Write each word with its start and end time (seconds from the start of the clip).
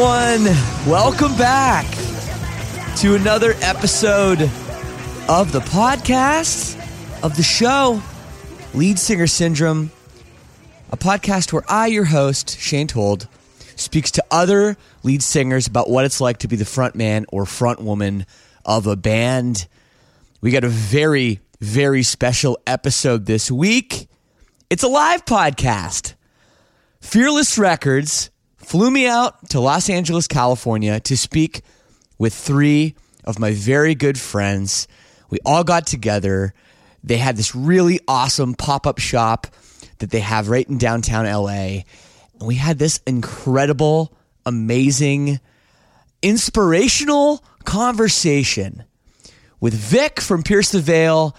Everyone. 0.00 0.56
Welcome 0.90 1.36
back 1.36 1.84
to 2.96 3.16
another 3.16 3.52
episode 3.60 4.40
of 5.28 5.52
the 5.52 5.60
podcast 5.60 6.78
of 7.22 7.36
the 7.36 7.42
show, 7.42 8.00
Lead 8.72 8.98
Singer 8.98 9.26
Syndrome, 9.26 9.90
a 10.90 10.96
podcast 10.96 11.52
where 11.52 11.64
I, 11.68 11.88
your 11.88 12.06
host, 12.06 12.58
Shane 12.58 12.86
Told, 12.86 13.28
speaks 13.76 14.10
to 14.12 14.24
other 14.30 14.78
lead 15.02 15.22
singers 15.22 15.66
about 15.66 15.90
what 15.90 16.06
it's 16.06 16.20
like 16.20 16.38
to 16.38 16.48
be 16.48 16.56
the 16.56 16.64
front 16.64 16.94
man 16.94 17.26
or 17.30 17.44
front 17.44 17.82
woman 17.82 18.24
of 18.64 18.86
a 18.86 18.96
band. 18.96 19.68
We 20.40 20.50
got 20.50 20.64
a 20.64 20.70
very, 20.70 21.40
very 21.60 22.04
special 22.04 22.58
episode 22.66 23.26
this 23.26 23.50
week. 23.50 24.08
It's 24.70 24.82
a 24.82 24.88
live 24.88 25.26
podcast. 25.26 26.14
Fearless 27.02 27.58
Records 27.58 28.30
flew 28.70 28.88
me 28.88 29.04
out 29.04 29.48
to 29.48 29.58
Los 29.58 29.90
Angeles, 29.90 30.28
California 30.28 31.00
to 31.00 31.16
speak 31.16 31.62
with 32.18 32.32
three 32.32 32.94
of 33.24 33.36
my 33.36 33.50
very 33.50 33.96
good 33.96 34.16
friends. 34.16 34.86
We 35.28 35.40
all 35.44 35.64
got 35.64 35.88
together. 35.88 36.54
They 37.02 37.16
had 37.16 37.36
this 37.36 37.52
really 37.52 37.98
awesome 38.06 38.54
pop 38.54 38.86
up 38.86 39.00
shop 39.00 39.48
that 39.98 40.12
they 40.12 40.20
have 40.20 40.48
right 40.48 40.68
in 40.68 40.78
downtown 40.78 41.24
LA. 41.24 41.82
And 42.38 42.42
we 42.42 42.54
had 42.54 42.78
this 42.78 43.00
incredible, 43.08 44.16
amazing, 44.46 45.40
inspirational 46.22 47.42
conversation 47.64 48.84
with 49.58 49.74
Vic 49.74 50.20
from 50.20 50.44
Pierce 50.44 50.70
the 50.70 50.78
Veil, 50.78 51.34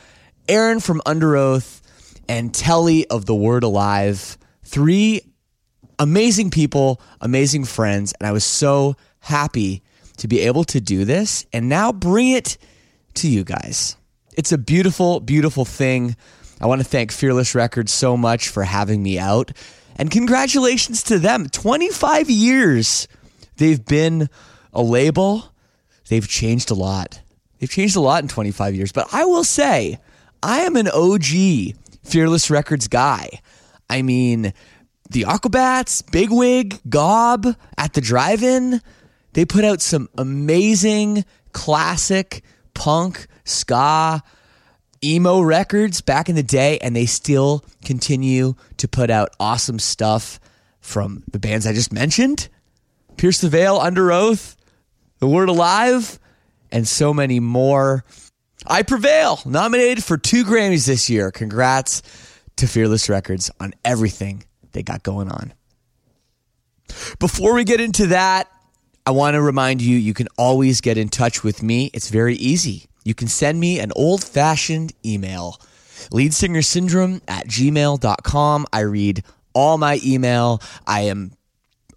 Aaron 0.50 0.81
from 0.81 1.02
Underoath, 1.06 1.80
and 2.28 2.53
Telle 2.53 3.03
of 3.09 3.25
The 3.25 3.36
Word 3.36 3.64
Alive. 3.64 4.38
Three 4.66 5.31
amazing 6.01 6.50
people, 6.50 7.00
amazing 7.22 7.63
friends, 7.63 8.12
and 8.19 8.28
I 8.28 8.31
was 8.31 8.44
so 8.44 8.95
happy 9.19 9.84
to 10.17 10.28
be 10.28 10.39
able 10.39 10.63
to 10.63 10.81
do 10.81 11.06
this 11.06 11.45
and 11.53 11.69
now 11.69 11.91
bring 11.91 12.31
it 12.31 12.57
to 13.13 13.29
you 13.29 13.44
guys. 13.44 13.95
It's 14.35 14.51
a 14.51 14.57
beautiful, 14.57 15.19
beautiful 15.19 15.63
thing. 15.63 16.16
I 16.59 16.66
want 16.66 16.81
to 16.81 16.88
thank 16.88 17.11
Fearless 17.11 17.53
Records 17.53 17.91
so 17.91 18.17
much 18.17 18.50
for 18.50 18.63
having 18.63 19.03
me 19.03 19.19
out. 19.19 19.51
And 19.95 20.09
congratulations 20.09 21.03
to 21.03 21.19
them. 21.19 21.47
25 21.47 22.31
years 22.31 23.07
they've 23.57 23.85
been 23.85 24.28
a 24.73 24.81
label. 24.81 25.53
They've 26.09 26.28
changed 26.28 26.72
a 26.72 26.75
lot. 26.75 27.22
They've 27.59 27.69
changed 27.69 27.95
a 27.95 28.01
lot 28.01 28.23
in 28.23 28.28
25 28.28 28.73
years. 28.73 28.91
But 28.91 29.13
I 29.13 29.25
will 29.25 29.44
say, 29.44 30.00
I 30.41 30.61
am 30.61 30.75
an 30.78 30.88
OG 30.88 31.75
Fearless 32.03 32.50
Records 32.50 32.88
guy. 32.88 33.41
I 33.88 34.01
mean, 34.01 34.53
the 35.11 35.23
Aquabats, 35.23 36.09
Bigwig, 36.09 36.79
Gob 36.88 37.45
at 37.77 37.94
the 37.94 38.01
drive 38.01 38.44
in. 38.44 38.81
They 39.33 39.45
put 39.45 39.66
out 39.66 39.81
some 39.81 40.09
amazing 40.17 41.25
classic 41.51 42.44
punk, 42.73 43.27
ska, 43.44 44.23
emo 45.03 45.41
records 45.41 45.99
back 46.01 46.29
in 46.29 46.35
the 46.35 46.44
day, 46.44 46.77
and 46.79 46.95
they 46.95 47.05
still 47.05 47.66
continue 47.83 48.55
to 48.77 48.88
put 48.88 49.09
out 49.09 49.29
awesome 49.39 49.79
stuff 49.79 50.39
from 50.79 51.23
the 51.29 51.39
bands 51.39 51.67
I 51.67 51.73
just 51.73 51.93
mentioned 51.93 52.47
Pierce 53.17 53.41
the 53.41 53.49
Veil, 53.49 53.79
Underoath, 53.79 54.55
The 55.19 55.28
Word 55.28 55.49
Alive, 55.49 56.19
and 56.72 56.88
so 56.88 57.13
many 57.13 57.39
more. 57.39 58.05
I 58.66 58.83
Prevail, 58.83 59.41
nominated 59.45 60.03
for 60.03 60.17
two 60.17 60.45
Grammys 60.45 60.88
this 60.88 61.09
year. 61.09 61.31
Congrats 61.31 62.01
to 62.55 62.67
Fearless 62.67 63.09
Records 63.09 63.51
on 63.59 63.73
everything 63.83 64.43
they 64.72 64.84
got 64.84 65.04
going 65.04 65.30
on. 65.30 65.54
Before 67.20 67.54
we 67.54 67.64
get 67.64 67.80
into 67.80 68.08
that, 68.08 68.50
I 69.06 69.12
want 69.12 69.36
to 69.36 69.42
remind 69.42 69.82
you 69.82 69.98
you 69.98 70.14
can 70.14 70.28
always 70.38 70.82
get 70.82 70.98
in 70.98 71.09
touch 71.09 71.44
with 71.44 71.64
me. 71.64 71.90
It's 71.94 72.09
very 72.09 72.36
easy. 72.36 72.86
You 73.04 73.16
can 73.16 73.28
send 73.28 73.59
me 73.59 73.80
an 73.80 73.92
old 73.96 74.24
fashioned 74.24 74.94
email, 75.04 75.59
leadsingersyndrome 76.12 77.22
at 77.28 77.48
gmail.com. 77.48 78.66
I 78.72 78.80
read 78.82 79.24
all 79.54 79.78
my 79.78 80.00
email. 80.06 80.62
I 80.86 81.02
am 81.02 81.32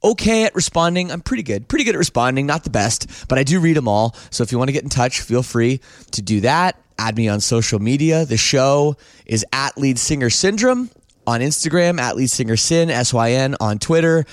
okay 0.02 0.44
at 0.44 0.54
responding. 0.54 1.12
I'm 1.12 1.20
pretty 1.20 1.42
good, 1.42 1.68
pretty 1.68 1.84
good 1.84 1.94
at 1.94 1.98
responding, 1.98 2.46
not 2.46 2.64
the 2.64 2.70
best, 2.70 3.28
but 3.28 3.38
I 3.38 3.42
do 3.42 3.60
read 3.60 3.76
them 3.76 3.88
all. 3.88 4.14
So 4.30 4.42
if 4.42 4.52
you 4.52 4.58
want 4.58 4.68
to 4.68 4.72
get 4.72 4.82
in 4.82 4.88
touch, 4.88 5.20
feel 5.20 5.42
free 5.42 5.80
to 6.12 6.22
do 6.22 6.40
that. 6.40 6.80
Add 6.98 7.16
me 7.16 7.28
on 7.28 7.40
social 7.40 7.80
media. 7.80 8.24
The 8.24 8.36
show 8.36 8.96
is 9.26 9.44
at 9.52 9.76
Lead 9.76 9.98
Singer 9.98 10.30
Syndrome 10.30 10.90
on 11.26 11.40
Instagram, 11.40 12.00
at 12.00 12.16
Lead 12.16 12.30
Singer 12.30 12.56
Sin, 12.56 12.90
S 12.90 13.12
Y 13.12 13.32
N, 13.32 13.56
on 13.60 13.78
Twitter. 13.78 14.24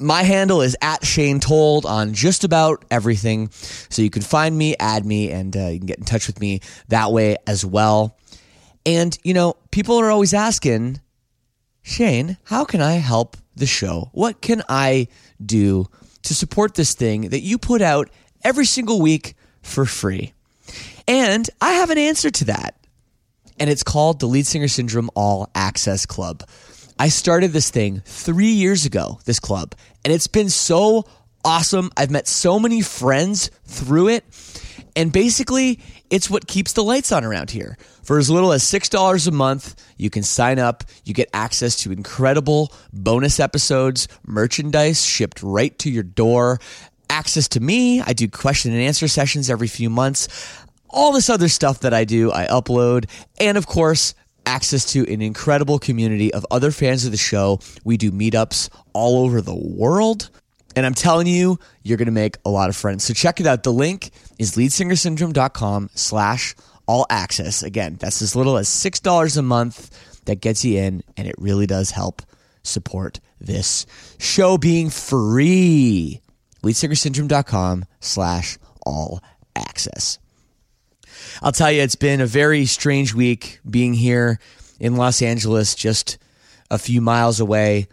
My 0.00 0.22
handle 0.22 0.60
is 0.60 0.76
at 0.82 1.04
Shane 1.04 1.40
Told 1.40 1.86
on 1.86 2.14
just 2.14 2.42
about 2.42 2.84
everything. 2.90 3.50
So 3.50 4.02
you 4.02 4.10
can 4.10 4.22
find 4.22 4.56
me, 4.56 4.76
add 4.78 5.06
me, 5.06 5.30
and 5.30 5.56
uh, 5.56 5.66
you 5.68 5.78
can 5.78 5.86
get 5.86 5.98
in 5.98 6.04
touch 6.04 6.26
with 6.26 6.40
me 6.40 6.60
that 6.88 7.12
way 7.12 7.36
as 7.46 7.64
well. 7.64 8.16
And, 8.84 9.16
you 9.22 9.34
know, 9.34 9.54
people 9.70 9.98
are 9.98 10.10
always 10.10 10.34
asking, 10.34 11.00
Shane, 11.82 12.38
how 12.44 12.64
can 12.64 12.80
I 12.80 12.94
help 12.94 13.36
the 13.54 13.66
show? 13.66 14.10
What 14.12 14.40
can 14.40 14.62
I 14.68 15.08
do 15.44 15.86
to 16.22 16.34
support 16.34 16.74
this 16.74 16.94
thing 16.94 17.28
that 17.28 17.40
you 17.40 17.58
put 17.58 17.82
out 17.82 18.10
every 18.42 18.66
single 18.66 19.00
week 19.00 19.34
for 19.62 19.84
free? 19.84 20.32
And 21.06 21.48
I 21.60 21.74
have 21.74 21.90
an 21.90 21.98
answer 21.98 22.30
to 22.30 22.44
that 22.46 22.74
and 23.58 23.70
it's 23.70 23.82
called 23.82 24.20
the 24.20 24.26
Lead 24.26 24.46
Singer 24.46 24.68
Syndrome 24.68 25.10
All 25.14 25.50
Access 25.54 26.06
Club. 26.06 26.42
I 26.98 27.08
started 27.08 27.52
this 27.52 27.70
thing 27.70 28.02
three 28.04 28.50
years 28.50 28.86
ago, 28.86 29.18
this 29.24 29.40
club, 29.40 29.74
and 30.04 30.12
it's 30.12 30.28
been 30.28 30.48
so 30.48 31.04
awesome. 31.44 31.90
I've 31.96 32.10
met 32.10 32.26
so 32.28 32.58
many 32.58 32.82
friends 32.82 33.50
through 33.64 34.08
it, 34.08 34.24
And 34.96 35.12
basically, 35.12 35.80
it's 36.08 36.30
what 36.30 36.46
keeps 36.46 36.72
the 36.74 36.84
lights 36.84 37.10
on 37.10 37.24
around 37.24 37.50
here. 37.50 37.76
For 38.04 38.18
as 38.18 38.30
little 38.30 38.52
as 38.52 38.62
$6 38.62 39.26
a 39.26 39.30
month, 39.32 39.74
you 39.96 40.08
can 40.08 40.22
sign 40.22 40.60
up. 40.60 40.84
You 41.04 41.14
get 41.14 41.28
access 41.34 41.76
to 41.80 41.90
incredible 41.90 42.72
bonus 42.92 43.40
episodes, 43.40 44.06
merchandise 44.24 45.04
shipped 45.04 45.42
right 45.42 45.76
to 45.80 45.90
your 45.90 46.04
door, 46.04 46.60
access 47.10 47.48
to 47.48 47.60
me. 47.60 48.00
I 48.02 48.12
do 48.12 48.28
question 48.28 48.72
and 48.72 48.80
answer 48.80 49.08
sessions 49.08 49.50
every 49.50 49.68
few 49.68 49.90
months. 49.90 50.28
All 50.94 51.10
this 51.10 51.28
other 51.28 51.48
stuff 51.48 51.80
that 51.80 51.92
I 51.92 52.04
do, 52.04 52.30
I 52.30 52.46
upload. 52.46 53.10
And 53.40 53.58
of 53.58 53.66
course, 53.66 54.14
access 54.46 54.92
to 54.92 55.12
an 55.12 55.22
incredible 55.22 55.80
community 55.80 56.32
of 56.32 56.46
other 56.52 56.70
fans 56.70 57.04
of 57.04 57.10
the 57.10 57.18
show. 57.18 57.58
We 57.82 57.96
do 57.96 58.12
meetups 58.12 58.68
all 58.92 59.24
over 59.24 59.40
the 59.40 59.56
world. 59.56 60.30
And 60.76 60.86
I'm 60.86 60.94
telling 60.94 61.26
you, 61.26 61.58
you're 61.82 61.98
going 61.98 62.06
to 62.06 62.12
make 62.12 62.36
a 62.44 62.50
lot 62.50 62.68
of 62.68 62.76
friends. 62.76 63.02
So 63.02 63.12
check 63.12 63.40
it 63.40 63.46
out. 63.46 63.64
The 63.64 63.72
link 63.72 64.12
is 64.38 64.52
leadsingersyndrome.com 64.52 65.90
slash 65.96 66.54
all 66.86 67.06
access. 67.10 67.64
Again, 67.64 67.96
that's 67.98 68.22
as 68.22 68.36
little 68.36 68.56
as 68.56 68.68
$6 68.68 69.36
a 69.36 69.42
month 69.42 70.22
that 70.26 70.36
gets 70.36 70.64
you 70.64 70.78
in, 70.78 71.02
and 71.16 71.26
it 71.26 71.34
really 71.38 71.66
does 71.66 71.90
help 71.90 72.22
support 72.62 73.18
this 73.40 73.84
show 74.18 74.58
being 74.58 74.90
free. 74.90 76.20
leadsingersyndrome.com 76.62 77.84
slash 77.98 78.58
all 78.86 79.20
access. 79.56 80.18
I'll 81.42 81.52
tell 81.52 81.70
you, 81.70 81.82
it's 81.82 81.96
been 81.96 82.20
a 82.20 82.26
very 82.26 82.66
strange 82.66 83.14
week 83.14 83.60
being 83.68 83.94
here 83.94 84.38
in 84.78 84.96
Los 84.96 85.22
Angeles, 85.22 85.74
just 85.74 86.18
a 86.70 86.78
few 86.78 87.00
miles 87.00 87.40
away 87.40 87.88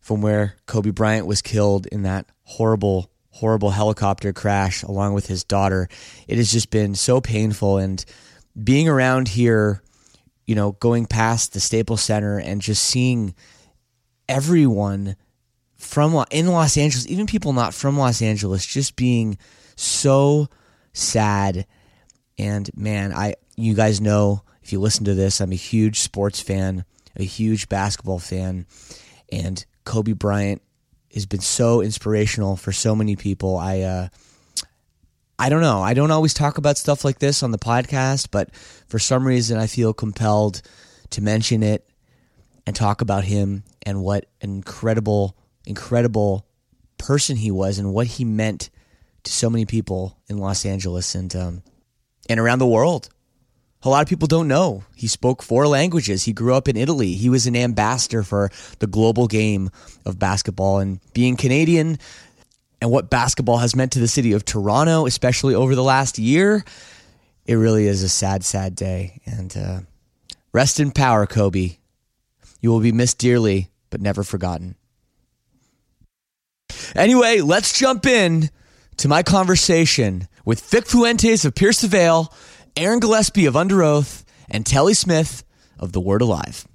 from 0.00 0.20
where 0.20 0.56
Kobe 0.66 0.90
Bryant 0.90 1.26
was 1.26 1.42
killed 1.42 1.86
in 1.86 2.02
that 2.02 2.26
horrible, 2.42 3.10
horrible 3.30 3.70
helicopter 3.70 4.32
crash 4.32 4.82
along 4.82 5.14
with 5.14 5.26
his 5.26 5.44
daughter. 5.44 5.88
It 6.28 6.36
has 6.36 6.52
just 6.52 6.70
been 6.70 6.94
so 6.94 7.20
painful. 7.20 7.78
And 7.78 8.04
being 8.62 8.88
around 8.88 9.28
here, 9.28 9.82
you 10.46 10.54
know, 10.54 10.72
going 10.72 11.06
past 11.06 11.52
the 11.52 11.60
Staples 11.60 12.02
Center 12.02 12.38
and 12.38 12.60
just 12.60 12.82
seeing 12.82 13.34
everyone 14.28 15.16
from 15.76 16.24
in 16.30 16.48
Los 16.48 16.76
Angeles, 16.76 17.06
even 17.08 17.26
people 17.26 17.52
not 17.52 17.74
from 17.74 17.98
Los 17.98 18.22
Angeles, 18.22 18.64
just 18.64 18.96
being 18.96 19.38
so 19.76 20.48
sad. 20.92 21.66
And 22.38 22.70
man, 22.76 23.12
I 23.12 23.34
you 23.56 23.74
guys 23.74 24.00
know 24.00 24.42
if 24.62 24.72
you 24.72 24.80
listen 24.80 25.04
to 25.04 25.14
this, 25.14 25.40
I'm 25.40 25.52
a 25.52 25.56
huge 25.56 26.00
sports 26.00 26.40
fan, 26.40 26.84
a 27.16 27.24
huge 27.24 27.68
basketball 27.68 28.18
fan, 28.18 28.66
and 29.30 29.64
Kobe 29.84 30.12
Bryant 30.12 30.62
has 31.12 31.26
been 31.26 31.40
so 31.40 31.80
inspirational 31.80 32.56
for 32.56 32.72
so 32.72 32.96
many 32.96 33.14
people. 33.16 33.56
I 33.56 33.80
uh, 33.80 34.08
I 35.38 35.48
don't 35.48 35.60
know. 35.60 35.82
I 35.82 35.94
don't 35.94 36.10
always 36.10 36.34
talk 36.34 36.58
about 36.58 36.78
stuff 36.78 37.04
like 37.04 37.18
this 37.18 37.42
on 37.42 37.50
the 37.50 37.58
podcast, 37.58 38.28
but 38.30 38.54
for 38.54 38.98
some 38.98 39.26
reason 39.26 39.58
I 39.58 39.66
feel 39.66 39.92
compelled 39.92 40.62
to 41.10 41.22
mention 41.22 41.62
it 41.62 41.88
and 42.66 42.74
talk 42.74 43.00
about 43.00 43.24
him 43.24 43.64
and 43.82 44.02
what 44.02 44.26
an 44.40 44.50
incredible, 44.50 45.36
incredible 45.66 46.46
person 46.98 47.36
he 47.36 47.50
was 47.50 47.78
and 47.78 47.92
what 47.92 48.06
he 48.06 48.24
meant 48.24 48.70
to 49.24 49.32
so 49.32 49.50
many 49.50 49.66
people 49.66 50.18
in 50.28 50.38
Los 50.38 50.64
Angeles 50.64 51.14
and 51.14 51.34
um, 51.34 51.62
and 52.28 52.40
around 52.40 52.58
the 52.58 52.66
world 52.66 53.08
a 53.84 53.90
lot 53.90 54.02
of 54.02 54.08
people 54.08 54.26
don't 54.26 54.48
know. 54.48 54.82
He 54.96 55.06
spoke 55.06 55.42
four 55.42 55.68
languages. 55.68 56.24
He 56.24 56.32
grew 56.32 56.54
up 56.54 56.68
in 56.68 56.76
Italy. 56.76 57.12
He 57.12 57.28
was 57.28 57.46
an 57.46 57.54
ambassador 57.54 58.22
for 58.22 58.50
the 58.78 58.86
global 58.86 59.26
game 59.26 59.70
of 60.06 60.18
basketball. 60.18 60.78
And 60.78 61.00
being 61.12 61.36
Canadian 61.36 61.98
and 62.80 62.90
what 62.90 63.10
basketball 63.10 63.58
has 63.58 63.76
meant 63.76 63.92
to 63.92 63.98
the 63.98 64.08
city 64.08 64.32
of 64.32 64.44
Toronto, 64.44 65.06
especially 65.06 65.54
over 65.54 65.74
the 65.74 65.82
last 65.82 66.18
year, 66.18 66.64
it 67.44 67.56
really 67.56 67.86
is 67.86 68.02
a 68.02 68.08
sad, 68.08 68.42
sad 68.42 68.74
day. 68.74 69.20
And 69.26 69.54
uh, 69.54 69.80
rest 70.52 70.80
in 70.80 70.90
power, 70.90 71.26
Kobe. 71.26 71.76
You 72.60 72.70
will 72.70 72.80
be 72.80 72.92
missed 72.92 73.18
dearly, 73.18 73.68
but 73.90 74.00
never 74.00 74.22
forgotten. 74.24 74.76
Anyway, 76.96 77.40
let's 77.40 77.78
jump 77.78 78.06
in 78.06 78.48
to 78.96 79.08
my 79.08 79.22
conversation 79.22 80.26
with 80.44 80.60
Vic 80.70 80.86
Fuentes 80.86 81.44
of 81.44 81.54
Pierce 81.54 81.80
the 81.80 81.88
Veil 81.88 82.32
Aaron 82.76 82.98
Gillespie 82.98 83.46
of 83.46 83.54
Underoath, 83.54 84.24
and 84.50 84.66
Telle 84.66 84.92
Smith 84.94 85.44
of 85.78 85.92
The 85.92 86.00
Word 86.00 86.22
Alive. 86.22 86.66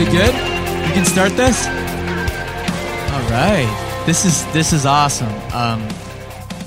Everybody 0.00 0.16
good? 0.16 0.34
We 0.86 0.94
can 0.94 1.04
start 1.04 1.32
this. 1.32 1.66
All 1.66 3.30
right. 3.30 4.02
This 4.06 4.24
is 4.24 4.46
this 4.52 4.72
is 4.72 4.86
awesome. 4.86 5.34
Um, 5.52 5.88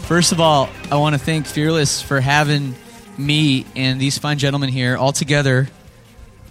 first 0.03 0.33
of 0.33 0.41
all, 0.41 0.67
I 0.91 0.97
want 0.97 1.15
to 1.15 1.19
thank 1.19 1.45
Fearless 1.45 2.01
for 2.01 2.19
having 2.19 2.75
me 3.17 3.65
and 3.73 4.01
these 4.01 4.17
fine 4.17 4.37
gentlemen 4.37 4.67
here 4.67 4.97
all 4.97 5.13
together 5.13 5.69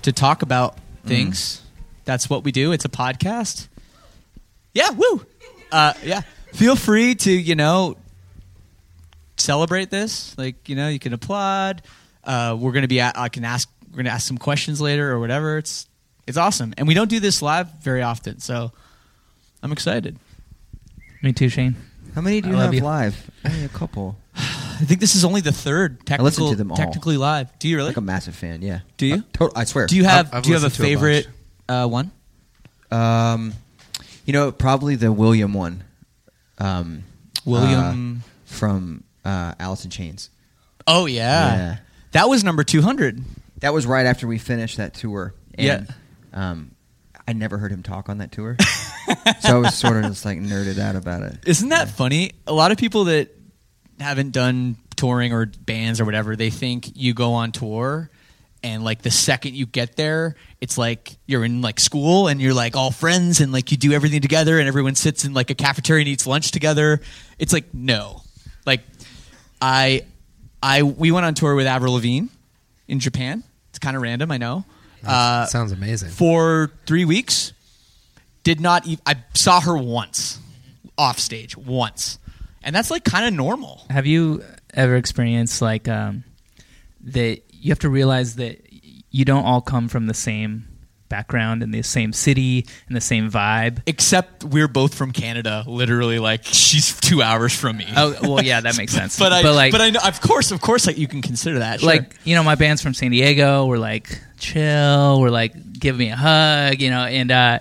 to 0.03 0.13
talk 0.13 0.41
about 0.41 0.79
things. 1.05 1.59
Mm. 1.59 2.05
That's 2.07 2.31
what 2.31 2.45
we 2.45 2.51
do. 2.51 2.73
It's 2.73 2.87
a 2.87 2.89
podcast. 2.89 3.69
Yeah, 4.73 4.89
woo. 4.89 5.27
Uh, 5.71 5.93
yeah. 6.03 6.23
Feel 6.55 6.77
free 6.77 7.15
to 7.15 7.31
you 7.31 7.57
know 7.57 7.99
celebrate 9.37 9.91
this. 9.91 10.35
Like 10.39 10.67
you 10.67 10.77
know, 10.77 10.89
you 10.89 10.99
can 10.99 11.13
applaud. 11.13 11.83
Uh, 12.25 12.57
we're 12.59 12.73
gonna 12.73 12.89
be. 12.89 13.01
At, 13.01 13.19
I 13.19 13.29
can 13.29 13.45
ask. 13.45 13.69
We're 13.91 13.99
gonna 13.99 14.15
ask 14.15 14.27
some 14.27 14.39
questions 14.39 14.81
later 14.81 15.13
or 15.13 15.21
whatever. 15.21 15.59
It's 15.59 15.87
it's 16.31 16.39
awesome, 16.39 16.73
and 16.79 16.89
we 16.89 16.95
don't 16.95 17.11
do 17.11 17.21
this 17.21 17.43
live 17.43 17.69
very 17.83 18.03
often, 18.03 18.39
so 18.39 18.73
I'm 19.63 19.73
excited. 19.73 20.17
Me 21.23 21.33
too, 21.33 21.49
Shane. 21.51 21.77
How 22.15 22.23
many 22.23 22.41
do 22.41 22.49
you 22.49 22.55
have 22.57 22.73
you. 22.73 22.81
live? 22.81 23.31
Only 23.45 23.65
a 23.65 23.69
couple. 23.69 24.17
I 24.37 24.85
think 24.85 25.01
this 25.01 25.15
is 25.15 25.25
only 25.25 25.43
the 25.43 25.53
third 25.53 25.99
technical, 26.07 26.25
I 26.25 26.29
listen 26.29 26.49
to 26.51 26.57
them 26.57 26.71
all. 26.71 26.77
technically 26.77 27.17
live. 27.17 27.57
Do 27.59 27.69
you 27.69 27.77
really? 27.77 27.89
Like 27.89 27.97
a 27.99 28.01
massive 28.01 28.35
fan, 28.35 28.63
yeah. 28.63 28.81
Do 28.97 29.07
you? 29.07 29.15
Uh, 29.17 29.49
to- 29.49 29.53
I 29.55 29.65
swear. 29.65 29.87
Do 29.87 29.97
you 29.97 30.05
have 30.05 30.29
I've, 30.29 30.35
I've 30.37 30.43
Do 30.45 30.49
you 30.51 30.55
have 30.55 30.65
a 30.65 30.71
favorite 30.71 31.29
a 31.69 31.73
uh, 31.73 31.87
one? 31.89 32.11
Um, 32.91 33.53
you 34.25 34.33
know, 34.33 34.53
probably 34.53 34.95
the 34.95 35.13
William 35.13 35.53
one. 35.53 35.85
Um, 36.59 37.05
William 37.45 38.23
uh, 38.25 38.29
from 38.47 39.05
uh, 39.25 39.55
Alice 39.59 39.85
in 39.85 39.91
Chains. 39.91 40.31
Oh 40.87 41.07
yeah. 41.07 41.57
yeah, 41.57 41.77
that 42.13 42.29
was 42.29 42.45
number 42.45 42.65
two 42.65 42.83
hundred. 42.83 43.23
That 43.59 43.75
was 43.75 43.87
right 43.87 44.07
after 44.07 44.27
we 44.27 44.39
finished 44.39 44.79
that 44.79 44.95
tour. 44.95 45.35
And 45.55 45.67
yeah. 45.89 45.95
Um, 46.33 46.73
I 47.27 47.33
never 47.33 47.59
heard 47.59 47.73
him 47.73 47.83
talk 47.83 48.09
on 48.09 48.19
that 48.19 48.33
tour, 48.33 48.57
so 49.41 49.57
I 49.57 49.59
was 49.59 49.75
sort 49.75 49.97
of 49.97 50.05
just 50.05 50.25
like 50.25 50.39
nerded 50.39 50.79
out 50.79 50.97
about 50.97 51.23
it. 51.23 51.39
Isn't 51.47 51.69
that 51.69 51.89
yeah. 51.89 51.93
funny? 51.93 52.33
A 52.47 52.53
lot 52.53 52.73
of 52.73 52.79
people 52.79 53.05
that 53.05 53.31
haven't 53.99 54.33
done 54.33 54.77
touring 54.97 55.33
or 55.33 55.47
bands 55.47 56.01
or 56.01 56.05
whatever, 56.05 56.37
they 56.37 56.51
think 56.51 56.97
you 56.97 57.15
go 57.15 57.33
on 57.35 57.53
tour 57.53 58.11
and 58.63 58.85
like 58.85 59.03
the 59.03 59.11
second 59.11 59.55
you 59.55 59.67
get 59.67 59.97
there 59.97 60.35
it's 60.61 60.77
like 60.77 61.17
you're 61.27 61.45
in 61.45 61.63
like 61.63 61.81
school 61.81 62.29
and 62.29 62.41
you're 62.41 62.55
like 62.55 62.77
all 62.77 62.91
friends 62.91 63.41
and 63.41 63.53
like 63.53 63.71
you 63.71 63.77
do 63.77 63.93
everything 63.93 64.21
together 64.21 64.59
and 64.59 64.69
everyone 64.69 64.95
sits 64.95 65.25
in 65.25 65.33
like 65.33 65.51
a 65.51 65.55
cafeteria 65.55 66.03
and 66.03 66.09
eats 66.09 66.27
lunch 66.27 66.51
together 66.51 67.01
it's 67.39 67.53
like 67.53 67.73
no 67.73 68.23
like 68.67 68.83
i 69.61 70.05
i 70.63 70.83
we 70.83 71.11
went 71.11 71.25
on 71.25 71.35
tour 71.35 71.55
with 71.55 71.67
avril 71.67 71.95
lavigne 71.95 72.27
in 72.89 73.01
japan 73.01 73.43
it's 73.71 73.79
kind 73.79 73.97
of 73.97 74.03
random 74.03 74.31
i 74.31 74.37
know 74.37 74.65
uh, 75.07 75.47
sounds 75.47 75.73
amazing. 75.73 76.11
For 76.11 76.73
three 76.87 77.05
weeks, 77.05 77.53
did 78.45 78.61
not. 78.61 78.87
E- 78.87 78.99
I 79.07 79.17
saw 79.35 79.61
her 79.61 79.77
once 79.77 80.39
off 80.99 81.19
stage 81.19 81.57
once, 81.57 82.19
and 82.63 82.75
that's 82.75 82.91
like 82.91 83.05
kind 83.05 83.27
of 83.27 83.35
normal. 83.35 83.83
Have 83.91 84.07
you 84.07 84.45
ever 84.75 84.97
experienced 84.97 85.63
like 85.63 85.89
um, 85.89 86.25
that? 87.03 87.41
You 87.51 87.71
have 87.71 87.81
to 87.81 87.91
realize 87.91 88.37
that 88.37 88.67
you 89.11 89.25
don't 89.25 89.45
all 89.45 89.61
come 89.61 89.89
from 89.89 90.07
the 90.07 90.15
same 90.15 90.67
background 91.11 91.63
in 91.63 91.71
the 91.73 91.83
same 91.83 92.15
city 92.15 92.67
and 92.87 92.97
the 92.97 93.01
same 93.03 93.31
vibe. 93.31 93.83
Except 93.87 94.43
we're 94.45 94.69
both 94.69 94.95
from 94.95 95.13
Canada. 95.13 95.63
Literally, 95.67 96.19
like 96.19 96.45
she's 96.45 96.99
two 97.01 97.21
hours 97.21 97.55
from 97.55 97.77
me. 97.77 97.87
Oh 97.95 98.17
well, 98.23 98.43
yeah, 98.43 98.63
that 98.63 98.79
makes 98.79 98.93
sense. 99.01 99.19
but 99.19 99.31
I, 99.33 99.43
but 99.43 99.55
like, 99.55 99.73
but 99.73 99.83
I 99.83 99.91
know, 99.91 100.01
of 100.03 100.23
course, 100.23 100.51
of 100.53 100.63
course, 100.63 100.87
like 100.87 100.97
you 100.97 101.07
can 101.09 101.21
consider 101.21 101.59
that. 101.59 101.81
Sure. 101.81 101.91
Like 101.91 102.17
you 102.25 102.35
know, 102.35 102.43
my 102.43 102.55
band's 102.55 102.81
from 102.83 102.95
San 102.95 103.11
Diego. 103.11 103.67
We're 103.67 103.77
like 103.77 104.19
chill. 104.39 105.21
We're 105.21 105.29
like 105.29 105.53
give 105.79 105.99
me 105.99 106.09
a 106.11 106.17
hug, 106.17 106.81
you 106.81 106.89
know, 106.89 107.05
and 107.05 107.31
uh, 107.31 107.59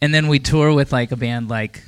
and 0.00 0.14
then 0.14 0.28
we 0.28 0.38
tour 0.38 0.72
with 0.72 0.90
like 0.92 1.12
a 1.12 1.16
band 1.16 1.48
like 1.50 1.82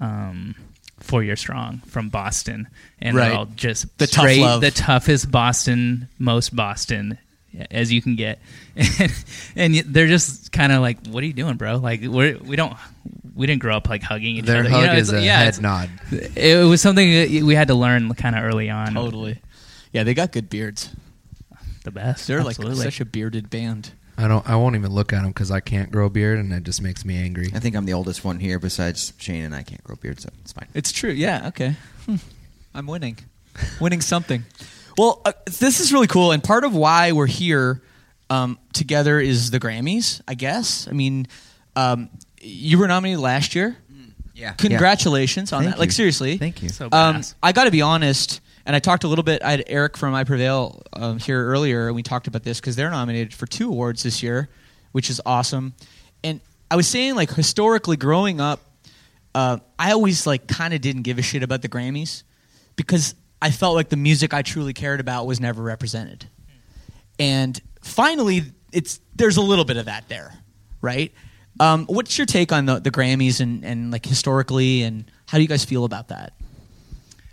um, 0.00 0.54
Four 0.98 1.22
Year 1.22 1.36
Strong 1.36 1.78
from 1.86 2.08
Boston, 2.08 2.68
and 3.00 3.16
Right. 3.16 3.28
they're 3.28 3.38
all 3.38 3.46
just 3.46 3.96
The 3.98 4.06
tough 4.06 4.36
love. 4.36 4.60
the 4.60 4.70
toughest 4.70 5.30
Boston, 5.30 6.08
most 6.18 6.54
Boston 6.54 7.18
as 7.70 7.92
you 7.92 8.00
can 8.02 8.16
get, 8.16 8.38
and, 8.76 9.12
and 9.56 9.74
they're 9.94 10.06
just 10.06 10.52
kind 10.52 10.72
of 10.72 10.80
like, 10.80 11.06
"What 11.06 11.22
are 11.22 11.26
you 11.26 11.32
doing, 11.32 11.56
bro? 11.56 11.76
Like, 11.76 12.00
we're 12.02 12.38
we 12.38 12.56
don't 12.56 12.74
we 13.34 13.46
didn't 13.46 13.60
grow 13.62 13.76
up 13.76 13.88
like 13.88 14.02
hugging 14.02 14.36
each 14.36 14.44
Their 14.44 14.60
other. 14.60 14.68
hug 14.70 14.80
you 14.82 14.86
know, 14.88 14.92
is 14.94 15.08
it's- 15.08 15.22
a 15.22 15.26
yeah, 15.26 15.38
head 15.38 15.48
it's- 15.58 15.60
nod. 15.60 15.90
It 16.36 16.64
was 16.68 16.80
something 16.80 17.10
that 17.10 17.42
we 17.44 17.54
had 17.54 17.68
to 17.68 17.74
learn 17.74 18.12
kind 18.14 18.36
of 18.36 18.42
early 18.44 18.70
on. 18.70 18.94
Totally. 18.94 19.40
Yeah, 19.92 20.04
they 20.04 20.14
got 20.14 20.32
good 20.32 20.48
beards. 20.50 20.90
the 21.84 21.90
best. 21.90 22.26
They're 22.28 22.40
Absolutely. 22.40 22.74
like 22.76 22.84
such 22.84 23.00
a 23.00 23.04
bearded 23.04 23.50
band. 23.50 23.92
I 24.18 24.28
don't. 24.28 24.46
I 24.48 24.54
won't 24.56 24.76
even 24.76 24.92
look 24.92 25.12
at 25.14 25.22
them 25.22 25.28
because 25.30 25.50
I 25.50 25.60
can't 25.60 25.90
grow 25.90 26.06
a 26.06 26.10
beard, 26.10 26.38
and 26.38 26.52
it 26.52 26.62
just 26.64 26.82
makes 26.82 27.04
me 27.06 27.16
angry. 27.16 27.50
I 27.54 27.58
think 27.58 27.74
I'm 27.74 27.86
the 27.86 27.94
oldest 27.94 28.22
one 28.22 28.38
here 28.38 28.58
besides 28.58 29.14
Shane, 29.16 29.44
and 29.44 29.54
I 29.54 29.62
can't 29.62 29.82
grow 29.82 29.96
beards, 29.96 30.24
so 30.24 30.28
it's 30.42 30.52
fine. 30.52 30.68
It's 30.74 30.92
true. 30.92 31.10
Yeah. 31.10 31.48
Okay. 31.48 31.74
Hmm. 32.06 32.16
I'm 32.74 32.86
winning. 32.86 33.16
winning 33.80 34.00
something. 34.02 34.44
Well, 34.98 35.22
uh, 35.24 35.32
this 35.46 35.80
is 35.80 35.92
really 35.92 36.06
cool, 36.06 36.32
and 36.32 36.42
part 36.42 36.64
of 36.64 36.74
why 36.74 37.12
we're 37.12 37.26
here 37.26 37.82
um, 38.28 38.58
together 38.72 39.18
is 39.20 39.50
the 39.50 39.60
Grammys. 39.60 40.20
I 40.26 40.34
guess. 40.34 40.88
I 40.88 40.92
mean, 40.92 41.26
um, 41.76 42.10
you 42.40 42.78
were 42.78 42.88
nominated 42.88 43.20
last 43.20 43.54
year. 43.54 43.76
Yeah. 44.34 44.52
Congratulations 44.52 45.52
on 45.52 45.64
Thank 45.64 45.74
that. 45.74 45.80
Like 45.80 45.92
seriously. 45.92 46.38
Thank 46.38 46.62
you. 46.62 46.70
So 46.70 46.86
Um, 46.86 47.16
badass. 47.16 47.34
I 47.42 47.52
got 47.52 47.64
to 47.64 47.70
be 47.70 47.82
honest, 47.82 48.40
and 48.64 48.74
I 48.74 48.78
talked 48.78 49.04
a 49.04 49.08
little 49.08 49.22
bit. 49.22 49.42
I 49.42 49.50
had 49.50 49.64
Eric 49.66 49.98
from 49.98 50.14
I 50.14 50.24
Prevail 50.24 50.82
um, 50.94 51.18
here 51.18 51.44
earlier, 51.44 51.88
and 51.88 51.94
we 51.94 52.02
talked 52.02 52.26
about 52.26 52.42
this 52.42 52.58
because 52.58 52.74
they're 52.74 52.90
nominated 52.90 53.34
for 53.34 53.46
two 53.46 53.68
awards 53.68 54.02
this 54.02 54.22
year, 54.22 54.48
which 54.92 55.10
is 55.10 55.20
awesome. 55.26 55.74
And 56.24 56.40
I 56.70 56.76
was 56.76 56.88
saying, 56.88 57.16
like 57.16 57.30
historically, 57.34 57.98
growing 57.98 58.40
up, 58.40 58.60
uh, 59.34 59.58
I 59.78 59.92
always 59.92 60.26
like 60.26 60.46
kind 60.46 60.72
of 60.72 60.80
didn't 60.80 61.02
give 61.02 61.18
a 61.18 61.22
shit 61.22 61.42
about 61.42 61.60
the 61.60 61.68
Grammys 61.68 62.22
because 62.76 63.14
I 63.42 63.50
felt 63.50 63.74
like 63.74 63.88
the 63.88 63.96
music 63.96 64.34
I 64.34 64.42
truly 64.42 64.72
cared 64.72 65.00
about 65.00 65.26
was 65.26 65.40
never 65.40 65.62
represented. 65.62 66.26
And 67.18 67.58
finally, 67.82 68.44
it's 68.72 69.00
there's 69.16 69.36
a 69.36 69.42
little 69.42 69.64
bit 69.64 69.76
of 69.76 69.86
that 69.86 70.08
there, 70.08 70.32
right? 70.80 71.12
Um, 71.58 71.86
what's 71.86 72.16
your 72.16 72.26
take 72.26 72.52
on 72.52 72.66
the, 72.66 72.78
the 72.80 72.90
Grammys 72.90 73.40
and, 73.40 73.64
and 73.64 73.90
like 73.90 74.06
historically, 74.06 74.82
and 74.82 75.10
how 75.26 75.36
do 75.38 75.42
you 75.42 75.48
guys 75.48 75.64
feel 75.64 75.84
about 75.84 76.08
that? 76.08 76.32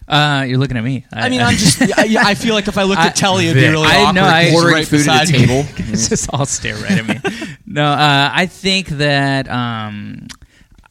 Uh, 0.07 0.45
you're 0.47 0.57
looking 0.57 0.77
at 0.77 0.83
me. 0.83 1.05
I 1.11 1.27
mean, 1.29 1.41
I'm 1.41 1.55
just. 1.55 1.81
I, 1.81 2.29
I 2.31 2.33
feel 2.35 2.53
like 2.53 2.67
if 2.69 2.77
I 2.77 2.83
looked 2.83 3.01
at 3.01 3.15
Telle, 3.15 3.37
it'd 3.37 3.53
be 3.55 3.61
really 3.67 3.87
I 3.87 4.01
awkward. 4.03 4.15
know, 4.15 4.23
I- 4.23 4.51
Ordering 4.53 4.73
right 4.75 4.87
food 4.87 5.07
at 5.07 5.25
beside 5.25 5.27
the 5.27 5.33
me. 5.33 5.45
table. 5.45 5.69
just 5.87 6.29
all 6.33 6.45
stare 6.45 6.75
right 6.75 6.91
at 6.91 7.07
me. 7.07 7.57
no, 7.65 7.83
uh, 7.85 8.29
I 8.33 8.45
think 8.45 8.87
that 8.87 9.49
um, 9.49 10.27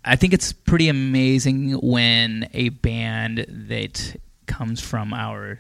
I 0.05 0.17
think 0.17 0.33
it's 0.35 0.53
pretty 0.53 0.89
amazing 0.89 1.73
when 1.73 2.49
a 2.53 2.69
band 2.71 3.47
that 3.69 4.17
comes 4.47 4.81
from 4.81 5.13
our 5.13 5.59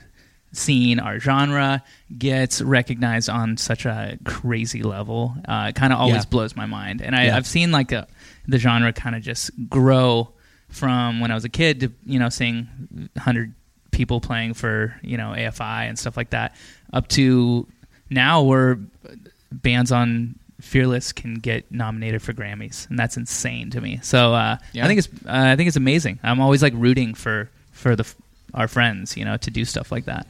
scene, 0.52 0.99
our 0.99 1.19
genre, 1.19 1.83
gets 2.16 2.62
recognized 2.62 3.28
on 3.28 3.57
such 3.57 3.85
a 3.85 4.19
crazy 4.25 4.83
level. 4.83 5.35
Uh, 5.47 5.66
it 5.69 5.75
kind 5.75 5.93
of 5.93 5.99
always 5.99 6.25
Yeah. 6.25 6.31
blows 6.31 6.57
my 6.57 6.66
mind, 6.66 7.02
and 7.02 7.14
I, 7.14 7.26
Yeah. 7.26 7.37
I've 7.37 7.47
seen 7.47 7.71
like 7.73 7.93
a, 7.93 8.07
the 8.49 8.59
genre 8.59 8.93
kind 8.93 9.14
of 9.16 9.23
just 9.23 9.50
grow 9.69 10.31
from 10.69 11.21
when 11.21 11.31
I 11.31 11.35
was 11.35 11.45
a 11.45 11.49
kid 11.49 11.81
to 11.81 11.93
you 12.07 12.19
know 12.19 12.28
seeing 12.28 12.69
hundred 13.19 13.52
people 13.90 14.21
playing 14.21 14.55
for 14.55 14.95
you 15.02 15.16
know 15.16 15.31
AFI 15.37 15.88
and 15.88 15.99
stuff 15.99 16.16
like 16.16 16.31
that, 16.31 16.55
up 16.93 17.09
to 17.09 17.66
now 18.11 18.43
where 18.43 18.78
bands 19.52 19.93
on 19.93 20.37
Fearless 20.61 21.12
can 21.12 21.35
get 21.35 21.71
nominated 21.71 22.23
for 22.23 22.33
Grammys, 22.33 22.88
and 22.88 22.99
that's 22.99 23.16
insane 23.19 23.69
to 23.71 23.81
me. 23.81 24.00
So 24.02 24.35
uh, 24.35 24.57
Yeah. 24.73 24.85
I 24.85 24.88
think 24.88 24.99
it's 25.00 25.09
uh, 25.26 25.31
I 25.52 25.57
think 25.57 25.66
it's 25.69 25.76
amazing. 25.76 26.19
I'm 26.23 26.40
always 26.40 26.62
like 26.62 26.73
rooting 26.75 27.12
for 27.14 27.50
for 27.73 27.95
the 27.95 28.11
our 28.57 28.67
friends, 28.69 29.17
you 29.17 29.25
know, 29.25 29.37
to 29.37 29.51
do 29.51 29.65
stuff 29.65 29.93
like 29.93 30.07
that. 30.07 30.27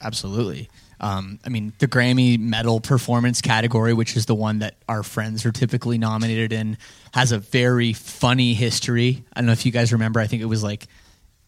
Absolutely. 0.00 0.68
Um, 1.00 1.38
I 1.44 1.48
mean, 1.48 1.72
the 1.78 1.88
Grammy 1.88 2.38
metal 2.38 2.80
Performance 2.80 3.40
category, 3.40 3.92
which 3.94 4.16
is 4.16 4.26
the 4.26 4.34
one 4.34 4.60
that 4.60 4.74
our 4.88 5.02
friends 5.02 5.44
are 5.44 5.52
typically 5.52 5.98
nominated 5.98 6.52
in, 6.52 6.78
has 7.12 7.32
a 7.32 7.38
very 7.38 7.92
funny 7.92 8.54
history. 8.54 9.24
I 9.32 9.40
don't 9.40 9.46
know 9.46 9.52
if 9.52 9.66
you 9.66 9.72
guys 9.72 9.92
remember. 9.92 10.20
I 10.20 10.26
think 10.26 10.42
it 10.42 10.46
was 10.46 10.62
like 10.62 10.86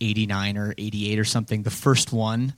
'89 0.01 0.59
or 0.59 0.75
'88 0.77 1.19
or 1.19 1.25
something. 1.25 1.63
The 1.63 1.71
first 1.71 2.13
one, 2.13 2.55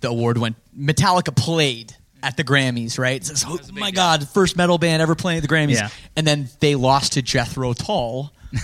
the 0.00 0.08
award 0.08 0.38
went. 0.38 0.56
Metallica 0.76 1.36
played 1.36 1.94
at 2.22 2.36
the 2.36 2.44
Grammys, 2.44 2.98
right? 2.98 3.16
It 3.20 3.26
says, 3.26 3.44
oh 3.46 3.58
my 3.72 3.90
God, 3.90 4.26
first 4.28 4.56
metal 4.56 4.78
band 4.78 5.02
ever 5.02 5.14
playing 5.14 5.38
at 5.38 5.42
the 5.42 5.54
Grammys, 5.54 5.74
Yeah. 5.74 5.90
and 6.16 6.26
then 6.26 6.48
they 6.60 6.74
lost 6.76 7.12
to 7.14 7.22
Jethro 7.22 7.72
Tull. 7.74 8.32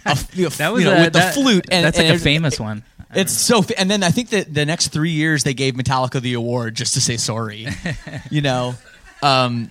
a, 0.06 0.18
you 0.32 0.44
know, 0.44 0.48
That 0.50 0.72
was 0.72 0.82
you 0.84 0.90
know, 0.90 0.96
a- 0.96 1.04
with 1.04 1.12
the 1.12 1.20
flute, 1.34 1.66
and 1.70 1.84
that's 1.84 1.98
like 1.98 2.06
and 2.06 2.16
a 2.16 2.18
famous 2.18 2.58
one. 2.60 2.82
it's 3.14 3.32
so, 3.32 3.64
and 3.78 3.90
then 3.90 4.02
I 4.02 4.10
think 4.10 4.30
that 4.30 4.52
the 4.52 4.66
next 4.66 4.88
three 4.88 5.10
years 5.10 5.44
they 5.44 5.54
gave 5.54 5.74
Metallica 5.74 6.20
the 6.20 6.34
award 6.34 6.74
just 6.74 6.94
to 6.94 7.00
say 7.00 7.16
sorry, 7.16 7.66
you 8.30 8.40
know. 8.40 8.74
Um, 9.22 9.70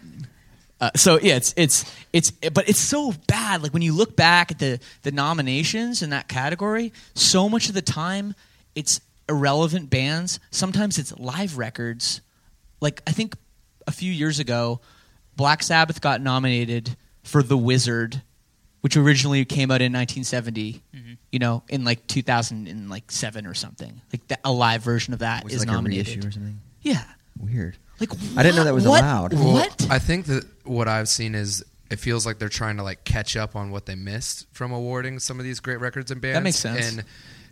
uh, 0.82 0.90
so 0.96 1.20
yeah, 1.22 1.36
it's 1.36 1.54
it's 1.56 1.86
it's, 2.12 2.32
but 2.32 2.68
it's 2.68 2.80
so 2.80 3.14
bad. 3.28 3.62
Like 3.62 3.72
when 3.72 3.84
you 3.84 3.94
look 3.94 4.16
back 4.16 4.50
at 4.50 4.58
the 4.58 4.80
the 5.04 5.12
nominations 5.12 6.02
in 6.02 6.10
that 6.10 6.28
category, 6.28 6.92
so 7.14 7.48
much 7.48 7.70
of 7.70 7.76
the 7.76 7.82
time 7.84 8.34
it's 8.74 9.00
irrelevant 9.30 9.92
bands. 9.92 10.40
Sometimes 10.50 10.98
it's 10.98 11.16
live 11.20 11.58
records. 11.60 12.22
Like 12.82 13.04
I 13.06 13.12
think 13.12 13.36
a 13.86 13.92
few 13.92 14.12
years 14.12 14.40
ago, 14.40 14.82
Black 15.36 15.62
Sabbath 15.62 16.02
got 16.02 16.20
nominated 16.20 16.98
for 17.24 17.44
The 17.44 17.58
Wizard, 17.58 18.24
which 18.84 18.98
originally 18.98 19.46
came 19.46 19.72
out 19.72 19.82
in 19.82 19.94
1970. 19.94 20.82
Mm-hmm. 20.94 21.14
You 21.32 21.40
know, 21.40 21.64
in 21.70 21.84
like 21.84 22.06
2000 22.08 22.68
and 22.68 22.90
like 22.90 23.10
seven 23.12 23.48
or 23.48 23.54
something. 23.54 24.02
Like 24.12 24.28
that, 24.28 24.42
a 24.44 24.52
live 24.52 24.84
version 24.84 25.14
of 25.14 25.20
that 25.20 25.44
Was 25.46 25.54
is 25.54 25.60
like 25.62 25.68
nominated. 25.70 26.08
a 26.08 26.10
reissue 26.12 26.28
or 26.28 26.32
something? 26.32 26.60
Yeah. 26.82 27.04
Weird. 27.40 27.78
Like 28.00 28.12
I 28.38 28.44
didn't 28.44 28.58
know 28.58 28.66
that 28.66 28.74
was 28.74 28.86
what? 28.88 29.02
allowed. 29.02 29.34
Well, 29.34 29.54
What? 29.54 29.88
I 29.90 30.00
think 30.00 30.26
that 30.26 30.46
what 30.64 30.88
I've 30.88 31.08
seen 31.08 31.34
is 31.34 31.64
it 31.90 32.00
feels 32.00 32.26
like 32.26 32.38
they're 32.40 32.50
trying 32.50 32.78
to 32.78 32.84
like 32.84 33.04
catch 33.04 33.36
up 33.38 33.56
on 33.56 33.72
what 33.72 33.86
they 33.86 33.96
missed 33.96 34.46
from 34.52 34.72
awarding 34.72 35.20
some 35.20 35.40
of 35.40 35.46
these 35.46 35.60
great 35.60 35.80
records 35.80 36.12
and 36.12 36.22
bands. 36.22 36.36
That 36.36 36.44
makes 36.44 36.58
sense. 36.58 36.92
And 36.92 37.06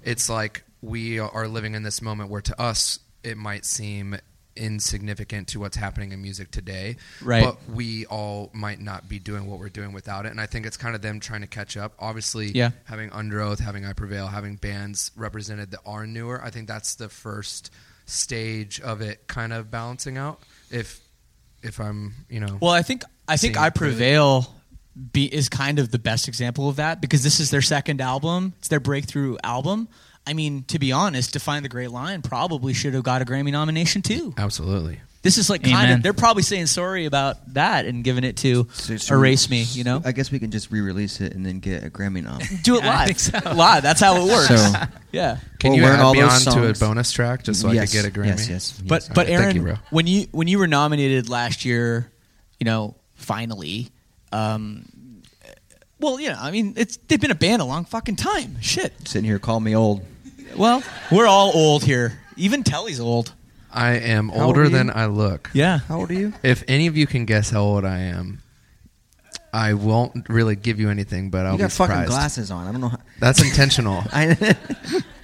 it's 0.04 0.30
like 0.30 0.64
we 0.82 1.20
are 1.20 1.48
living 1.48 1.74
in 1.76 1.84
this 1.84 2.02
moment 2.02 2.30
where 2.30 2.42
to 2.42 2.62
us 2.62 3.00
it 3.24 3.38
might 3.38 3.66
seem 3.66 4.18
insignificant 4.55 5.48
to 5.50 5.60
what's 5.60 5.77
happening 5.77 6.12
in 6.12 6.22
music 6.22 6.51
today. 6.51 6.98
Right. 7.24 7.43
But 7.43 7.58
we 7.70 8.05
all 8.05 8.50
might 8.53 8.79
not 8.79 9.08
be 9.08 9.20
doing 9.20 9.48
what 9.48 9.60
we're 9.60 9.70
doing 9.70 9.93
without 9.93 10.25
it. 10.25 10.29
And 10.31 10.41
I 10.41 10.46
think 10.46 10.65
it's 10.65 10.77
kind 10.77 10.96
of 10.96 11.01
them 11.01 11.20
trying 11.20 11.41
to 11.41 11.48
catch 11.48 11.77
up. 11.77 11.93
Obviously, 12.00 12.51
Yeah. 12.51 12.72
having 12.86 13.10
Underoath, 13.12 13.60
having 13.60 13.86
I 13.86 13.93
Prevail, 13.93 14.27
having 14.27 14.55
bands 14.55 15.12
represented 15.15 15.72
that 15.72 15.79
are 15.86 16.05
newer, 16.05 16.43
I 16.43 16.50
think 16.50 16.67
that's 16.67 16.96
the 16.96 17.10
first 17.10 17.72
stage 18.05 18.79
of 18.81 19.01
it 19.01 19.27
kind 19.27 19.53
of 19.53 19.72
balancing 19.72 20.17
out. 20.17 20.39
If 20.70 21.00
if 21.63 21.79
I'm, 21.79 22.13
you 22.27 22.39
know, 22.39 22.58
Well, 22.60 22.72
I 22.72 22.81
think 22.81 23.03
I 23.27 23.38
think 23.38 23.55
I. 23.58 23.70
Prevail 23.70 24.53
be, 25.13 25.25
is 25.34 25.48
kind 25.48 25.79
of 25.79 25.91
the 25.91 26.00
best 26.00 26.27
example 26.27 26.67
of 26.67 26.75
that 26.77 27.00
because 27.01 27.24
this 27.24 27.39
is 27.39 27.50
their 27.51 27.62
second 27.62 28.01
album. 28.01 28.53
It's 28.60 28.67
their 28.67 28.79
breakthrough 28.79 29.38
album. 29.43 29.88
I 30.25 30.34
mean, 30.34 30.63
to 30.70 30.80
be 30.80 30.92
honest, 30.92 31.34
Define 31.34 31.63
the 31.63 31.70
Great 31.70 31.92
Line 31.92 32.22
probably 32.22 32.74
should 32.74 32.94
have 32.94 33.04
got 33.04 33.22
a 33.22 33.25
Grammy 33.25 33.51
nomination 33.51 34.01
too. 34.01 34.34
absolutely. 34.38 35.00
This 35.24 35.38
is 35.38 35.51
like 35.51 35.62
kind 35.63 35.92
of 35.92 36.01
they're 36.01 36.13
probably 36.13 36.42
saying 36.42 36.66
sorry 36.66 37.06
about 37.06 37.54
that 37.54 37.86
and 37.86 38.04
giving 38.04 38.24
it 38.24 38.38
to 38.38 38.68
So 38.74 38.98
should 38.98 39.12
we- 39.12 39.18
Erase 39.20 39.51
Me, 39.51 39.62
you 39.62 39.84
know? 39.84 40.01
I 40.04 40.13
guess 40.13 40.32
we 40.32 40.40
can 40.40 40.50
just 40.50 40.72
re-release 40.72 41.22
it 41.22 41.34
and 41.36 41.46
then 41.46 41.60
get 41.60 41.84
a 41.84 41.92
Grammy 41.92 42.24
nom. 42.24 42.40
Do 42.63 42.78
it 42.78 42.84
live. 42.84 43.20
so. 43.20 43.38
Live. 43.54 43.84
That's 43.84 44.00
how 44.01 44.16
it 44.16 44.32
works. 44.32 44.48
So- 44.48 44.74
yeah. 45.12 45.38
Can 45.60 45.72
We'll 45.74 45.80
you 45.82 45.86
learn 45.86 46.00
add 46.00 46.01
all 46.01 46.13
me 46.16 46.22
those 46.22 46.48
on 46.48 46.54
to 46.56 46.70
a 46.70 46.74
bonus 46.74 47.12
track 47.12 47.44
just 47.44 47.62
so 47.62 47.70
I 47.70 47.78
could 47.78 47.92
get 47.92 48.06
a 48.06 48.10
Grammy? 48.10 48.28
Yes, 48.28 48.50
yes. 48.50 48.82
But 48.82 49.04
yes. 49.04 49.10
but 49.13 49.28
All 49.30 49.36
right, 49.36 49.44
Aaron, 49.44 49.56
you, 49.58 49.78
when 49.92 50.08
you 50.08 50.25
when 50.32 50.48
you 50.48 50.58
were 50.58 50.66
nominated 50.68 51.30
last 51.30 51.66
year, 51.66 52.12
you 52.60 52.66
know, 52.66 52.96
finally, 53.13 53.90
um, 54.32 54.86
well, 56.01 56.20
you 56.20 56.29
know, 56.29 56.38
I 56.39 56.51
mean, 56.51 56.74
it's 56.75 56.98
they've 56.98 57.22
been 57.22 57.31
a 57.31 57.36
band 57.36 57.62
a 57.62 57.65
long 57.65 57.86
fucking 57.86 58.15
time. 58.17 58.58
Shit. 58.62 58.93
sitting 59.08 59.25
here, 59.25 59.39
call 59.39 59.60
me 59.60 59.75
old. 59.75 60.01
Well, 60.58 60.84
we're 61.12 61.27
all 61.27 61.51
old 61.55 61.84
here. 61.84 62.20
Even 62.36 62.63
Telle's 62.63 63.00
old. 63.00 63.34
I 63.72 63.91
am 63.93 64.29
How 64.29 64.48
older 64.48 64.63
are 64.63 64.70
than? 64.70 64.89
I 64.89 65.05
look. 65.05 65.50
Yeah. 65.53 65.79
How 65.79 66.00
old 66.00 66.12
are 66.12 66.13
you? 66.15 66.34
If 66.43 66.63
any 66.67 66.88
of 66.88 66.98
you 66.98 67.08
can 67.08 67.25
guess 67.25 67.50
how 67.50 67.62
old 67.62 67.86
I 67.86 68.00
am, 68.00 68.41
I 69.53 69.74
won't 69.74 70.27
really 70.27 70.55
give 70.58 70.79
you 70.79 70.89
anything, 70.89 71.29
but 71.29 71.46
I'll 71.46 71.53
you 71.53 71.58
be 71.60 71.62
got 71.63 71.72
fucking 71.72 72.05
glasses 72.05 72.51
on. 72.51 72.67
I 72.67 72.72
don't 72.72 72.81
know. 72.81 72.89
How, 72.89 73.00
That's 73.20 73.41
intentional. 73.41 74.03
I, 74.12 74.34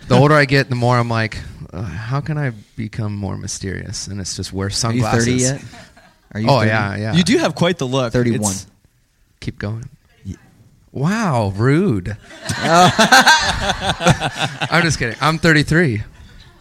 the 0.08 0.16
older 0.16 0.34
I 0.36 0.46
get, 0.46 0.70
the 0.70 0.76
more 0.76 0.98
I'm 0.98 1.10
like, 1.10 1.40
uh, 1.74 1.82
how 1.82 2.22
can 2.22 2.38
I 2.38 2.52
become 2.78 3.16
more 3.16 3.38
mysterious? 3.38 4.08
And 4.08 4.22
it's 4.22 4.36
just 4.38 4.54
wear 4.54 4.70
sunglasses. 4.70 5.28
are 5.28 5.32
you 5.32 5.40
sunglasses. 5.40 5.66
thirty 5.68 5.82
yet? 5.84 5.98
Are 6.34 6.40
you? 6.40 6.48
Oh 6.50 6.60
30? 6.60 6.70
yeah, 6.70 6.96
yeah. 6.96 7.14
You 7.16 7.24
do 7.24 7.38
have 7.40 7.56
quite 7.56 7.78
the 7.78 7.88
look. 7.88 8.14
31. 8.14 8.40
It's- 8.40 8.68
Keep 9.40 9.60
going. 9.60 9.90
Wow, 10.92 11.54
rude. 11.56 12.18
I'm 12.60 12.92
just 14.84 15.00
kidding. 15.00 15.16
I'm 15.22 15.38
33. 15.38 16.04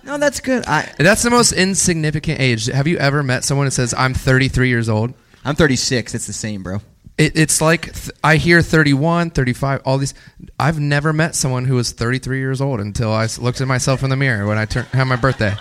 No, 0.05 0.19
that's 0.19 0.41
good. 0.41 0.65
I 0.67 0.93
That's 0.99 1.23
the 1.23 1.31
most 1.31 1.53
insignificant 1.53 2.41
age. 2.41 2.67
Have 2.67 2.87
you 2.87 2.99
ever 2.99 3.23
met 3.23 3.45
someone 3.45 3.67
that 3.67 3.73
says 3.73 3.95
I'm 3.97 4.15
33 4.15 4.69
years 4.69 4.89
old? 4.89 5.15
I'm 5.45 5.55
36. 5.57 6.15
It's 6.15 6.27
the 6.27 6.33
same, 6.33 6.63
bro. 6.63 6.81
it, 7.19 7.37
it's 7.39 7.61
like 7.61 7.93
th- 7.93 8.11
I 8.23 8.37
hear 8.37 8.63
31, 8.63 9.31
35, 9.31 9.83
all 9.85 9.99
these. 9.99 10.15
I've 10.61 10.79
never 10.79 11.13
met 11.13 11.35
someone 11.35 11.65
who 11.65 11.75
was 11.77 11.91
33 11.93 12.39
years 12.39 12.61
old 12.61 12.81
until 12.81 13.13
I 13.13 13.25
s- 13.25 13.39
looked 13.39 13.61
at 13.61 13.67
myself 13.69 14.03
in 14.05 14.11
the 14.11 14.17
mirror 14.17 14.47
when 14.47 14.59
I 14.59 14.65
turned 14.67 14.87
had 14.89 15.05
my 15.05 15.17
birthday. 15.17 15.55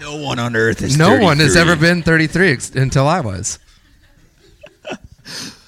No 0.00 0.16
one 0.16 0.38
on 0.38 0.56
earth 0.56 0.82
is. 0.82 0.96
no 0.98 1.18
one 1.18 1.38
has 1.38 1.56
ever 1.56 1.76
been 1.76 2.02
33 2.02 2.52
ex- 2.52 2.70
until 2.74 3.06
I 3.06 3.20
was. 3.20 3.58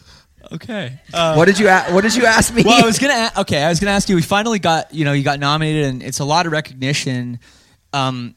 Okay. 0.52 0.98
what 1.12 1.46
did 1.46 1.58
you? 1.58 1.68
A- 1.68 1.92
what 1.92 2.02
did 2.02 2.14
you 2.14 2.26
ask 2.26 2.52
me? 2.54 2.62
well, 2.64 2.82
I 2.82 2.86
was 2.86 2.98
gonna. 2.98 3.30
A- 3.34 3.40
okay, 3.42 3.62
I 3.62 3.68
was 3.68 3.80
gonna 3.80 3.92
ask 3.92 4.08
you. 4.08 4.16
We 4.16 4.22
finally 4.22 4.58
got. 4.58 4.92
You 4.94 5.04
know, 5.04 5.12
you 5.12 5.22
got 5.22 5.40
nominated, 5.40 5.86
and 5.86 6.02
it's 6.02 6.18
a 6.20 6.24
lot 6.24 6.46
of 6.46 6.52
recognition. 6.52 7.38
Um, 7.92 8.34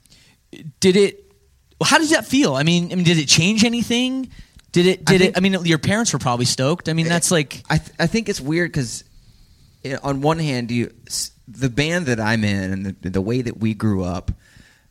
did 0.79 0.95
it? 0.95 1.21
How 1.83 1.97
did 1.97 2.09
that 2.09 2.25
feel? 2.25 2.55
I 2.55 2.63
mean, 2.63 2.91
I 2.91 2.95
mean, 2.95 3.03
did 3.03 3.17
it 3.17 3.27
change 3.27 3.63
anything? 3.63 4.29
Did 4.71 4.85
it? 4.87 5.05
Did 5.05 5.19
think- 5.19 5.31
it? 5.31 5.37
I 5.37 5.41
mean, 5.41 5.65
your 5.65 5.77
parents 5.77 6.13
were 6.13 6.19
probably 6.19 6.45
stoked. 6.45 6.89
I 6.89 6.93
mean, 6.93 7.07
that's 7.07 7.31
like. 7.31 7.63
I 7.69 7.77
th- 7.77 7.91
I 7.99 8.07
think 8.07 8.29
it's 8.29 8.41
weird 8.41 8.71
because 8.71 9.03
on 10.03 10.21
one 10.21 10.39
hand, 10.39 10.71
you 10.71 10.91
the 11.47 11.69
band 11.69 12.07
that 12.07 12.19
I'm 12.19 12.43
in 12.43 12.71
and 12.73 12.85
the, 13.01 13.09
the 13.09 13.21
way 13.21 13.41
that 13.41 13.57
we 13.57 13.73
grew 13.73 14.03
up, 14.03 14.31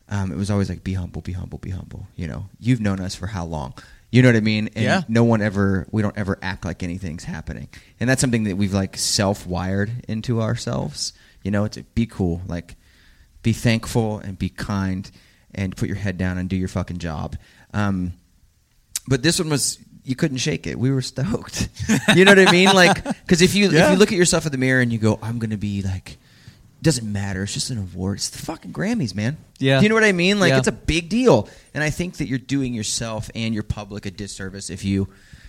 um, 0.09 0.31
it 0.31 0.37
was 0.37 0.51
always 0.51 0.69
like 0.69 0.85
be 0.85 0.95
humble, 0.95 1.21
be 1.21 1.33
humble, 1.33 1.59
be 1.59 1.71
humble. 1.71 2.07
You 2.17 2.29
know, 2.29 2.47
you've 2.61 2.81
known 2.81 3.01
us 3.01 3.15
for 3.15 3.27
how 3.27 3.45
long? 3.45 3.75
You 4.15 4.23
know 4.23 4.29
what 4.29 4.37
I 4.37 4.41
mean? 4.41 4.69
And 4.77 4.85
Yeah. 4.85 5.03
no 5.09 5.25
one 5.25 5.43
ever, 5.43 5.89
we 5.91 6.01
don't 6.01 6.17
ever 6.17 6.39
act 6.41 6.65
like 6.65 6.85
anything's 6.85 7.25
happening, 7.25 7.67
and 7.99 8.09
that's 8.09 8.21
something 8.21 8.45
that 8.45 8.57
we've 8.57 8.73
like 8.73 8.97
self 8.97 9.45
wired 9.45 9.91
into 10.07 10.41
ourselves. 10.41 11.13
You 11.43 11.51
know, 11.51 11.67
to 11.67 11.83
be 11.97 12.07
cool, 12.07 12.41
like 12.47 12.77
be 13.43 13.53
thankful 13.53 14.19
and 14.21 14.39
be 14.39 14.49
kind, 14.51 15.11
and 15.53 15.77
put 15.77 15.89
your 15.89 15.97
head 15.97 16.17
down 16.17 16.39
and 16.39 16.49
do 16.49 16.55
your 16.55 16.69
fucking 16.69 16.99
job. 16.99 17.37
Um, 17.73 18.13
but 19.09 19.25
this 19.25 19.41
one 19.41 19.49
was 19.51 19.79
you 20.05 20.15
couldn't 20.15 20.37
shake 20.39 20.67
it. 20.69 20.79
We 20.79 20.93
were 20.93 21.03
stoked. 21.03 21.69
you 22.15 22.25
know 22.25 22.31
what 22.37 22.49
I 22.49 22.53
mean? 22.53 22.73
Like 22.73 23.03
because 23.03 23.43
if 23.43 23.57
you 23.57 23.71
Yeah. 23.71 23.87
if 23.87 23.91
you 23.93 23.97
look 23.99 24.13
at 24.13 24.19
yourself 24.19 24.47
in 24.47 24.53
the 24.53 24.59
mirror 24.59 24.81
and 24.81 24.93
you 24.93 24.99
go, 25.01 25.19
I'm 25.23 25.41
gonna 25.41 25.57
be 25.59 25.83
like, 25.83 26.19
doesn't 26.85 27.11
matter. 27.11 27.43
It's 27.43 27.55
just 27.55 27.71
an 27.71 27.79
award. 27.79 28.19
It's 28.19 28.31
the 28.31 28.39
fucking 28.39 28.73
Grammys, 28.73 29.15
man. 29.15 29.37
Yeah. 29.59 29.79
Do 29.79 29.83
you 29.85 29.89
know 29.89 29.95
what 29.97 30.05
I 30.05 30.13
mean? 30.13 30.39
Like 30.39 30.51
Yeah. 30.51 30.59
it's 30.59 30.69
a 30.69 30.73
big 30.73 31.09
deal. 31.09 31.49
And 31.75 31.83
I 31.83 31.91
think 31.91 32.19
that 32.19 32.29
you're 32.29 32.39
doing 32.39 32.75
yourself 32.75 33.31
and 33.35 33.53
your 33.55 33.63
public 33.63 34.07
a 34.07 34.11
disservice 34.11 34.71
if 34.71 34.85
you 34.85 35.09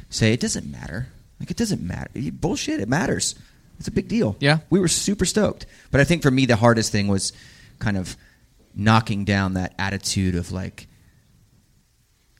say 0.10 0.34
it 0.34 0.40
doesn't 0.40 0.70
matter. 0.70 1.08
Like 1.40 1.52
it 1.52 1.58
doesn't 1.58 1.82
matter. 1.82 2.10
Bullshit. 2.32 2.80
It 2.80 2.88
matters. 2.90 3.36
It's 3.78 3.88
a 3.88 3.92
big 3.92 4.08
deal. 4.08 4.36
Yeah. 4.40 4.60
We 4.70 4.80
were 4.80 4.88
super 4.88 5.26
stoked. 5.26 5.66
But 5.92 6.02
I 6.02 6.06
think 6.06 6.22
for 6.22 6.32
me 6.32 6.46
the 6.46 6.56
hardest 6.56 6.92
thing 6.92 7.08
was 7.08 7.34
kind 7.80 7.98
of 7.98 8.16
knocking 8.74 9.26
down 9.26 9.54
that 9.54 9.74
attitude 9.78 10.36
of 10.36 10.52
like 10.52 10.88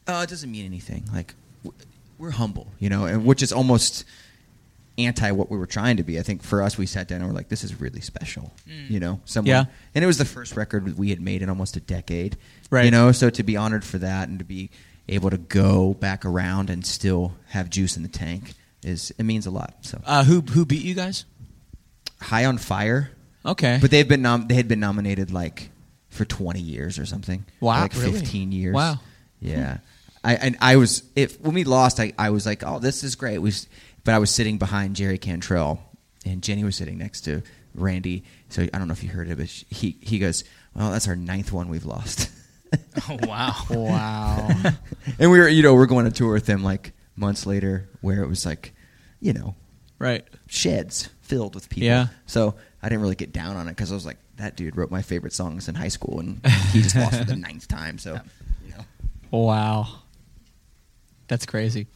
oh, 0.08 0.22
it 0.22 0.30
doesn't 0.30 0.52
mean 0.52 0.66
anything. 0.66 1.04
Like 1.14 1.34
we're 2.18 2.32
humble, 2.32 2.68
you 2.80 2.90
know, 2.90 3.06
and 3.06 3.26
which 3.26 3.44
is 3.44 3.52
almost 3.52 4.06
anti 4.98 5.32
what 5.32 5.50
we 5.52 5.58
were 5.58 5.66
trying 5.68 5.98
to 5.98 6.04
be. 6.04 6.20
I 6.20 6.24
think 6.24 6.42
for 6.44 6.62
us, 6.62 6.78
we 6.78 6.86
sat 6.86 7.08
down 7.08 7.22
and 7.22 7.30
we're 7.30 7.36
like, 7.36 7.50
this 7.50 7.64
is 7.64 7.80
really 7.82 8.02
special, 8.02 8.54
you 8.90 9.00
know. 9.00 9.20
Someone, 9.26 9.50
Yeah. 9.50 9.66
and 9.94 10.04
it 10.04 10.08
was 10.08 10.18
the 10.18 10.26
first 10.26 10.56
record 10.56 10.98
we 10.98 11.10
had 11.10 11.20
made 11.22 11.42
in 11.42 11.50
almost 11.50 11.76
a 11.76 11.82
decade, 11.82 12.38
Right. 12.70 12.86
You 12.86 12.92
know, 12.92 13.12
so 13.12 13.30
to 13.30 13.44
be 13.44 13.58
honored 13.58 13.84
for 13.84 13.98
that 14.00 14.28
and 14.30 14.40
to 14.40 14.46
be 14.46 14.70
able 15.08 15.30
to 15.30 15.38
go 15.38 15.94
back 15.94 16.26
around 16.26 16.70
and 16.70 16.86
still 16.86 17.34
have 17.50 17.70
juice 17.70 17.96
in 17.98 18.04
the 18.04 18.10
tank 18.10 18.54
is 18.84 19.12
it 19.18 19.24
means 19.24 19.46
a 19.46 19.52
lot. 19.52 19.76
So 19.82 20.02
Uh, 20.06 20.24
who 20.24 20.42
who 20.42 20.66
beat 20.66 20.84
you 20.84 20.96
guys? 20.96 21.26
high 22.22 22.46
on 22.46 22.58
fire, 22.58 23.12
Okay. 23.46 23.78
but 23.82 23.92
they've 23.92 24.08
been 24.08 24.22
nom- 24.22 24.48
they 24.48 24.56
had 24.56 24.68
been 24.68 24.80
nominated 24.80 25.32
like 25.32 25.70
for 26.10 26.26
20 26.26 26.62
years 26.62 26.98
or 26.98 27.06
something. 27.06 27.46
Wow, 27.60 27.82
like 27.82 27.94
really? 27.96 28.14
15 28.14 28.52
years. 28.52 28.74
Wow. 28.74 29.00
Yeah. 29.42 29.78
I 30.24 30.36
and 30.36 30.56
I 30.60 30.78
was 30.78 31.04
if 31.16 31.40
when 31.42 31.54
we 31.54 31.64
lost, 31.66 32.00
I, 32.00 32.14
I 32.18 32.30
was 32.32 32.46
like, 32.48 32.64
oh, 32.66 32.80
this 32.80 33.04
is 33.04 33.16
great. 33.16 33.38
We, 33.40 33.52
but 34.06 34.14
I 34.14 34.20
was 34.20 34.32
sitting 34.32 34.58
behind 34.58 34.96
Jerry 34.96 35.18
Cantrell, 35.18 35.82
and 36.26 36.42
Jenny 36.42 36.64
was 36.64 36.78
sitting 36.78 36.98
next 36.98 37.22
to 37.22 37.42
Randy. 37.74 38.24
So 38.48 38.64
I 38.64 38.78
don't 38.78 38.88
know 38.88 38.94
if 38.94 39.04
you 39.04 39.10
heard 39.10 39.28
it, 39.28 39.38
but 39.38 39.50
sh- 39.50 39.66
he 39.70 39.98
he 40.00 40.20
goes, 40.20 40.46
well, 40.74 40.92
that's 40.92 41.08
our 41.10 41.16
ninth 41.16 41.52
one 41.52 41.68
we've 41.68 41.86
lost. 41.86 42.30
Oh 43.08 43.18
wow. 43.26 43.54
wow. 43.70 44.50
and 45.20 45.32
we 45.32 45.40
were, 45.40 45.48
you 45.48 45.64
know, 45.64 45.76
we're 45.76 45.86
going 45.86 46.04
to 46.06 46.12
tour 46.12 46.34
with 46.34 46.46
them 46.46 46.62
like 46.62 46.92
months 47.16 47.46
later, 47.46 47.88
where 48.02 48.22
it 48.22 48.28
was 48.28 48.46
like, 48.46 48.74
you 49.22 49.32
know, 49.32 49.56
right. 49.98 50.26
sheds 50.48 51.08
filled 51.22 51.56
with 51.56 51.70
people. 51.70 51.86
Yeah. 51.86 52.08
So 52.26 52.56
I 52.84 52.90
didn't 52.90 53.02
really 53.02 53.16
get 53.16 53.32
down 53.32 53.56
on 53.56 53.68
it 53.70 53.72
because 53.72 53.92
I 53.92 53.96
was 53.96 54.06
like, 54.06 54.18
that 54.38 54.58
dude 54.58 54.76
wrote 54.76 54.92
my 54.92 55.02
favorite 55.04 55.32
songs 55.32 55.70
in 55.70 55.76
high 55.76 55.88
school, 55.88 56.20
and 56.20 56.46
he 56.74 56.82
just 56.82 56.98
lost 56.98 57.20
for 57.20 57.24
the 57.24 57.36
ninth 57.38 57.68
time. 57.68 57.98
So, 57.98 58.20
you 58.66 58.72
know. 58.72 58.84
Wow. 59.32 59.88
That's 61.28 61.46
crazy. 61.46 61.88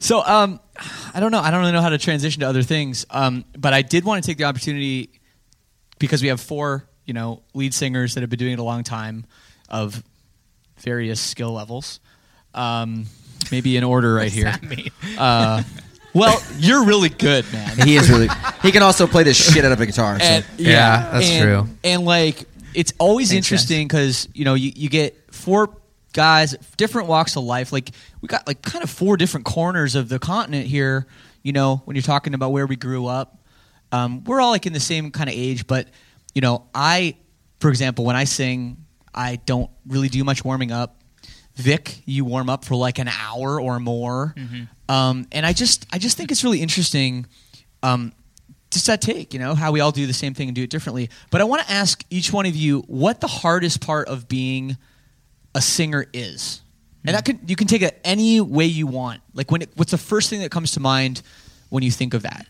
So, 0.00 0.24
um, 0.24 0.58
I 1.14 1.20
don't 1.20 1.30
know. 1.30 1.40
I 1.40 1.50
don't 1.50 1.60
really 1.60 1.72
know 1.72 1.82
how 1.82 1.90
to 1.90 1.98
transition 1.98 2.40
to 2.40 2.48
other 2.48 2.62
things. 2.62 3.06
Um, 3.10 3.44
but 3.56 3.72
I 3.72 3.82
did 3.82 4.04
want 4.04 4.22
to 4.24 4.26
take 4.28 4.38
the 4.38 4.44
opportunity 4.44 5.10
because 5.98 6.22
we 6.22 6.28
have 6.28 6.40
four, 6.40 6.88
you 7.04 7.14
know, 7.14 7.42
lead 7.54 7.74
singers 7.74 8.14
that 8.14 8.22
have 8.22 8.30
been 8.30 8.38
doing 8.38 8.54
it 8.54 8.58
a 8.58 8.62
long 8.64 8.82
time 8.82 9.26
of 9.68 10.02
various 10.78 11.20
skill 11.20 11.52
levels. 11.52 12.00
Um, 12.54 13.06
maybe 13.52 13.76
in 13.76 13.84
order 13.84 14.14
right 14.14 14.32
here. 14.32 14.54
Uh, 15.18 15.62
well, 16.14 16.42
you're 16.58 16.84
really 16.84 17.10
good, 17.10 17.44
man. 17.52 17.76
He 17.86 17.96
is 17.96 18.08
really. 18.10 18.28
He 18.62 18.72
can 18.72 18.82
also 18.82 19.06
play 19.06 19.22
the 19.22 19.34
shit 19.34 19.64
out 19.64 19.72
of 19.72 19.80
a 19.80 19.86
guitar. 19.86 20.18
So. 20.18 20.24
And, 20.24 20.44
Yeah, 20.56 21.10
that's 21.12 21.28
and- 21.28 21.42
true. 21.44 21.68
And 21.84 22.04
like, 22.04 22.44
it's 22.74 22.92
always 22.98 23.30
Makes 23.32 23.36
interesting 23.52 23.86
because 23.86 24.28
you 24.32 24.44
know 24.44 24.54
you, 24.54 24.72
you 24.74 24.88
get 24.88 25.32
four 25.32 25.68
guys, 26.12 26.56
different 26.76 27.08
walks 27.08 27.36
of 27.36 27.44
life. 27.44 27.72
Like 27.72 27.90
we 28.20 28.28
got 28.28 28.46
like 28.46 28.62
kind 28.62 28.82
of 28.82 28.90
four 28.90 29.16
different 29.16 29.46
corners 29.46 29.94
of 29.94 30.08
the 30.08 30.18
continent 30.18 30.66
here. 30.66 31.06
You 31.42 31.52
know, 31.52 31.82
when 31.84 31.96
you're 31.96 32.02
talking 32.02 32.34
about 32.34 32.52
where 32.52 32.66
we 32.66 32.76
grew 32.76 33.06
up, 33.06 33.42
um, 33.92 34.24
we're 34.24 34.40
all 34.40 34.50
like 34.50 34.66
in 34.66 34.72
the 34.72 34.80
same 34.80 35.10
kind 35.10 35.28
of 35.28 35.34
age. 35.34 35.66
But 35.66 35.88
you 36.34 36.40
know, 36.40 36.66
I, 36.74 37.16
for 37.60 37.70
example, 37.70 38.04
when 38.04 38.16
I 38.16 38.24
sing, 38.24 38.84
I 39.14 39.36
don't 39.46 39.70
really 39.86 40.08
do 40.08 40.22
much 40.24 40.44
warming 40.44 40.70
up. 40.72 40.96
Vic, 41.56 42.00
you 42.06 42.24
warm 42.24 42.48
up 42.48 42.64
for 42.64 42.74
like 42.76 42.98
an 42.98 43.08
hour 43.08 43.60
or 43.60 43.80
more, 43.80 44.34
um, 44.88 45.26
and 45.32 45.44
I 45.44 45.52
just 45.52 45.86
I 45.92 45.98
just 45.98 46.16
think 46.16 46.30
it's 46.30 46.44
really 46.44 46.62
interesting. 46.62 47.26
Um, 47.82 48.12
just 48.70 48.86
that 48.86 49.02
take, 49.02 49.34
you 49.34 49.40
know, 49.40 49.54
how 49.56 49.72
we 49.72 49.80
all 49.80 49.90
do 49.90 50.06
the 50.06 50.12
same 50.12 50.32
thing 50.32 50.48
and 50.48 50.54
do 50.54 50.62
it 50.62 50.70
differently. 50.70 51.10
But 51.30 51.40
I 51.40 51.44
want 51.44 51.62
to 51.66 51.70
ask 51.72 52.04
each 52.08 52.32
one 52.32 52.46
of 52.46 52.54
you 52.54 52.80
what 52.86 53.20
the 53.20 53.26
hardest 53.26 53.80
part 53.80 54.06
of 54.06 54.28
being 54.28 54.76
a 55.54 55.60
singer 55.60 56.06
is, 56.12 56.60
and 57.04 57.14
that 57.14 57.24
can 57.24 57.40
you 57.46 57.56
can 57.56 57.66
take 57.66 57.82
it 57.82 58.00
any 58.04 58.40
way 58.40 58.66
you 58.66 58.86
want. 58.86 59.20
Like 59.34 59.50
when 59.50 59.62
it, 59.62 59.70
what's 59.76 59.90
the 59.92 59.98
first 59.98 60.30
thing 60.30 60.40
that 60.40 60.50
comes 60.50 60.72
to 60.72 60.80
mind 60.80 61.22
when 61.70 61.82
you 61.82 61.90
think 61.90 62.14
of 62.14 62.22
that? 62.22 62.46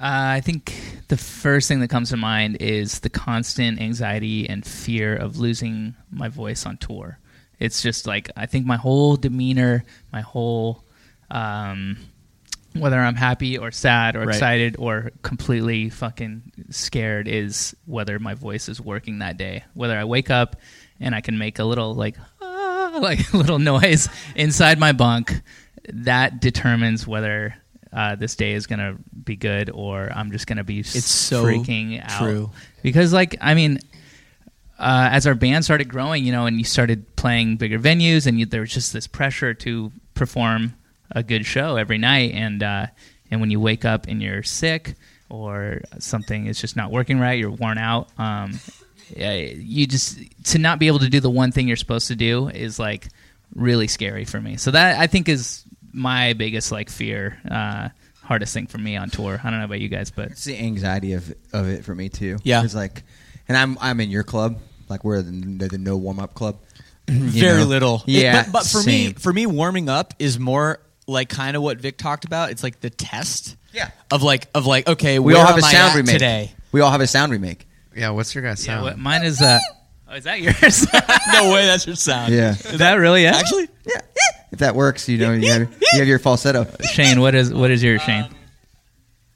Uh, 0.00 0.38
I 0.38 0.40
think 0.40 0.72
the 1.08 1.16
first 1.16 1.66
thing 1.66 1.80
that 1.80 1.88
comes 1.88 2.10
to 2.10 2.16
mind 2.16 2.58
is 2.60 3.00
the 3.00 3.10
constant 3.10 3.80
anxiety 3.80 4.48
and 4.48 4.64
fear 4.64 5.16
of 5.16 5.38
losing 5.38 5.94
my 6.10 6.28
voice 6.28 6.66
on 6.66 6.76
tour. 6.76 7.18
It's 7.58 7.82
just 7.82 8.06
like 8.06 8.30
I 8.36 8.46
think 8.46 8.64
my 8.66 8.76
whole 8.76 9.16
demeanor, 9.16 9.84
my 10.12 10.20
whole 10.20 10.84
um, 11.30 11.96
whether 12.74 12.98
I'm 12.98 13.16
happy 13.16 13.58
or 13.58 13.70
sad 13.72 14.14
or 14.14 14.20
Right. 14.20 14.28
excited 14.28 14.76
or 14.78 15.10
completely 15.22 15.90
fucking 15.90 16.52
scared 16.70 17.26
is 17.26 17.74
whether 17.86 18.18
my 18.20 18.34
voice 18.34 18.68
is 18.68 18.80
working 18.80 19.18
that 19.18 19.36
day. 19.36 19.64
Whether 19.74 19.98
I 19.98 20.04
wake 20.04 20.30
up 20.30 20.56
and 21.00 21.14
I 21.14 21.20
can 21.20 21.38
make 21.38 21.58
a 21.58 21.64
little 21.64 21.94
like 21.94 22.16
ah, 22.40 22.98
like 23.02 23.32
little 23.34 23.58
noise 23.58 24.08
inside 24.34 24.78
my 24.78 24.92
bunk, 24.92 25.40
that 25.92 26.40
determines 26.40 27.06
whether 27.06 27.54
uh, 27.92 28.16
this 28.16 28.36
day 28.36 28.52
is 28.52 28.66
gonna 28.66 28.96
be 29.24 29.36
good 29.36 29.70
or 29.70 30.10
I'm 30.14 30.30
just 30.30 30.46
gonna 30.46 30.64
be 30.64 30.80
It's 30.80 31.04
so 31.04 31.44
freaking 31.44 32.02
out. 32.02 32.18
true. 32.18 32.50
Because 32.82 33.12
like 33.12 33.36
I 33.40 33.54
mean, 33.54 33.78
uh, 34.78 35.08
as 35.10 35.26
our 35.26 35.34
band 35.34 35.64
started 35.64 35.88
growing, 35.88 36.24
you 36.24 36.32
know, 36.32 36.46
and 36.46 36.58
you 36.58 36.64
started 36.64 37.16
playing 37.16 37.56
bigger 37.56 37.78
venues, 37.78 38.26
and 38.26 38.38
you, 38.38 38.46
there 38.46 38.60
was 38.60 38.72
just 38.72 38.92
this 38.92 39.06
pressure 39.06 39.52
to 39.54 39.90
perform 40.14 40.74
a 41.10 41.22
good 41.22 41.46
show 41.46 41.76
every 41.76 41.98
night, 41.98 42.32
and 42.34 42.62
uh, 42.62 42.86
and 43.30 43.40
when 43.40 43.50
you 43.50 43.58
wake 43.60 43.84
up 43.84 44.06
and 44.06 44.22
you're 44.22 44.42
sick 44.42 44.94
or 45.30 45.80
something 45.98 46.46
is 46.46 46.60
just 46.60 46.76
not 46.76 46.90
working 46.92 47.18
right, 47.18 47.38
you're 47.38 47.50
worn 47.50 47.76
out. 47.78 48.08
Um, 48.18 48.60
you 49.16 49.86
just 49.86 50.18
to 50.44 50.58
not 50.58 50.78
be 50.78 50.86
able 50.86 50.98
to 51.00 51.08
do 51.08 51.20
the 51.20 51.30
one 51.30 51.52
thing 51.52 51.68
you're 51.68 51.76
supposed 51.76 52.08
to 52.08 52.16
do 52.16 52.48
is 52.48 52.78
like 52.78 53.08
really 53.54 53.88
scary 53.88 54.24
for 54.24 54.40
me. 54.40 54.56
So 54.56 54.70
that 54.70 54.98
I 54.98 55.06
think 55.06 55.28
is 55.28 55.64
my 55.92 56.32
biggest 56.34 56.70
like 56.72 56.90
fear, 56.90 57.38
uh, 57.50 57.88
hardest 58.22 58.52
thing 58.54 58.66
for 58.66 58.78
me 58.78 58.96
on 58.96 59.10
tour. 59.10 59.40
I 59.42 59.50
don't 59.50 59.58
know 59.58 59.64
about 59.64 59.80
you 59.80 59.88
guys, 59.88 60.10
but 60.10 60.30
It's 60.32 60.44
the 60.44 60.58
anxiety 60.58 61.14
of 61.14 61.32
of 61.52 61.68
it 61.68 61.84
for 61.84 61.94
me 61.94 62.08
too. 62.08 62.38
Yeah. 62.42 62.62
it's 62.64 62.74
like, 62.74 63.02
and 63.48 63.56
I'm 63.56 63.78
I'm 63.80 64.00
in 64.00 64.10
your 64.10 64.22
club, 64.24 64.58
like 64.88 65.04
we're 65.04 65.22
the, 65.22 65.30
the, 65.32 65.68
the 65.68 65.78
no 65.78 65.96
warm 65.96 66.18
up 66.20 66.34
club. 66.34 66.58
Very 67.08 67.62
know? 67.62 67.66
little. 67.66 68.02
It- 68.06 68.22
Yeah, 68.22 68.42
but, 68.44 68.52
but 68.52 68.66
for 68.66 68.82
me, 68.82 69.12
for 69.14 69.32
me, 69.32 69.46
warming 69.46 69.88
up 69.88 70.14
is 70.18 70.38
more 70.38 70.80
like 71.06 71.30
kind 71.30 71.56
of 71.56 71.62
what 71.62 71.78
Vic 71.78 71.96
talked 71.96 72.26
about. 72.26 72.50
It's 72.50 72.62
like 72.62 72.80
the 72.80 72.90
test. 72.90 73.56
Yeah. 73.72 73.90
Of 74.10 74.22
like 74.22 74.48
of 74.54 74.66
like 74.66 74.88
okay, 74.88 75.18
we 75.18 75.32
where 75.32 75.40
all 75.40 75.46
have 75.46 75.56
am 75.56 75.62
a 75.62 75.66
I 75.66 75.72
sound 75.72 75.90
at 75.92 75.96
remake 75.96 76.12
today. 76.14 76.52
We 76.72 76.80
all 76.82 76.90
have 76.90 77.00
a 77.00 77.06
sound 77.06 77.32
remake. 77.32 77.66
Yeah, 77.98 78.10
what's 78.10 78.34
your 78.34 78.42
guys' 78.44 78.64
yeah, 78.66 78.74
sound? 78.74 78.84
what, 78.84 78.98
mine 78.98 79.24
is 79.24 79.42
uh, 79.42 79.58
oh, 80.08 80.14
is 80.14 80.24
that 80.24 80.40
yours? 80.40 80.86
no 81.32 81.52
way, 81.52 81.66
that's 81.66 81.86
your 81.86 81.96
sound. 81.96 82.32
Yeah. 82.32 82.50
is 82.50 82.78
that 82.78 82.94
really 82.94 83.24
it? 83.24 83.34
Actually, 83.34 83.68
Yeah, 83.84 84.00
if 84.52 84.60
that 84.60 84.74
works, 84.74 85.08
you 85.08 85.18
know, 85.18 85.32
you 85.32 85.50
have, 85.50 85.62
you 85.92 85.98
have 85.98 86.08
your 86.08 86.18
falsetto. 86.18 86.66
Shane, 86.92 87.20
what 87.20 87.34
is 87.34 87.52
what 87.52 87.70
is 87.70 87.82
your 87.82 87.98
Shane? 87.98 88.28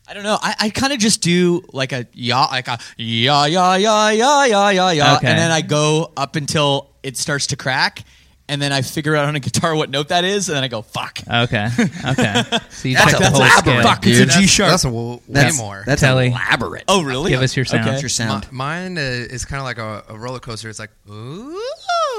I 0.06 0.14
don't 0.14 0.24
know. 0.24 0.38
I, 0.40 0.54
I 0.60 0.70
kind 0.70 0.92
of 0.92 0.98
just 0.98 1.22
do 1.22 1.62
like 1.72 1.92
a 1.92 2.06
ya, 2.12 2.46
like 2.50 2.68
a 2.68 2.78
ya, 2.98 3.44
ya, 3.46 3.74
ya, 3.76 4.08
ya, 4.10 4.44
ya, 4.44 4.68
ya, 4.68 4.90
ya, 4.90 5.16
Okay. 5.16 5.26
and 5.26 5.38
then 5.38 5.50
I 5.50 5.62
go 5.62 6.12
up 6.16 6.36
until 6.36 6.90
it 7.02 7.16
starts 7.16 7.48
to 7.48 7.56
crack, 7.56 8.04
and 8.48 8.60
then 8.60 8.72
I 8.72 8.82
figure 8.82 9.14
out 9.16 9.26
on 9.28 9.36
a 9.36 9.40
guitar 9.40 9.74
what 9.74 9.88
note 9.90 10.08
that 10.08 10.24
is, 10.24 10.48
and 10.48 10.56
then 10.56 10.64
I 10.64 10.68
go 10.68 10.82
fuck. 10.82 11.18
Okay, 11.28 11.68
okay. 12.04 12.42
So 12.70 12.88
you 12.88 12.96
That's 12.96 13.10
check 13.12 13.20
the 13.20 13.26
whole 13.30 13.36
elaborate, 13.42 13.58
scale. 13.58 13.82
Fuck, 13.82 14.06
it's 14.06 14.18
a 14.36 14.40
G 14.40 14.46
sharp. 14.46 14.70
That's 14.70 14.84
a 14.84 14.88
w- 14.88 15.12
way 15.14 15.20
That's 15.28 15.58
more. 15.58 15.84
That's 15.86 16.00
Telle. 16.00 16.18
elaborate. 16.18 16.84
oh, 16.88 17.02
really? 17.04 17.30
Give 17.30 17.40
us 17.42 17.54
your 17.56 17.64
sound. 17.64 17.88
Okay. 17.88 18.00
Your 18.00 18.08
sound. 18.08 18.50
Mi- 18.50 18.56
mine 18.58 18.98
uh, 18.98 19.00
is 19.00 19.44
kind 19.44 19.60
of 19.60 19.64
like 19.64 19.78
a, 19.78 20.04
a 20.12 20.18
roller 20.18 20.40
coaster. 20.40 20.68
It's 20.68 20.78
like 20.80 20.90
ooh, 21.08 21.60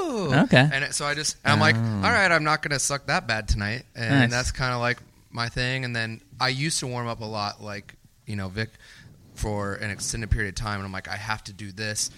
Okay. 0.00 0.68
and 0.72 0.84
it, 0.84 0.94
so 0.94 1.04
I 1.06 1.14
just 1.14 1.36
I'm 1.44 1.60
like, 1.60 1.74
all 1.76 1.80
right, 2.12 2.30
I'm 2.30 2.44
not 2.44 2.62
gonna 2.62 2.78
suck 2.78 3.06
that 3.06 3.26
bad 3.26 3.48
tonight, 3.48 3.84
and 3.94 4.10
Nice. 4.20 4.30
that's 4.30 4.50
kind 4.52 4.72
of 4.72 4.80
like 4.80 4.98
my 5.30 5.48
thing. 5.48 5.84
And 5.84 5.94
then 5.94 6.20
I 6.40 6.48
used 6.48 6.78
to 6.80 6.86
warm 6.86 7.06
up 7.08 7.20
a 7.20 7.24
lot, 7.26 7.62
like 7.62 7.94
you 8.26 8.36
know 8.36 8.48
Vic, 8.48 8.70
for 9.34 9.74
an 9.74 9.90
extended 9.90 10.30
period 10.30 10.48
of 10.50 10.54
time, 10.54 10.76
and 10.76 10.86
I'm 10.86 10.92
like, 10.92 11.08
I 11.08 11.16
have 11.16 11.42
to 11.44 11.52
do 11.52 11.72
this, 11.72 12.10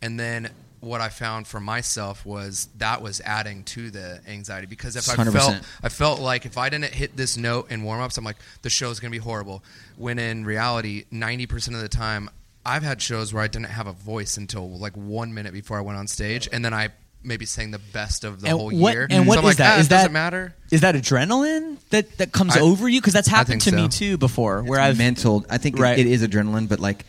and 0.00 0.18
then. 0.18 0.50
What 0.82 1.00
I 1.00 1.10
found 1.10 1.46
for 1.46 1.60
myself 1.60 2.26
was 2.26 2.68
that 2.78 3.00
was 3.02 3.20
adding 3.24 3.62
to 3.64 3.90
the 3.92 4.20
anxiety 4.26 4.66
because 4.66 4.96
if 4.96 5.08
I 5.08 5.14
100%. 5.14 5.32
felt 5.32 5.56
I 5.80 5.88
felt 5.88 6.18
like 6.20 6.44
if 6.44 6.58
I 6.58 6.68
didn't 6.70 6.92
hit 6.92 7.16
this 7.16 7.36
note 7.36 7.70
in 7.70 7.84
warm 7.84 8.00
ups, 8.00 8.18
I'm 8.18 8.24
like, 8.24 8.36
the 8.62 8.68
show's 8.70 8.98
going 8.98 9.12
to 9.12 9.16
be 9.16 9.22
horrible. 9.22 9.62
When 9.96 10.18
in 10.18 10.44
reality, 10.44 11.04
90% 11.12 11.74
of 11.76 11.80
the 11.82 11.88
time, 11.88 12.28
I've 12.66 12.82
had 12.82 13.00
shows 13.00 13.32
where 13.32 13.44
I 13.44 13.46
didn't 13.46 13.66
have 13.68 13.86
a 13.86 13.92
voice 13.92 14.36
until 14.36 14.68
like 14.76 14.96
one 14.96 15.32
minute 15.32 15.52
before 15.52 15.78
I 15.78 15.82
went 15.82 15.98
on 15.98 16.08
stage. 16.08 16.48
And 16.52 16.64
then 16.64 16.74
I 16.74 16.88
maybe 17.22 17.46
sang 17.46 17.70
the 17.70 17.78
best 17.78 18.24
of 18.24 18.40
the 18.40 18.48
And 18.48 18.58
whole 18.58 18.70
what- 18.72 18.92
year. 18.94 19.06
and 19.08 19.28
what 19.28 19.34
so 19.34 19.40
I'm 19.42 19.44
is 19.44 19.48
like, 19.50 19.56
that? 19.58 19.76
Ah, 19.76 19.78
Is 19.78 19.86
it 19.86 19.90
doesn't 19.90 20.06
that- 20.06 20.12
matter? 20.12 20.54
Is 20.72 20.80
that 20.80 20.96
adrenaline 20.96 21.76
that 21.90 22.18
that 22.18 22.32
comes 22.32 22.56
I- 22.56 22.60
over 22.60 22.88
you? 22.88 23.00
Because 23.00 23.12
that's 23.12 23.28
happened 23.28 23.60
to 23.60 23.70
think 23.70 23.82
me 23.82 23.88
too 23.88 24.18
before. 24.18 24.64
Where 24.64 24.80
It's 24.80 24.88
I've 24.88 24.98
mental. 24.98 25.46
I 25.48 25.58
think 25.58 25.78
Right. 25.78 25.96
it 25.96 26.08
is 26.08 26.26
adrenaline, 26.26 26.68
but 26.68 26.80
like 26.80 27.04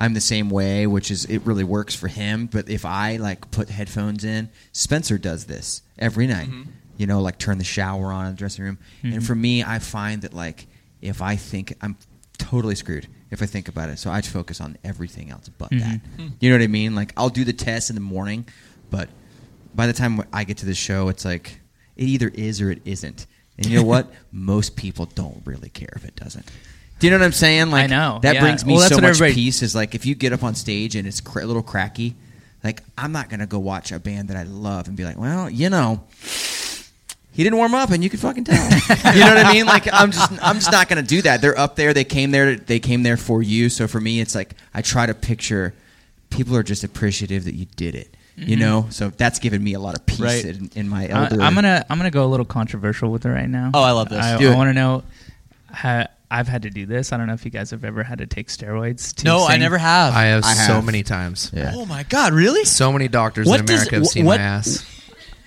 I'm 0.00 0.14
the 0.14 0.20
same 0.20 0.48
way, 0.48 0.86
which 0.86 1.10
is 1.10 1.26
it 1.26 1.42
really 1.44 1.62
works 1.62 1.94
for 1.94 2.08
him. 2.08 2.46
But 2.46 2.70
if 2.70 2.86
I 2.86 3.16
like 3.16 3.50
put 3.50 3.68
headphones 3.68 4.24
in, 4.24 4.48
Spencer 4.72 5.18
does 5.18 5.44
this 5.44 5.82
every 5.98 6.26
night. 6.26 6.48
Mm-hmm. 6.48 6.70
You 6.96 7.06
know, 7.06 7.20
like 7.20 7.38
turn 7.38 7.58
the 7.58 7.64
shower 7.64 8.06
on 8.06 8.24
in 8.26 8.32
the 8.32 8.38
dressing 8.38 8.64
room. 8.64 8.78
And 9.02 9.12
mm-hmm. 9.12 9.22
for 9.22 9.34
me, 9.34 9.62
I 9.62 9.78
find 9.78 10.22
that 10.22 10.32
like 10.32 10.66
if 11.02 11.20
I 11.20 11.36
think 11.36 11.74
I'm 11.82 11.96
totally 12.38 12.74
screwed 12.74 13.08
if 13.30 13.42
I 13.42 13.46
think 13.46 13.68
about 13.68 13.90
it, 13.90 13.98
so 13.98 14.10
I 14.10 14.22
just 14.22 14.32
focus 14.32 14.60
on 14.60 14.78
everything 14.82 15.30
else 15.30 15.48
but 15.50 15.70
that. 15.70 15.78
Mm-hmm. 15.78 16.22
Mm. 16.22 16.32
You 16.40 16.50
know 16.50 16.56
what 16.56 16.64
I 16.64 16.68
mean? 16.68 16.94
Like 16.94 17.12
I'll 17.18 17.28
do 17.28 17.44
the 17.44 17.52
test 17.52 17.90
in 17.90 17.94
the 17.94 18.00
morning, 18.00 18.46
but 18.90 19.10
by 19.74 19.86
the 19.86 19.92
time 19.92 20.22
I 20.32 20.44
get 20.44 20.56
to 20.58 20.66
the 20.66 20.74
show, 20.74 21.08
it's 21.08 21.26
like 21.26 21.60
it 21.96 22.04
either 22.04 22.28
is 22.28 22.62
or 22.62 22.70
it 22.70 22.80
isn't. 22.86 23.26
And 23.58 23.66
you 23.66 23.76
know 23.76 23.84
what? 23.84 24.10
Most 24.32 24.76
people 24.76 25.04
don't 25.04 25.42
really 25.44 25.68
care 25.68 25.92
if 25.94 26.06
it 26.06 26.16
doesn't. 26.16 26.50
Do 27.00 27.06
you 27.06 27.10
know 27.10 27.18
what 27.18 27.24
I'm 27.24 27.32
saying? 27.32 27.70
Like 27.70 27.84
I 27.84 27.86
know, 27.88 28.20
that 28.22 28.34
yeah. 28.36 28.40
brings 28.40 28.64
me 28.64 28.74
Well, 28.74 28.88
so 28.88 28.96
much 28.96 29.04
everybody- 29.16 29.34
peace. 29.34 29.62
Is 29.62 29.74
like 29.74 29.94
if 29.94 30.06
you 30.06 30.14
get 30.14 30.32
up 30.32 30.42
on 30.44 30.54
stage 30.54 30.94
and 30.96 31.08
it's 31.08 31.20
cra- 31.20 31.44
a 31.44 31.46
little 31.46 31.62
cracky, 31.62 32.14
like 32.62 32.82
I'm 32.96 33.10
not 33.12 33.28
gonna 33.30 33.46
go 33.46 33.58
watch 33.58 33.90
a 33.90 33.98
band 33.98 34.28
that 34.28 34.36
I 34.36 34.42
love 34.44 34.86
and 34.86 34.96
be 34.96 35.04
like, 35.04 35.18
well, 35.18 35.48
you 35.50 35.70
know, 35.70 36.02
he 37.32 37.42
didn't 37.44 37.56
warm 37.56 37.74
up, 37.74 37.90
and 37.90 38.02
you 38.04 38.10
could 38.10 38.20
fucking 38.20 38.44
tell. 38.44 38.62
you 39.14 39.20
know 39.20 39.34
what 39.34 39.46
I 39.46 39.52
mean? 39.52 39.64
Like 39.66 39.88
I'm 39.92 40.10
just 40.10 40.30
I'm 40.42 40.56
just 40.56 40.70
not 40.72 40.88
gonna 40.88 41.02
do 41.02 41.22
that. 41.22 41.40
They're 41.40 41.58
up 41.58 41.76
there. 41.76 41.94
They 41.94 42.04
came 42.04 42.30
there. 42.32 42.56
They 42.56 42.80
came 42.80 43.02
there 43.02 43.16
for 43.16 43.42
you. 43.42 43.68
So 43.70 43.86
for 43.88 44.00
me, 44.00 44.20
it's 44.20 44.34
like 44.34 44.54
I 44.74 44.82
try 44.82 45.06
to 45.06 45.14
picture 45.14 45.74
people 46.28 46.54
are 46.56 46.62
just 46.62 46.84
appreciative 46.84 47.44
that 47.44 47.54
you 47.54 47.66
did 47.76 47.94
it. 47.94 48.14
You 48.36 48.56
know, 48.56 48.86
so 48.88 49.10
that's 49.10 49.38
given 49.38 49.62
me 49.62 49.74
a 49.74 49.78
lot 49.80 49.94
of 49.98 50.06
peace 50.06 50.18
Right. 50.20 50.44
in, 50.46 50.70
in 50.74 50.88
my 50.88 51.04
Mm-hmm. 51.06 51.14
I, 51.16 51.22
elder. 51.24 51.42
I'm 51.42 51.54
gonna 51.54 51.84
I'm 51.90 51.98
gonna 51.98 52.10
go 52.10 52.24
a 52.24 52.26
little 52.30 52.46
controversial 52.46 53.10
with 53.12 53.26
it 53.26 53.28
right 53.30 53.48
now. 53.48 53.70
Oh, 53.74 53.82
I 53.82 53.90
love 53.90 54.08
this. 54.08 54.18
I, 54.24 54.38
Do. 54.38 54.50
I 54.50 54.54
want 54.56 54.68
to 54.70 54.72
know. 54.74 55.02
Ha, 55.72 56.06
I've 56.30 56.46
had 56.48 56.62
to 56.62 56.70
do 56.70 56.86
this. 56.86 57.12
I 57.12 57.16
don't 57.16 57.26
know 57.26 57.32
if 57.32 57.44
you 57.44 57.50
guys 57.50 57.70
have 57.72 57.84
ever 57.84 58.02
had 58.04 58.18
to 58.18 58.26
take 58.26 58.48
steroids. 58.48 59.14
To 59.16 59.24
no, 59.24 59.38
I 59.40 59.52
sing. 59.52 59.60
never 59.60 59.78
have. 59.78 60.14
I 60.14 60.24
have 60.26 60.44
I 60.44 60.54
so 60.54 60.74
have. 60.74 60.84
many 60.84 61.02
times. 61.02 61.50
Yeah. 61.52 61.72
Oh 61.74 61.86
my 61.86 62.04
god, 62.04 62.32
really? 62.32 62.64
So 62.64 62.92
many 62.92 63.08
doctors 63.08 63.46
What 63.48 63.60
in 63.60 63.66
does- 63.66 63.80
America 63.80 63.94
have 63.96 64.06
seen 64.06 64.24
what- 64.26 64.38
my 64.38 64.44
ass. 64.46 64.84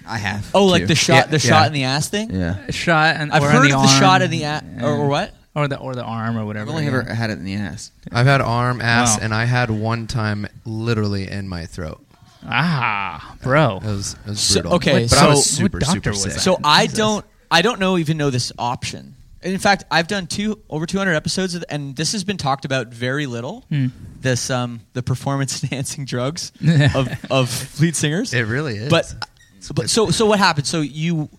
I 0.06 0.18
have. 0.18 0.50
Oh, 0.54 0.66
like 0.66 0.88
the 0.88 0.96
shot, 0.96 1.14
Yeah, 1.14 1.26
the 1.28 1.32
yeah. 1.38 1.38
shot 1.38 1.68
in 1.68 1.74
the 1.74 1.86
ass 1.86 2.10
thing. 2.10 2.30
yeah. 2.36 2.58
A 2.68 2.74
shot 2.74 3.16
and 3.16 3.32
I've 3.32 3.42
or 3.42 3.46
on 3.48 3.52
heard 3.54 3.72
the 3.72 3.76
of 3.78 3.84
the 3.84 3.88
shot 3.88 4.22
in 4.22 4.32
the 4.32 4.44
ass, 4.44 4.62
or, 4.82 4.90
or 4.90 5.08
what? 5.08 5.34
or 5.56 5.70
the 5.70 5.78
or 5.80 5.96
the 5.96 6.04
arm 6.04 6.38
or 6.38 6.46
whatever. 6.46 6.64
I've 6.66 6.76
only 6.76 6.84
yeah. 6.84 6.90
ever 7.00 7.14
had 7.14 7.30
it 7.30 7.38
in 7.40 7.46
the 7.46 7.56
ass. 7.56 7.92
I've 8.12 8.26
had 8.26 8.42
arm, 8.42 8.82
ass, 8.82 9.18
Wow. 9.18 9.24
and 9.24 9.34
I 9.34 9.46
had 9.46 9.70
one 9.72 10.08
time 10.08 10.46
literally 10.66 11.32
in 11.32 11.48
my 11.48 11.66
throat. 11.66 12.06
Ah, 12.46 13.36
bro. 13.42 13.78
It 13.78 13.84
was, 13.86 14.16
it 14.26 14.30
was 14.32 14.40
So- 14.42 14.54
brutal. 14.62 14.76
okay, 14.76 15.04
but 15.04 15.10
so 15.12 15.18
I 15.18 15.28
was 15.30 15.38
what 15.38 15.46
super, 15.46 15.80
doctor 15.80 15.94
super 15.96 16.10
was 16.10 16.22
sick. 16.24 16.34
that? 16.34 16.40
So 16.42 16.60
I 16.66 16.84
Jesus. 16.88 16.98
don't, 16.98 17.26
I 17.50 17.62
don't 17.62 17.80
know 17.80 17.98
even 17.98 18.18
know 18.18 18.30
this 18.30 18.52
option. 18.60 19.13
In 19.44 19.60
fact, 19.60 19.84
I've 19.92 20.08
done 20.08 20.28
two 20.28 20.62
over 20.70 20.86
200 20.86 21.14
episodes, 21.14 21.56
of, 21.56 21.64
and 21.70 21.96
this 21.96 22.14
has 22.14 22.24
been 22.24 22.38
talked 22.38 22.66
about 22.66 22.88
very 22.88 23.26
little. 23.26 23.66
Hmm. 23.70 23.88
This, 24.20 24.50
um, 24.50 24.82
the 24.94 25.04
performance 25.04 25.64
enhancing 25.64 26.06
drugs 26.06 26.52
of, 26.96 27.10
of 27.32 27.80
lead 27.82 27.96
singers. 27.96 28.34
It 28.34 28.44
really 28.44 28.78
is. 28.78 28.90
But, 28.90 29.14
but 29.76 29.90
so 29.90 30.12
so 30.12 30.26
what 30.26 30.40
happens? 30.40 30.68
So 30.70 30.82
you 30.82 31.30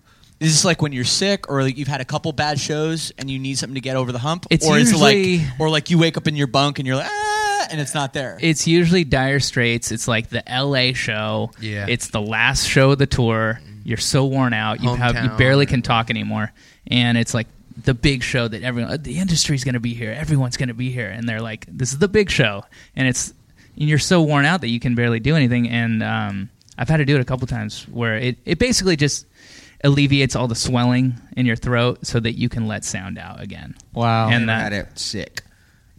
is 0.41 0.51
this 0.53 0.65
like 0.65 0.83
when 0.83 0.93
you're 0.93 1.05
sick, 1.05 1.49
or 1.51 1.63
like 1.63 1.79
you've 1.79 1.89
had 1.89 2.01
a 2.01 2.05
couple 2.05 2.33
bad 2.33 2.59
shows 2.59 3.13
and 3.19 3.31
you 3.31 3.39
need 3.39 3.57
something 3.59 3.75
to 3.77 3.81
get 3.81 3.97
over 3.97 4.13
the 4.13 4.19
hump, 4.19 4.47
It's 4.51 4.67
or 4.67 4.77
is 4.79 4.89
it 4.91 4.93
usually- 4.93 5.39
like, 5.39 5.61
or 5.61 5.71
like 5.71 5.91
you 5.91 5.99
wake 5.99 6.17
up 6.17 6.27
in 6.27 6.37
your 6.37 6.47
bunk 6.47 6.79
and 6.79 6.87
you're 6.87 6.97
like, 6.97 7.09
ah, 7.11 7.67
and 7.71 7.81
it's 7.81 7.95
not 7.95 8.13
there. 8.13 8.37
It's 8.41 8.67
usually 8.67 9.05
Dire 9.05 9.41
Straits. 9.41 9.91
It's 9.93 10.07
like 10.09 10.29
the 10.29 10.47
L.A. 10.51 10.93
show. 10.93 11.51
Yeah. 11.61 11.87
It's 11.89 12.09
the 12.09 12.21
last 12.21 12.69
show 12.69 12.91
of 12.91 12.99
the 12.99 13.07
tour. 13.07 13.61
You're 13.85 13.97
so 13.99 14.25
worn 14.27 14.53
out. 14.53 14.83
You 14.83 14.95
have 14.95 15.23
you 15.23 15.31
barely 15.37 15.67
can 15.67 15.83
talk 15.83 16.09
anymore, 16.11 16.53
and 16.87 17.17
it's 17.19 17.35
like 17.35 17.47
the 17.77 17.95
big 17.95 18.23
show 18.23 18.47
that 18.49 18.63
everyone 18.63 18.93
uh, 18.93 18.97
the 19.01 19.19
industry's 19.19 19.65
going 19.65 19.75
to 19.75 19.81
be 19.81 19.95
here. 19.95 20.13
Everyone's 20.13 20.57
going 20.57 20.69
to 20.69 20.75
be 20.75 20.91
here, 20.91 21.09
and 21.09 21.29
they're 21.29 21.41
like, 21.41 21.67
"This 21.69 21.93
is 21.93 21.99
the 21.99 22.09
big 22.09 22.31
show," 22.31 22.65
and 22.97 23.09
it's 23.09 23.33
and 23.79 23.89
you're 23.89 23.99
so 23.99 24.23
worn 24.23 24.45
out 24.45 24.61
that 24.61 24.69
you 24.69 24.81
can 24.81 24.95
barely 24.95 25.21
do 25.21 25.35
anything. 25.37 25.69
And 25.69 26.03
um, 26.03 26.51
I've 26.79 26.89
had 26.89 26.99
to 26.99 27.05
do 27.05 27.17
it 27.17 27.21
a 27.21 27.25
couple 27.25 27.47
times 27.47 27.85
where 27.89 28.17
it 28.17 28.39
it 28.45 28.59
basically 28.59 28.97
just 28.97 29.27
alleviates 29.83 30.35
all 30.35 30.49
the 30.49 30.55
swelling 30.55 31.15
in 31.37 31.45
your 31.47 31.57
throat 31.57 32.07
so 32.07 32.19
that 32.21 32.33
you 32.33 32.49
can 32.49 32.67
let 32.67 32.85
sound 32.85 33.19
out 33.19 33.41
again. 33.43 33.75
wow. 33.93 34.29
And 34.31 34.49
that- 34.49 34.73
it 34.73 34.99
sick. 34.99 35.43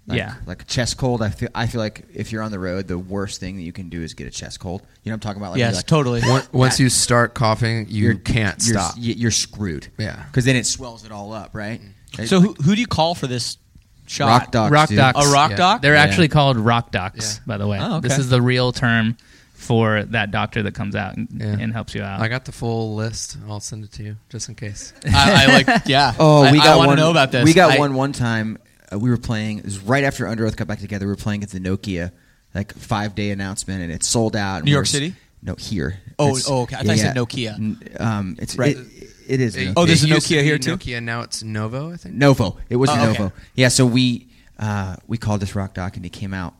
Like, 0.07 0.19
Yeah. 0.19 0.35
like 0.45 0.61
a 0.61 0.65
chest 0.65 0.97
cold. 0.97 1.23
I 1.23 1.29
feel. 1.31 1.49
I 1.55 1.65
feel 1.65 1.81
like 1.81 2.05
if 2.13 2.31
you're 2.31 2.43
on 2.43 2.51
the 2.51 2.59
road, 2.59 2.87
the 2.87 2.97
worst 2.99 3.39
thing 3.39 3.55
that 3.57 3.63
you 3.63 3.71
can 3.71 3.89
do 3.89 4.03
is 4.03 4.13
get 4.13 4.27
a 4.27 4.29
chest 4.29 4.59
cold. 4.59 4.81
You 5.03 5.09
know 5.09 5.13
what 5.13 5.15
I'm 5.15 5.19
talking 5.21 5.41
about? 5.41 5.51
Like, 5.53 5.59
yes, 5.59 5.77
like, 5.77 5.87
totally. 5.87 6.21
Once- 6.23 6.47
Once 6.53 6.79
you 6.79 6.89
start 6.89 7.33
coughing, 7.33 7.87
you 7.89 8.03
you're- 8.03 8.19
can't 8.19 8.63
you're, 8.67 8.77
stop. 8.79 8.93
You're 8.97 9.31
screwed. 9.31 9.87
Yeah. 9.97 10.23
Because 10.27 10.45
then 10.45 10.55
it 10.55 10.67
swells 10.67 11.05
it 11.05 11.11
all 11.11 11.33
up, 11.33 11.49
mm-hmm. 11.49 11.57
right? 11.57 11.81
So 12.27 12.39
who, 12.39 12.53
who 12.53 12.75
do 12.75 12.81
you 12.81 12.87
call 12.87 13.15
for 13.15 13.25
this 13.27 13.57
shot? 14.05 14.27
rock 14.27 14.51
docs. 14.51 14.71
Rock 14.71 14.89
dude. 14.89 14.97
docs. 14.99 15.27
A 15.27 15.31
rock 15.31 15.49
Yeah. 15.51 15.57
doc? 15.57 15.81
They're 15.81 15.95
Yeah. 15.95 16.03
actually 16.03 16.27
called 16.27 16.57
rock 16.57 16.91
docs, 16.91 17.35
Yeah. 17.37 17.43
by 17.47 17.57
the 17.57 17.67
way. 17.67 17.79
Oh, 17.81 17.95
okay. 17.97 18.07
This 18.07 18.17
is 18.19 18.29
the 18.29 18.41
real 18.43 18.71
term 18.71 19.17
for 19.55 20.03
that 20.03 20.29
doctor 20.29 20.61
that 20.63 20.75
comes 20.75 20.95
out 20.95 21.17
and, 21.17 21.27
Yeah. 21.33 21.45
and 21.59 21.73
helps 21.73 21.95
you 21.95 22.03
out. 22.03 22.21
I 22.21 22.27
got 22.27 22.45
the 22.45 22.51
full 22.51 22.93
list. 22.95 23.37
I'll 23.49 23.59
send 23.59 23.83
it 23.83 23.91
to 23.93 24.03
you 24.03 24.17
just 24.29 24.47
in 24.49 24.55
case. 24.55 24.93
I, 25.11 25.45
I 25.47 25.63
like. 25.63 25.87
Yeah. 25.87 26.13
Oh, 26.19 26.43
I- 26.43 26.51
we 26.51 26.59
got 26.59 26.79
I 26.79 26.85
one. 26.85 26.95
know 26.95 27.09
about 27.09 27.31
this. 27.31 27.43
We 27.43 27.55
got 27.55 27.71
I- 27.71 27.79
one 27.79 27.95
one 27.95 28.11
time. 28.13 28.59
Uh, 28.91 28.99
we 28.99 29.09
were 29.09 29.17
playing. 29.17 29.59
It 29.59 29.65
was 29.65 29.79
right 29.79 30.03
after 30.03 30.25
Underoath 30.25 30.55
got 30.55 30.67
back 30.67 30.79
together. 30.79 31.05
We 31.05 31.11
were 31.11 31.15
playing 31.17 31.43
at 31.43 31.49
the 31.49 31.59
Nokia, 31.59 32.11
like 32.53 32.73
five 32.73 33.15
day 33.15 33.31
announcement, 33.31 33.81
and 33.83 33.91
it 33.91 34.03
sold 34.03 34.35
out. 34.35 34.57
and 34.57 34.65
New 34.65 34.69
we 34.69 34.73
York 34.73 34.83
were- 34.83 34.87
City? 34.87 35.15
No, 35.41 35.55
here. 35.55 35.99
Oh, 36.17 36.29
It's- 36.29 36.49
oh, 36.49 36.61
okay. 36.61 36.75
I 36.75 36.83
thought 36.83 36.91
you 36.95 37.01
said 37.01 37.15
Nokia. 37.15 37.53
N- 37.55 37.79
Um, 37.99 38.35
it's 38.39 38.55
Right. 38.57 38.75
it, 38.77 38.87
it 39.27 39.41
is. 39.41 39.55
Nokia. 39.55 39.73
Oh, 39.77 39.85
there's 39.85 40.03
it 40.03 40.09
a 40.09 40.13
used 40.15 40.27
to 40.27 40.33
Nokia 40.33 40.37
be 40.39 40.43
here, 40.43 40.57
too? 40.57 40.77
Nokia 40.77 41.03
now 41.03 41.21
it's 41.21 41.43
Novo, 41.43 41.91
I 41.91 41.97
think. 41.97 42.15
Novo. 42.15 42.57
It 42.69 42.77
was 42.77 42.89
Oh, 42.89 42.95
Novo. 42.95 43.23
okay. 43.25 43.35
Yeah. 43.55 43.67
So 43.67 43.85
we 43.85 44.27
uh, 44.57 44.95
we 45.07 45.17
called 45.17 45.41
this 45.41 45.53
rock 45.55 45.73
doc, 45.73 45.95
and 45.97 46.05
he 46.05 46.09
came 46.09 46.33
out, 46.33 46.53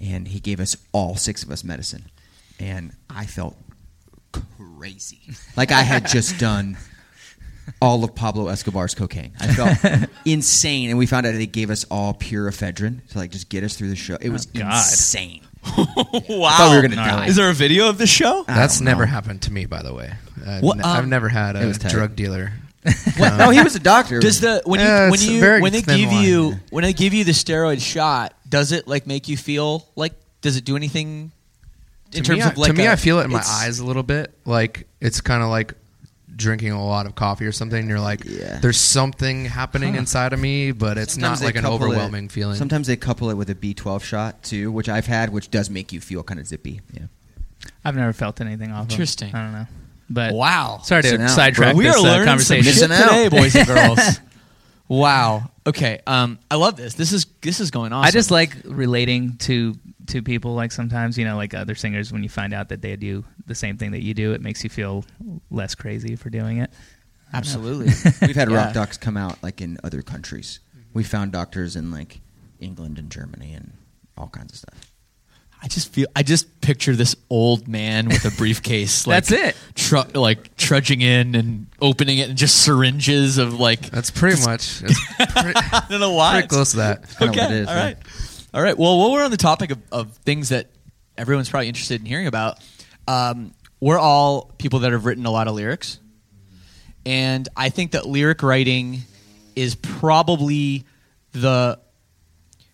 and 0.00 0.28
he 0.28 0.38
gave 0.40 0.60
us 0.60 0.76
all 0.92 1.16
six 1.16 1.42
of 1.42 1.50
us 1.50 1.64
medicine, 1.64 2.04
and 2.60 2.92
I 3.10 3.26
felt 3.26 3.56
crazy, 4.32 5.20
like 5.56 5.72
I 5.72 5.82
had 5.82 6.06
just 6.06 6.38
done 6.48 6.76
all 7.80 8.04
of 8.04 8.14
Pablo 8.14 8.48
Escobar's 8.48 8.94
cocaine. 8.94 9.32
I 9.40 9.48
felt 9.54 10.10
insane, 10.24 10.90
and 10.90 10.98
we 10.98 11.06
found 11.06 11.26
out 11.26 11.32
they 11.32 11.46
gave 11.46 11.70
us 11.70 11.84
all 11.90 12.14
pure 12.14 12.50
ephedrine 12.50 13.06
to 13.10 13.18
like 13.18 13.30
just 13.30 13.48
get 13.48 13.64
us 13.64 13.76
through 13.76 13.88
the 13.90 13.96
show. 13.96 14.16
It 14.20 14.30
was 14.30 14.46
Oh, 14.54 14.58
God. 14.60 14.72
insane. 14.74 15.40
wow. 15.66 16.50
thought 16.56 16.70
we 16.70 16.76
were 16.76 16.82
gonna 16.82 16.96
die. 16.96 17.26
Is 17.26 17.36
there 17.36 17.48
a 17.48 17.54
video 17.54 17.88
of 17.88 17.98
the 17.98 18.06
show? 18.06 18.44
I 18.46 18.54
That's 18.54 18.78
don't 18.78 18.84
never 18.84 19.06
happened 19.06 19.42
to 19.42 19.52
me, 19.52 19.64
by 19.66 19.82
the 19.82 19.94
way. 19.94 20.12
I've, 20.46 20.62
What, 20.62 20.76
ne- 20.76 20.82
um, 20.82 20.90
I've 20.96 21.08
never 21.08 21.28
had 21.28 21.56
it 21.56 21.62
a 21.62 21.66
was 21.66 21.78
tight. 21.78 21.90
drug 21.92 22.16
dealer. 22.16 22.52
What? 23.16 23.38
No, 23.38 23.48
he 23.48 23.62
was 23.62 23.74
a 23.74 23.80
doctor. 23.80 24.20
Does 24.20 24.40
the 24.40 24.60
when 24.66 24.78
you 24.80 24.86
Yeah, 24.86 25.04
when 25.06 25.14
it's 25.14 25.26
a 25.26 25.32
you 25.32 25.40
very 25.40 25.62
when 25.62 25.72
they 25.72 25.80
thin 25.80 25.96
give 26.00 26.10
line. 26.10 26.24
you 26.24 26.54
when 26.70 26.84
they 26.84 26.92
give 26.92 27.14
you 27.14 27.24
the 27.24 27.32
steroid 27.32 27.80
shot, 27.80 28.34
does 28.46 28.72
it 28.72 28.86
like 28.86 29.06
make 29.06 29.26
you 29.26 29.38
feel 29.38 29.88
like 29.96 30.12
does 30.42 30.58
it 30.58 30.66
do 30.66 30.76
anything 30.76 31.32
in 32.12 32.22
to 32.22 32.28
terms 32.28 32.38
me, 32.40 32.42
I- 32.44 32.48
of 32.50 32.58
like 32.58 32.70
to 32.72 32.76
me, 32.76 32.84
a- 32.84 32.92
I 32.92 32.96
feel 32.96 33.20
it 33.20 33.24
in 33.24 33.30
my 33.30 33.38
it's- 33.38 33.62
eyes 33.64 33.78
a 33.78 33.86
little 33.86 34.02
bit. 34.02 34.34
Like 34.44 34.86
it's 35.00 35.22
kind 35.22 35.42
of 35.42 35.48
like 35.48 35.72
drinking 36.36 36.72
a 36.72 36.84
lot 36.84 37.06
of 37.06 37.14
coffee 37.14 37.46
or 37.46 37.52
something. 37.52 37.78
And 37.78 37.88
you're 37.88 38.00
like, 38.00 38.24
Yeah. 38.24 38.58
there's 38.60 38.76
something 38.78 39.44
happening 39.46 39.94
inside 39.96 40.32
of 40.32 40.40
me, 40.40 40.72
but 40.72 40.98
it's 40.98 41.14
Sometimes 41.14 41.40
not 41.40 41.46
like 41.46 41.56
an 41.56 41.62
couple 41.62 41.76
it- 41.76 41.86
overwhelming 41.88 42.28
feeling. 42.28 42.56
Sometimes 42.56 42.86
they 42.86 42.96
couple 42.96 43.30
it 43.30 43.34
with 43.34 43.50
a 43.50 43.54
B12 43.54 44.02
shot 44.04 44.42
too, 44.42 44.70
which 44.72 44.88
I've 44.88 45.06
had, 45.06 45.30
which 45.30 45.50
does 45.50 45.70
make 45.70 45.92
you 45.92 46.00
feel 46.00 46.22
kind 46.22 46.40
of 46.40 46.46
zippy. 46.46 46.80
Yeah. 46.92 47.02
I've 47.84 47.96
never 47.96 48.12
felt 48.12 48.40
anything 48.40 48.70
off. 48.72 48.86
'em. 48.86 48.90
Interesting. 48.90 49.34
I 49.34 49.42
don't 49.42 49.52
know. 49.52 49.66
But 50.10 50.34
Wow. 50.34 50.80
sorry 50.84 51.02
to 51.02 51.08
Missing 51.12 51.22
out, 51.22 51.30
sidetrack 51.30 51.72
bro. 51.74 51.78
we 51.78 51.84
this 51.84 51.96
are 51.96 51.98
uh, 51.98 52.02
learning 52.02 52.18
some 52.18 52.26
conversation. 52.26 52.72
shit 52.72 52.90
today, 52.90 53.28
boys 53.28 53.54
and 53.56 53.66
girls. 53.74 54.20
wow. 54.88 55.50
Okay. 55.66 56.00
Um, 56.06 56.38
I 56.50 56.56
love 56.56 56.76
this. 56.76 56.94
This 56.94 57.12
is 57.12 57.26
this 57.40 57.60
is 57.60 57.70
going 57.70 57.92
on. 57.92 58.04
I 58.04 58.10
just 58.10 58.30
like 58.30 58.54
relating 58.64 59.36
to 59.38 59.76
to 60.08 60.22
people. 60.22 60.54
Like 60.54 60.72
sometimes, 60.72 61.16
you 61.18 61.24
know, 61.24 61.36
like 61.36 61.54
other 61.54 61.74
singers, 61.74 62.12
when 62.12 62.22
you 62.22 62.28
find 62.28 62.52
out 62.52 62.68
that 62.68 62.82
they 62.82 62.96
do 62.96 63.24
the 63.46 63.54
same 63.54 63.76
thing 63.78 63.92
that 63.92 64.02
you 64.02 64.14
do, 64.14 64.32
it 64.32 64.40
makes 64.40 64.62
you 64.64 64.70
feel 64.70 65.04
less 65.50 65.74
crazy 65.74 66.16
for 66.16 66.30
doing 66.30 66.58
it. 66.58 66.70
absolutely. 67.32 67.86
We've 68.26 68.36
had 68.36 68.50
Yeah. 68.50 68.56
rock 68.66 68.74
docs 68.74 68.96
come 68.98 69.16
out 69.16 69.42
like 69.42 69.60
in 69.60 69.78
other 69.84 70.02
countries. 70.02 70.60
We 70.92 71.02
found 71.04 71.32
doctors 71.32 71.74
in 71.76 71.90
like 71.90 72.20
England 72.60 72.98
and 72.98 73.10
Germany 73.10 73.54
and 73.54 73.72
all 74.16 74.28
kinds 74.28 74.52
of 74.52 74.58
stuff. 74.58 74.90
I 75.62 75.66
just 75.66 75.90
feel 75.94 76.06
I 76.14 76.22
just 76.22 76.60
picture 76.60 76.94
this 76.94 77.16
old 77.30 77.66
man 77.66 78.06
with 78.08 78.26
a 78.26 78.36
briefcase. 78.36 79.06
like, 79.06 79.24
That's 79.24 79.32
it. 79.32 79.56
Tru- 79.74 80.02
like 80.20 80.54
trudging 80.56 81.00
in 81.00 81.34
and 81.34 81.66
opening 81.80 82.18
it, 82.18 82.28
and 82.28 82.36
just 82.36 82.56
syringes 82.62 83.38
of 83.38 83.58
like. 83.58 83.80
That's 83.90 84.10
pretty 84.10 84.44
much. 84.44 84.82
It's 84.82 85.00
pretty, 85.32 85.54
I 85.56 85.86
don't 85.88 86.00
know 86.00 86.12
why. 86.12 86.34
pretty 86.34 86.48
close 86.48 86.72
to 86.72 86.76
that. 86.76 87.08
kinda 87.18 87.32
okay. 87.32 87.40
what 87.40 87.50
it 87.50 87.56
is, 87.62 87.68
all 87.68 87.74
yeah. 87.76 87.84
right. 87.84 87.96
All 88.54 88.62
right. 88.62 88.78
Well, 88.78 88.96
while 89.00 89.10
we're 89.10 89.24
on 89.24 89.32
the 89.32 89.36
topic 89.36 89.72
of, 89.72 89.78
of 89.90 90.12
things 90.18 90.50
that 90.50 90.70
everyone's 91.18 91.50
probably 91.50 91.66
interested 91.66 92.00
in 92.00 92.06
hearing 92.06 92.28
about, 92.28 92.60
um, 93.08 93.52
we're 93.80 93.98
all 93.98 94.52
people 94.58 94.78
that 94.80 94.92
have 94.92 95.04
written 95.04 95.26
a 95.26 95.30
lot 95.32 95.48
of 95.48 95.56
lyrics, 95.56 95.98
and 97.04 97.48
I 97.56 97.68
think 97.68 97.90
that 97.92 98.06
lyric 98.06 98.44
writing 98.44 99.00
is 99.56 99.74
probably 99.74 100.84
the 101.32 101.80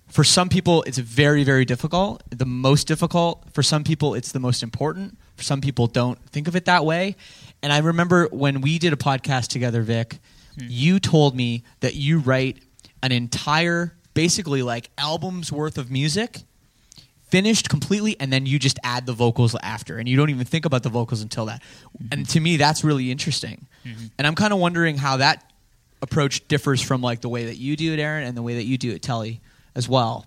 for 0.09 0.23
some 0.23 0.51
people 0.51 0.83
it's 0.83 0.99
very 0.99 1.45
very 1.45 1.64
difficult 1.64 2.25
the 2.29 2.45
most 2.45 2.87
difficult. 2.87 3.47
For 3.55 3.62
some 3.62 3.83
people 3.83 4.14
it's 4.14 4.33
the 4.33 4.38
most 4.38 4.62
important. 4.62 5.16
For 5.37 5.45
some 5.45 5.62
people 5.62 5.87
don't 5.87 6.23
think 6.29 6.47
of 6.47 6.57
it 6.57 6.66
that 6.66 6.85
way. 6.85 7.16
And 7.62 7.73
i 7.73 7.79
remember 7.79 8.29
when 8.31 8.61
we 8.61 8.79
did 8.79 8.93
a 8.93 8.97
podcast 8.97 9.49
together 9.49 9.81
vic 9.81 10.19
you 10.59 11.01
told 11.01 11.35
me 11.35 11.64
that 11.81 11.95
you 11.95 12.19
write 12.19 12.59
an 13.03 13.12
entire 13.12 13.95
basically 14.14 14.62
like 14.62 14.90
albums 14.99 15.53
worth 15.53 15.79
of 15.79 15.90
music 15.90 16.38
finished 17.29 17.68
completely 17.68 18.16
and 18.18 18.33
then 18.33 18.44
you 18.44 18.59
just 18.59 18.79
add 18.83 19.07
the 19.07 19.12
vocals 19.12 19.55
after 19.62 19.99
and 19.99 20.09
you 20.09 20.16
don't 20.16 20.31
even 20.31 20.44
think 20.44 20.64
about 20.64 20.83
the 20.83 20.88
vocals 20.88 21.23
until 21.23 21.46
that. 21.46 21.62
And 22.11 22.29
to 22.31 22.40
me 22.40 22.57
that's 22.57 22.83
really 22.83 23.11
interesting. 23.11 23.66
And 24.18 24.27
i'm 24.27 24.35
kind 24.35 24.53
of 24.53 24.59
wondering 24.59 24.96
how 24.96 25.18
that 25.18 25.53
approach 26.03 26.46
differs 26.49 26.81
from 26.83 27.03
like 27.03 27.20
the 27.20 27.29
way 27.29 27.44
that 27.46 27.57
you 27.57 27.77
do 27.77 27.92
it 27.92 28.01
aaron 28.01 28.27
and 28.27 28.37
the 28.37 28.42
way 28.42 28.55
that 28.57 28.64
you 28.64 28.79
do 28.79 28.90
it 28.90 29.03
telly 29.03 29.40
as 29.75 29.88
well. 29.88 30.27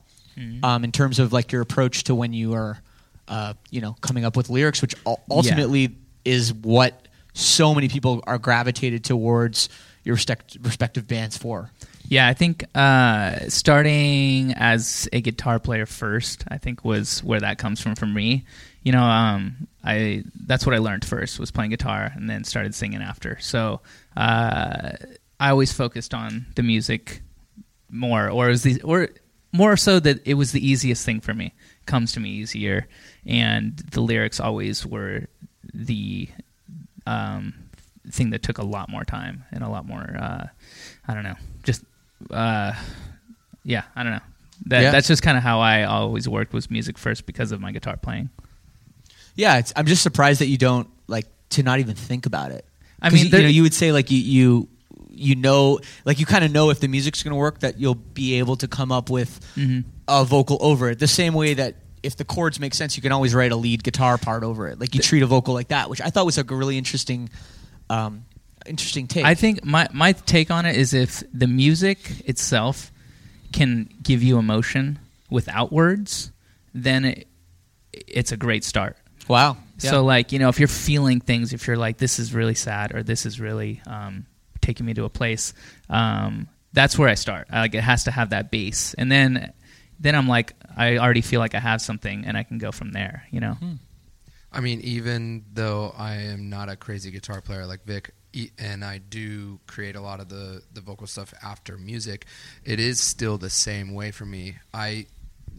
Um, 0.63 0.83
in 0.83 0.91
terms 0.91 1.19
of 1.19 1.31
like 1.33 1.51
your 1.51 1.61
approach 1.61 2.05
to 2.05 2.15
when 2.15 2.33
you 2.33 2.53
are 2.53 2.79
uh, 3.27 3.53
you 3.69 3.81
know 3.81 3.95
coming 4.01 4.25
up 4.25 4.35
with 4.37 4.49
lyrics 4.49 4.81
which 4.81 4.95
ul- 5.05 5.21
ultimately 5.29 5.95
is 6.25 6.53
what 6.53 7.07
so 7.33 7.73
many 7.75 7.87
people 7.89 8.23
are 8.25 8.37
gravitated 8.37 9.03
towards 9.03 9.69
your 10.03 10.15
respect- 10.15 10.57
respective 10.61 11.07
bands 11.07 11.37
for 11.37 11.69
Yeah, 12.09 12.27
I 12.27 12.33
think 12.33 12.65
uh, 12.75 13.39
starting 13.49 14.53
as 14.53 15.07
a 15.13 15.21
guitar 15.21 15.59
player 15.59 15.85
first, 15.85 16.43
I 16.47 16.57
think 16.57 16.83
was 16.83 17.23
where 17.23 17.39
that 17.39 17.57
comes 17.57 17.81
from 17.81 17.95
for 17.95 18.05
me. 18.05 18.45
You 18.83 18.91
know, 18.91 19.03
um, 19.03 19.67
I 19.83 20.23
that's 20.45 20.65
what 20.65 20.75
I 20.75 20.79
learned 20.79 21.05
first 21.05 21.39
was 21.39 21.51
playing 21.51 21.71
guitar, 21.71 22.11
and 22.15 22.29
then 22.29 22.43
started 22.43 22.75
singing 22.75 23.01
after. 23.01 23.37
So 23.39 23.81
uh, 24.17 24.91
I 25.39 25.49
always 25.49 25.71
focused 25.73 26.13
on 26.13 26.45
the 26.55 26.63
music 26.63 27.21
more, 27.89 28.29
or 28.29 28.47
was 28.47 28.63
the 28.63 28.81
or 28.81 29.09
more 29.51 29.77
so 29.77 29.99
that 29.99 30.25
it 30.27 30.33
was 30.33 30.51
the 30.51 30.65
easiest 30.65 31.05
thing 31.05 31.21
for 31.21 31.33
me. 31.33 31.53
Comes 31.85 32.11
to 32.13 32.19
me 32.19 32.29
easier, 32.29 32.87
and 33.25 33.77
the 33.77 34.01
lyrics 34.01 34.39
always 34.39 34.85
were 34.85 35.27
the 35.73 36.27
um, 37.05 37.53
thing 38.09 38.31
that 38.31 38.43
took 38.43 38.57
a 38.57 38.65
lot 38.65 38.89
more 38.89 39.03
time 39.03 39.45
and 39.51 39.63
a 39.63 39.69
lot 39.69 39.85
more. 39.85 40.15
Uh, 40.19 40.47
I 41.07 41.13
don't 41.13 41.23
know, 41.23 41.35
uh, 42.31 42.73
yeah, 43.63 43.83
I 43.95 44.03
don't 44.03 44.13
know. 44.13 44.19
That 44.67 44.81
Yeah. 44.81 44.91
that's 44.91 45.07
just 45.07 45.21
kind 45.23 45.37
of 45.37 45.43
how 45.43 45.59
I 45.59 45.83
always 45.83 46.27
worked 46.29 46.53
was 46.53 46.69
music 46.71 46.97
first 46.97 47.25
because 47.25 47.51
of 47.51 47.59
my 47.61 47.71
guitar 47.71 47.97
playing. 47.97 48.29
Yeah, 49.35 49.57
it's, 49.57 49.73
I'm 49.75 49.85
just 49.85 50.03
surprised 50.03 50.41
that 50.41 50.47
you 50.47 50.57
don't 50.57 50.87
like 51.07 51.25
to 51.51 51.63
not 51.63 51.79
even 51.79 51.95
think 51.95 52.25
about 52.25 52.51
it. 52.51 52.65
I 53.01 53.09
mean, 53.09 53.25
you, 53.25 53.29
there- 53.31 53.39
you 53.41 53.45
know, 53.47 53.51
you 53.51 53.63
would 53.63 53.73
say 53.73 53.91
like 53.91 54.11
you 54.11 54.17
you 54.19 54.69
you 55.15 55.35
know, 55.35 55.79
like 56.05 56.19
you 56.19 56.25
kind 56.25 56.43
of 56.43 56.51
know 56.51 56.71
if 56.71 56.79
the 56.79 56.87
music's 56.87 57.21
going 57.21 57.31
to 57.33 57.37
work 57.37 57.59
that 57.59 57.79
you'll 57.79 57.93
be 57.93 58.35
able 58.39 58.55
to 58.57 58.67
come 58.67 58.91
up 58.91 59.11
with 59.11 59.39
Mhm. 59.55 59.83
a 60.07 60.25
vocal 60.25 60.57
over 60.59 60.89
it. 60.89 60.97
The 60.97 61.07
same 61.07 61.33
way 61.35 61.53
that 61.53 61.75
if 62.01 62.15
the 62.17 62.25
chords 62.25 62.59
make 62.59 62.73
sense, 62.73 62.95
you 62.97 63.01
can 63.03 63.11
always 63.11 63.35
write 63.35 63.51
a 63.51 63.55
lead 63.55 63.83
guitar 63.83 64.17
part 64.17 64.43
over 64.43 64.67
it. 64.69 64.79
Like 64.79 64.95
you 64.95 65.01
treat 65.01 65.21
a 65.21 65.27
vocal 65.27 65.53
like 65.53 65.67
that, 65.67 65.87
which 65.89 66.01
I 66.01 66.09
thought 66.09 66.25
was 66.25 66.35
like 66.37 66.49
a 66.49 66.55
really 66.55 66.77
interesting, 66.79 67.29
um, 67.91 68.25
interesting 68.65 69.07
take. 69.07 69.25
I 69.25 69.35
think 69.35 69.63
my 69.63 69.87
my 69.93 70.13
take 70.13 70.51
on 70.51 70.65
it 70.65 70.75
is 70.75 70.93
if 70.93 71.23
the 71.33 71.47
music 71.47 72.27
itself 72.27 72.91
can 73.51 73.89
give 74.01 74.23
you 74.23 74.37
emotion 74.37 74.99
without 75.29 75.71
words, 75.71 76.31
then 76.73 77.05
it, 77.05 77.27
it's 77.91 78.31
a 78.31 78.37
great 78.37 78.63
start. 78.63 78.97
wow. 79.27 79.57
Yeah. 79.79 79.89
So 79.91 80.05
like 80.05 80.31
you 80.31 80.39
know 80.39 80.49
if 80.49 80.59
you're 80.59 80.67
feeling 80.67 81.19
things, 81.19 81.51
if 81.51 81.67
you're 81.67 81.77
like 81.77 81.97
this 81.97 82.19
is 82.19 82.33
really 82.33 82.55
sad 82.55 82.95
or 82.95 83.03
this 83.03 83.25
is 83.25 83.39
really 83.39 83.81
um, 83.87 84.25
taking 84.61 84.85
me 84.85 84.93
to 84.93 85.03
a 85.03 85.09
place, 85.09 85.53
um, 85.89 86.47
that's 86.73 86.97
where 86.97 87.09
I 87.09 87.15
start. 87.15 87.47
I, 87.51 87.61
like 87.61 87.75
it 87.75 87.81
has 87.81 88.05
to 88.05 88.11
have 88.11 88.29
that 88.29 88.51
base, 88.51 88.93
and 88.93 89.11
then 89.11 89.51
then 89.99 90.15
I'm 90.15 90.27
like 90.27 90.53
I 90.77 90.97
already 90.97 91.21
feel 91.21 91.39
like 91.39 91.55
I 91.55 91.59
have 91.59 91.81
something, 91.81 92.25
and 92.25 92.37
I 92.37 92.43
can 92.43 92.59
go 92.59 92.71
from 92.71 92.91
there. 92.91 93.27
You 93.31 93.41
know. 93.41 93.57
I 94.53 94.59
mean, 94.59 94.81
even 94.81 95.45
though 95.51 95.93
I 95.97 96.15
am 96.15 96.49
not 96.49 96.69
a 96.69 96.75
crazy 96.75 97.09
guitar 97.09 97.41
player 97.41 97.65
like 97.65 97.83
Vic, 97.85 98.13
and 98.57 98.83
I 98.83 98.97
do 98.97 99.59
create 99.67 99.95
a 99.95 100.01
lot 100.01 100.19
of 100.19 100.29
the 100.29 100.63
the 100.73 100.81
vocal 100.81 101.07
stuff 101.07 101.33
after 101.43 101.77
music, 101.77 102.25
it 102.63 102.79
is 102.79 102.99
still 102.99 103.37
the 103.37 103.49
same 103.49 103.93
way 103.93 104.11
for 104.11 104.25
me. 104.25 104.55
I 104.73 105.07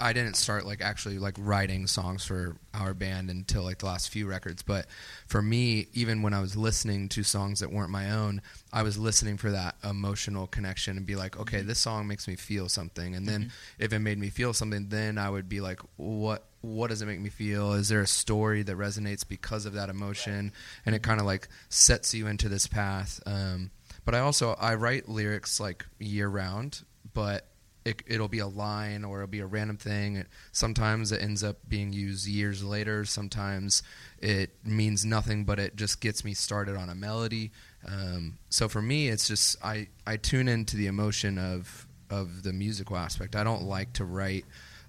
I 0.00 0.12
didn't 0.12 0.34
start 0.34 0.66
like 0.66 0.80
actually 0.80 1.18
like 1.18 1.36
writing 1.38 1.86
songs 1.86 2.24
for 2.24 2.56
our 2.72 2.94
band 2.94 3.30
until 3.30 3.62
like 3.62 3.78
the 3.78 3.86
last 3.86 4.10
few 4.10 4.26
records, 4.26 4.62
but 4.62 4.86
for 5.26 5.40
me, 5.40 5.86
even 5.92 6.22
when 6.22 6.34
I 6.34 6.40
was 6.40 6.56
listening 6.56 7.08
to 7.10 7.22
songs 7.22 7.60
that 7.60 7.70
weren't 7.70 7.90
my 7.90 8.10
own, 8.10 8.42
I 8.72 8.82
was 8.82 8.98
listening 8.98 9.36
for 9.36 9.52
that 9.52 9.76
emotional 9.84 10.48
connection 10.48 10.96
and 10.96 11.06
be 11.06 11.14
like, 11.14 11.38
okay, 11.38 11.58
mm-hmm. 11.58 11.68
this 11.68 11.78
song 11.78 12.08
makes 12.08 12.26
me 12.26 12.34
feel 12.34 12.68
something, 12.68 13.14
and 13.14 13.26
then 13.26 13.42
mm-hmm. 13.42 13.82
if 13.82 13.92
it 13.92 14.00
made 14.00 14.18
me 14.18 14.30
feel 14.30 14.52
something, 14.52 14.88
then 14.88 15.16
I 15.16 15.30
would 15.30 15.48
be 15.48 15.60
like, 15.60 15.80
what 15.96 16.44
what 16.64 16.90
does 16.90 17.02
it 17.02 17.06
make 17.06 17.20
me 17.20 17.30
feel? 17.30 17.72
Is 17.74 17.88
there 17.88 18.00
a 18.00 18.06
story 18.06 18.62
that 18.62 18.76
resonates 18.76 19.26
because 19.26 19.66
of 19.66 19.74
that 19.74 19.88
emotion? 19.88 20.52
And 20.86 20.94
it 20.94 21.02
kind 21.02 21.20
of 21.20 21.26
like 21.26 21.48
sets 21.68 22.14
you 22.14 22.26
into 22.26 22.48
this 22.48 22.66
path. 22.66 23.20
Um, 23.26 23.70
but 24.04 24.14
I 24.14 24.20
also 24.20 24.54
I 24.60 24.74
write 24.74 25.08
lyrics 25.08 25.60
like 25.60 25.86
year 25.98 26.28
round, 26.28 26.82
but 27.12 27.46
it, 27.84 28.02
it'll 28.06 28.28
be 28.28 28.38
a 28.38 28.46
line 28.46 29.04
or 29.04 29.18
it'll 29.18 29.30
be 29.30 29.40
a 29.40 29.46
random 29.46 29.76
thing. 29.76 30.16
It, 30.16 30.28
sometimes 30.52 31.12
it 31.12 31.22
ends 31.22 31.44
up 31.44 31.58
being 31.68 31.92
used 31.92 32.26
years 32.26 32.64
later. 32.64 33.04
Sometimes 33.04 33.82
it 34.18 34.50
means 34.64 35.04
nothing, 35.04 35.44
but 35.44 35.58
it 35.58 35.76
just 35.76 36.00
gets 36.00 36.24
me 36.24 36.34
started 36.34 36.76
on 36.76 36.88
a 36.88 36.94
melody. 36.94 37.52
Um, 37.86 38.38
so 38.48 38.68
for 38.68 38.80
me, 38.80 39.08
it's 39.08 39.28
just 39.28 39.62
I, 39.62 39.88
I 40.06 40.16
tune 40.16 40.48
into 40.48 40.76
the 40.76 40.86
emotion 40.86 41.38
of 41.38 41.86
of 42.10 42.42
the 42.42 42.52
musical 42.52 42.96
aspect. 42.96 43.34
I 43.34 43.44
don't 43.44 43.62
like 43.62 43.94
to 43.94 44.04
write. 44.04 44.44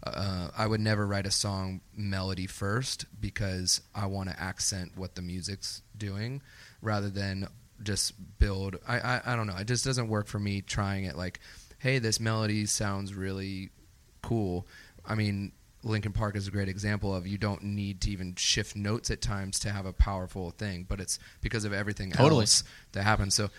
Uh, 0.06 0.50
I 0.56 0.68
would 0.68 0.82
never 0.82 1.06
write 1.06 1.26
a 1.26 1.32
song 1.32 1.82
melody 1.96 2.46
first 2.48 3.06
because 3.20 3.82
I 3.96 4.06
want 4.06 4.30
to 4.30 4.40
accent 4.40 4.92
what 4.96 5.16
the 5.16 5.22
music's 5.22 5.82
doing 5.98 6.42
rather 6.82 7.10
than 7.10 7.48
just 7.82 8.14
build. 8.40 8.78
I, 8.88 9.00
I 9.00 9.22
I 9.26 9.36
don't 9.36 9.48
know. 9.48 9.56
It 9.58 9.66
just 9.68 9.84
doesn't 9.84 10.08
work 10.08 10.28
for 10.28 10.40
me 10.40 10.62
trying 10.62 11.06
it 11.06 11.18
like, 11.18 11.40
hey, 11.80 12.00
this 12.00 12.20
melody 12.20 12.66
sounds 12.68 13.14
really 13.14 13.72
cool. 14.22 14.68
I 15.06 15.16
mean, 15.16 15.52
Linkin 15.84 16.14
Park 16.14 16.36
is 16.36 16.48
a 16.48 16.52
great 16.52 16.70
example 16.70 17.14
of 17.16 17.28
you 17.28 17.38
don't 17.38 17.64
need 17.64 18.02
to 18.02 18.12
even 18.12 18.36
shift 18.36 18.76
notes 18.76 19.10
at 19.12 19.22
times 19.22 19.60
to 19.62 19.72
have 19.72 19.86
a 19.86 19.94
powerful 19.94 20.52
thing, 20.52 20.86
but 20.88 21.00
it's 21.00 21.20
because 21.42 21.64
of 21.66 21.74
everything 21.74 22.12
Totally. 22.12 22.42
else 22.42 22.64
that 22.94 23.04
happens. 23.04 23.36
So, 23.36 23.50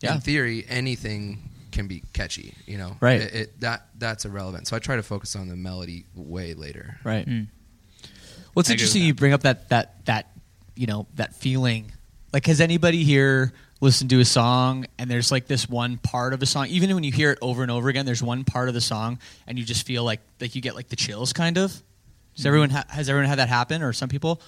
Yeah. 0.00 0.14
in 0.14 0.20
theory, 0.20 0.64
anything 0.68 1.50
can 1.70 1.86
be 1.86 2.02
catchy. 2.12 2.54
You 2.66 2.78
know, 2.78 2.96
Right. 3.00 3.20
It, 3.20 3.34
it, 3.34 3.60
that 3.60 3.86
that's 3.98 4.24
irrelevant. 4.24 4.68
So 4.68 4.76
I 4.76 4.78
try 4.78 4.96
to 4.96 5.02
focus 5.02 5.36
on 5.36 5.48
the 5.48 5.56
melody 5.56 6.06
way 6.14 6.54
later. 6.54 6.98
Right. 7.04 7.26
Mm. 7.26 7.48
Well, 8.54 8.60
it's 8.60 8.70
I 8.70 8.74
interesting 8.74 9.02
you 9.02 9.14
bring 9.14 9.32
up 9.32 9.42
that 9.42 9.68
that 9.68 10.04
that 10.06 10.32
you 10.74 10.86
know 10.86 11.06
that 11.14 11.34
feeling. 11.34 11.92
Like, 12.32 12.46
has 12.46 12.60
anybody 12.60 13.02
here 13.02 13.52
listened 13.80 14.10
to 14.10 14.20
a 14.20 14.24
song 14.24 14.86
and 14.98 15.10
there's 15.10 15.32
like 15.32 15.46
this 15.46 15.68
one 15.68 15.98
part 15.98 16.32
of 16.32 16.42
a 16.42 16.46
song, 16.46 16.66
even 16.68 16.94
when 16.94 17.02
you 17.02 17.10
hear 17.10 17.32
it 17.32 17.38
over 17.42 17.62
and 17.62 17.70
over 17.70 17.88
again, 17.88 18.06
there's 18.06 18.22
one 18.22 18.44
part 18.44 18.68
of 18.68 18.74
the 18.74 18.80
song 18.80 19.18
and 19.46 19.58
you 19.58 19.64
just 19.64 19.86
feel 19.86 20.04
like 20.04 20.20
like 20.40 20.54
you 20.54 20.60
get 20.60 20.74
like 20.74 20.88
the 20.88 20.96
chills, 20.96 21.32
kind 21.32 21.58
of. 21.58 21.82
Does 22.36 22.46
everyone 22.46 22.70
ha- 22.70 22.84
has 22.88 23.08
everyone 23.08 23.28
had 23.28 23.38
that 23.38 23.48
happen, 23.48 23.82
or 23.82 23.92
some 23.92 24.08
people? 24.08 24.40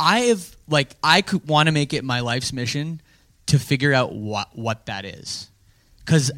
I 0.00 0.20
have 0.20 0.56
like 0.68 0.96
I 1.02 1.22
could 1.22 1.46
want 1.46 1.68
to 1.68 1.72
make 1.72 1.92
it 1.92 2.04
my 2.04 2.20
life's 2.20 2.52
mission 2.52 3.00
to 3.46 3.58
figure 3.58 3.92
out 3.92 4.12
what 4.12 4.48
what 4.56 4.86
that 4.86 5.04
is, 5.04 5.48
because 6.04 6.30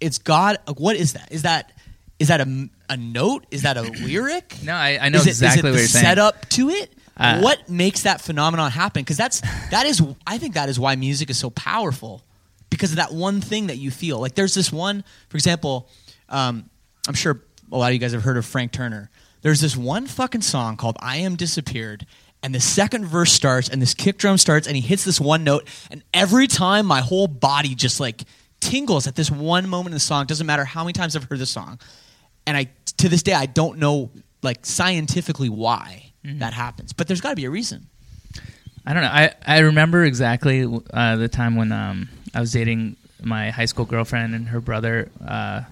it's 0.00 0.18
God. 0.18 0.58
What 0.76 0.96
is 0.96 1.14
that? 1.14 1.30
Is 1.30 1.42
that 1.42 1.72
is 2.18 2.28
that 2.28 2.40
a, 2.40 2.68
a 2.90 2.96
note? 2.96 3.46
Is 3.50 3.62
that 3.62 3.76
a 3.76 3.82
lyric? 4.04 4.56
No, 4.62 4.74
I, 4.74 4.98
I 5.00 5.08
know 5.08 5.18
is 5.18 5.26
it, 5.26 5.30
exactly 5.30 5.58
is 5.58 5.64
it 5.64 5.68
what 5.70 5.78
you're 5.78 5.88
saying. 5.88 6.04
setup 6.04 6.48
to 6.50 6.70
it? 6.70 6.92
Uh, 7.16 7.40
what 7.40 7.68
makes 7.68 8.02
that 8.02 8.20
phenomenon 8.20 8.70
happen? 8.70 9.02
Because 9.02 9.16
that's 9.16 9.40
that 9.70 9.86
is 9.86 10.02
I 10.26 10.38
think 10.38 10.54
that 10.54 10.68
is 10.68 10.78
why 10.78 10.94
music 10.96 11.30
is 11.30 11.38
so 11.38 11.50
powerful 11.50 12.22
because 12.70 12.90
of 12.90 12.96
that 12.96 13.12
one 13.12 13.40
thing 13.40 13.68
that 13.68 13.76
you 13.76 13.90
feel. 13.90 14.20
Like 14.20 14.34
there's 14.34 14.54
this 14.54 14.72
one, 14.72 15.04
for 15.28 15.36
example, 15.36 15.88
um, 16.28 16.70
I'm 17.08 17.14
sure 17.14 17.42
a 17.72 17.76
lot 17.76 17.88
of 17.88 17.94
you 17.94 17.98
guys 17.98 18.12
have 18.12 18.22
heard 18.22 18.36
of 18.36 18.46
Frank 18.46 18.72
Turner. 18.72 19.10
There's 19.42 19.60
this 19.60 19.76
one 19.76 20.06
fucking 20.06 20.42
song 20.42 20.76
called 20.76 20.96
"I 21.00 21.16
Am 21.18 21.36
Disappeared." 21.36 22.06
And 22.40 22.54
the 22.54 22.60
second 22.60 23.04
verse 23.04 23.32
starts, 23.32 23.68
and 23.68 23.82
this 23.82 23.94
kick 23.94 24.16
drum 24.16 24.38
starts, 24.38 24.68
and 24.68 24.76
he 24.76 24.82
hits 24.82 25.04
this 25.04 25.20
one 25.20 25.42
note, 25.42 25.66
and 25.90 26.04
every 26.14 26.46
time 26.46 26.86
my 26.86 27.00
whole 27.00 27.26
body 27.26 27.74
just 27.74 27.98
like 27.98 28.22
tingles 28.60 29.06
at 29.06 29.14
this 29.14 29.30
one 29.30 29.68
moment 29.68 29.92
in 29.92 29.94
the 29.94 30.00
song. 30.00 30.26
Doesn't 30.26 30.46
matter 30.46 30.64
how 30.64 30.84
many 30.84 30.92
times 30.92 31.16
I've 31.16 31.24
heard 31.24 31.38
the 31.38 31.46
song, 31.46 31.78
and 32.46 32.56
I 32.56 32.68
to 32.98 33.08
this 33.08 33.22
day 33.22 33.34
I 33.34 33.46
don't 33.46 33.78
know 33.78 34.10
like 34.42 34.64
scientifically 34.64 35.48
why 35.48 36.12
that 36.24 36.52
happens, 36.52 36.92
but 36.92 37.06
there's 37.06 37.20
got 37.20 37.30
to 37.30 37.36
be 37.36 37.44
a 37.44 37.50
reason. 37.50 37.86
I 38.84 38.94
don't 38.94 39.02
know. 39.02 39.10
I, 39.10 39.34
I 39.46 39.58
remember 39.58 40.04
exactly 40.04 40.64
uh, 40.92 41.16
the 41.16 41.28
time 41.28 41.56
when 41.56 41.72
um, 41.72 42.08
I 42.34 42.40
was 42.40 42.52
dating 42.52 42.96
my 43.22 43.50
high 43.50 43.66
school 43.66 43.84
girlfriend 43.84 44.34
and 44.34 44.48
her 44.48 44.60
brother. 44.60 45.10
Uh, 45.26 45.62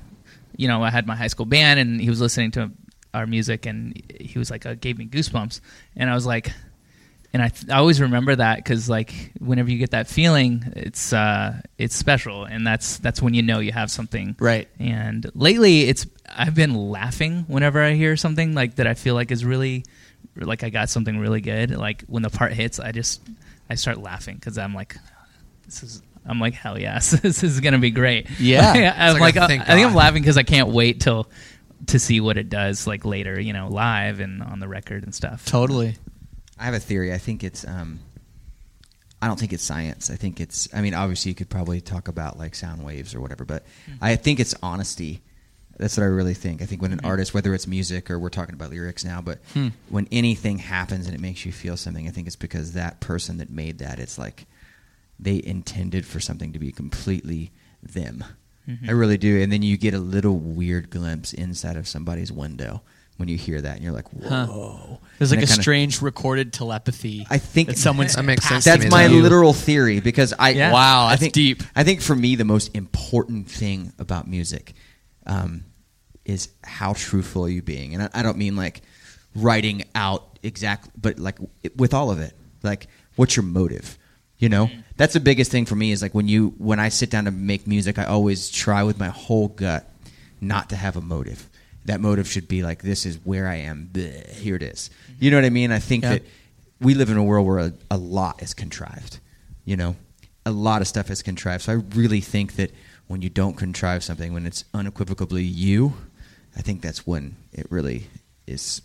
you 0.56 0.68
know, 0.68 0.82
I 0.82 0.90
had 0.90 1.06
my 1.06 1.16
high 1.16 1.28
school 1.28 1.46
band, 1.46 1.80
and 1.80 2.00
he 2.00 2.10
was 2.10 2.20
listening 2.20 2.50
to 2.52 2.70
our 3.14 3.26
music, 3.26 3.66
and 3.66 4.02
he 4.20 4.38
was 4.38 4.50
like, 4.50 4.66
uh, 4.66 4.74
gave 4.74 4.98
me 4.98 5.06
goosebumps, 5.06 5.60
and 5.96 6.10
I 6.10 6.14
was 6.14 6.26
like, 6.26 6.52
and 7.36 7.42
I, 7.42 7.48
th- 7.48 7.70
I 7.70 7.76
always 7.76 8.00
remember 8.00 8.34
that 8.34 8.56
because 8.56 8.88
like 8.88 9.30
whenever 9.40 9.70
you 9.70 9.76
get 9.76 9.90
that 9.90 10.08
feeling, 10.08 10.72
it's 10.74 11.12
uh, 11.12 11.60
it's 11.76 11.94
special, 11.94 12.44
and 12.44 12.66
that's 12.66 12.96
that's 12.96 13.20
when 13.20 13.34
you 13.34 13.42
know 13.42 13.58
you 13.58 13.72
have 13.72 13.90
something 13.90 14.34
Right. 14.38 14.68
And 14.78 15.30
lately, 15.34 15.82
it's 15.82 16.06
I've 16.34 16.54
been 16.54 16.74
laughing 16.74 17.44
whenever 17.46 17.82
I 17.82 17.92
hear 17.92 18.16
something 18.16 18.54
like 18.54 18.76
that. 18.76 18.86
I 18.86 18.94
feel 18.94 19.14
like 19.14 19.30
is 19.30 19.44
really 19.44 19.84
like 20.34 20.64
I 20.64 20.70
got 20.70 20.88
something 20.88 21.18
really 21.18 21.42
good. 21.42 21.76
Like 21.76 22.04
when 22.04 22.22
the 22.22 22.30
part 22.30 22.54
hits, 22.54 22.80
I 22.80 22.92
just 22.92 23.20
I 23.68 23.74
start 23.74 23.98
laughing 23.98 24.36
because 24.36 24.56
I'm 24.56 24.72
like, 24.72 24.96
this 25.66 25.82
is. 25.82 26.02
I'm 26.28 26.40
like, 26.40 26.54
hell 26.54 26.80
yes, 26.80 27.10
this 27.20 27.44
is 27.44 27.60
gonna 27.60 27.78
be 27.78 27.90
great. 27.90 28.30
Yeah. 28.40 28.94
I'm 28.96 29.20
like 29.20 29.36
like, 29.36 29.36
uh, 29.36 29.44
I 29.44 29.74
think 29.74 29.86
I'm 29.86 29.94
laughing 29.94 30.22
because 30.22 30.38
I 30.38 30.42
can't 30.42 30.70
wait 30.70 31.02
till 31.02 31.28
to 31.88 31.98
see 31.98 32.18
what 32.22 32.38
it 32.38 32.48
does 32.48 32.86
like 32.86 33.04
later, 33.04 33.38
you 33.38 33.52
know, 33.52 33.68
live 33.68 34.20
and 34.20 34.42
on 34.42 34.58
the 34.58 34.68
record 34.68 35.04
and 35.04 35.14
stuff. 35.14 35.44
Totally. 35.44 35.96
I 36.58 36.64
have 36.64 36.74
a 36.74 36.80
theory. 36.80 37.12
I 37.12 37.18
think 37.18 37.44
it's. 37.44 37.66
Um, 37.66 38.00
I 39.20 39.28
don't 39.28 39.40
think 39.40 39.52
it's 39.52 39.62
science. 39.62 40.10
I 40.10 40.16
think 40.16 40.40
it's. 40.40 40.68
I 40.74 40.80
mean, 40.80 40.94
obviously, 40.94 41.30
you 41.30 41.34
could 41.34 41.50
probably 41.50 41.80
talk 41.80 42.08
about 42.08 42.38
like 42.38 42.54
sound 42.54 42.84
waves 42.84 43.14
or 43.14 43.20
whatever, 43.20 43.44
but 43.44 43.64
hmm. 43.86 43.94
I 44.00 44.16
think 44.16 44.40
it's 44.40 44.54
honesty. 44.62 45.22
That's 45.78 45.96
what 45.96 46.04
I 46.04 46.06
really 46.06 46.34
think. 46.34 46.62
I 46.62 46.64
think 46.64 46.80
when 46.80 46.92
an 46.92 47.00
hmm. 47.00 47.06
artist, 47.06 47.34
whether 47.34 47.54
it's 47.54 47.66
music 47.66 48.10
or 48.10 48.18
we're 48.18 48.30
talking 48.30 48.54
about 48.54 48.70
lyrics 48.70 49.04
now, 49.04 49.20
but 49.20 49.38
hmm. 49.52 49.68
when 49.88 50.08
anything 50.10 50.58
happens 50.58 51.06
and 51.06 51.14
it 51.14 51.20
makes 51.20 51.44
you 51.44 51.52
feel 51.52 51.76
something, 51.76 52.06
I 52.08 52.10
think 52.10 52.26
it's 52.26 52.36
because 52.36 52.72
that 52.72 53.00
person 53.00 53.38
that 53.38 53.50
made 53.50 53.78
that, 53.78 53.98
it's 53.98 54.18
like 54.18 54.46
they 55.18 55.42
intended 55.42 56.06
for 56.06 56.20
something 56.20 56.52
to 56.52 56.58
be 56.58 56.72
completely 56.72 57.52
them. 57.82 58.24
Mm-hmm. 58.68 58.88
I 58.88 58.92
really 58.92 59.18
do. 59.18 59.40
And 59.40 59.52
then 59.52 59.62
you 59.62 59.76
get 59.76 59.94
a 59.94 59.98
little 59.98 60.38
weird 60.38 60.90
glimpse 60.90 61.32
inside 61.32 61.76
of 61.76 61.86
somebody's 61.86 62.32
window 62.32 62.82
when 63.16 63.28
you 63.28 63.36
hear 63.36 63.60
that, 63.60 63.76
and 63.76 63.84
you're 63.84 63.92
like, 63.94 64.08
whoa. 64.12 65.00
There's 65.18 65.30
like 65.30 65.38
a 65.42 65.46
kinda- 65.46 65.62
strange 65.62 66.02
recorded 66.02 66.52
telepathy. 66.52 67.26
I 67.30 67.38
think 67.38 67.68
that 67.68 67.78
someone's 67.78 68.14
That 68.14 68.24
makes 68.24 68.44
sense 68.46 68.64
passed 68.64 68.64
to 68.64 68.70
That's 68.70 68.84
me, 68.84 68.90
my 68.90 69.08
though. 69.08 69.14
literal 69.14 69.52
theory 69.54 70.00
because 70.00 70.34
I 70.38 70.50
Yeah. 70.50 70.72
Wow, 70.72 71.06
I 71.06 71.16
think, 71.16 71.32
deep. 71.32 71.62
I 71.74 71.82
think 71.84 72.02
for 72.02 72.14
me 72.14 72.34
the 72.36 72.44
most 72.44 72.74
important 72.76 73.48
thing 73.50 73.92
about 73.98 74.28
music 74.28 74.74
um, 75.26 75.64
is 76.24 76.48
how 76.62 76.92
truthful 76.92 77.44
are 77.46 77.48
you 77.48 77.62
being, 77.62 77.94
and 77.94 78.02
I, 78.04 78.10
I 78.14 78.22
don't 78.22 78.36
mean 78.38 78.56
like 78.56 78.82
writing 79.34 79.84
out 79.94 80.38
exactly, 80.42 80.90
but 81.00 81.18
like 81.18 81.38
with 81.76 81.94
all 81.94 82.10
of 82.10 82.20
it, 82.20 82.34
like 82.62 82.86
what's 83.16 83.36
your 83.36 83.44
motive? 83.44 83.96
You 84.38 84.50
know, 84.50 84.66
Mm-hmm. 84.66 84.80
that's 84.98 85.14
the 85.14 85.20
biggest 85.20 85.50
thing 85.50 85.64
for 85.64 85.76
me 85.76 85.92
is 85.92 86.02
like 86.02 86.14
when 86.14 86.28
you 86.28 86.54
when 86.58 86.78
I 86.78 86.90
sit 86.90 87.08
down 87.08 87.24
to 87.24 87.30
make 87.30 87.66
music, 87.66 87.98
I 87.98 88.04
always 88.04 88.50
try 88.50 88.82
with 88.82 88.98
my 88.98 89.08
whole 89.08 89.48
gut 89.48 89.90
not 90.42 90.68
to 90.68 90.76
have 90.76 90.96
a 90.96 91.00
motive. 91.00 91.48
That 91.86 92.00
motive 92.00 92.28
should 92.28 92.46
be 92.48 92.62
like 92.62 92.82
this 92.82 93.06
is 93.06 93.18
where 93.24 93.48
I 93.48 93.56
am. 93.56 93.88
Bleh, 93.92 94.28
here 94.34 94.54
it 94.56 94.62
is. 94.62 94.90
You 95.18 95.30
know 95.30 95.36
what 95.38 95.44
I 95.44 95.50
mean? 95.50 95.72
I 95.72 95.78
think 95.78 96.02
Yeah. 96.04 96.10
that 96.14 96.22
we 96.80 96.94
live 96.94 97.10
in 97.10 97.16
a 97.16 97.24
world 97.24 97.46
where 97.46 97.58
a, 97.58 97.72
a 97.90 97.96
lot 97.96 98.42
is 98.42 98.52
contrived. 98.54 99.18
You 99.64 99.76
know, 99.76 99.96
a 100.44 100.50
lot 100.50 100.82
of 100.82 100.88
stuff 100.88 101.10
is 101.10 101.22
contrived. 101.22 101.62
So 101.64 101.72
I 101.72 101.76
really 101.96 102.20
think 102.20 102.56
that 102.56 102.70
when 103.06 103.22
you 103.22 103.30
don't 103.30 103.54
contrive 103.56 104.04
something, 104.04 104.32
when 104.32 104.46
it's 104.46 104.64
unequivocally 104.74 105.42
you, 105.44 105.94
I 106.56 106.60
think 106.62 106.82
that's 106.82 107.06
when 107.06 107.36
it 107.52 107.66
really 107.70 108.08
is 108.46 108.82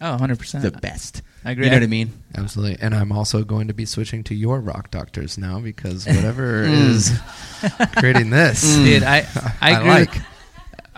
Oh, 0.00 0.10
100 0.12 0.38
percent. 0.38 0.62
the 0.62 0.70
best. 0.70 1.22
I 1.44 1.50
agree. 1.52 1.64
You 1.64 1.70
know 1.72 1.76
what 1.78 1.82
I 1.82 1.86
mean? 1.88 2.12
Absolutely. 2.36 2.78
And 2.80 2.94
I'm 2.94 3.10
also 3.10 3.42
going 3.42 3.66
to 3.68 3.74
be 3.74 3.84
switching 3.84 4.22
to 4.24 4.34
your 4.34 4.60
rock 4.60 4.90
doctors 4.92 5.36
now 5.38 5.58
because 5.60 6.06
whatever 6.06 6.64
mm. 6.64 6.88
is 6.90 7.18
creating 7.96 8.30
this. 8.30 8.62
dude. 8.76 9.02
I 9.02 9.26
I, 9.60 9.72
I 9.72 9.78
agree. 9.78 9.90
like. 9.90 10.12
with- 10.14 10.22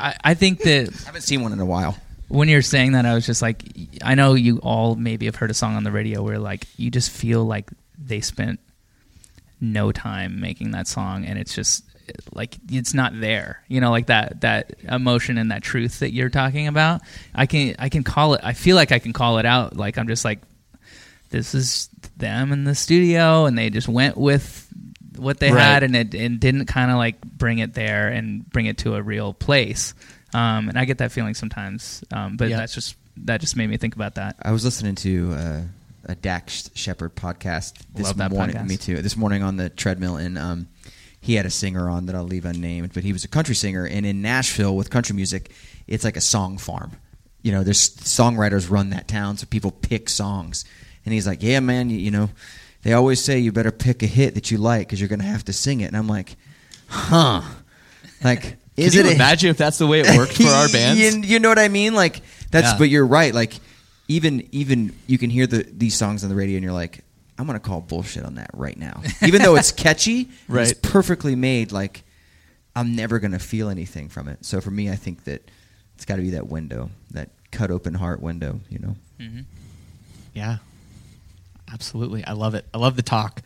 I, 0.01 0.17
I 0.25 0.35
think 0.35 0.61
that 0.61 0.89
I 1.03 1.07
haven't 1.07 1.23
seen 1.23 1.43
one 1.43 1.53
in 1.53 1.61
a 1.61 1.67
while. 1.67 1.97
when 2.29 2.49
you're 2.49 2.63
saying 2.63 2.93
that, 2.93 3.07
I 3.07 3.15
was 3.15 3.27
just 3.27 3.43
like, 3.43 3.63
I 4.03 4.15
know 4.15 4.35
you 4.35 4.59
all 4.59 4.97
maybe 4.97 5.27
have 5.27 5.37
heard 5.37 5.51
a 5.51 5.55
song 5.55 5.77
on 5.77 5.85
the 5.85 5.93
radio 5.93 6.23
where 6.23 6.39
like 6.39 6.67
you 6.77 6.91
just 6.91 7.11
feel 7.11 7.45
like 7.45 7.71
they 7.99 8.21
spent 8.21 8.61
no 9.61 9.93
time 9.93 10.41
making 10.41 10.71
that 10.73 10.89
song, 10.89 11.25
and 11.25 11.39
it's 11.39 11.55
just 11.55 11.85
like 12.33 12.57
it's 12.71 12.95
not 12.95 13.13
there. 13.21 13.63
You 13.69 13.81
know, 13.81 13.91
like 13.91 14.07
that 14.07 14.41
that 14.41 14.73
emotion 14.89 15.39
and 15.39 15.51
that 15.51 15.63
truth 15.63 16.01
that 16.01 16.13
you're 16.13 16.31
talking 16.31 16.67
about. 16.67 17.03
I 17.35 17.47
can 17.47 17.75
I 17.79 17.89
can 17.89 18.03
call 18.03 18.35
it. 18.35 18.41
I 18.43 18.53
feel 18.55 18.77
like 18.77 18.93
I 18.93 18.99
can 18.99 19.13
call 19.13 19.39
it 19.39 19.47
out. 19.47 19.77
Like 19.77 19.99
I'm 19.99 20.09
just 20.09 20.25
like, 20.25 20.41
this 21.31 21.55
is 21.55 21.89
them 22.17 22.53
in 22.53 22.65
the 22.65 22.75
studio, 22.75 23.47
and 23.47 23.57
they 23.57 23.71
just 23.71 23.89
went 23.89 24.17
with 24.17 24.67
what 25.21 25.39
they 25.39 25.53
Right. 25.53 25.63
had, 25.63 25.83
and 25.83 25.95
it 25.95 26.15
and 26.15 26.41
didn't 26.41 26.67
kind 26.67 26.91
of 26.91 26.97
like 26.97 27.21
bring 27.23 27.59
it 27.59 27.75
there 27.75 28.09
and 28.09 28.49
bring 28.51 28.67
it 28.67 28.79
to 28.79 28.95
a 28.95 29.03
real 29.03 29.33
place. 29.35 29.95
Um, 30.33 30.69
and 30.69 30.79
I 30.79 30.85
get 30.85 30.99
that 30.99 31.13
feeling 31.13 31.35
sometimes, 31.35 32.03
um, 32.13 32.37
but 32.37 32.49
Yeah. 32.49 32.57
that's 32.59 32.75
just 32.75 32.95
that 33.25 33.41
just 33.41 33.57
made 33.57 33.69
me 33.69 33.77
think 33.77 33.95
about 33.97 34.15
that. 34.15 34.37
I 34.41 34.53
was 34.53 34.65
listening 34.65 34.95
to 34.97 35.33
uh, 35.35 35.61
a 36.07 36.15
Dax 36.15 36.71
Shepard 36.75 37.15
podcast 37.15 37.75
this 37.95 38.17
morning. 38.17 38.57
podcast. 38.57 38.69
Me 38.69 38.77
too. 38.77 39.03
This 39.03 39.17
morning 39.17 39.43
on 39.43 39.57
the 39.57 39.69
treadmill, 39.69 40.17
and 40.17 40.39
um, 40.39 40.69
he 41.21 41.35
had 41.35 41.45
a 41.45 41.51
singer 41.51 41.91
on 41.91 42.07
that 42.07 42.15
I'll 42.15 42.25
leave 42.25 42.45
unnamed, 42.47 42.93
but 42.95 43.03
he 43.05 43.13
was 43.13 43.25
a 43.25 43.29
country 43.29 43.55
singer. 43.55 43.85
And 43.87 44.07
in 44.07 44.23
Nashville, 44.23 44.75
with 44.75 44.89
country 44.89 45.15
music, 45.15 45.51
it's 45.87 46.03
like 46.05 46.17
a 46.17 46.21
song 46.23 46.57
farm. 46.57 46.93
You 47.43 47.53
know, 47.53 47.63
there's 47.65 47.91
songwriters 47.91 48.71
run 48.71 48.91
that 48.91 49.09
town, 49.09 49.37
so 49.37 49.47
people 49.47 49.71
pick 49.71 50.09
songs. 50.09 50.65
And 51.05 51.13
he's 51.13 51.27
like, 51.27 51.43
"Yeah, 51.43 51.61
man, 51.61 51.91
you, 51.91 51.99
you 51.99 52.11
know, 52.11 52.31
they 52.83 52.93
always 52.93 53.23
say 53.23 53.39
you 53.39 53.53
better 53.53 53.71
pick 53.73 54.03
a 54.03 54.07
hit 54.07 54.35
that 54.35 54.51
you 54.51 54.59
like 54.59 54.87
because 54.89 55.01
you're 55.01 55.09
going 55.09 55.21
to 55.21 55.27
have 55.27 55.45
to 55.47 55.53
sing 55.53 55.81
it." 55.81 55.87
And 55.87 55.97
I'm 55.97 56.09
like, 56.09 56.37
"Huh." 56.89 57.43
Like, 58.23 58.59
is 58.77 58.95
Can 58.95 59.05
you 59.05 59.11
it 59.11 59.13
a- 59.13 59.15
imagine 59.15 59.49
if 59.49 59.57
that's 59.57 59.79
the 59.79 59.87
way 59.87 60.01
it 60.01 60.15
worked 60.19 60.35
for 60.37 60.47
our 60.49 60.69
bands? 60.69 61.01
you, 61.01 61.23
you 61.23 61.39
know 61.39 61.49
what 61.49 61.59
I 61.59 61.69
mean? 61.69 61.95
Like 61.95 62.21
that's. 62.51 62.73
Yeah. 62.73 62.79
But 62.79 62.91
you're 62.91 63.07
right. 63.07 63.35
Like 63.35 63.55
even 64.09 64.47
even 64.53 64.93
you 65.07 65.17
can 65.17 65.31
hear 65.31 65.47
the 65.47 65.63
these 65.73 65.97
songs 65.97 66.23
on 66.23 66.29
the 66.29 66.37
radio, 66.37 66.57
and 66.57 66.63
you're 66.65 66.75
like, 66.75 67.03
I'm 67.39 67.47
gonna 67.47 67.61
call 67.61 67.81
bullshit 67.81 68.27
on 68.27 68.35
that 68.35 68.51
right 68.53 68.77
now. 68.77 69.03
Even 69.27 69.41
though 69.41 69.57
it's 69.57 69.73
catchy, 69.73 70.29
it's 70.51 70.75
perfectly 70.75 71.35
made. 71.35 71.73
Like 71.73 72.03
I'm 72.77 72.95
never 72.95 73.19
gonna 73.21 73.39
feel 73.39 73.71
anything 73.71 74.11
from 74.11 74.29
it. 74.29 74.45
So 74.45 74.61
for 74.61 74.71
me, 74.71 74.91
I 74.91 74.97
think 74.97 75.25
that 75.25 75.51
it's 75.95 76.05
got 76.05 76.17
to 76.17 76.23
be 76.23 76.31
that 76.31 76.49
window, 76.49 76.91
that 77.13 77.31
cut 77.51 77.71
open 77.71 77.95
heart 77.95 78.21
window. 78.21 78.61
You 78.69 78.79
know. 78.81 78.97
Mm-hmm. 79.19 79.41
Yeah, 80.35 80.59
absolutely. 81.73 82.25
I 82.25 82.33
love 82.33 82.55
it. 82.55 82.67
I 82.73 82.79
love 82.79 82.97
the 82.97 83.03
talk. 83.03 83.43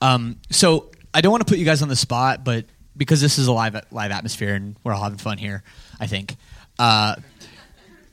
Um, 0.00 0.36
so 0.50 0.90
I 1.12 1.20
don't 1.20 1.30
want 1.30 1.46
to 1.46 1.50
put 1.50 1.58
you 1.58 1.64
guys 1.64 1.82
on 1.82 1.88
the 1.88 1.96
spot, 1.96 2.44
but 2.44 2.64
because 2.96 3.20
this 3.20 3.38
is 3.38 3.46
a 3.46 3.52
live 3.52 3.76
live 3.90 4.10
atmosphere 4.10 4.54
and 4.54 4.76
we're 4.84 4.92
all 4.92 5.02
having 5.02 5.18
fun 5.18 5.38
here, 5.38 5.62
I 5.98 6.06
think. 6.06 6.36
Uh, 6.78 7.16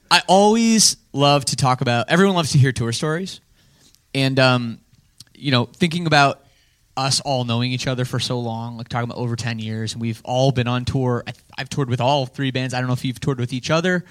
I 0.10 0.22
always 0.28 0.98
love 1.13 1.46
to 1.46 1.56
talk 1.56 1.82
about. 1.82 2.10
Everyone 2.10 2.36
loves 2.36 2.52
to 2.52 2.58
hear 2.58 2.72
tour 2.72 2.91
stories, 2.91 3.41
and 4.15 4.39
um, 4.39 4.80
you 5.36 5.52
know, 5.52 5.65
thinking 5.65 6.08
about 6.08 6.43
us 6.96 7.20
all 7.20 7.43
knowing 7.43 7.72
each 7.72 7.88
other 7.88 8.06
for 8.06 8.20
so 8.20 8.39
long, 8.39 8.78
like 8.78 8.88
talking 8.88 9.10
about 9.10 9.17
over 9.17 9.36
ten 9.36 9.60
years, 9.60 9.93
and 9.93 10.02
we've 10.02 10.22
all 10.24 10.52
been 10.52 10.67
on 10.67 10.86
tour. 10.86 11.24
I, 11.28 11.34
I've 11.58 11.70
toured 11.70 11.89
with 11.89 12.02
all 12.02 12.26
three 12.26 12.52
bands. 12.52 12.74
I 12.74 12.80
don't 12.80 12.88
know 12.88 12.93
if 12.93 13.04
you've 13.04 13.20
toured 13.20 13.39
with 13.39 13.54
each 13.54 13.70
other, 13.70 14.06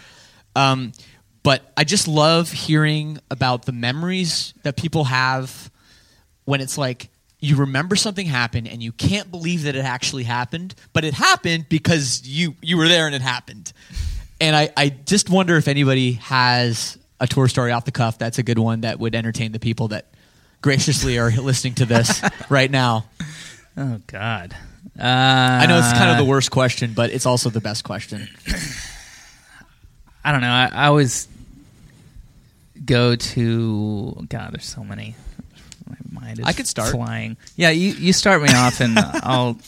um, 0.55 0.93
but 1.47 1.63
I 1.77 1.85
just 1.85 2.09
love 2.09 2.51
hearing 2.51 3.21
about 3.31 3.67
the 3.67 3.71
memories 3.71 4.53
that 4.65 4.77
people 4.77 5.05
have 5.05 5.71
when 6.45 6.61
it's 6.61 6.77
like 6.77 7.09
you 7.39 7.55
remember 7.55 7.95
something 7.95 8.27
happened 8.27 8.67
and 8.67 8.83
you 8.83 8.91
can't 8.91 9.31
believe 9.31 9.63
that 9.63 9.77
it 9.77 9.85
actually 9.85 10.25
happened, 10.25 10.75
but 10.93 11.05
it 11.05 11.15
happened 11.15 11.69
because 11.69 12.27
you 12.27 12.57
you 12.63 12.77
were 12.77 12.89
there 12.89 13.07
and 13.07 13.15
it 13.15 13.23
happened. 13.23 13.73
And 14.41 14.57
I, 14.57 14.71
I 14.77 14.89
just 14.89 15.31
wonder 15.31 15.57
if 15.57 15.69
anybody 15.69 16.15
has 16.15 16.99
a 17.21 17.29
tour 17.29 17.47
story 17.47 17.71
off 17.71 17.85
the 17.85 17.93
cuff 17.93 18.19
that's 18.19 18.39
a 18.39 18.43
good 18.43 18.59
one 18.59 18.81
that 18.81 18.99
would 18.99 19.15
entertain 19.15 19.53
the 19.53 19.61
people 19.61 19.87
that 19.89 20.07
graciously 20.63 21.17
are 21.17 21.31
listening 21.31 21.75
to 21.75 21.87
this 21.87 22.23
right 22.51 22.73
now. 22.73 23.05
Oh 23.77 24.01
God. 24.09 24.57
Uh, 24.99 25.03
I 25.05 25.67
know 25.67 25.79
it's 25.79 25.93
kind 25.93 26.11
of 26.11 26.17
the 26.17 26.29
worst 26.29 26.51
question, 26.51 26.93
but 26.93 27.11
it's 27.11 27.25
also 27.25 27.51
the 27.51 27.61
best 27.61 27.85
question. 27.85 28.27
I 30.25 30.33
don't 30.33 30.41
know. 30.41 30.51
I, 30.51 30.71
I 30.73 30.87
always 30.87 31.29
go 32.87 33.17
to 33.17 34.27
God. 34.29 34.53
There's 34.53 34.65
so 34.65 34.85
many. 34.85 35.15
My 35.89 36.21
mind 36.21 36.39
is 36.41 36.47
I 36.47 36.53
could 36.53 36.67
start. 36.67 36.91
flying. 36.91 37.37
Yeah, 37.57 37.71
you 37.71 37.93
you 37.93 38.13
start 38.13 38.43
me 38.43 38.49
off, 38.53 38.81
and 38.81 38.99
I'll. 38.99 39.59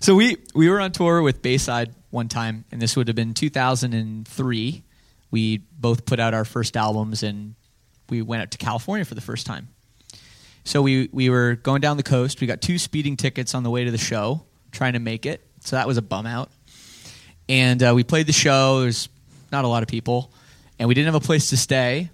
So 0.00 0.14
we 0.14 0.36
we 0.54 0.68
were 0.68 0.80
on 0.80 0.92
tour 0.92 1.22
with 1.22 1.42
Bayside 1.42 1.94
one 2.10 2.28
time, 2.28 2.64
and 2.72 2.80
this 2.80 2.96
would 2.96 3.08
have 3.08 3.16
been 3.16 3.34
2003. 3.34 4.82
We 5.30 5.58
both 5.58 6.04
put 6.04 6.20
out 6.20 6.34
our 6.34 6.44
first 6.44 6.76
albums, 6.76 7.22
and 7.22 7.54
we 8.08 8.22
went 8.22 8.42
out 8.42 8.50
to 8.52 8.58
California 8.58 9.04
for 9.04 9.14
the 9.14 9.20
first 9.20 9.46
time. 9.46 9.68
So 10.64 10.82
we 10.82 11.08
we 11.12 11.30
were 11.30 11.54
going 11.56 11.80
down 11.80 11.96
the 11.96 12.02
coast. 12.02 12.40
We 12.40 12.46
got 12.46 12.60
two 12.60 12.78
speeding 12.78 13.16
tickets 13.16 13.54
on 13.54 13.62
the 13.62 13.70
way 13.70 13.84
to 13.84 13.90
the 13.90 13.98
show, 13.98 14.42
trying 14.70 14.94
to 14.94 15.00
make 15.00 15.26
it. 15.26 15.46
So 15.60 15.76
that 15.76 15.86
was 15.86 15.96
a 15.96 16.02
bum 16.02 16.26
out. 16.26 16.50
And 17.48 17.82
uh, 17.82 17.92
we 17.94 18.04
played 18.04 18.26
the 18.26 18.32
show. 18.32 18.80
There's 18.80 19.08
not 19.50 19.64
a 19.64 19.68
lot 19.68 19.82
of 19.82 19.88
people, 19.88 20.32
and 20.78 20.88
we 20.88 20.94
didn't 20.94 21.06
have 21.12 21.22
a 21.22 21.24
place 21.24 21.50
to 21.50 21.56
stay. 21.56 22.10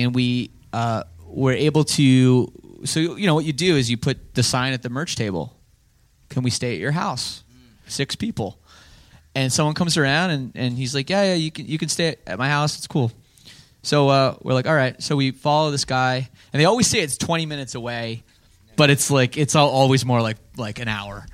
And 0.00 0.14
we 0.14 0.50
uh, 0.72 1.04
were 1.26 1.52
able 1.52 1.84
to. 1.84 2.52
So 2.84 2.98
you 3.00 3.26
know 3.26 3.34
what 3.34 3.44
you 3.44 3.52
do 3.52 3.76
is 3.76 3.90
you 3.90 3.96
put 3.96 4.34
the 4.34 4.42
sign 4.42 4.72
at 4.72 4.82
the 4.82 4.90
merch 4.90 5.16
table 5.16 5.56
can 6.32 6.42
we 6.42 6.50
stay 6.50 6.74
at 6.74 6.80
your 6.80 6.92
house? 6.92 7.44
Six 7.86 8.16
people. 8.16 8.58
And 9.34 9.52
someone 9.52 9.74
comes 9.74 9.96
around 9.96 10.30
and, 10.30 10.52
and 10.54 10.76
he's 10.76 10.94
like, 10.94 11.08
yeah, 11.08 11.24
yeah, 11.24 11.34
you 11.34 11.50
can, 11.50 11.66
you 11.66 11.78
can 11.78 11.88
stay 11.88 12.16
at 12.26 12.38
my 12.38 12.48
house. 12.48 12.76
It's 12.78 12.86
cool. 12.86 13.12
So 13.82 14.08
uh, 14.08 14.36
we're 14.42 14.54
like, 14.54 14.66
all 14.66 14.74
right. 14.74 15.00
So 15.02 15.16
we 15.16 15.30
follow 15.30 15.70
this 15.70 15.84
guy, 15.84 16.28
and 16.52 16.60
they 16.60 16.64
always 16.64 16.86
say 16.86 17.00
it's 17.00 17.16
20 17.16 17.46
minutes 17.46 17.74
away, 17.74 18.22
but 18.76 18.90
it's 18.90 19.10
like 19.10 19.36
it's 19.36 19.56
all, 19.56 19.70
always 19.70 20.04
more 20.04 20.22
like 20.22 20.36
like 20.56 20.78
an 20.78 20.86
hour. 20.86 21.26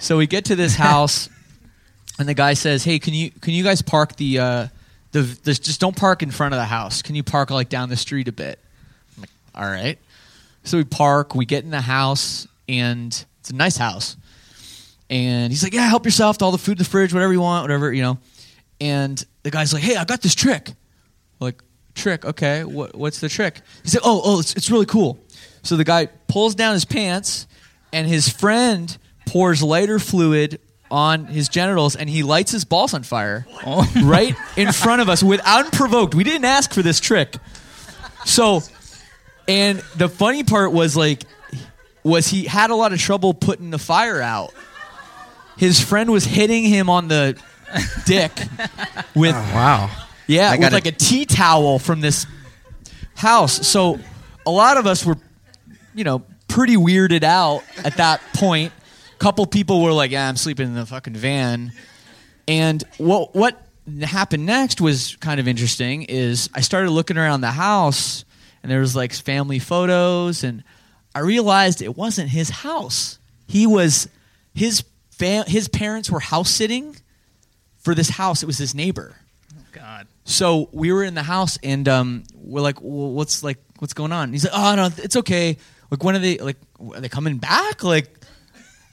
So 0.00 0.16
we 0.16 0.26
get 0.26 0.46
to 0.46 0.56
this 0.56 0.74
house, 0.74 1.28
and 2.18 2.28
the 2.28 2.34
guy 2.34 2.54
says, 2.54 2.82
"Hey, 2.82 2.98
can 2.98 3.14
you 3.14 3.30
can 3.30 3.54
you 3.54 3.62
guys 3.62 3.80
park 3.80 4.16
the 4.16 4.40
uh, 4.40 4.66
the, 5.14 5.22
the 5.44 5.54
just 5.54 5.80
don't 5.80 5.96
park 5.96 6.22
in 6.22 6.30
front 6.30 6.54
of 6.54 6.58
the 6.58 6.66
house? 6.66 7.02
Can 7.02 7.14
you 7.14 7.22
park 7.22 7.50
like 7.50 7.68
down 7.68 7.88
the 7.88 7.96
street 7.96 8.28
a 8.28 8.32
bit?" 8.32 8.58
I'm 9.16 9.22
like, 9.22 9.30
all 9.54 9.64
right. 9.64 9.98
So 10.64 10.76
we 10.76 10.84
park. 10.84 11.34
We 11.34 11.46
get 11.46 11.64
in 11.64 11.70
the 11.70 11.80
house, 11.80 12.46
and 12.68 13.24
it's 13.40 13.50
a 13.50 13.54
nice 13.54 13.76
house 13.76 14.16
and 15.10 15.52
he's 15.52 15.62
like, 15.62 15.74
"Yeah, 15.74 15.86
help 15.88 16.04
yourself 16.04 16.38
to 16.38 16.44
all 16.44 16.52
the 16.52 16.58
food 16.58 16.72
in 16.72 16.78
the 16.78 16.84
fridge, 16.84 17.12
whatever 17.12 17.32
you 17.32 17.40
want, 17.40 17.64
whatever 17.64 17.92
you 17.92 18.02
know." 18.02 18.18
And 18.80 19.22
the 19.42 19.50
guy's 19.50 19.72
like, 19.72 19.82
"Hey, 19.82 19.96
I 19.96 20.04
got 20.04 20.22
this 20.22 20.34
trick." 20.34 20.72
Like, 21.40 21.62
trick? 21.94 22.24
Okay, 22.24 22.64
what, 22.64 22.94
what's 22.94 23.20
the 23.20 23.28
trick? 23.28 23.60
He's 23.82 23.94
like, 23.94 24.02
"Oh, 24.04 24.20
oh, 24.24 24.40
it's, 24.40 24.54
it's 24.54 24.70
really 24.70 24.86
cool." 24.86 25.18
So 25.62 25.76
the 25.76 25.84
guy 25.84 26.06
pulls 26.06 26.54
down 26.54 26.74
his 26.74 26.84
pants, 26.84 27.46
and 27.92 28.06
his 28.06 28.28
friend 28.28 28.96
pours 29.26 29.62
lighter 29.62 29.98
fluid 29.98 30.60
on 30.90 31.26
his 31.26 31.48
genitals, 31.48 31.96
and 31.96 32.08
he 32.08 32.22
lights 32.22 32.52
his 32.52 32.64
balls 32.64 32.94
on 32.94 33.02
fire 33.02 33.46
oh. 33.66 33.90
right 34.04 34.34
in 34.56 34.72
front 34.72 35.02
of 35.02 35.08
us, 35.08 35.22
without 35.22 35.66
unprovoked. 35.66 36.14
We 36.14 36.24
didn't 36.24 36.44
ask 36.44 36.72
for 36.72 36.82
this 36.82 37.00
trick. 37.00 37.36
So, 38.24 38.62
and 39.48 39.80
the 39.96 40.08
funny 40.08 40.44
part 40.44 40.72
was 40.72 40.96
like, 40.96 41.24
was 42.02 42.28
he 42.28 42.44
had 42.44 42.70
a 42.70 42.74
lot 42.74 42.92
of 42.92 42.98
trouble 42.98 43.34
putting 43.34 43.70
the 43.70 43.78
fire 43.78 44.20
out 44.20 44.52
his 45.56 45.80
friend 45.80 46.10
was 46.10 46.24
hitting 46.24 46.64
him 46.64 46.90
on 46.90 47.08
the 47.08 47.40
dick 48.06 48.32
with 49.14 49.34
oh, 49.34 49.54
Wow. 49.54 49.90
yeah, 50.26 50.50
I 50.50 50.56
with 50.56 50.72
like 50.72 50.86
a 50.86 50.92
tea 50.92 51.26
towel 51.26 51.78
from 51.78 52.00
this 52.00 52.26
house. 53.14 53.66
So 53.66 53.98
a 54.46 54.50
lot 54.50 54.76
of 54.76 54.86
us 54.86 55.04
were, 55.04 55.16
you 55.94 56.04
know, 56.04 56.22
pretty 56.48 56.76
weirded 56.76 57.22
out 57.22 57.62
at 57.84 57.96
that 57.96 58.20
point. 58.34 58.72
Couple 59.24 59.46
people 59.46 59.80
were 59.80 59.90
like, 59.90 60.10
"Yeah, 60.10 60.28
I'm 60.28 60.36
sleeping 60.36 60.66
in 60.66 60.74
the 60.74 60.84
fucking 60.84 61.14
van." 61.14 61.72
And 62.46 62.84
what 62.98 63.34
what 63.34 63.58
happened 64.02 64.44
next 64.44 64.82
was 64.82 65.16
kind 65.16 65.40
of 65.40 65.48
interesting. 65.48 66.02
Is 66.02 66.50
I 66.52 66.60
started 66.60 66.90
looking 66.90 67.16
around 67.16 67.40
the 67.40 67.50
house, 67.50 68.26
and 68.62 68.70
there 68.70 68.80
was 68.80 68.94
like 68.94 69.14
family 69.14 69.58
photos, 69.58 70.44
and 70.44 70.62
I 71.14 71.20
realized 71.20 71.80
it 71.80 71.96
wasn't 71.96 72.28
his 72.28 72.50
house. 72.50 73.18
He 73.46 73.66
was 73.66 74.10
his 74.54 74.84
fam- 75.10 75.46
his 75.46 75.68
parents 75.68 76.10
were 76.10 76.20
house 76.20 76.50
sitting 76.50 76.94
for 77.78 77.94
this 77.94 78.10
house. 78.10 78.42
It 78.42 78.46
was 78.46 78.58
his 78.58 78.74
neighbor. 78.74 79.16
Oh 79.56 79.62
God. 79.72 80.06
So 80.26 80.68
we 80.70 80.92
were 80.92 81.02
in 81.02 81.14
the 81.14 81.22
house, 81.22 81.58
and 81.62 81.88
um, 81.88 82.24
we're 82.34 82.60
like, 82.60 82.82
well, 82.82 83.12
"What's 83.12 83.42
like, 83.42 83.56
what's 83.78 83.94
going 83.94 84.12
on?" 84.12 84.24
And 84.24 84.34
he's 84.34 84.44
like, 84.44 84.52
"Oh 84.54 84.74
no, 84.74 84.90
it's 84.98 85.16
okay. 85.16 85.56
Like, 85.90 86.04
when 86.04 86.14
are 86.14 86.18
they? 86.18 86.36
Like, 86.36 86.58
are 86.78 87.00
they 87.00 87.08
coming 87.08 87.38
back? 87.38 87.82
Like." 87.82 88.18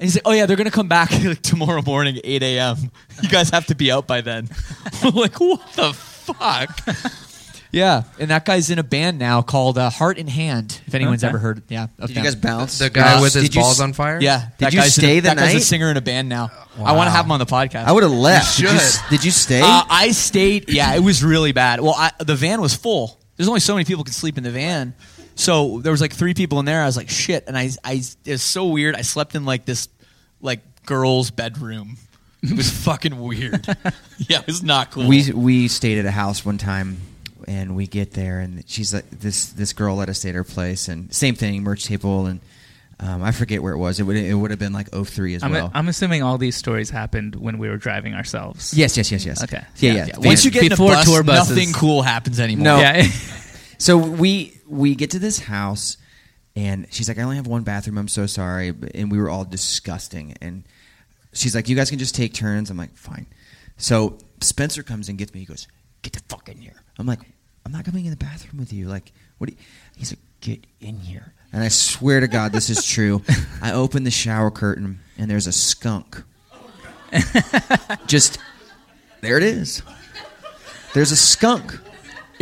And 0.02 0.08
he's 0.08 0.16
like, 0.16 0.24
"Oh 0.26 0.32
yeah, 0.32 0.47
they're 0.47 0.58
gonna 0.58 0.72
come 0.72 0.88
back 0.88 1.12
like 1.24 1.43
tomorrow 1.43 1.84
morning, 1.84 2.20
eight 2.24 2.41
a.m. 2.41 2.89
You 3.22 3.30
guys 3.30 3.52
have 3.52 3.68
to 3.68 3.76
be 3.76 3.91
out 3.91 4.08
by 4.08 4.22
then." 4.22 4.49
we're 5.04 5.12
like, 5.12 5.39
"What 5.39 5.62
the 5.74 5.93
fuck?" 5.93 6.80
yeah, 7.72 8.04
and 8.20 8.32
that 8.32 8.43
guy's 8.43 8.72
in 8.72 8.80
a 8.80 8.84
band 8.84 9.20
now 9.20 9.43
called 9.43 9.78
uh, 9.78 9.91
Heart 9.91 10.18
in 10.18 10.28
Hand. 10.28 10.82
If 10.88 10.95
anyone's 10.95 11.24
Okay. 11.24 11.30
ever 11.30 11.38
heard, 11.38 11.62
yeah, 11.70 11.84
of 11.99 12.08
Did 12.08 12.10
you 12.10 12.16
them. 12.16 12.24
guys 12.24 12.36
bounce? 12.36 12.80
The 12.80 12.89
guy 12.89 13.18
Uh, 13.18 13.22
with 13.22 13.34
his 13.36 13.43
did 13.43 13.56
you 13.56 13.62
balls 13.62 13.76
s- 13.80 13.82
on 13.82 13.93
fire? 13.93 14.20
Yeah, 14.20 14.47
that 14.58 14.74
you 14.74 14.80
guy's 14.80 14.97
in 14.97 15.04
a- 15.04 15.08
stay 15.08 15.20
the 15.20 15.30
that 15.30 15.38
guy's 15.38 15.52
a 15.52 15.54
night? 15.58 15.64
singer 15.64 15.91
in 15.91 15.97
a 15.97 16.02
band 16.02 16.28
now. 16.30 16.49
I 16.84 16.93
want 16.93 17.08
to 17.08 17.12
have 17.12 17.26
him 17.26 17.32
on 17.32 17.39
the 17.39 17.45
podcast. 17.45 17.86
I 17.86 17.91
would 17.91 18.02
have 18.04 18.12
left. 18.12 18.58
You 18.60 18.68
Did 18.68 18.74
you, 18.74 18.80
should. 18.80 19.10
did 19.12 19.24
you 19.26 19.32
stay? 19.32 19.62
Uh, 19.62 19.84
I 19.88 20.10
stayed. 20.12 20.70
Yeah, 20.70 20.95
it 20.95 21.02
was 21.04 21.24
really 21.24 21.52
bad. 21.52 21.80
Well, 21.80 21.93
I, 21.95 22.10
the 22.20 22.36
van 22.36 22.60
was 22.60 22.74
full. 22.74 23.20
There's 23.38 23.47
only 23.47 23.60
so 23.62 23.74
many 23.74 23.86
people 23.86 24.04
can 24.04 24.14
sleep 24.14 24.38
in 24.38 24.43
the 24.43 24.52
van, 24.52 24.93
so 25.36 25.80
there 25.80 25.92
was 25.92 26.02
like 26.02 26.14
three 26.14 26.34
people 26.34 26.60
in 26.60 26.66
there. 26.66 26.82
I 26.82 26.86
was 26.86 26.98
like, 26.98 27.10
shit, 27.10 27.46
and 27.48 27.58
I, 27.58 27.70
I, 27.84 28.02
it 28.26 28.32
was 28.32 28.42
so 28.44 28.68
weird. 28.68 28.96
I 28.96 29.02
slept 29.02 29.36
in 29.36 29.46
like 29.46 29.66
this, 29.66 29.88
like 30.42 30.60
girl's 30.86 31.32
bedroom. 31.32 31.98
It 32.44 32.56
was 32.58 32.70
fucking 32.86 33.20
weird. 33.20 33.66
yeah, 34.18 34.40
it 34.40 34.48
was 34.48 34.64
not 34.64 34.92
cool. 34.92 35.08
we 35.08 35.32
we 35.32 35.68
stayed 35.68 35.98
at 36.00 36.06
a 36.06 36.12
house 36.12 36.44
one 36.46 36.58
time 36.58 36.98
and 37.48 37.76
we 37.76 37.88
get 37.88 38.12
there 38.12 38.40
and 38.40 38.64
she's 38.68 38.94
like 38.94 39.10
this 39.10 39.48
this 39.54 39.74
girl 39.74 39.96
let 39.96 40.10
us 40.10 40.20
stay 40.20 40.30
at 40.30 40.36
her 40.36 40.44
place 40.44 40.88
and 40.88 41.12
same 41.14 41.34
thing 41.34 41.64
merch 41.64 41.86
table 41.86 42.28
and 42.28 42.40
um, 43.00 43.24
I 43.24 43.32
forget 43.32 43.64
where 43.64 43.74
it 43.74 43.80
was 43.80 44.00
it 44.00 44.04
would 44.04 44.16
it 44.16 44.34
would 44.36 44.52
have 44.52 44.60
been 44.60 44.74
like 44.74 44.90
03 44.92 45.34
as 45.36 45.44
I'm, 45.44 45.52
well 45.52 45.72
I'm 45.74 45.88
assuming 45.88 46.22
all 46.22 46.38
these 46.38 46.56
stories 46.56 46.92
happened 46.92 47.36
when 47.36 47.58
we 47.58 47.68
were 47.68 47.78
driving 47.78 48.14
ourselves. 48.14 48.76
yes 48.76 48.96
yes 48.96 49.12
yes 49.12 49.26
yes 49.26 49.44
Okay. 49.44 49.58
yeah 49.78 49.92
Yeah, 49.94 49.98
yeah, 49.98 50.06
yeah. 50.20 50.28
once 50.28 50.46
you 50.46 50.52
get 50.52 50.70
Before 50.70 50.88
in 50.88 50.94
a 50.94 50.96
bus, 50.98 51.06
tour 51.06 51.24
buses. 51.24 51.50
nothing 51.58 51.74
cool 51.74 52.04
happens 52.04 52.40
anymore. 52.40 52.64
No. 52.64 52.80
Yeah. 52.80 53.08
so 53.80 53.98
we 53.98 54.56
we 54.72 54.96
get 54.96 55.12
to 55.12 55.20
this 55.20 55.40
house 55.40 55.98
and 56.56 56.88
she's 56.92 57.08
like 57.08 57.18
I 57.18 57.24
only 57.24 57.36
have 57.36 57.48
one 57.48 57.64
bathroom. 57.64 57.98
I'm 57.98 58.08
so 58.08 58.26
sorry. 58.26 58.74
And 58.96 59.12
we 59.12 59.20
were 59.20 59.30
all 59.30 59.46
disgusting. 59.46 60.36
And 60.42 60.64
she's 61.34 61.54
like 61.54 61.70
you 61.70 61.76
guys 61.76 61.90
can 61.90 62.00
just 62.00 62.16
take 62.16 62.34
turns. 62.34 62.70
I'm 62.70 62.78
like 62.78 62.96
fine. 62.96 63.28
So 63.78 64.18
Spencer 64.42 64.84
comes 64.84 65.10
and 65.10 65.18
gets 65.18 65.34
me. 65.34 65.42
He 65.42 65.46
goes 65.46 65.68
get 66.02 66.14
the 66.14 66.22
fuck 66.30 66.50
in 66.50 66.58
here. 66.58 66.82
I'm 66.98 67.06
like 67.06 67.20
I'm 67.66 67.72
not 67.72 67.86
coming 67.86 68.06
in 68.06 68.12
the 68.12 68.18
bathroom 68.18 68.60
with 68.60 68.74
you. 68.74 68.88
Like 68.88 69.12
what 69.38 69.50
do 69.50 69.56
you 69.56 69.60
he's 69.98 70.12
like 70.12 70.20
get 70.40 70.66
in 70.80 70.98
here. 70.98 71.34
And 71.54 71.64
I 71.64 71.68
swear 71.68 72.22
to 72.22 72.28
God 72.28 72.54
this 72.54 72.70
is 72.70 72.86
true. 72.88 73.22
I 73.62 73.74
open 73.74 74.04
the 74.04 74.12
shower 74.12 74.52
curtain 74.52 75.00
and 75.18 75.30
there's 75.30 75.48
a 75.48 75.52
skunk. 75.52 76.24
Just 78.08 78.40
there 79.20 79.38
it 79.38 79.44
is. 79.44 79.84
There's 80.94 81.12
a 81.12 81.18
skunk 81.18 81.78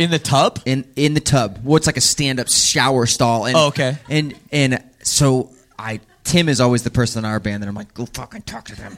in 0.00 0.10
the 0.10 0.18
tub. 0.18 0.60
in 0.64 0.84
in 0.96 1.14
the 1.14 1.20
tub. 1.20 1.60
Well, 1.62 1.76
it's 1.76 1.86
like 1.86 1.96
a 1.96 2.00
stand 2.00 2.40
up 2.40 2.48
shower 2.48 3.06
stall. 3.06 3.46
And, 3.46 3.56
Oh, 3.56 3.66
okay. 3.68 3.96
And 4.08 4.34
and 4.50 4.82
so 5.02 5.50
I 5.78 6.00
Tim 6.24 6.48
is 6.48 6.60
always 6.60 6.82
the 6.82 6.90
person 6.90 7.24
in 7.24 7.30
our 7.30 7.40
band 7.40 7.62
that 7.62 7.68
I'm 7.68 7.74
like, 7.74 7.94
go 7.94 8.06
fucking 8.06 8.42
talk 8.42 8.66
to 8.66 8.76
them. 8.76 8.96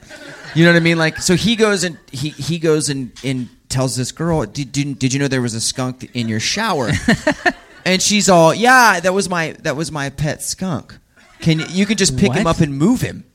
You 0.55 0.65
know 0.65 0.71
what 0.71 0.77
I 0.77 0.81
mean? 0.81 0.97
Like, 0.97 1.17
so 1.17 1.35
he 1.35 1.55
goes 1.55 1.83
and 1.83 1.97
he 2.11 2.29
he 2.29 2.59
goes 2.59 2.89
and 2.89 3.11
and 3.23 3.49
tells 3.69 3.95
this 3.95 4.11
girl, 4.11 4.45
did 4.45 4.71
did, 4.71 4.99
did 4.99 5.13
you 5.13 5.19
know 5.19 5.27
there 5.27 5.41
was 5.41 5.53
a 5.55 5.61
skunk 5.61 6.09
in 6.13 6.27
your 6.27 6.39
shower? 6.39 6.91
and 7.85 8.01
she's 8.01 8.29
all, 8.29 8.53
yeah, 8.53 8.99
that 8.99 9.13
was 9.13 9.29
my 9.29 9.53
that 9.61 9.75
was 9.75 9.91
my 9.91 10.09
pet 10.09 10.41
skunk. 10.43 10.97
Can 11.39 11.59
you, 11.59 11.65
you 11.69 11.85
can 11.85 11.97
just 11.97 12.17
pick 12.17 12.31
him 12.33 12.43
What? 12.45 12.57
up 12.57 12.61
and 12.61 12.77
move 12.77 13.01
him? 13.01 13.25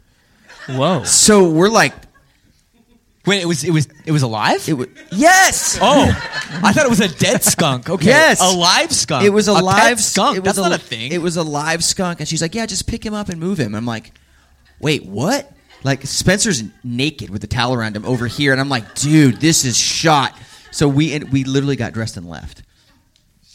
Whoa. 0.69 1.03
So 1.05 1.49
we're 1.51 1.69
like, 1.71 1.93
Wait, 3.29 3.43
it 3.43 3.47
was 3.47 3.63
it 3.65 3.71
was 3.71 3.89
it 4.07 4.13
was 4.13 4.23
alive. 4.23 4.69
it 4.69 4.73
was 4.73 4.89
yes. 5.13 5.79
oh, 5.81 6.07
I 6.65 6.73
thought 6.73 6.87
it 6.87 6.91
was 6.91 7.01
a 7.01 7.09
dead 7.09 7.45
skunk. 7.45 7.89
Okay, 7.91 8.07
Yes. 8.07 8.41
a 8.41 8.57
live 8.57 8.93
skunk. 8.93 9.25
It 9.25 9.31
was 9.31 9.49
a, 9.49 9.55
pet 9.55 9.65
live 9.65 10.01
skunk. 10.01 10.37
It 10.37 10.41
was 10.41 10.57
That's 10.57 10.67
a, 10.67 10.71
not 10.71 10.79
a 10.81 10.83
thing. 10.83 11.13
It 11.13 11.21
was 11.23 11.37
a 11.37 11.43
live 11.43 11.85
skunk, 11.85 12.21
and 12.21 12.29
she's 12.29 12.41
like, 12.43 12.55
"Yeah, 12.55 12.67
just 12.67 12.87
pick 12.87 13.05
him 13.05 13.15
up 13.15 13.29
and 13.29 13.39
move 13.39 13.59
him." 13.59 13.75
I'm 13.75 13.87
like, 13.87 14.13
"Wait, 14.81 15.05
what?" 15.07 15.53
Like 15.85 16.05
Spencer's 16.07 16.63
naked 16.83 17.31
with 17.31 17.45
a 17.45 17.47
towel 17.47 17.75
around 17.75 17.95
him 17.97 18.05
over 18.05 18.27
here, 18.27 18.53
and 18.53 18.61
I'm 18.61 18.69
like, 18.69 18.95
"Dude, 18.95 19.37
this 19.41 19.65
is 19.65 19.77
shot." 19.79 20.35
So 20.71 20.89
we 20.89 21.15
and 21.15 21.31
we 21.31 21.45
literally 21.45 21.77
got 21.77 21.93
dressed 21.93 22.17
and 22.17 22.29
left. 22.29 22.63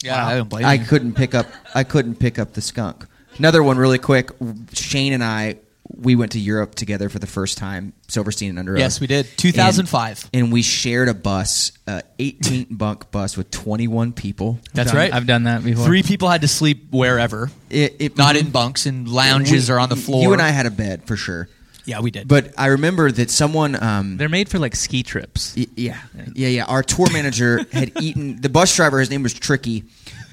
yeah, 0.02 0.24
I 0.26 0.36
don't 0.36 0.48
blame 0.48 0.64
I 0.64 0.74
you. 0.74 0.84
couldn't 0.86 1.14
pick 1.14 1.34
up. 1.34 1.46
I 1.74 1.84
couldn't 1.84 2.16
pick 2.16 2.38
up 2.38 2.52
the 2.54 2.60
skunk. 2.62 3.06
Another 3.38 3.62
one, 3.62 3.76
really 3.78 3.98
quick. 3.98 4.30
Shane 4.72 5.12
and 5.12 5.24
I, 5.24 5.56
we 5.96 6.16
went 6.16 6.32
to 6.32 6.38
Europe 6.40 6.74
together 6.74 7.08
for 7.08 7.18
the 7.18 7.26
first 7.26 7.58
time. 7.58 7.92
Silverstein 8.08 8.50
and 8.50 8.58
Under 8.58 8.76
Yes, 8.76 9.00
we 9.00 9.06
did. 9.06 9.26
2005. 9.36 10.30
and, 10.32 10.44
and 10.44 10.52
we 10.52 10.62
shared 10.62 11.08
a 11.08 11.14
bus, 11.14 11.72
a 11.86 12.02
18 12.18 12.66
bunk 12.70 13.10
bus 13.10 13.36
with 13.36 13.50
21 13.50 14.12
people. 14.12 14.58
That's 14.72 14.90
Done- 14.90 14.98
right. 14.98 15.12
I've 15.14 15.26
done 15.26 15.44
that 15.44 15.64
before. 15.64 15.84
Three 15.86 16.02
people 16.02 16.28
had 16.28 16.40
to 16.42 16.48
sleep 16.48 16.88
wherever, 16.92 17.50
It, 17.70 17.96
it 17.98 18.16
not 18.16 18.36
in 18.36 18.50
bunks, 18.50 18.86
in 18.86 19.06
lounges 19.06 19.68
We- 19.68 19.74
or 19.74 19.78
on 19.80 19.88
the 19.88 19.96
floor. 19.96 20.22
You 20.22 20.32
and 20.32 20.42
I 20.42 20.50
had 20.50 20.66
a 20.66 20.70
bed 20.70 21.06
for 21.06 21.16
sure. 21.16 21.48
yeah, 21.84 22.00
we 22.00 22.10
did. 22.10 22.26
But 22.28 22.52
I 22.58 22.66
remember 22.66 23.10
that 23.12 23.30
someone, 23.30 23.80
um, 23.82 24.16
They're 24.16 24.28
made 24.28 24.48
for 24.48 24.58
like 24.58 24.74
ski 24.76 25.02
trips. 25.02 25.54
y- 25.56 25.66
yeah, 25.76 25.98
yeah, 26.34 26.48
yeah. 26.48 26.64
Our 26.64 26.82
tour 26.82 27.06
manager 27.12 27.64
had 27.72 27.92
eaten 28.00 28.40
the 28.40 28.48
bus 28.48 28.74
driver. 28.74 29.00
His 29.00 29.10
name 29.10 29.22
was 29.22 29.34
Tricky. 29.34 29.84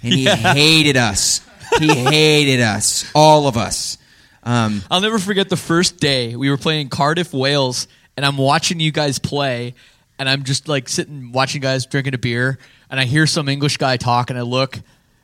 and 0.04 0.14
he 0.14 0.24
Yeah. 0.24 0.36
hated 0.36 0.98
us. 0.98 1.42
He 1.80 1.88
hated 1.94 2.60
us, 2.62 3.10
all 3.16 3.48
of 3.48 3.56
us. 3.58 3.98
Um, 4.44 4.82
I'll 4.90 5.02
never 5.02 5.20
forget 5.20 5.50
the 5.50 5.58
first 5.58 5.98
day 5.98 6.36
we 6.36 6.50
were 6.50 6.58
playing 6.58 6.90
Cardiff, 6.90 7.34
Wales, 7.34 7.88
and 8.18 8.26
I'm 8.26 8.38
watching 8.38 8.80
you 8.80 8.92
guys 8.92 9.20
play, 9.20 9.76
and 10.18 10.28
I'm 10.28 10.44
just 10.44 10.68
like 10.68 10.90
sitting 10.90 11.32
watching 11.32 11.62
guys 11.62 11.86
drinking 11.86 12.14
a 12.16 12.18
beer, 12.18 12.58
and 12.90 13.00
I 13.00 13.06
hear 13.06 13.28
some 13.28 13.48
English 13.50 13.78
guy 13.78 13.98
talk, 13.98 14.30
and 14.30 14.40
I 14.40 14.42
look, 14.42 14.80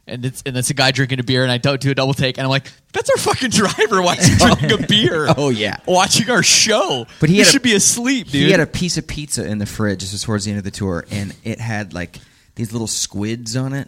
and 0.05 0.23
it's 0.25 0.43
and 0.45 0.55
it's 0.55 0.69
a 0.69 0.73
guy 0.73 0.91
drinking 0.91 1.19
a 1.19 1.23
beer, 1.23 1.43
and 1.43 1.51
I 1.51 1.57
don't 1.57 1.81
do 1.81 1.89
a 1.91 1.95
double 1.95 2.13
take, 2.13 2.37
and 2.37 2.45
I'm 2.45 2.49
like, 2.51 2.71
that's 2.93 3.09
our 3.09 3.17
fucking 3.17 3.49
driver. 3.51 4.01
Why 4.01 4.15
is 4.15 4.27
he 4.27 4.35
drinking 4.37 4.71
a 4.83 4.87
beer? 4.87 5.27
Oh, 5.35 5.49
yeah. 5.49 5.77
watching 5.87 6.29
our 6.29 6.43
show. 6.43 7.07
But 7.19 7.29
he 7.29 7.35
You 7.37 7.41
had 7.41 7.47
a- 7.47 7.51
should 7.51 7.63
be 7.63 7.73
asleep, 7.73 8.27
dude. 8.27 8.43
He 8.43 8.51
had 8.51 8.59
a 8.59 8.67
piece 8.67 8.97
of 8.97 9.07
pizza 9.07 9.45
in 9.45 9.57
the 9.57 9.65
fridge. 9.65 9.99
just 10.01 10.23
towards 10.23 10.45
the 10.45 10.51
end 10.51 10.59
of 10.59 10.63
the 10.63 10.71
tour, 10.71 11.05
and 11.11 11.35
it 11.43 11.59
had 11.59 11.93
like 11.93 12.19
these 12.55 12.71
little 12.71 12.87
squids 12.87 13.55
on 13.55 13.73
it. 13.73 13.87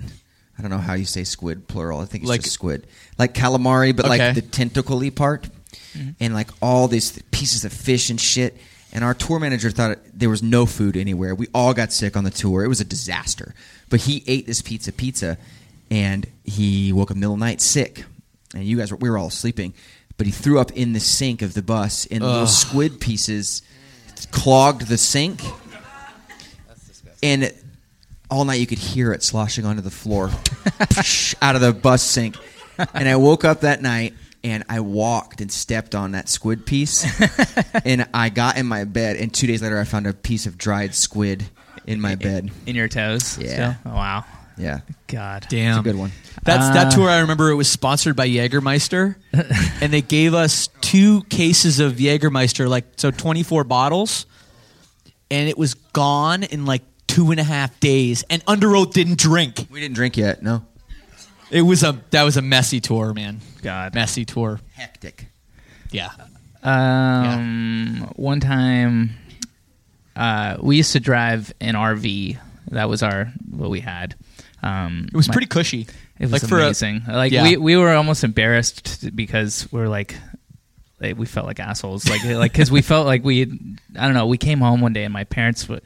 I 0.58 0.62
don't 0.62 0.72
know 0.72 0.78
how 0.78 0.94
you 0.96 1.06
say 1.06 1.24
squid 1.24 1.68
plural. 1.70 2.02
I 2.02 2.06
think 2.06 2.24
it's 2.24 2.30
Like- 2.30 2.42
just 2.42 2.54
squid, 2.54 2.86
like 3.20 3.34
calamari, 3.34 3.96
but 3.96 4.06
Okay. 4.06 4.18
like 4.18 4.36
the 4.36 4.42
tentacly 4.42 5.12
part, 5.12 5.48
mm-hmm. 5.94 6.12
and 6.20 6.34
like 6.34 6.50
all 6.62 6.88
these 6.88 7.22
pieces 7.32 7.66
of 7.66 7.74
fish 7.74 8.10
and 8.10 8.20
shit. 8.20 8.58
And 8.92 9.04
our 9.04 9.14
tour 9.14 9.40
manager 9.40 9.70
thought 9.70 9.92
it, 9.92 10.00
there 10.18 10.30
was 10.32 10.42
no 10.42 10.66
food 10.66 10.98
anywhere. 10.98 11.36
We 11.36 11.48
all 11.54 11.76
got 11.76 11.94
sick 11.94 12.18
on 12.18 12.24
the 12.24 12.32
tour. 12.32 12.64
It 12.64 12.68
was 12.68 12.82
a 12.82 12.86
disaster. 12.86 13.54
But 13.90 14.00
he 14.02 14.24
ate 14.26 14.48
this 14.48 14.64
pizza 14.64 14.92
pizza, 14.92 15.38
and 15.92 16.26
he 16.44 16.92
woke 16.92 17.12
up 17.12 17.18
middle 17.18 17.34
of 17.34 17.40
the 17.40 17.46
night 17.46 17.62
sick. 17.62 18.06
And 18.56 18.64
you 18.64 18.78
guys 18.78 18.90
were 18.90 18.98
we 18.98 19.10
were 19.10 19.18
all 19.18 19.30
sleeping, 19.30 19.74
but 20.18 20.26
he 20.26 20.32
threw 20.32 20.58
up 20.58 20.72
in 20.72 20.94
the 20.94 21.00
sink 21.00 21.44
of 21.44 21.54
the 21.54 21.62
bus, 21.62 22.08
and 22.08 22.24
little 22.24 22.48
squid 22.48 23.00
pieces 23.00 23.62
clogged 24.32 24.88
the 24.88 24.98
sink. 24.98 25.42
And 27.22 27.54
all 28.32 28.46
night 28.46 28.60
you 28.60 28.68
could 28.68 28.80
hear 28.80 29.12
it 29.12 29.24
sloshing 29.24 29.66
onto 29.66 29.82
the 29.82 29.92
floor 29.92 30.28
out 31.42 31.56
of 31.56 31.62
the 31.62 31.74
bus 31.74 32.02
sink. 32.02 32.38
And 32.94 33.08
I 33.10 33.16
woke 33.16 33.46
up 33.46 33.62
that 33.62 33.82
night 33.82 34.14
and 34.44 34.64
I 34.70 34.80
walked 34.80 35.42
and 35.42 35.52
stepped 35.52 35.96
on 35.96 36.12
that 36.12 36.30
squid 36.30 36.66
piece. 36.66 37.06
and 37.86 38.08
I 38.14 38.30
got 38.30 38.58
in 38.58 38.66
my 38.66 38.86
bed, 38.86 39.18
and 39.18 39.34
two 39.34 39.48
days 39.48 39.62
later 39.62 39.80
I 39.80 39.84
found 39.84 40.08
a 40.08 40.14
piece 40.14 40.46
of 40.46 40.58
dried 40.58 40.96
squid 40.96 41.46
in 41.86 42.00
my 42.00 42.16
bed. 42.16 42.52
in 42.66 42.76
your 42.76 42.88
toes. 42.88 43.38
Yeah. 43.38 43.76
still? 43.76 43.92
Oh, 43.92 43.96
wow. 43.96 44.26
Yeah, 44.58 44.80
God. 45.08 45.46
Damn, 45.50 45.72
it's 45.72 45.80
a 45.80 45.84
good 45.84 45.96
one. 45.96 46.12
That's 46.44 46.66
Uh, 46.66 46.74
that 46.74 46.92
tour. 46.92 47.10
I 47.10 47.20
remember 47.20 47.50
it 47.50 47.56
was 47.56 47.70
sponsored 47.70 48.18
by 48.18 48.28
Jägermeister, 48.28 49.16
and 49.82 49.94
they 49.94 50.02
gave 50.02 50.34
us 50.34 50.68
two 50.82 51.22
cases 51.24 51.80
of 51.80 51.94
Jägermeister, 51.94 52.68
like 52.68 52.86
so, 52.98 53.10
twenty 53.10 53.42
four 53.42 53.64
bottles, 53.64 54.26
and 55.32 55.48
it 55.48 55.58
was 55.58 55.76
gone 55.76 56.44
in 56.44 56.66
like 56.66 56.82
two 57.08 57.32
and 57.32 57.40
a 57.40 57.44
half 57.44 57.80
days. 57.80 58.26
And 58.30 58.46
Underoath 58.48 58.92
didn't 58.92 59.18
drink. 59.18 59.66
We 59.72 59.80
didn't 59.80 59.96
drink 59.96 60.18
yet. 60.18 60.44
No, 60.44 60.66
It 61.52 61.62
was 61.64 61.84
a 61.84 62.00
that 62.12 62.24
was 62.24 62.38
a 62.38 62.42
messy 62.42 62.80
tour, 62.80 63.14
man. 63.14 63.40
God. 63.62 63.96
Messy 63.96 64.26
tour. 64.26 64.60
hectic. 64.76 65.28
Yeah. 65.92 66.10
Um, 66.62 68.12
one 68.16 68.40
time, 68.40 69.12
uh, 70.16 70.58
we 70.62 70.78
used 70.78 70.92
to 70.94 71.00
drive 71.00 71.54
an 71.60 71.76
RV. 71.76 72.38
That 72.72 72.90
was 72.90 73.02
our 73.02 73.32
what 73.50 73.70
we 73.70 73.80
had. 73.80 74.16
Um, 74.62 75.08
It 75.08 75.16
was 75.16 75.28
my- 75.28 75.34
pretty 75.34 75.48
cushy. 75.48 75.88
It 76.20 76.24
was 76.30 76.32
like 76.34 76.42
for 76.48 76.60
a- 76.60 76.66
amazing. 76.66 77.04
like 77.08 77.32
Yeah. 77.32 77.44
we 77.44 77.58
we 77.58 77.78
were 77.78 77.94
almost 77.96 78.24
embarrassed 78.24 79.16
because 79.16 79.68
we're 79.72 79.88
like. 79.88 80.16
like, 81.02 81.18
We 81.18 81.26
felt 81.26 81.48
like 81.48 81.60
assholes, 81.62 82.08
like 82.10 82.24
like 82.26 82.52
because 82.52 82.70
we 82.70 82.82
felt 82.82 83.06
like 83.08 83.24
we, 83.24 83.44
I 83.98 84.06
don't 84.06 84.14
know. 84.14 84.28
We 84.28 84.38
came 84.38 84.60
home 84.60 84.82
one 84.82 84.92
day 84.94 85.06
and 85.06 85.14
my 85.14 85.24
parents, 85.24 85.64
w- 85.64 85.80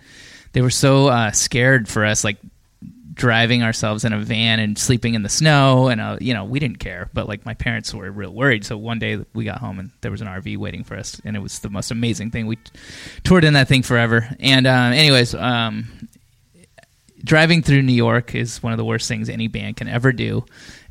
they 0.53 0.61
were 0.61 0.71
so 0.71 1.07
uh, 1.07 1.31
scared 1.31 1.87
for 1.87 2.03
us, 2.03 2.23
like 2.23 2.37
driving 3.13 3.63
ourselves 3.63 4.05
in 4.05 4.13
a 4.13 4.19
van 4.19 4.59
and 4.59 4.77
sleeping 4.77 5.13
in 5.13 5.23
the 5.23 5.29
snow, 5.29 5.87
and 5.87 6.01
uh, 6.01 6.17
you 6.19 6.33
know 6.33 6.45
we 6.45 6.59
didn't 6.59 6.79
care, 6.79 7.09
but 7.13 7.27
like 7.27 7.45
my 7.45 7.53
parents 7.53 7.93
were 7.93 8.09
real 8.11 8.33
worried. 8.33 8.65
So 8.65 8.77
one 8.77 8.99
day 8.99 9.23
we 9.33 9.45
got 9.45 9.59
home 9.59 9.79
and 9.79 9.91
there 10.01 10.11
was 10.11 10.21
an 10.21 10.27
RV 10.27 10.57
waiting 10.57 10.83
for 10.83 10.95
us, 10.95 11.21
and 11.23 11.35
it 11.35 11.39
was 11.39 11.59
the 11.59 11.69
most 11.69 11.91
amazing 11.91 12.31
thing. 12.31 12.47
We 12.47 12.57
toured 13.23 13.43
in 13.43 13.53
that 13.53 13.67
thing 13.67 13.83
forever. 13.83 14.29
And 14.39 14.65
um, 14.67 14.93
anyways, 14.93 15.35
um, 15.35 16.09
driving 17.23 17.61
through 17.61 17.81
New 17.83 17.93
York 17.93 18.35
is 18.35 18.61
one 18.61 18.73
of 18.73 18.77
the 18.77 18.85
worst 18.85 19.07
things 19.07 19.29
any 19.29 19.47
band 19.47 19.77
can 19.77 19.87
ever 19.87 20.11
do. 20.11 20.45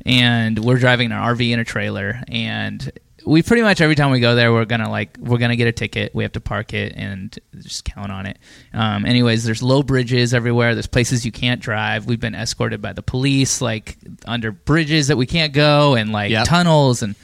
And 0.05 0.59
we're 0.59 0.79
driving 0.79 1.11
an 1.11 1.17
RV 1.17 1.49
in 1.51 1.59
a 1.59 1.65
trailer, 1.65 2.21
and 2.27 2.91
we 3.25 3.41
pretty 3.41 3.61
much 3.63 3.81
every 3.81 3.95
time 3.95 4.11
we 4.11 4.19
go 4.19 4.35
there, 4.35 4.51
we're 4.51 4.65
gonna 4.65 4.89
like 4.89 5.17
we're 5.19 5.37
gonna 5.37 5.55
get 5.55 5.67
a 5.67 5.71
ticket. 5.71 6.13
We 6.13 6.23
have 6.23 6.33
to 6.33 6.41
park 6.41 6.73
it 6.73 6.93
and 6.95 7.37
just 7.59 7.85
count 7.85 8.11
on 8.11 8.25
it. 8.25 8.37
Um, 8.73 9.05
anyways, 9.05 9.43
there's 9.43 9.63
low 9.63 9.83
bridges 9.83 10.33
everywhere. 10.33 10.75
There's 10.75 10.87
places 10.87 11.25
you 11.25 11.31
can't 11.31 11.61
drive. 11.61 12.05
We've 12.05 12.19
been 12.19 12.35
escorted 12.35 12.81
by 12.81 12.93
the 12.93 13.01
police, 13.03 13.61
like 13.61 13.97
under 14.25 14.51
bridges 14.51 15.07
that 15.07 15.17
we 15.17 15.25
can't 15.25 15.53
go, 15.53 15.95
and 15.95 16.11
like 16.11 16.31
Yep. 16.31 16.45
tunnels 16.47 17.01
and. 17.03 17.15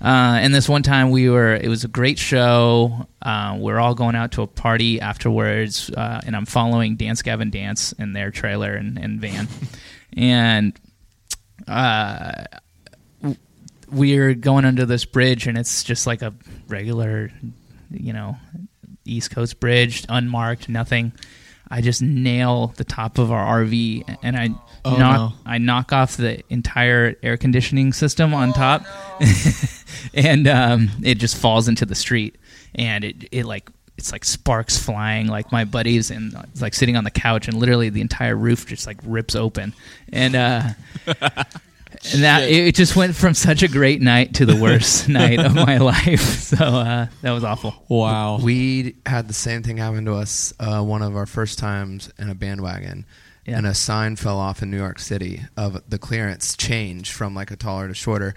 Uh, 0.00 0.36
and 0.42 0.54
this 0.54 0.68
one 0.68 0.82
time 0.82 1.10
we 1.10 1.30
were, 1.30 1.54
it 1.54 1.68
was 1.68 1.84
a 1.84 1.88
great 1.88 2.18
show. 2.18 3.06
Uh, 3.22 3.56
we're 3.58 3.78
all 3.78 3.94
going 3.94 4.14
out 4.14 4.32
to 4.32 4.42
a 4.42 4.46
party 4.46 5.00
afterwards, 5.00 5.88
uh, 5.96 6.20
and 6.26 6.36
I'm 6.36 6.44
following 6.44 6.96
Dance 6.96 7.22
Gavin 7.22 7.48
Dance 7.48 7.92
in 7.92 8.12
their 8.12 8.30
trailer 8.30 8.74
and, 8.74 8.98
and 8.98 9.18
van. 9.18 9.48
and 10.16 10.78
uh, 11.66 12.44
we're 13.90 14.34
going 14.34 14.64
under 14.64 14.84
this 14.86 15.04
bridge, 15.04 15.46
and 15.46 15.56
it's 15.58 15.84
just 15.84 16.06
like 16.06 16.22
a 16.22 16.32
regular, 16.68 17.30
you 17.90 18.12
know, 18.12 18.36
East 19.04 19.30
Coast 19.30 19.60
bridge, 19.60 20.04
unmarked, 20.08 20.68
nothing. 20.68 21.12
I 21.70 21.80
just 21.80 22.02
nail 22.02 22.72
the 22.76 22.84
top 22.84 23.18
of 23.18 23.32
our 23.32 23.64
RV, 23.64 24.18
and 24.22 24.36
I 24.36 24.50
Oh, 24.86 24.96
knock 24.96 25.16
no. 25.16 25.32
I 25.46 25.56
knock 25.56 25.94
off 25.94 26.18
the 26.18 26.42
entire 26.50 27.14
air 27.22 27.38
conditioning 27.38 27.94
system 27.94 28.34
on 28.34 28.52
top, 28.52 28.84
and 30.14 30.46
um, 30.46 30.90
it 31.02 31.14
just 31.16 31.36
falls 31.38 31.68
into 31.68 31.86
the 31.86 31.94
street, 31.94 32.36
and 32.74 33.02
it 33.02 33.28
it 33.32 33.44
like 33.46 33.70
it's 33.96 34.12
like 34.12 34.26
sparks 34.26 34.76
flying. 34.76 35.26
Like 35.26 35.50
my 35.52 35.64
buddies 35.64 36.10
and 36.10 36.34
it's 36.52 36.60
like 36.60 36.74
sitting 36.74 36.96
on 36.98 37.04
the 37.04 37.10
couch, 37.10 37.48
and 37.48 37.56
literally 37.56 37.88
the 37.88 38.02
entire 38.02 38.36
roof 38.36 38.66
just 38.66 38.86
like 38.86 38.98
rips 39.04 39.34
open, 39.34 39.72
and 40.12 40.36
uh, 40.36 40.68
and 42.12 42.22
that 42.22 42.42
it, 42.48 42.68
it 42.68 42.74
just 42.74 42.96
went 42.96 43.16
from 43.16 43.34
such 43.34 43.62
a 43.62 43.68
great 43.68 44.02
night 44.02 44.34
to 44.34 44.46
the 44.46 44.56
worst 44.56 45.08
night 45.08 45.38
of 45.38 45.54
my 45.54 45.78
life. 45.78 46.42
So 46.54 46.64
uh, 46.64 47.06
that 47.22 47.32
was 47.32 47.42
awful. 47.42 47.74
Wow. 47.88 48.38
We 48.38 48.96
had 49.06 49.26
the 49.26 49.34
same 49.34 49.62
thing 49.64 49.78
happen 49.78 50.04
to 50.04 50.14
us 50.14 50.52
uh, 50.60 50.82
one 50.82 51.02
of 51.02 51.16
our 51.16 51.26
first 51.26 51.58
times 51.58 52.12
in 52.16 52.30
a 52.30 52.34
bandwagon. 52.34 53.06
Yeah. 53.44 53.58
And 53.58 53.66
a 53.66 53.74
sign 53.74 54.14
fell 54.14 54.38
off 54.38 54.62
in 54.62 54.70
New 54.70 54.76
York 54.76 55.00
City 55.00 55.40
of 55.56 55.82
the 55.88 55.98
clearance 55.98 56.56
change 56.56 57.12
from 57.12 57.34
like 57.34 57.50
a 57.50 57.56
taller 57.56 57.88
to 57.88 57.94
shorter. 57.94 58.34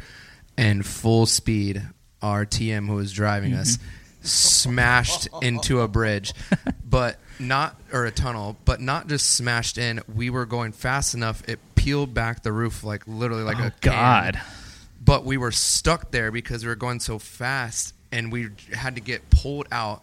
And 0.57 0.84
full 0.84 1.28
speed, 1.28 1.84
our 2.22 2.45
TM 2.45 2.88
who 2.88 2.95
was 2.95 3.11
driving 3.11 3.53
us 3.53 3.78
smashed 4.22 5.28
into 5.41 5.82
a 5.82 5.88
bridge, 5.88 6.34
but 6.84 7.20
not, 7.39 7.80
or 7.93 8.05
a 8.05 8.11
tunnel, 8.11 8.57
but 8.65 8.82
not 8.82 9.07
just 9.07 9.32
smashed 9.32 9.78
in. 9.78 10.01
We 10.13 10.30
were 10.30 10.45
going 10.45 10.72
fast 10.72 11.13
enough, 11.13 11.47
it 11.47 11.59
peeled 11.88 12.13
back 12.13 12.43
the 12.43 12.51
roof 12.51 12.83
like 12.83 13.07
literally 13.07 13.43
like 13.43 13.57
Oh 13.59 13.67
a 13.67 13.71
can. 13.79 13.91
God. 13.91 14.41
but 15.03 15.23
we 15.23 15.38
were 15.38 15.51
stuck 15.53 16.11
there 16.11 16.31
because 16.31 16.63
we 16.63 16.67
were 16.69 16.75
going 16.75 16.99
so 16.99 17.17
fast 17.17 17.93
and 18.11 18.29
we 18.29 18.49
had 18.73 18.95
to 18.95 19.01
get 19.01 19.29
pulled 19.29 19.67
out. 19.71 20.01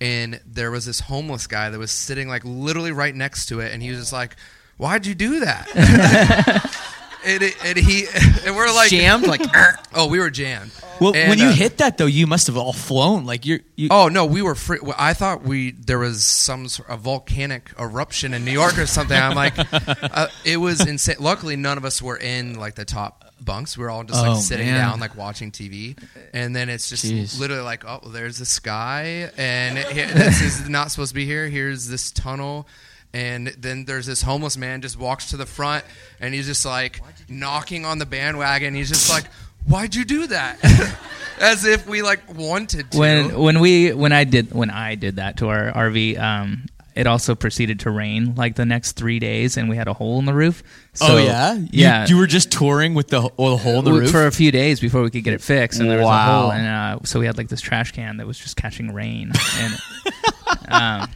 And 0.00 0.40
there 0.46 0.70
was 0.70 0.86
this 0.86 1.00
homeless 1.00 1.46
guy 1.48 1.70
that 1.70 1.78
was 1.78 1.90
sitting 1.90 2.28
like 2.28 2.42
literally 2.44 2.92
right 2.92 3.14
next 3.14 3.46
to 3.46 3.58
it 3.60 3.72
and 3.72 3.82
he 3.82 3.90
was 3.90 3.98
just 3.98 4.12
like 4.12 4.36
why'd 4.76 5.06
you 5.06 5.14
do 5.14 5.40
that 5.40 5.66
and, 7.24 7.42
it, 7.42 7.56
and 7.64 7.78
he 7.78 8.06
and 8.46 8.54
we're 8.56 8.72
like 8.72 8.90
Jammed 8.90 9.26
like. 9.26 9.42
oh 9.94 10.08
we 10.08 10.18
were 10.18 10.30
jammed 10.30 10.70
well, 11.00 11.14
And, 11.14 11.28
when 11.28 11.38
you 11.38 11.46
uh, 11.46 11.52
hit 11.52 11.78
that 11.78 11.98
though, 11.98 12.06
you 12.06 12.26
must 12.26 12.46
have 12.46 12.56
all 12.56 12.72
flown. 12.72 13.24
Like 13.24 13.46
you're. 13.46 13.60
You, 13.76 13.88
Oh 13.90 14.08
no, 14.08 14.26
we 14.26 14.42
were 14.42 14.54
free. 14.54 14.78
I 14.96 15.12
thought 15.14 15.42
we 15.42 15.72
there 15.72 15.98
was 15.98 16.24
some 16.24 16.68
sort 16.68 16.88
of 16.88 17.00
volcanic 17.00 17.72
eruption 17.78 18.34
in 18.34 18.44
New 18.44 18.52
York 18.52 18.78
or 18.78 18.86
something. 18.86 19.16
I'm 19.18 19.34
like, 19.34 19.54
uh, 19.74 20.28
it 20.44 20.58
was 20.58 20.86
insane. 20.86 21.16
Luckily, 21.18 21.56
none 21.56 21.78
of 21.78 21.84
us 21.84 22.00
were 22.00 22.16
in 22.16 22.58
like 22.58 22.74
the 22.74 22.84
top 22.84 23.32
bunks. 23.40 23.76
We 23.76 23.84
were 23.84 23.90
all 23.90 24.04
just 24.04 24.24
Oh, 24.24 24.32
like 24.32 24.42
sitting 24.42 24.66
man. 24.66 24.78
down, 24.90 25.00
like 25.00 25.16
watching 25.16 25.50
TV. 25.50 25.98
And 26.32 26.54
then 26.54 26.68
it's 26.68 26.88
just 26.88 27.04
Jeez. 27.04 27.38
literally 27.38 27.62
like, 27.62 27.84
oh, 27.84 28.00
well, 28.02 28.12
there's 28.12 28.38
the 28.38 28.46
sky, 28.46 29.30
and 29.36 29.78
it, 29.78 30.14
this 30.14 30.40
is 30.40 30.68
not 30.68 30.90
supposed 30.90 31.10
to 31.10 31.14
be 31.14 31.26
here. 31.26 31.48
Here's 31.48 31.88
this 31.88 32.12
tunnel. 32.12 32.66
And 33.14 33.46
then 33.58 33.84
there's 33.84 34.06
this 34.06 34.22
homeless 34.22 34.56
man 34.58 34.82
just 34.82 34.98
walks 34.98 35.30
to 35.30 35.36
the 35.36 35.46
front, 35.46 35.84
and 36.20 36.34
he's 36.34 36.46
just 36.46 36.66
like 36.66 37.00
knocking 37.28 37.84
on 37.84 37.98
the 37.98 38.06
bandwagon. 38.06 38.74
He's 38.74 38.88
just 38.90 39.08
like, 39.08 39.24
"Why'd 39.66 39.94
you 39.94 40.04
do 40.04 40.26
that?" 40.26 40.58
As 41.40 41.64
if 41.64 41.86
we 41.86 42.02
like 42.02 42.34
wanted 42.34 42.90
to. 42.90 42.98
when 42.98 43.38
when 43.38 43.60
we 43.60 43.92
when 43.92 44.12
I 44.12 44.24
did 44.24 44.52
when 44.52 44.68
I 44.70 44.96
did 44.96 45.16
that 45.16 45.36
to 45.38 45.48
our 45.48 45.70
RV, 45.72 46.18
um, 46.18 46.66
it 46.96 47.06
also 47.06 47.34
proceeded 47.36 47.80
to 47.80 47.90
rain 47.90 48.34
like 48.36 48.56
the 48.56 48.64
next 48.66 48.92
three 48.92 49.18
days, 49.20 49.56
and 49.56 49.68
we 49.68 49.76
had 49.76 49.86
a 49.88 49.92
hole 49.94 50.18
in 50.18 50.24
the 50.26 50.34
roof. 50.34 50.62
oh 51.00 51.06
So- 51.06 51.16
yeah. 51.18 51.54
You, 51.54 51.68
yeah. 51.72 52.06
You 52.08 52.16
were 52.18 52.26
just 52.28 52.50
touring 52.52 52.94
with 52.94 53.08
the, 53.08 53.30
oh, 53.38 53.50
the 53.50 53.56
hole 53.58 53.78
in 53.80 53.84
the 53.84 53.90
We- 53.92 53.98
roof. 54.00 54.10
for 54.10 54.26
a 54.26 54.32
few 54.32 54.50
days 54.52 54.78
before 54.80 55.02
we 55.02 55.10
could 55.10 55.24
get 55.24 55.34
it 55.34 55.40
fixed, 55.40 55.78
and 55.80 55.88
there 55.90 55.98
was 55.98 56.08
a 56.08 56.18
hole, 56.24 56.50
and 56.52 56.66
uh, 56.66 56.98
so 57.04 57.18
we 57.20 57.26
had 57.26 57.36
like 57.38 57.48
this 57.48 57.60
trash 57.60 57.90
can 57.92 58.16
that 58.18 58.26
was 58.26 58.38
just 58.38 58.56
catching 58.56 58.92
rain, 58.94 59.32
and 59.58 59.72
um, 60.68 60.70
yeah, 60.70 61.06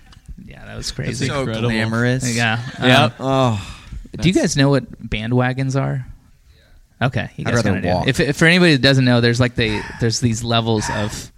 that 0.68 0.76
was 0.76 0.90
crazy. 0.92 1.26
So 1.26 1.40
Incredible. 1.40 1.68
glamorous. 1.70 2.36
yeah, 2.36 2.62
Yeah. 2.80 3.04
Um, 3.04 3.12
Oh, 3.20 3.76
do 4.20 4.28
you 4.28 4.34
guys 4.34 4.56
know 4.56 4.70
what 4.70 4.90
bandwagons 5.08 5.80
are? 5.80 6.06
Okay, 7.00 7.30
you 7.36 7.44
I'd 7.46 7.52
guys 7.52 7.54
rather 7.56 7.72
kinda 7.74 7.88
do. 7.88 7.94
walk. 7.94 8.08
If, 8.08 8.20
if 8.20 8.36
for 8.36 8.46
anybody 8.46 8.72
that 8.72 8.82
doesn't 8.82 9.04
know, 9.04 9.20
there's 9.20 9.38
like 9.40 9.54
the 9.54 9.80
there's 10.00 10.20
these 10.20 10.42
levels 10.42 10.84
of 10.90 11.30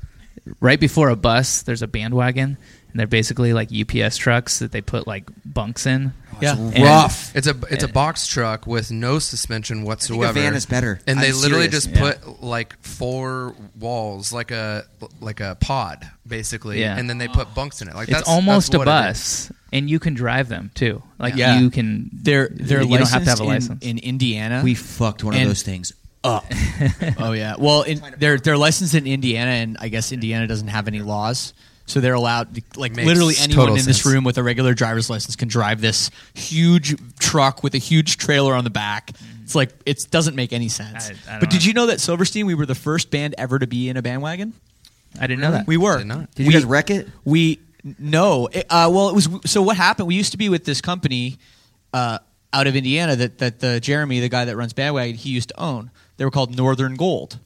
right 0.61 0.81
before 0.81 1.11
a 1.11 1.17
bus. 1.17 1.63
There's 1.63 1.83
a 1.83 1.87
bandwagon, 1.87 2.57
and 2.93 2.99
they're 3.01 3.07
basically 3.07 3.53
like 3.53 3.71
UPS 3.73 4.17
trucks 4.17 4.59
that 4.61 4.73
they 4.73 4.81
put 4.81 5.07
like 5.07 5.29
bunks 5.45 5.87
in. 5.87 6.13
Oh, 6.35 6.39
yeah. 6.41 6.57
And- 6.57 6.79
rough. 6.83 7.35
It's 7.37 7.47
a 7.47 7.55
it's 7.71 7.85
a 7.85 7.89
box 7.89 8.27
truck 8.27 8.67
with 8.67 8.91
no 8.91 9.19
suspension 9.19 9.79
I 9.79 9.81
think 9.81 9.89
whatsoever. 9.89 10.31
a 10.39 10.43
van 10.43 10.55
is 10.55 10.67
better. 10.67 11.01
And 11.07 11.19
they 11.21 11.29
I'm 11.31 11.35
literally 11.41 11.71
serious. 11.71 11.85
just 11.85 11.91
Yeah. 11.97 12.13
put 12.13 12.43
like 12.43 12.81
four 12.83 13.55
walls, 13.79 14.33
like 14.33 14.51
a 14.51 14.85
like 15.21 15.41
a 15.41 15.57
pod, 15.61 16.09
basically, 16.27 16.81
Yeah. 16.81 16.97
and 16.99 17.09
then 17.11 17.19
they 17.19 17.29
oh. 17.29 17.33
put 17.33 17.55
bunks 17.55 17.83
in 17.83 17.89
it. 17.89 17.95
Like 17.95 18.09
It's 18.09 18.19
that's 18.19 18.29
almost 18.29 18.73
that's 18.73 18.75
a 18.77 18.79
what 18.79 18.89
it 18.89 19.11
is. 19.11 19.49
bus, 19.49 19.53
and 19.73 19.91
you 19.91 19.99
can 19.99 20.15
drive 20.15 20.49
them 20.49 20.71
too. 20.75 21.03
Like 21.19 21.37
Yeah. 21.37 21.59
you 21.61 21.71
can. 21.71 22.11
They're 22.13 22.49
they're 22.53 22.83
you 22.83 22.99
don't 22.99 23.09
have 23.11 23.25
to 23.25 23.31
have 23.31 23.41
a 23.41 23.45
licensed 23.45 23.71
license. 23.71 23.85
in, 23.85 23.99
in 23.99 24.05
Indiana. 24.05 24.63
we 24.65 24.75
fucked 24.75 25.23
one 25.25 25.35
And- 25.35 25.43
of 25.45 25.49
those 25.49 25.63
things 25.63 25.93
up. 26.25 26.45
oh 27.19 27.33
yeah. 27.33 27.55
Well, 27.59 27.83
in, 27.83 28.01
they're 28.19 28.39
they're 28.39 28.59
licensed 28.59 28.95
in 28.95 29.07
Indiana, 29.07 29.51
and 29.53 29.77
I 29.81 29.89
guess 29.89 30.13
Indiana 30.13 30.47
doesn't 30.47 30.69
have 30.69 30.87
any 30.89 31.01
laws, 31.01 31.53
so 31.91 32.01
they're 32.01 32.15
allowed. 32.15 32.63
Like 32.77 32.95
Makes 32.95 33.07
literally 33.07 33.35
anyone 33.41 33.67
total 33.67 33.75
in 33.77 33.85
this 33.85 34.03
sense. 34.03 34.07
room 34.15 34.25
with 34.25 34.39
a 34.39 34.43
regular 34.43 34.75
driver's 34.75 35.11
license 35.11 35.37
can 35.37 35.49
drive 35.49 35.81
this 35.81 36.11
huge 36.35 36.95
truck 37.19 37.63
with 37.63 37.75
a 37.75 37.79
huge 37.79 38.17
trailer 38.17 38.55
on 38.55 38.65
the 38.65 38.71
back. 38.71 39.11
It's 39.43 39.55
like 39.55 39.71
it 39.85 40.07
doesn't 40.11 40.37
make 40.37 40.53
any 40.53 40.69
sense. 40.69 41.09
I- 41.11 41.13
I 41.29 41.31
don't 41.33 41.41
but 41.41 41.51
did 41.51 41.63
know. 41.63 41.67
you 41.67 41.73
know 41.75 41.87
that 41.87 42.01
Silverstein? 42.01 42.47
We 42.47 42.55
were 42.55 42.67
the 42.67 42.75
first 42.75 43.11
band 43.11 43.35
ever 43.37 43.59
to 43.59 43.67
be 43.67 43.89
in 43.89 43.97
a 43.97 44.03
bandwagon. 44.03 44.53
I 45.21 45.27
didn't 45.27 45.41
know 45.41 45.51
that. 45.51 45.67
We 45.67 45.77
were. 45.77 45.99
Did 45.99 46.07
not. 46.07 46.35
Did 46.35 46.47
We- 46.47 46.53
you 46.55 46.61
guys 46.61 46.65
wreck 46.65 46.91
it? 46.91 47.09
We 47.25 47.59
no. 47.99 48.47
It- 48.53 48.67
Uh, 48.71 48.89
well, 48.93 49.09
it 49.09 49.15
was 49.15 49.29
so. 49.47 49.61
What 49.63 49.77
happened? 49.77 50.07
We 50.07 50.15
used 50.15 50.31
to 50.33 50.39
be 50.39 50.49
with 50.49 50.65
this 50.65 50.81
company 50.81 51.39
uh, 51.93 52.19
out 52.53 52.67
of 52.69 52.77
Indiana 52.77 53.17
that 53.17 53.39
that 53.39 53.59
the 53.61 53.81
Jeremy, 53.81 54.21
the 54.21 54.29
guy 54.29 54.45
that 54.45 54.57
runs 54.57 54.73
Bandwagon, 54.73 55.17
he 55.17 55.31
used 55.31 55.49
to 55.49 55.61
own. 55.61 55.91
They 56.17 56.25
were 56.25 56.31
called 56.31 56.57
Northern 56.57 56.95
Gold. 56.95 57.39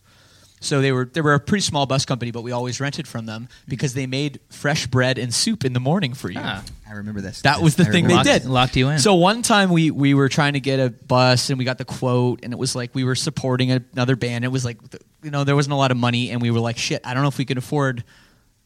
So 0.65 0.81
they 0.81 0.93
were 0.93 1.05
they 1.05 1.21
were 1.21 1.35
a 1.35 1.41
pretty 1.41 1.63
small 1.63 1.87
bus 1.87 2.05
company, 2.05 2.31
but 2.31 2.43
we 2.43 2.53
always 2.53 2.81
rented 2.81 3.07
from 3.07 3.27
them 3.27 3.49
because 3.69 3.95
they 3.95 4.07
made 4.07 4.41
fresh 4.51 4.87
bread 4.87 5.19
and 5.19 5.33
soup 5.33 5.65
in 5.65 5.73
the 5.75 5.81
morning 5.81 6.15
for 6.15 6.31
you. 6.31 6.41
Ah. 6.41 6.65
I 6.89 6.93
remember 6.95 7.21
this. 7.21 7.43
That 7.43 7.61
was 7.61 7.77
the 7.77 7.83
I 7.85 7.87
thing 7.87 8.05
they 8.07 8.15
remember 8.15 8.31
Locked- 8.31 8.43
did. 8.43 8.51
locked 8.51 8.77
you 8.77 8.89
in. 8.89 8.99
So 8.99 9.15
one 9.15 9.43
time 9.43 9.71
we 9.71 9.91
we 9.91 10.15
were 10.15 10.29
trying 10.29 10.55
to 10.55 10.61
get 10.61 10.81
a 10.81 10.91
bus 10.91 11.51
and 11.51 11.59
we 11.59 11.65
got 11.65 11.79
the 11.79 11.85
quote 11.85 12.41
and 12.43 12.53
it 12.53 12.59
was 12.59 12.75
like 12.75 12.95
we 12.95 13.05
were 13.05 13.15
supporting 13.15 13.71
another 13.73 14.17
band. 14.17 14.45
It 14.45 14.49
was 14.49 14.65
like 14.65 14.79
you 15.23 15.31
know 15.31 15.45
there 15.45 15.57
wasn't 15.57 15.75
a 15.75 15.77
lot 15.77 15.91
of 15.91 15.97
money 15.97 16.31
and 16.31 16.41
we 16.41 16.51
were 16.51 16.61
like 16.61 16.79
shit. 16.79 17.01
I 17.05 17.15
don't 17.15 17.23
know 17.23 17.29
if 17.29 17.39
we 17.39 17.45
can 17.45 17.59
afford 17.59 18.05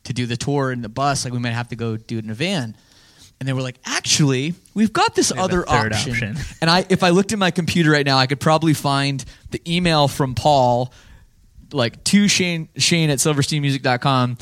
to 0.05 0.13
do 0.13 0.27
the 0.27 0.37
tour 0.37 0.71
in 0.73 0.83
the 0.83 0.89
bus. 0.89 1.25
Like 1.25 1.33
we 1.33 1.39
might 1.41 1.51
have 1.53 1.69
to 1.69 1.77
go 1.77 1.97
do 1.97 2.19
it 2.19 2.25
in 2.25 2.31
a 2.31 2.35
van. 2.35 2.77
And 3.41 3.49
they 3.49 3.53
were 3.53 3.63
like, 3.63 3.79
actually, 3.85 4.55
we've 4.75 4.93
got 4.93 5.15
this 5.15 5.29
have 5.29 5.39
a 5.39 5.43
other 5.43 5.69
option. 5.69 6.13
option. 6.13 6.37
And 6.61 6.69
I, 6.69 6.85
if 6.89 7.05
I 7.05 7.11
looked 7.11 7.33
at 7.33 7.39
my 7.39 7.53
computer 7.53 7.93
right 7.93 8.05
now, 8.05 8.19
I 8.19 8.27
could 8.27 8.41
probably 8.41 8.75
find 8.75 9.25
the 9.53 9.63
email 9.65 10.09
from 10.09 10.35
Paul, 10.35 10.93
like 11.73 12.03
to 12.05 12.29
Shane, 12.29 12.69
Shane 12.77 13.11
at 13.11 13.19
silversteinmusic.com, 13.19 14.39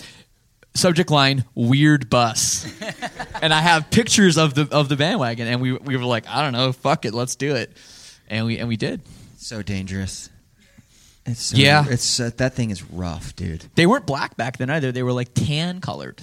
subject 0.75 1.11
line, 1.11 1.45
weird 1.55 2.09
bus. 2.11 2.67
and 3.43 3.53
I 3.53 3.61
have 3.61 3.91
pictures 3.91 4.37
of 4.39 4.55
the, 4.55 4.69
of 4.71 4.89
the 4.89 4.97
bandwagon. 4.97 5.47
And 5.49 5.61
we, 5.61 5.73
we 5.73 5.97
were 5.97 6.05
like, 6.05 6.29
I 6.29 6.43
don't 6.43 6.53
know, 6.53 6.73
fuck 6.73 7.05
it, 7.05 7.15
let's 7.15 7.37
do 7.37 7.55
it. 7.55 7.77
And 8.29 8.47
we, 8.47 8.59
and 8.59 8.69
we 8.69 8.77
did. 8.77 9.01
So 9.39 9.63
dangerous. 9.63 10.31
It's 11.25 11.41
so, 11.47 11.57
Yeah. 11.57 11.85
It's 11.89 12.21
uh, 12.21 12.31
that 12.37 12.55
thing 12.55 12.71
is 12.71 12.83
rough, 12.85 13.35
dude. 13.37 13.65
They 13.75 13.87
weren't 13.87 14.07
black 14.07 14.37
back 14.37 14.59
then 14.59 14.71
either. 14.71 14.93
They 14.93 15.03
were 15.03 15.13
like 15.13 15.35
tan 15.35 15.81
colored. 15.81 16.23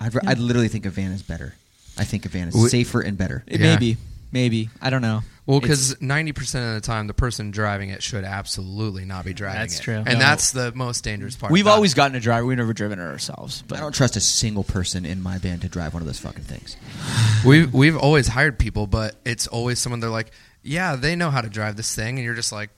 I'd, 0.00 0.14
r 0.14 0.20
would 0.26 0.38
literally 0.38 0.68
think 0.68 0.84
a 0.84 0.90
van 0.90 1.12
is 1.12 1.22
better. 1.22 1.54
I 1.96 2.04
think 2.04 2.26
a 2.26 2.28
van 2.28 2.48
is 2.48 2.54
We- 2.54 2.68
safer 2.68 3.00
and 3.00 3.16
better. 3.16 3.44
It 3.46 3.60
Yeah. 3.60 3.72
Maybe, 3.74 3.96
maybe. 4.32 4.68
I 4.82 4.90
don't 4.90 5.02
know. 5.02 5.22
Well, 5.46 5.60
because 5.60 6.00
ninety 6.02 6.32
percent 6.32 6.66
of 6.66 6.74
the 6.74 6.84
time, 6.84 7.06
the 7.06 7.14
person 7.14 7.52
driving 7.52 7.90
it 7.90 8.02
should 8.02 8.24
absolutely 8.24 9.04
not 9.04 9.24
be 9.24 9.32
driving 9.32 9.60
That's 9.60 9.78
it. 9.78 9.82
true. 9.82 9.94
and 9.94 10.04
No. 10.06 10.18
that's 10.18 10.50
the 10.50 10.72
most 10.74 11.04
dangerous 11.04 11.36
part. 11.36 11.52
we've 11.52 11.68
always 11.68 11.92
it. 11.92 11.96
gotten 11.96 12.16
a 12.16 12.20
driver. 12.20 12.44
We've 12.44 12.58
never 12.58 12.72
driven 12.72 12.98
it 12.98 13.04
ourselves. 13.04 13.62
But 13.68 13.78
I 13.78 13.80
don't 13.82 13.94
trust 13.94 14.16
a 14.16 14.20
single 14.20 14.64
person 14.64 15.06
in 15.06 15.22
my 15.22 15.38
band 15.38 15.62
to 15.62 15.68
drive 15.68 15.94
one 15.94 16.02
of 16.02 16.06
those 16.06 16.18
fucking 16.18 16.42
things. 16.44 16.76
We've 17.44 17.72
we've 17.72 17.96
always 17.96 18.26
hired 18.28 18.58
people, 18.58 18.86
but 18.88 19.14
it's 19.24 19.46
always 19.46 19.78
someone 19.78 20.00
they're 20.00 20.10
like, 20.10 20.32
yeah, 20.62 20.96
they 20.96 21.14
know 21.14 21.30
how 21.30 21.40
to 21.42 21.48
drive 21.48 21.76
this 21.76 21.94
thing, 21.94 22.16
and 22.16 22.24
you're 22.24 22.34
just 22.34 22.50
like, 22.50 22.70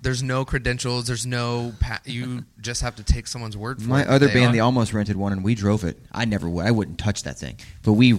there's 0.00 0.22
no 0.22 0.44
credentials, 0.44 1.06
there's 1.06 1.24
no, 1.26 1.72
pa- 1.78 2.00
you 2.04 2.44
just 2.60 2.82
have 2.82 2.96
to 2.96 3.04
take 3.04 3.26
someone's 3.28 3.56
word 3.56 3.80
for 3.80 3.88
My 3.88 4.02
it. 4.02 4.06
My 4.08 4.14
other 4.14 4.26
They 4.26 4.34
band, 4.34 4.50
are. 4.50 4.52
they 4.54 4.60
almost 4.60 4.92
rented 4.92 5.16
one, 5.16 5.32
and 5.32 5.44
we 5.44 5.54
drove 5.54 5.84
it. 5.84 5.98
I 6.10 6.24
never 6.24 6.48
would. 6.48 6.66
I 6.66 6.70
wouldn't 6.72 6.98
touch 6.98 7.22
that 7.24 7.38
thing. 7.38 7.58
But 7.84 7.92
we 7.92 8.18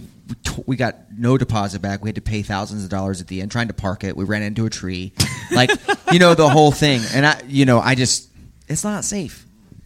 we 0.65 0.75
got 0.75 0.95
no 1.17 1.37
deposit 1.37 1.81
back. 1.81 2.01
We 2.03 2.09
had 2.09 2.15
to 2.15 2.21
pay 2.21 2.41
thousands 2.41 2.83
of 2.83 2.89
dollars 2.89 3.21
at 3.21 3.27
the 3.27 3.41
end 3.41 3.51
trying 3.51 3.67
to 3.67 3.73
park 3.73 4.03
it. 4.03 4.15
We 4.15 4.25
ran 4.25 4.43
into 4.43 4.65
a 4.65 4.69
tree, 4.69 5.13
like 5.51 5.69
you 6.11 6.19
know 6.19 6.35
the 6.35 6.49
whole 6.49 6.71
thing. 6.71 7.01
And 7.13 7.25
I, 7.25 7.41
you 7.47 7.65
know, 7.65 7.79
I 7.79 7.95
just 7.95 8.29
it's 8.67 8.83
not 8.83 9.03
safe. 9.03 9.45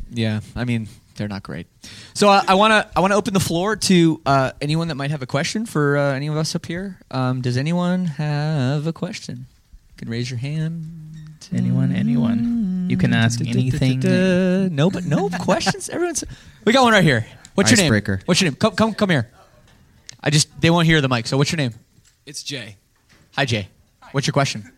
Yeah, 0.09 0.41
I 0.55 0.65
mean 0.65 0.87
they're 1.15 1.27
not 1.27 1.43
great. 1.43 1.67
So 2.13 2.29
uh, 2.29 2.43
I 2.47 2.55
want 2.55 2.71
to 2.71 2.97
I 2.97 3.01
want 3.01 3.11
to 3.11 3.17
open 3.17 3.33
the 3.33 3.39
floor 3.39 3.75
to 3.75 4.21
uh, 4.25 4.51
anyone 4.61 4.87
that 4.89 4.95
might 4.95 5.11
have 5.11 5.21
a 5.21 5.27
question 5.27 5.65
for 5.65 5.97
uh, 5.97 6.13
any 6.13 6.27
of 6.27 6.37
us 6.37 6.55
up 6.55 6.65
here. 6.65 6.99
Um, 7.11 7.41
does 7.41 7.57
anyone 7.57 8.05
have 8.05 8.87
a 8.87 8.93
question? 8.93 9.45
You 9.89 9.93
can 9.97 10.09
raise 10.09 10.29
your 10.29 10.39
hand. 10.39 10.99
Anyone, 11.53 11.91
anyone. 11.91 12.87
You 12.89 12.97
can 12.97 13.13
ask 13.13 13.41
anything. 13.41 13.99
No, 14.73 14.89
but 14.89 15.05
no 15.05 15.29
questions. 15.29 15.89
Everyone's. 15.89 16.23
We 16.65 16.73
got 16.73 16.83
one 16.83 16.93
right 16.93 17.03
here. 17.03 17.25
What's 17.55 17.69
your 17.69 17.77
name? 17.77 17.85
Icebreaker. 17.85 18.21
What's 18.25 18.41
your 18.41 18.49
name? 18.51 18.55
Come, 18.55 18.75
come, 18.75 18.93
come 18.93 19.09
here. 19.09 19.29
I 20.23 20.29
just 20.29 20.49
they 20.61 20.69
won't 20.69 20.85
hear 20.87 21.01
the 21.01 21.09
mic. 21.09 21.27
So 21.27 21.37
what's 21.37 21.51
your 21.51 21.57
name? 21.57 21.73
It's 22.25 22.43
Jay. 22.43 22.77
Hi 23.35 23.45
Jay. 23.45 23.67
What's 24.11 24.25
your 24.27 24.31
question? 24.33 24.71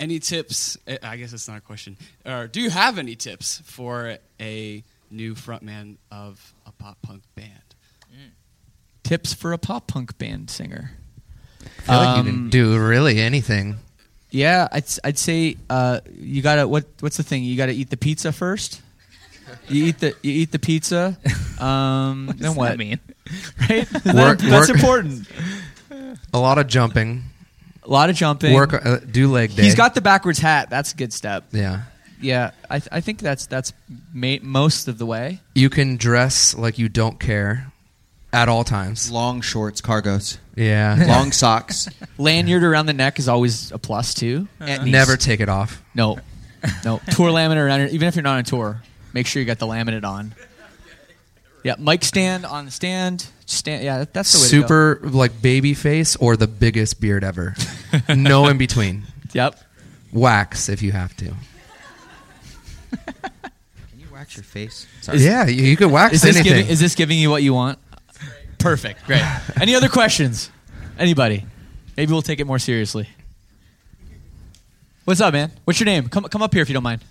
Any 0.00 0.18
tips? 0.18 0.76
eh, 0.86 0.98
I 1.02 1.16
guess 1.16 1.32
it's 1.32 1.48
not 1.48 1.58
a 1.58 1.60
question. 1.60 1.96
Or 2.26 2.46
do 2.48 2.60
you 2.60 2.68
have 2.70 2.98
any 2.98 3.14
tips 3.14 3.62
for 3.64 4.18
a 4.40 4.82
new 5.10 5.34
frontman 5.34 5.96
of 6.10 6.52
a 6.66 6.72
pop 6.72 6.98
punk 7.02 7.22
band? 7.34 7.50
Tips 9.04 9.34
for 9.34 9.52
a 9.52 9.58
pop 9.58 9.86
punk 9.86 10.16
band 10.18 10.50
singer. 10.50 10.92
I 11.62 11.82
feel 11.82 11.96
like 11.96 12.16
you 12.16 12.20
Um, 12.20 12.26
can 12.26 12.50
do 12.50 12.78
really 12.78 13.20
anything. 13.20 13.76
Yeah, 14.30 14.66
I'd 14.72 14.84
I'd 15.04 15.18
say 15.18 15.56
uh, 15.70 16.00
you 16.18 16.42
gotta 16.42 16.66
what 16.66 16.86
what's 17.00 17.16
the 17.16 17.22
thing? 17.22 17.44
You 17.44 17.56
gotta 17.56 17.72
eat 17.72 17.90
the 17.90 17.96
pizza 17.96 18.32
first. 18.32 18.80
You 19.68 19.84
eat 19.86 19.98
the 20.00 20.08
you 20.22 20.32
eat 20.32 20.52
the 20.52 20.58
pizza. 20.58 21.16
Um, 21.58 22.26
What 22.26 22.38
then 22.38 22.54
what? 22.54 22.68
that 22.70 22.78
mean? 22.78 23.00
Right? 23.68 23.90
Work- 24.04 24.38
That- 24.38 24.38
that's 24.40 24.68
work- 24.68 24.70
important. 24.70 25.28
A 26.32 26.38
lot 26.38 26.58
of 26.58 26.66
jumping, 26.66 27.22
A 27.84 27.88
lot 27.90 28.10
of 28.10 28.16
jumping. 28.16 28.52
work, 28.54 28.74
uh, 28.74 28.98
do 28.98 29.30
leg 29.30 29.54
day. 29.54 29.62
He's 29.62 29.74
got 29.76 29.94
the 29.94 30.00
backwards 30.00 30.38
hat. 30.38 30.68
That's 30.68 30.92
a 30.92 30.96
good 30.96 31.12
step. 31.12 31.44
yeah. 31.52 31.82
Yeah, 32.20 32.52
I 32.70 32.80
I 32.90 33.00
think 33.00 33.18
that's 33.18 33.46
that's 33.46 33.72
ma- 34.14 34.36
most 34.42 34.88
of 34.88 34.96
the 34.98 35.04
way. 35.04 35.40
You 35.54 35.68
can 35.68 35.96
dress 35.96 36.54
like 36.54 36.78
you 36.78 36.88
don't 36.88 37.20
care 37.20 37.70
at 38.32 38.48
all 38.48 38.64
times. 38.64 39.10
Long 39.10 39.42
shorts, 39.42 39.80
cargos, 39.82 40.38
Yeah. 40.56 41.04
long 41.06 41.32
socks. 41.32 41.86
Lanyard 42.16 42.62
around 42.62 42.86
the 42.86 42.94
neck 42.94 43.18
is 43.18 43.28
always 43.28 43.70
a 43.72 43.78
plus 43.78 44.14
too. 44.14 44.48
At 44.60 44.80
least. 44.80 44.92
Never 44.92 45.16
take 45.18 45.40
it 45.40 45.48
off. 45.50 45.82
No, 45.94 46.18
no 46.84 47.00
tour 47.12 47.30
laminate 47.30 47.56
around 47.66 47.80
your, 47.80 47.88
even 47.90 48.08
if 48.08 48.16
you're 48.16 48.22
not 48.22 48.38
on 48.38 48.44
tour, 48.44 48.80
make 49.14 49.26
sure 49.26 49.40
you 49.40 49.46
got 49.46 49.58
the 49.58 49.66
laminate 49.66 50.04
on. 50.04 50.34
Yeah, 51.62 51.76
mic 51.78 52.04
stand 52.04 52.44
on 52.44 52.66
the 52.66 52.70
stand. 52.70 53.26
Stand. 53.46 53.82
Yeah, 53.82 54.04
that's 54.12 54.32
the 54.32 54.38
way 54.40 54.48
to 54.48 54.60
go. 54.60 54.62
Super 54.62 55.08
like 55.08 55.40
baby 55.40 55.72
face 55.72 56.14
or 56.16 56.36
the 56.36 56.46
biggest 56.46 57.00
beard 57.00 57.24
ever. 57.24 57.54
no 58.14 58.48
in 58.48 58.58
between. 58.58 59.04
Yep. 59.32 59.58
Wax 60.12 60.68
if 60.68 60.82
you 60.82 60.92
have 60.92 61.16
to. 61.16 61.32
Can 62.90 63.98
you 63.98 64.06
wax 64.12 64.36
your 64.36 64.44
face? 64.44 64.86
Sorry. 65.00 65.18
yeah, 65.18 65.46
you, 65.46 65.64
you 65.64 65.76
could 65.76 65.90
wax 65.90 66.14
Is 66.14 66.22
this 66.22 66.36
anything. 66.36 66.52
giving 66.52 66.70
is 66.70 66.80
this 66.80 66.94
giving 66.94 67.18
you 67.18 67.30
what 67.30 67.42
you 67.42 67.54
want? 67.54 67.78
Perfect. 68.58 69.04
Great. 69.06 69.22
Any 69.60 69.74
other 69.74 69.88
questions? 69.88 70.50
Anybody? 70.98 71.46
Maybe 71.96 72.12
we'll 72.12 72.22
take 72.22 72.40
it 72.40 72.46
more 72.46 72.58
seriously. 72.58 73.08
What's 75.04 75.20
up, 75.20 75.32
man? 75.32 75.50
What's 75.64 75.80
your 75.80 75.86
name? 75.86 76.08
Come 76.08 76.24
come 76.24 76.42
up 76.42 76.52
here 76.52 76.62
if 76.62 76.68
you 76.68 76.74
don't 76.74 76.82
mind. 76.82 77.02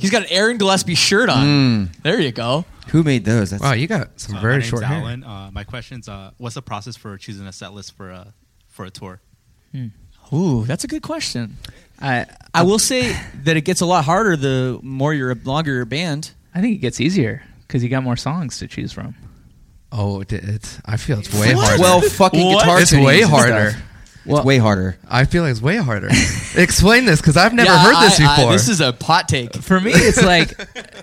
He's 0.00 0.10
got 0.10 0.22
an 0.22 0.28
Aaron 0.30 0.58
Gillespie 0.58 0.94
shirt 0.94 1.28
on. 1.28 1.46
Mm. 1.46 2.02
There 2.02 2.20
you 2.20 2.32
go. 2.32 2.64
Who 2.88 3.02
made 3.02 3.24
those? 3.24 3.50
That's 3.50 3.62
wow, 3.62 3.72
you 3.72 3.86
got 3.86 4.18
some 4.18 4.36
Uh, 4.36 4.40
very 4.40 4.54
name's 4.54 4.66
short 4.66 4.82
hair. 4.82 5.02
Uh, 5.24 5.50
my 5.52 5.62
question's 5.64 6.08
uh, 6.08 6.30
what's 6.38 6.54
the 6.56 6.62
process 6.62 6.96
for 6.96 7.16
choosing 7.18 7.46
a 7.46 7.52
set 7.52 7.72
list 7.72 7.96
for 7.96 8.10
a 8.10 8.32
for 8.68 8.84
a 8.84 8.90
tour? 8.90 9.20
Ooh, 10.32 10.64
that's 10.64 10.84
a 10.84 10.88
good 10.88 11.02
question. 11.02 11.56
I 12.00 12.26
I 12.54 12.62
will 12.62 12.78
say 12.78 13.16
that 13.44 13.56
it 13.56 13.62
gets 13.62 13.80
a 13.80 13.86
lot 13.86 14.04
harder 14.04 14.36
the 14.36 14.78
more 14.82 15.12
you're 15.14 15.34
longer 15.44 15.72
your 15.72 15.84
band. 15.84 16.32
I 16.54 16.60
think 16.60 16.74
it 16.76 16.78
gets 16.80 17.00
easier 17.00 17.42
because 17.66 17.82
you 17.82 17.88
got 17.88 18.02
more 18.02 18.16
songs 18.16 18.58
to 18.58 18.66
choose 18.66 18.92
from. 18.92 19.14
Oh, 19.92 20.22
it's. 20.28 20.78
I 20.84 20.96
feel 20.96 21.18
it's 21.18 21.32
way 21.34 21.54
What? 21.54 21.66
harder. 21.66 21.82
well, 21.82 22.00
fucking 22.00 22.44
What? 22.46 22.60
guitar 22.60 22.80
It's 22.80 22.92
way 22.92 23.22
harder. 23.22 23.70
stuff. 23.72 23.82
Well- 24.26 24.38
it's 24.38 24.46
way 24.46 24.58
harder. 24.58 24.98
I 25.08 25.24
feel 25.24 25.42
like 25.42 25.52
it's 25.52 25.62
way 25.62 25.76
harder. 25.76 26.08
Explain 26.56 27.04
this 27.06 27.20
because 27.20 27.36
I've 27.36 27.54
never 27.54 27.70
Yeah, 27.70 27.82
heard 27.84 28.04
this 28.06 28.20
I- 28.20 28.24
I- 28.26 28.36
before. 28.36 28.52
this 28.52 28.68
is 28.68 28.80
a 28.80 28.92
pot 28.92 29.28
take. 29.28 29.54
For 29.56 29.80
me, 29.80 29.92
it's 29.94 30.22
like, 30.22 30.52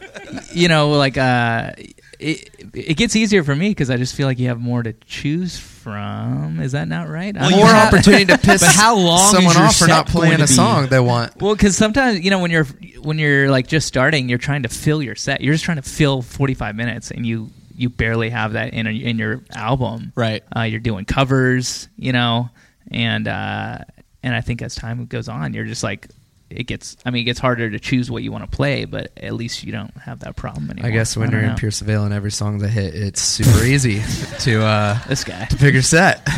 you 0.54 0.68
know, 0.68 0.90
like 0.92 1.18
uh, 1.18 1.72
it, 2.20 2.50
it 2.74 2.98
gets 2.98 3.16
easier 3.16 3.44
for 3.44 3.56
me 3.56 3.70
because 3.70 3.90
I 3.90 3.98
just 3.98 4.16
feel 4.16 4.28
like 4.28 4.40
you 4.40 4.48
have 4.50 4.60
more 4.60 4.84
to 4.84 4.94
choose 5.06 5.58
from. 5.58 6.60
Is 6.60 6.74
that 6.74 6.88
not 6.88 7.10
right? 7.10 7.36
I 7.38 7.50
More 7.50 7.66
don't 7.68 7.76
opportunity 7.76 8.26
to 8.26 8.38
piss 8.44 8.62
But 8.62 8.76
how 8.76 8.96
long 8.98 9.34
someone 9.34 9.56
off 9.58 9.78
for 9.78 9.88
not 9.88 10.08
playing 10.08 10.34
going 10.34 10.42
a 10.42 10.48
song 10.48 10.88
they 10.88 11.00
want. 11.00 11.40
Well, 11.42 11.56
because 11.56 11.76
sometimes 11.78 12.20
you 12.24 12.30
know 12.32 12.40
when 12.40 12.52
you're 12.52 12.66
when 13.02 13.18
you're 13.20 13.50
like 13.50 13.68
just 13.68 13.88
starting, 13.88 14.30
you're 14.30 14.38
trying 14.38 14.64
to 14.64 14.70
fill 14.70 15.02
your 15.02 15.16
set. 15.16 15.42
You're 15.42 15.54
just 15.54 15.64
trying 15.66 15.78
to 15.78 15.84
fill 15.90 16.22
45 16.22 16.76
minutes, 16.76 17.12
and 17.12 17.26
you 17.26 17.50
you 17.76 17.90
barely 17.90 18.30
have 18.32 18.54
that 18.54 18.74
in 18.74 18.88
a, 18.88 18.90
in 18.92 19.18
your 19.20 19.44
album. 19.56 20.12
Right. 20.16 20.44
Uh, 20.56 20.62
you're 20.64 20.80
doing 20.80 21.06
covers, 21.06 21.88
you 21.96 22.12
know, 22.12 22.50
and 22.92 23.28
uh, 23.28 23.80
and 24.24 24.36
I 24.36 24.42
think 24.42 24.62
as 24.62 24.76
time 24.76 25.06
goes 25.06 25.30
on, 25.30 25.54
you're 25.54 25.66
just 25.66 25.84
like 25.84 26.08
it 26.50 26.64
gets. 26.64 26.96
I 27.06 27.12
mean, 27.12 27.22
it 27.22 27.26
gets 27.26 27.40
harder 27.40 27.70
to 27.70 27.80
choose 27.80 28.10
what 28.10 28.24
you 28.24 28.32
want 28.32 28.50
to 28.50 28.56
play, 28.56 28.86
but 28.86 29.12
at 29.18 29.34
least 29.34 29.64
you 29.64 29.72
don't 29.72 29.96
have 29.98 30.20
that 30.20 30.36
problem 30.36 30.70
anymore. 30.72 30.90
I 30.90 30.94
guess 30.94 31.18
when 31.18 31.30
don't 31.30 31.40
you're 31.40 31.50
in 31.50 31.56
know. 31.56 31.60
Pierce 31.60 31.80
Vale 31.82 32.06
and 32.06 32.14
every 32.14 32.32
song's 32.32 32.64
a 32.64 32.68
hit, 32.68 32.96
it's 32.96 33.22
super 33.22 33.64
easy 33.64 34.02
to 34.40 34.64
uh, 34.64 35.00
this 35.08 35.24
guy. 35.24 35.46
to 35.46 35.58
pick 35.58 35.74
your 35.74 35.82
set. 35.82 36.22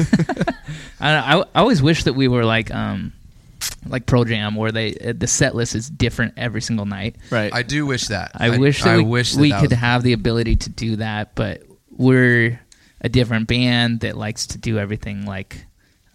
I, 0.00 0.04
don't 0.04 1.28
know, 1.38 1.44
I 1.44 1.44
I 1.54 1.60
always 1.60 1.82
wish 1.82 2.04
that 2.04 2.14
we 2.14 2.26
were 2.28 2.44
like 2.44 2.70
um 2.70 3.12
like 3.86 4.06
Pearl 4.06 4.24
Jam 4.24 4.54
where 4.54 4.72
they 4.72 4.94
uh, 4.94 5.12
the 5.16 5.26
set 5.26 5.54
list 5.54 5.74
is 5.74 5.90
different 5.90 6.34
every 6.36 6.62
single 6.62 6.86
night. 6.86 7.16
Right. 7.30 7.52
I 7.52 7.62
do 7.62 7.84
wish 7.86 8.08
that. 8.08 8.32
I, 8.34 8.56
wish 8.58 8.82
that 8.82 8.94
I 8.94 8.96
we, 8.98 9.04
wish 9.04 9.34
that 9.34 9.40
we 9.40 9.50
that 9.50 9.60
could 9.60 9.70
was- 9.70 9.78
have 9.78 10.02
the 10.02 10.12
ability 10.14 10.56
to 10.56 10.70
do 10.70 10.96
that, 10.96 11.34
but 11.34 11.62
we're 11.90 12.60
a 13.02 13.08
different 13.08 13.46
band 13.48 14.00
that 14.00 14.16
likes 14.16 14.48
to 14.48 14.58
do 14.58 14.78
everything 14.78 15.26
like 15.26 15.66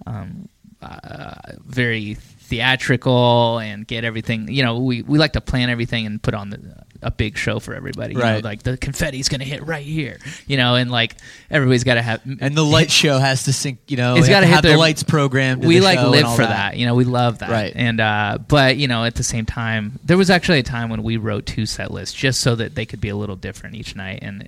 um, 0.05 0.49
uh, 0.81 1.33
very 1.65 2.15
theatrical 2.15 3.59
and 3.59 3.87
get 3.87 4.03
everything. 4.03 4.49
You 4.51 4.63
know, 4.63 4.79
we, 4.79 5.01
we 5.01 5.17
like 5.17 5.33
to 5.33 5.41
plan 5.41 5.69
everything 5.69 6.05
and 6.05 6.21
put 6.21 6.33
on 6.33 6.49
the, 6.51 6.83
a 7.01 7.11
big 7.11 7.37
show 7.37 7.59
for 7.59 7.73
everybody. 7.73 8.13
You 8.13 8.19
know, 8.19 8.25
Right. 8.25 8.43
like 8.43 8.63
the 8.63 8.77
confetti's 8.77 9.29
going 9.29 9.39
to 9.41 9.45
hit 9.45 9.65
right 9.65 9.85
here. 9.85 10.19
You 10.47 10.57
know, 10.57 10.75
and 10.75 10.89
like 10.91 11.15
everybody's 11.49 11.83
got 11.83 11.95
to 11.95 12.01
have 12.01 12.21
and 12.39 12.55
the 12.55 12.63
light 12.63 12.91
show 12.91 13.17
has 13.19 13.43
to 13.43 13.53
sync. 13.53 13.79
You 13.87 13.97
know, 13.97 14.15
It's 14.15 14.29
got 14.29 14.41
to 14.41 14.45
hit 14.47 14.55
have 14.55 14.63
the 14.63 14.77
lights 14.77 15.03
programmed. 15.03 15.65
we 15.65 15.79
the 15.79 15.85
like 15.85 15.99
live 15.99 16.35
for 16.35 16.43
that. 16.43 16.77
You 16.77 16.85
know, 16.85 16.95
we 16.95 17.03
love 17.03 17.39
that. 17.39 17.49
Right. 17.49 17.73
And 17.75 17.99
uh, 17.99 18.37
but 18.47 18.77
you 18.77 18.87
know, 18.87 19.03
at 19.05 19.15
the 19.15 19.23
same 19.23 19.45
time, 19.45 19.99
there 20.03 20.17
was 20.17 20.29
actually 20.29 20.59
a 20.59 20.63
time 20.63 20.89
when 20.89 21.03
we 21.03 21.17
wrote 21.17 21.45
two 21.45 21.65
set 21.65 21.91
lists 21.91 22.15
just 22.15 22.41
so 22.41 22.55
that 22.55 22.75
they 22.75 22.85
could 22.85 23.01
be 23.01 23.09
a 23.09 23.15
little 23.15 23.35
different 23.35 23.75
each 23.75 23.95
night. 23.95 24.19
And 24.21 24.47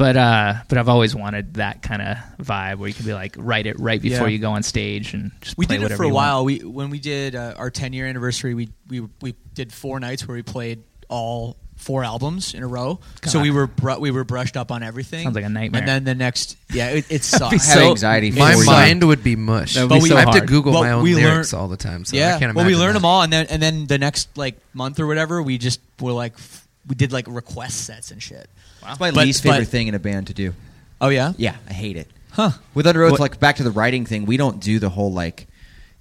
but 0.00 0.16
uh, 0.16 0.54
but 0.68 0.78
I've 0.78 0.88
always 0.88 1.14
wanted 1.14 1.54
that 1.54 1.82
kind 1.82 2.00
of 2.00 2.16
vibe 2.42 2.78
where 2.78 2.88
you 2.88 2.94
can 2.94 3.04
be 3.04 3.12
like 3.12 3.34
write 3.38 3.66
it 3.66 3.78
right 3.78 4.00
before 4.00 4.28
Yeah. 4.28 4.32
you 4.32 4.38
go 4.38 4.52
on 4.52 4.62
stage 4.62 5.12
and 5.12 5.30
just 5.42 5.56
play. 5.56 5.62
We 5.62 5.66
play 5.66 5.76
did 5.78 5.92
it 5.92 5.96
for 5.96 6.04
a 6.04 6.08
while. 6.08 6.36
Want. 6.44 6.46
We 6.46 6.58
when 6.68 6.88
we 6.88 6.98
did 6.98 7.34
uh, 7.36 7.52
our 7.58 7.70
10 7.70 7.92
year 7.92 8.06
anniversary, 8.06 8.54
we 8.54 8.70
we 8.88 9.00
we 9.20 9.34
did 9.52 9.72
four 9.74 10.00
nights 10.00 10.26
where 10.26 10.34
we 10.36 10.42
played 10.42 10.82
all 11.10 11.58
four 11.76 12.02
albums 12.04 12.54
in 12.54 12.62
a 12.62 12.66
row. 12.66 12.98
So 13.24 13.40
we 13.40 13.50
were 13.50 13.66
br- 13.66 13.98
we 13.98 14.10
were 14.10 14.24
brushed 14.24 14.56
up 14.56 14.70
on 14.72 14.82
everything. 14.82 15.24
Sounds 15.24 15.34
like 15.36 15.44
a 15.44 15.48
nightmare. 15.50 15.80
And 15.82 15.88
then 15.88 16.04
the 16.04 16.14
next, 16.14 16.56
yeah, 16.72 16.90
it, 16.90 17.10
it 17.10 17.22
sucks. 17.24 17.42
I 17.68 17.72
have 17.72 17.78
so- 17.84 17.90
anxiety. 17.90 18.30
My 18.32 18.54
mind 18.64 19.02
would 19.06 19.22
be 19.22 19.36
mush. 19.36 19.74
That 19.74 19.82
would 19.82 19.88
But 19.90 19.94
be 19.96 20.02
we- 20.04 20.08
so 20.10 20.16
I 20.16 20.20
have 20.20 20.32
to. 20.34 20.40
Google 20.46 20.72
Well, 20.72 20.82
my 20.82 20.92
own 20.92 21.04
lyrics 21.04 21.52
learn- 21.52 21.60
all 21.62 21.68
the 21.68 21.76
time. 21.76 22.04
So 22.06 22.16
yeah, 22.16 22.36
I 22.36 22.38
can't 22.38 22.54
well, 22.54 22.64
we 22.64 22.72
imagine 22.72 22.80
learned 22.80 22.96
that. 22.96 22.98
them 23.00 23.04
all, 23.06 23.22
and 23.22 23.32
then 23.32 23.46
and 23.50 23.62
then 23.62 23.86
the 23.86 23.98
next 23.98 24.36
like 24.36 24.56
month 24.74 24.98
or 25.00 25.06
whatever, 25.06 25.42
we 25.42 25.58
just 25.58 25.80
were 26.00 26.12
like 26.12 26.34
f- 26.34 26.59
we 26.86 26.94
did 26.94 27.12
like 27.12 27.26
request 27.28 27.84
sets 27.84 28.10
and 28.10 28.22
shit. 28.22 28.48
It's 28.86 29.00
my 29.00 29.10
But- 29.10 29.24
least 29.26 29.42
favorite 29.42 29.60
but- 29.60 29.68
thing 29.68 29.88
in 29.88 29.94
a 29.94 29.98
band 29.98 30.26
to 30.28 30.34
do. 30.34 30.54
Oh 31.00 31.08
yeah, 31.08 31.32
Yeah, 31.36 31.56
I 31.68 31.72
hate 31.72 31.96
it. 31.96 32.08
huh? 32.32 32.52
With 32.74 32.86
Underoath, 32.86 33.12
What- 33.12 33.20
like 33.20 33.40
back 33.40 33.56
to 33.56 33.62
the 33.62 33.70
writing 33.70 34.04
thing, 34.06 34.26
we 34.26 34.36
don't 34.36 34.60
do 34.60 34.78
the 34.78 34.90
whole 34.90 35.12
like 35.12 35.46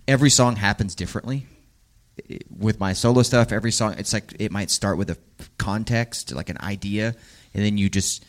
every 0.08 0.30
song 0.30 0.56
happens 0.58 0.96
differently. 0.96 1.46
I- 2.30 2.40
With 2.58 2.80
my 2.80 2.94
solo 2.94 3.24
stuff, 3.24 3.52
every 3.52 3.72
song 3.72 3.96
it's 3.98 4.12
like 4.14 4.34
it 4.40 4.52
might 4.52 4.70
start 4.72 4.98
with 4.98 5.10
a 5.10 5.18
context, 5.58 6.32
like 6.34 6.50
an 6.50 6.58
idea, 6.62 7.16
and 7.54 7.64
then 7.66 7.78
you 7.78 7.90
just, 7.90 8.26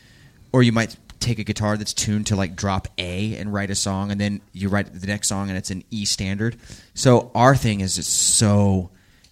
or 0.52 0.62
you 0.62 0.72
might 0.72 0.96
take 1.18 1.38
a 1.38 1.44
guitar 1.44 1.76
that's 1.76 1.92
tuned 1.92 2.26
to 2.28 2.36
like 2.36 2.56
drop 2.56 2.88
A 2.98 3.36
and 3.36 3.52
write 3.52 3.70
a 3.70 3.74
song, 3.74 4.10
and 4.10 4.20
then 4.20 4.40
you 4.52 4.68
write 4.68 4.98
the 4.98 5.06
next 5.06 5.28
song 5.28 5.48
and 5.48 5.58
it's 5.58 5.70
an 5.70 5.82
E 5.90 6.04
standard. 6.04 6.56
So 6.94 7.30
our 7.34 7.54
thing 7.56 7.80
is 7.80 7.96
just 7.96 8.10
so 8.10 8.90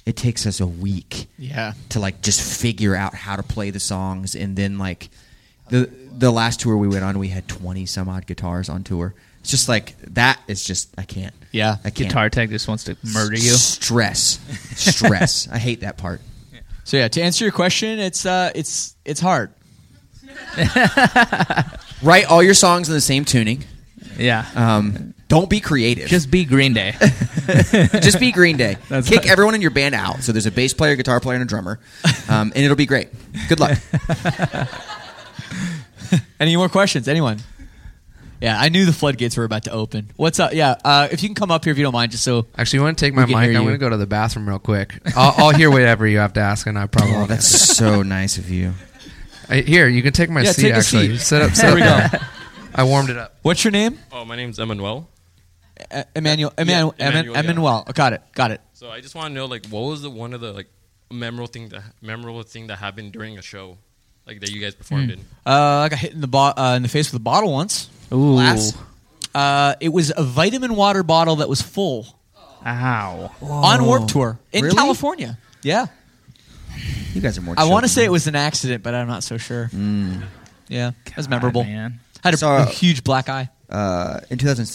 it 0.09 0.16
takes 0.16 0.46
us 0.46 0.61
a 0.61 0.66
week 0.66 1.26
Yeah. 1.36 1.74
to 1.90 2.00
like 2.00 2.22
just 2.22 2.40
figure 2.61 2.94
out 2.96 3.14
how 3.14 3.36
to 3.36 3.42
play 3.42 3.70
the 3.70 3.80
songs 3.80 4.34
and 4.34 4.56
then 4.56 4.78
like 4.78 5.11
the 5.68 5.90
the 6.16 6.30
last 6.30 6.61
tour 6.61 6.76
we 6.76 6.88
went 6.88 7.04
on 7.04 7.18
we 7.18 7.28
had 7.28 7.46
20 7.46 7.84
some 7.86 8.09
odd 8.09 8.26
guitars 8.26 8.68
on 8.68 8.82
tour 8.84 9.14
it's 9.40 9.50
just 9.50 9.68
like 9.68 9.94
that 10.14 10.40
is 10.48 10.64
just 10.64 10.88
i 10.98 11.04
can't 11.04 11.34
Yeah. 11.52 11.76
i 11.84 11.90
can't 11.90 12.09
Guitar 12.09 12.30
tech 12.30 12.48
just 12.50 12.66
wants 12.68 12.84
to 12.84 12.96
murder 13.14 13.34
you. 13.36 13.52
stress 13.52 14.40
stress 14.76 15.46
i 15.52 15.59
hate 15.59 15.80
that 15.80 15.96
part 15.98 16.20
So 16.84 16.96
yeah, 16.96 17.09
to 17.09 17.20
answer 17.20 17.44
your 17.44 17.52
question, 17.52 17.98
it's 17.98 18.24
uh, 18.24 18.50
it's 18.54 18.96
it's 19.04 19.20
hard. 19.20 19.50
write 22.02 22.24
all 22.26 22.42
your 22.42 22.54
songs 22.54 22.88
in 22.88 22.94
the 22.94 23.00
same 23.00 23.24
tuning 23.24 23.62
Yeah. 24.16 24.46
um, 24.54 25.12
don't 25.28 25.48
be 25.50 25.60
creative 25.60 26.08
just 26.08 26.30
be 26.30 26.44
Green 26.44 26.72
Day. 26.74 26.94
just 28.00 28.18
be 28.20 28.30
green 28.32 28.56
day 28.56 28.76
That's 28.88 29.08
kick 29.08 29.20
right. 29.20 29.30
everyone 29.30 29.54
in 29.54 29.62
your 29.62 29.70
band 29.70 29.94
out 29.94 30.22
so 30.22 30.32
there's 30.32 30.46
a 30.46 30.50
bass 30.50 30.74
player 30.74 30.96
guitar 30.96 31.20
player 31.20 31.36
and 31.36 31.42
a 31.42 31.46
drummer 31.46 31.78
um, 32.28 32.52
and 32.54 32.64
it'll 32.64 32.76
be 32.76 32.86
great 32.86 33.08
good 33.48 33.60
luck 33.60 33.78
Any 36.40 36.56
more 36.56 36.68
questions? 36.68 37.08
Anyone? 37.08 37.38
Yeah, 38.40 38.58
I 38.58 38.68
knew 38.68 38.86
the 38.86 38.92
floodgates 38.92 39.36
were 39.36 39.44
about 39.44 39.64
to 39.64 39.72
open. 39.72 40.10
What's 40.16 40.38
up? 40.38 40.52
Yeah, 40.54 40.76
uh, 40.84 41.08
if 41.10 41.22
you 41.22 41.28
can 41.28 41.34
come 41.34 41.50
up 41.50 41.64
here 41.64 41.72
if 41.72 41.76
you 41.78 41.82
don't 41.84 41.92
mind, 41.92 42.12
just 42.12 42.22
so. 42.22 42.46
Actually, 42.56 42.78
you 42.78 42.82
want 42.84 42.96
to 42.98 43.04
take 43.04 43.12
my 43.14 43.26
mic? 43.26 43.34
I'm 43.36 43.52
going 43.64 43.66
to 43.70 43.78
go 43.78 43.88
to 43.90 43.96
the 43.96 44.06
bathroom 44.06 44.48
real 44.48 44.60
quick. 44.60 44.94
I'll, 45.16 45.34
I'll 45.48 45.54
hear 45.54 45.70
whatever 45.70 46.06
you 46.06 46.18
have 46.18 46.34
to 46.34 46.40
ask, 46.40 46.66
and 46.68 46.78
I 46.78 46.86
probably 46.86 47.12
oh 47.14 47.16
won't 47.16 47.28
that's 47.30 47.52
answer. 47.70 47.74
so 47.74 48.02
nice 48.02 48.38
of 48.38 48.48
you 48.48 48.74
I, 49.50 49.62
here, 49.62 49.88
you 49.88 50.02
can 50.02 50.12
take 50.12 50.30
my 50.30 50.42
Yeah, 50.42 50.52
seat. 50.52 50.62
take 50.62 50.72
a 50.74 50.76
actually, 50.76 51.16
seat. 51.16 51.20
sit 51.20 51.42
up. 51.42 51.50
Sit 51.50 51.62
There 51.62 51.70
up 51.70 51.74
we 52.12 52.18
there. 52.18 52.28
I 52.74 52.84
warmed 52.84 53.10
it 53.10 53.16
up. 53.18 53.36
What's 53.42 53.64
your 53.64 53.72
name? 53.72 53.98
Oh, 54.12 54.24
my 54.24 54.36
name's 54.36 54.58
Emmanuel. 54.60 55.10
Uh, 55.90 56.02
Emmanuel. 56.16 56.52
Emmanuel. 56.58 56.94
Yeah, 56.98 57.08
Emmanuel. 57.08 57.34
Emmanuel, 57.34 57.34
yeah. 57.34 57.40
Emmanuel. 57.40 57.84
Oh, 57.86 57.92
got 57.92 58.12
it. 58.12 58.22
Got 58.34 58.50
it. 58.52 58.60
So 58.74 58.90
I 58.90 59.00
just 59.00 59.14
want 59.14 59.28
to 59.28 59.34
know, 59.34 59.46
like, 59.46 59.66
what 59.66 59.80
was 59.80 60.02
the 60.02 60.10
one 60.10 60.32
of 60.34 60.40
the 60.40 60.52
like 60.52 60.68
memorable 61.10 61.46
thing 61.46 61.68
that 61.70 61.82
memorable 62.02 62.42
thing 62.42 62.66
that 62.68 62.76
happened 62.76 63.12
during 63.12 63.38
a 63.38 63.42
show, 63.42 63.78
like 64.26 64.40
that 64.40 64.50
you 64.50 64.60
guys 64.60 64.74
performed 64.74 65.10
in? 65.10 65.20
Uh, 65.46 65.84
I 65.84 65.88
got 65.88 65.98
hit 65.98 66.12
in 66.12 66.20
the 66.20 66.26
bo- 66.28 66.52
uh, 66.56 66.74
in 66.76 66.82
the 66.82 66.88
face 66.88 67.12
with 67.12 67.20
a 67.20 67.22
bottle 67.22 67.52
once. 67.52 67.88
Ooh. 68.12 68.32
Glass. 68.34 68.76
Uh, 69.34 69.74
it 69.80 69.90
was 69.90 70.12
a 70.16 70.22
vitamin 70.22 70.74
water 70.74 71.02
bottle 71.02 71.36
that 71.36 71.48
was 71.48 71.60
full 71.62 72.06
Ow. 72.66 73.30
on 73.42 73.84
Warped 73.84 74.08
Tour 74.10 74.38
in 74.52 74.64
Really? 74.64 74.74
California. 74.76 75.38
Yeah, 75.62 75.86
you 77.14 77.20
guys 77.20 77.36
are 77.36 77.42
more 77.42 77.54
I 77.58 77.64
want 77.64 77.84
to 77.84 77.88
say 77.88 78.04
it 78.04 78.10
was 78.12 78.26
an 78.26 78.36
accident, 78.36 78.82
but 78.82 78.94
I'm 78.94 79.06
not 79.08 79.22
so 79.24 79.36
sure. 79.36 79.70
Yeah, 80.68 80.92
that 81.06 81.16
was 81.16 81.28
memorable. 81.28 81.64
man. 81.64 82.00
Had 82.22 82.34
a, 82.34 82.36
So- 82.36 82.50
a 82.56 82.64
huge 82.66 83.04
black 83.04 83.28
eye. 83.28 83.48
uh, 83.70 84.20
in 84.30 84.38
2000, 84.38 84.66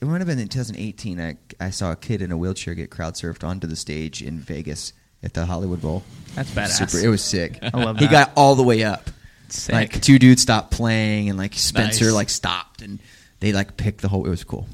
it 0.00 0.04
might 0.04 0.18
have 0.18 0.26
been 0.26 0.38
in 0.38 0.48
2018. 0.48 1.20
I, 1.20 1.36
I 1.58 1.70
saw 1.70 1.92
a 1.92 1.96
kid 1.96 2.22
in 2.22 2.30
a 2.32 2.36
wheelchair 2.36 2.74
get 2.74 2.90
crowd 2.90 3.14
surfed 3.14 3.44
onto 3.44 3.66
the 3.66 3.76
stage 3.76 4.22
in 4.22 4.38
Vegas 4.38 4.92
at 5.22 5.34
the 5.34 5.46
Hollywood 5.46 5.80
Bowl. 5.80 6.02
That's 6.34 6.50
badass. 6.50 6.88
Super, 6.90 7.04
it 7.04 7.08
was 7.08 7.22
sick. 7.22 7.58
I 7.62 7.76
love 7.82 7.98
He 7.98 8.06
got 8.06 8.32
all 8.36 8.54
the 8.54 8.62
way 8.62 8.84
up. 8.84 9.08
Sick. 9.48 9.72
Like 9.72 10.00
two 10.02 10.18
dudes 10.18 10.42
stopped 10.42 10.70
playing, 10.72 11.28
and 11.28 11.38
like 11.38 11.54
Spencer 11.54 12.06
Nice. 12.06 12.14
like 12.14 12.28
stopped, 12.30 12.82
and 12.82 12.98
they 13.40 13.52
like 13.52 13.76
picked 13.76 14.00
the 14.02 14.08
whole. 14.08 14.26
It 14.26 14.30
was 14.30 14.42
cool. 14.44 14.66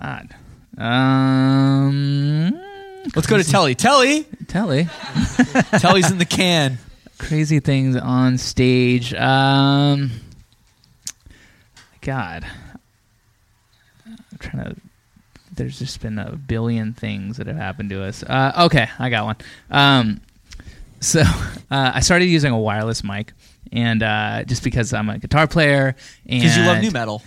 God. 0.00 0.34
Um. 0.78 2.52
Let's 3.16 3.26
go 3.26 3.36
to 3.38 3.44
Telle. 3.44 3.72
Telle. 3.74 4.22
Telle. 4.46 4.84
Telle's 5.78 6.10
in 6.10 6.18
the 6.18 6.26
can. 6.28 6.78
Crazy 7.18 7.58
things 7.60 7.96
on 7.96 8.38
stage. 8.38 9.12
Um. 9.14 10.10
God. 12.00 12.46
I'm 14.42 14.50
trying 14.50 14.64
to. 14.74 14.76
There's 15.54 15.78
just 15.78 16.00
been 16.02 16.18
a 16.18 16.32
billion 16.36 16.92
things 16.92 17.38
that 17.38 17.46
have 17.46 17.56
happened 17.56 17.90
to 17.90 18.02
us. 18.04 18.22
Uh, 18.22 18.64
okay, 18.66 18.88
I 18.98 19.08
got 19.10 19.24
one. 19.24 19.36
Um, 19.70 20.20
so 21.00 21.20
uh, 21.70 21.92
I 21.94 22.00
started 22.00 22.26
using 22.26 22.52
a 22.52 22.58
wireless 22.58 23.02
mic, 23.02 23.32
and 23.72 24.02
uh, 24.02 24.44
just 24.44 24.62
because 24.62 24.92
I'm 24.92 25.08
a 25.08 25.18
guitar 25.18 25.46
player, 25.46 25.96
and 26.26 26.40
Because 26.42 26.56
you 26.56 26.64
love 26.64 26.82
nu 26.82 26.90
metal. 26.90 27.22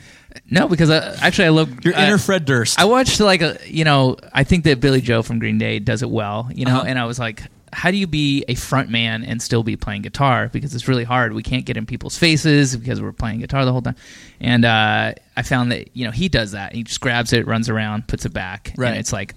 No, 0.49 0.69
because 0.69 0.89
I, 0.89 1.13
actually 1.25 1.45
I 1.45 1.49
love 1.49 1.83
Your 1.83 1.93
uh, 1.95 2.05
inner 2.05 2.17
Fred 2.17 2.45
Durst. 2.45 2.79
I 2.79 2.85
watched 2.85 3.19
like 3.19 3.41
a 3.41 3.57
you 3.65 3.83
know 3.83 4.15
I 4.31 4.45
think 4.45 4.63
that 4.63 4.79
Billie 4.79 5.01
Joe 5.01 5.23
from 5.23 5.39
Green 5.39 5.57
Day 5.57 5.79
does 5.79 6.03
it 6.03 6.09
well 6.09 6.49
you 6.53 6.63
know 6.65 6.77
Uh-huh. 6.77 6.85
and 6.87 6.97
I 6.97 7.03
was 7.05 7.19
like 7.19 7.43
how 7.73 7.91
do 7.91 7.97
you 7.97 8.07
be 8.07 8.43
a 8.47 8.55
front 8.55 8.89
man 8.89 9.23
and 9.23 9.41
still 9.41 9.63
be 9.63 9.75
playing 9.75 10.01
guitar? 10.01 10.49
Because 10.49 10.75
it's 10.75 10.87
really 10.87 11.03
hard. 11.03 11.33
We 11.33 11.43
can't 11.43 11.65
get 11.65 11.77
in 11.77 11.85
people's 11.85 12.17
faces 12.17 12.75
because 12.75 13.01
we're 13.01 13.13
playing 13.13 13.39
guitar 13.39 13.65
the 13.65 13.71
whole 13.71 13.81
time. 13.81 13.95
And 14.39 14.65
uh, 14.65 15.13
I 15.37 15.41
found 15.43 15.71
that 15.71 15.95
you 15.95 16.05
know 16.05 16.11
he 16.11 16.29
does 16.29 16.51
that. 16.51 16.73
He 16.73 16.83
just 16.83 17.01
grabs 17.01 17.33
it 17.33 17.47
runs 17.47 17.69
around 17.69 18.07
puts 18.07 18.25
it 18.25 18.33
back. 18.33 18.73
Right. 18.77 18.89
and 18.89 18.97
it's 18.97 19.13
like 19.13 19.35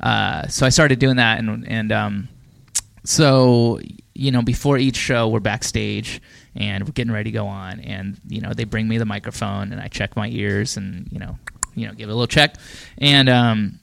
uh, 0.00 0.46
so 0.48 0.66
I 0.66 0.68
started 0.68 0.98
doing 0.98 1.16
that 1.16 1.38
and 1.38 1.66
and 1.66 1.92
um, 1.92 2.28
so 3.04 3.80
you 4.14 4.30
know 4.30 4.42
before 4.42 4.76
each 4.78 4.96
show 4.96 5.28
we're 5.28 5.40
backstage 5.40 6.20
and 6.54 6.84
we're 6.84 6.92
getting 6.92 7.12
ready 7.12 7.30
to 7.30 7.34
go 7.34 7.46
on. 7.46 7.80
And 7.80 8.20
you 8.28 8.40
know 8.40 8.52
they 8.52 8.64
bring 8.64 8.88
me 8.88 8.98
the 8.98 9.06
microphone 9.06 9.72
and 9.72 9.80
i 9.80 9.88
check 9.88 10.16
my 10.16 10.28
ears 10.28 10.76
and 10.76 11.08
you 11.10 11.18
know 11.18 11.38
you 11.74 11.86
know 11.86 11.94
give 11.94 12.08
it 12.08 12.12
a 12.12 12.14
little 12.14 12.26
check. 12.26 12.56
And 12.98 13.28
um 13.28 13.79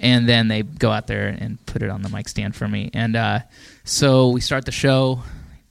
and 0.00 0.28
then 0.28 0.48
they 0.48 0.62
go 0.62 0.90
out 0.90 1.06
there 1.06 1.28
and 1.28 1.64
put 1.66 1.82
it 1.82 1.90
on 1.90 2.02
the 2.02 2.08
mic 2.08 2.28
stand 2.28 2.56
for 2.56 2.66
me. 2.66 2.90
And 2.92 3.14
uh 3.14 3.40
so 3.84 4.28
we 4.30 4.40
start 4.40 4.64
the 4.64 4.72
show 4.72 5.22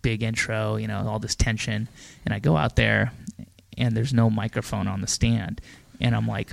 big 0.01 0.23
intro, 0.23 0.75
you 0.77 0.87
know, 0.87 1.05
all 1.07 1.19
this 1.19 1.35
tension, 1.35 1.87
and 2.25 2.33
I 2.33 2.39
go 2.39 2.57
out 2.57 2.75
there, 2.75 3.11
and 3.77 3.95
there's 3.95 4.13
no 4.13 4.29
microphone 4.29 4.87
on 4.87 5.01
the 5.01 5.07
stand, 5.07 5.61
and 5.99 6.15
I'm 6.15 6.27
like, 6.27 6.51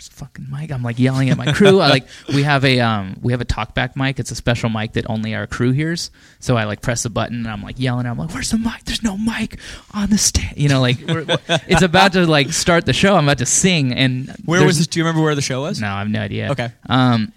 where's 0.00 0.08
the 0.08 0.16
fucking 0.16 0.46
mic? 0.50 0.72
I'm 0.72 0.82
like 0.82 0.98
yelling 0.98 1.28
at 1.28 1.36
my 1.36 1.52
crew. 1.52 1.78
I 1.78 1.90
like 1.90 2.06
we 2.28 2.42
have 2.42 2.64
a 2.64 2.80
um 2.80 3.18
we 3.20 3.32
have 3.32 3.42
a 3.42 3.44
talkback 3.44 3.96
mic. 3.96 4.18
It's 4.18 4.30
a 4.30 4.34
special 4.34 4.70
mic 4.70 4.94
that 4.94 5.04
only 5.10 5.34
our 5.34 5.46
crew 5.46 5.72
hears. 5.72 6.10
So 6.38 6.56
I 6.56 6.64
like 6.64 6.80
press 6.80 7.02
the 7.02 7.10
button 7.10 7.40
and 7.40 7.48
I'm 7.48 7.62
like 7.62 7.78
yelling. 7.78 8.06
I'm 8.06 8.16
like, 8.16 8.32
where's 8.32 8.50
the 8.50 8.56
mic? 8.56 8.84
There's 8.86 9.02
no 9.02 9.18
mic 9.18 9.58
on 9.92 10.08
the 10.08 10.16
stand. 10.16 10.56
You 10.56 10.70
know, 10.70 10.80
like 10.80 11.00
we're, 11.06 11.26
it's 11.68 11.82
about 11.82 12.14
to 12.14 12.26
like 12.26 12.50
start 12.54 12.86
the 12.86 12.94
show. 12.94 13.14
I'm 13.14 13.24
about 13.24 13.38
to 13.38 13.46
sing 13.46 13.92
and 13.92 14.34
Where 14.46 14.64
was 14.64 14.78
this? 14.78 14.86
Do 14.86 15.00
you 15.00 15.04
remember 15.04 15.22
where 15.22 15.34
the 15.34 15.42
show 15.42 15.60
was? 15.60 15.82
No, 15.82 15.88
I 15.88 15.98
have 15.98 16.08
no 16.08 16.20
idea. 16.22 16.50
Okay. 16.52 16.70
Um, 16.88 17.32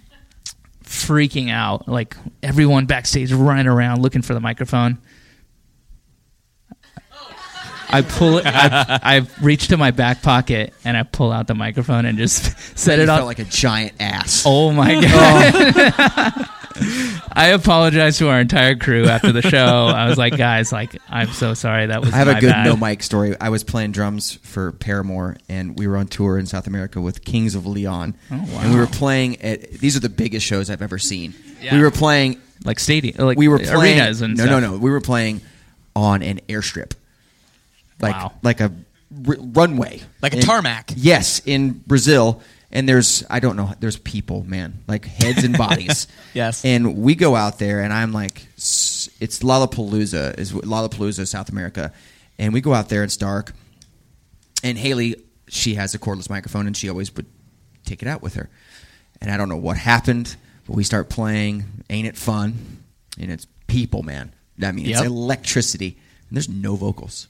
freaking 0.86 1.51
out, 1.51 1.89
like 1.89 2.16
everyone 2.41 2.86
backstage 2.86 3.34
running 3.34 3.68
around 3.68 4.01
looking 4.01 4.22
for 4.22 4.34
the 4.34 4.39
microphone. 4.39 4.99
I 7.94 8.02
pull 8.02 8.38
it. 8.39 8.46
I, 8.46 9.00
I 9.02 9.28
reach 9.41 9.68
to 9.70 9.78
my 9.78 9.91
back 9.91 10.22
pocket 10.22 10.74
and 10.84 10.98
I 10.98 11.04
pull 11.04 11.32
out 11.32 11.48
the 11.48 11.56
microphone 11.56 12.06
and 12.06 12.18
just 12.18 12.58
set 12.78 13.00
it 13.00 13.10
up. 13.10 13.26
like 13.26 13.39
a 13.39 13.46
giant 13.46 13.94
ass. 14.00 14.44
oh 14.46 14.72
my 14.72 14.96
oh. 14.98 15.02
god! 15.02 16.50
I 17.32 17.48
apologize 17.50 18.18
to 18.18 18.30
our 18.30 18.39
entire 18.39 18.76
crew 18.76 19.06
after 19.06 19.32
the 19.32 19.41
show. 19.44 19.88
I 19.88 20.08
was 20.08 20.18
like, 20.18 20.36
guys, 20.36 20.72
like, 20.72 21.00
I'm 21.08 21.32
so 21.32 21.54
sorry. 21.54 21.86
That 21.88 22.02
was 22.02 22.12
I 22.12 22.18
have 22.18 22.28
a 22.28 22.39
good 22.39 22.50
bad. 22.50 22.66
no 22.66 22.76
mic 22.76 23.04
story. 23.04 23.36
I 23.39 23.50
was 23.50 23.64
playing 23.64 23.91
drums 23.91 24.39
for 24.41 24.72
Paramore, 24.72 25.38
and 25.48 25.78
we 25.78 25.86
were 25.88 25.98
on 25.98 26.08
tour 26.08 26.38
in 26.38 26.48
South 26.48 26.66
America 26.66 27.00
with 27.00 27.24
Kings 27.24 27.54
of 27.54 27.68
Leon. 27.68 28.16
Oh, 28.32 28.38
wow. 28.38 28.60
And 28.62 28.74
we 28.74 28.80
were 28.80 28.88
playing 28.88 29.41
at 29.41 29.72
these 29.72 29.96
are 29.96 30.00
the 30.00 30.10
biggest 30.10 30.46
shows 30.46 30.70
I've 30.72 30.82
ever 30.82 30.98
seen. 30.98 31.34
Yeah. 31.62 31.76
We 31.76 31.82
were 31.82 31.91
playing. 31.91 32.41
like 32.66 32.80
stadium, 32.80 33.24
like 33.24 33.38
we 33.38 33.48
were 33.48 33.60
playing. 33.60 34.00
arenas 34.00 34.22
and 34.22 34.36
no, 34.36 34.46
stuff. 34.46 34.62
no, 34.62 34.72
no. 34.72 34.78
We 34.78 34.89
were 34.89 35.02
playing 35.02 35.41
on 35.96 36.24
an 36.24 36.39
airstrip, 36.50 36.94
like 38.04 38.16
Wow. 38.16 38.32
like 38.43 38.60
a 38.62 38.72
r- 39.28 39.38
runway, 39.39 40.01
Like 40.22 40.34
a 40.34 40.38
In- 40.38 40.43
tarmac. 40.43 40.91
Yes, 40.95 41.41
in 41.45 41.72
Brazil. 41.88 42.41
And 42.72 42.89
there's 42.89 43.24
I 43.30 43.39
don't 43.39 43.56
know. 43.56 43.72
There's 43.80 43.97
people, 43.97 44.43
man, 44.47 44.84
like 44.88 45.06
heads 45.06 45.43
and 45.43 45.56
bodies. 45.58 46.08
Yes. 46.34 46.66
And 46.66 46.97
we 46.97 47.14
go 47.14 47.36
out 47.36 47.60
there, 47.60 47.82
and 47.82 47.93
I'm 47.93 48.12
like, 48.12 48.47
it's 48.58 49.39
Lollapalooza, 49.43 50.39
is 50.39 50.51
Lollapalooza, 50.51 51.28
South 51.28 51.49
America, 51.49 51.93
and 52.39 52.51
we 52.54 52.60
go 52.62 52.74
out 52.74 52.89
there. 52.89 53.04
It's 53.04 53.16
dark, 53.18 53.54
and 54.64 54.76
Hayley, 54.80 55.16
she 55.47 55.76
has 55.76 55.93
a 55.93 55.99
cordless 55.99 56.28
microphone, 56.30 56.66
and 56.66 56.76
she 56.76 56.89
always 56.89 57.16
would 57.16 57.28
take 57.86 58.01
it 58.01 58.08
out 58.08 58.24
with 58.24 58.34
her. 58.34 58.49
And 59.22 59.30
I 59.30 59.38
don't 59.38 59.47
know 59.49 59.58
what 59.58 59.78
happened, 59.78 60.36
but 60.66 60.76
we 60.76 60.84
start 60.84 61.08
playing. 61.10 61.66
Ain't 61.91 62.08
it 62.08 62.18
fun? 62.18 62.82
And 63.20 63.32
it's 63.32 63.45
people, 63.68 64.01
man. 64.01 64.34
I 64.62 64.72
mean, 64.72 64.88
it's 64.88 65.01
electricity, 65.01 65.97
and 66.30 66.36
there's 66.36 66.49
no 66.49 66.76
vocals. 66.76 67.28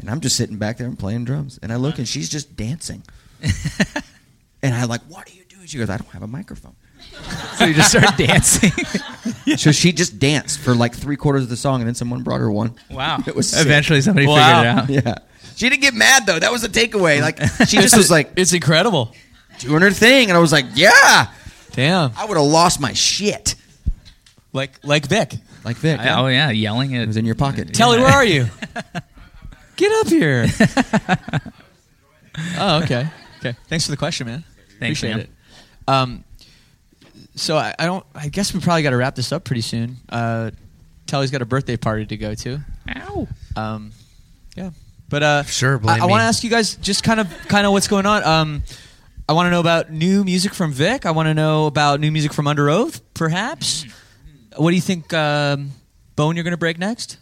And 0.00 0.08
I'm 0.10 0.20
just 0.20 0.36
sitting 0.36 0.56
back 0.58 0.78
there 0.78 0.86
and 0.86 0.98
playing 0.98 1.24
drums, 1.24 1.58
and 1.62 1.72
I 1.72 1.76
look, 1.76 1.98
and 1.98 2.06
she's 2.06 2.28
just 2.28 2.54
dancing. 2.56 3.02
and 4.62 4.74
I'm 4.74 4.88
like, 4.88 5.02
"What 5.08 5.28
are 5.28 5.34
you 5.34 5.44
doing?" 5.44 5.66
She 5.66 5.78
goes, 5.78 5.90
"I 5.90 5.96
don't 5.96 6.08
have 6.10 6.22
a 6.22 6.26
microphone." 6.28 6.76
So 7.56 7.64
you 7.64 7.74
just 7.74 7.90
start 7.90 8.16
dancing. 8.16 8.72
So 9.56 9.72
she 9.72 9.92
just 9.92 10.18
danced 10.18 10.60
for 10.60 10.74
like 10.74 10.94
three 10.94 11.16
quarters 11.16 11.42
of 11.42 11.48
the 11.48 11.56
song, 11.56 11.80
and 11.80 11.88
then 11.88 11.94
someone 11.94 12.22
brought 12.22 12.40
her 12.40 12.50
one. 12.50 12.74
Wow. 12.90 13.18
It 13.26 13.34
was 13.34 13.48
sick. 13.48 13.64
Eventually, 13.64 14.00
somebody 14.02 14.26
Wow. 14.26 14.84
figured 14.84 14.98
it 14.98 15.06
out. 15.06 15.18
Yeah. 15.18 15.50
She 15.56 15.68
didn't 15.70 15.80
get 15.82 15.94
mad 15.94 16.26
though. 16.26 16.38
That 16.38 16.52
was 16.52 16.60
the 16.62 16.68
takeaway. 16.68 17.20
Like 17.22 17.40
she 17.66 17.78
just 17.78 17.96
was 17.96 18.10
like 18.10 18.32
It's 18.36 18.52
incredible. 18.52 19.14
doing 19.58 19.80
her 19.82 19.90
thing, 19.90 20.28
and 20.28 20.36
I 20.36 20.40
was 20.40 20.52
like, 20.52 20.66
"Yeah." 20.74 21.28
Damn. 21.72 22.12
I 22.16 22.26
would 22.26 22.36
have 22.36 22.46
lost 22.46 22.78
my 22.80 22.92
shit. 22.92 23.54
Like 24.52 24.78
like 24.82 25.06
Vic. 25.06 25.34
Like 25.64 25.76
Vic. 25.76 25.98
I- 25.98 26.20
oh 26.20 26.26
yeah, 26.26 26.50
yelling 26.50 26.94
at 26.94 27.02
It 27.02 27.06
was 27.06 27.16
in 27.16 27.24
your 27.24 27.34
pocket. 27.34 27.72
Telle, 27.74 27.90
where 27.98 28.06
are 28.06 28.24
you? 28.24 28.46
Get 29.78 29.92
up 29.92 30.08
here. 30.08 30.46
oh, 32.58 32.82
okay. 32.82 33.08
Okay. 33.38 33.56
Thanks 33.68 33.84
for 33.84 33.92
the 33.92 33.96
question, 33.96 34.26
man. 34.26 34.42
Thanks, 34.80 34.98
Appreciate 34.98 35.10
man. 35.10 35.20
it. 35.20 35.30
Um, 35.86 36.24
so 37.36 37.56
I, 37.56 37.76
I 37.78 37.86
don't. 37.86 38.04
I 38.12 38.28
guess 38.28 38.52
we 38.52 38.58
probably 38.58 38.82
got 38.82 38.90
to 38.90 38.96
wrap 38.96 39.14
this 39.14 39.30
up 39.30 39.44
pretty 39.44 39.60
soon. 39.60 39.98
Uh, 40.08 40.50
Telle's 41.06 41.30
got 41.30 41.42
a 41.42 41.46
birthday 41.46 41.76
party 41.76 42.06
to 42.06 42.16
go 42.16 42.34
to. 42.34 42.58
Ow. 42.96 43.28
Um, 43.56 43.92
yeah, 44.56 44.70
but 45.08 45.22
uh, 45.22 45.42
Sure, 45.44 45.78
blame 45.78 46.02
I, 46.02 46.04
I 46.04 46.08
want 46.08 46.22
to 46.22 46.24
ask 46.24 46.42
you 46.42 46.50
guys 46.50 46.74
just 46.74 47.04
kind 47.04 47.20
of 47.20 47.32
kind 47.46 47.64
of 47.64 47.72
what's 47.72 47.86
going 47.86 48.06
on. 48.06 48.24
Um, 48.24 48.64
I 49.28 49.34
want 49.34 49.46
to 49.46 49.50
know 49.50 49.60
about 49.60 49.92
new 49.92 50.24
music 50.24 50.54
from 50.54 50.72
Vic. 50.72 51.06
I 51.06 51.12
want 51.12 51.28
to 51.28 51.34
know 51.34 51.66
about 51.66 52.00
new 52.00 52.10
music 52.10 52.32
from 52.32 52.46
Underoath, 52.46 53.00
perhaps. 53.14 53.86
What 54.56 54.70
do 54.70 54.74
you 54.74 54.82
think, 54.82 55.14
um, 55.14 55.70
Bone? 56.16 56.34
You're 56.34 56.42
going 56.42 56.50
to 56.52 56.56
break 56.56 56.78
next? 56.78 57.18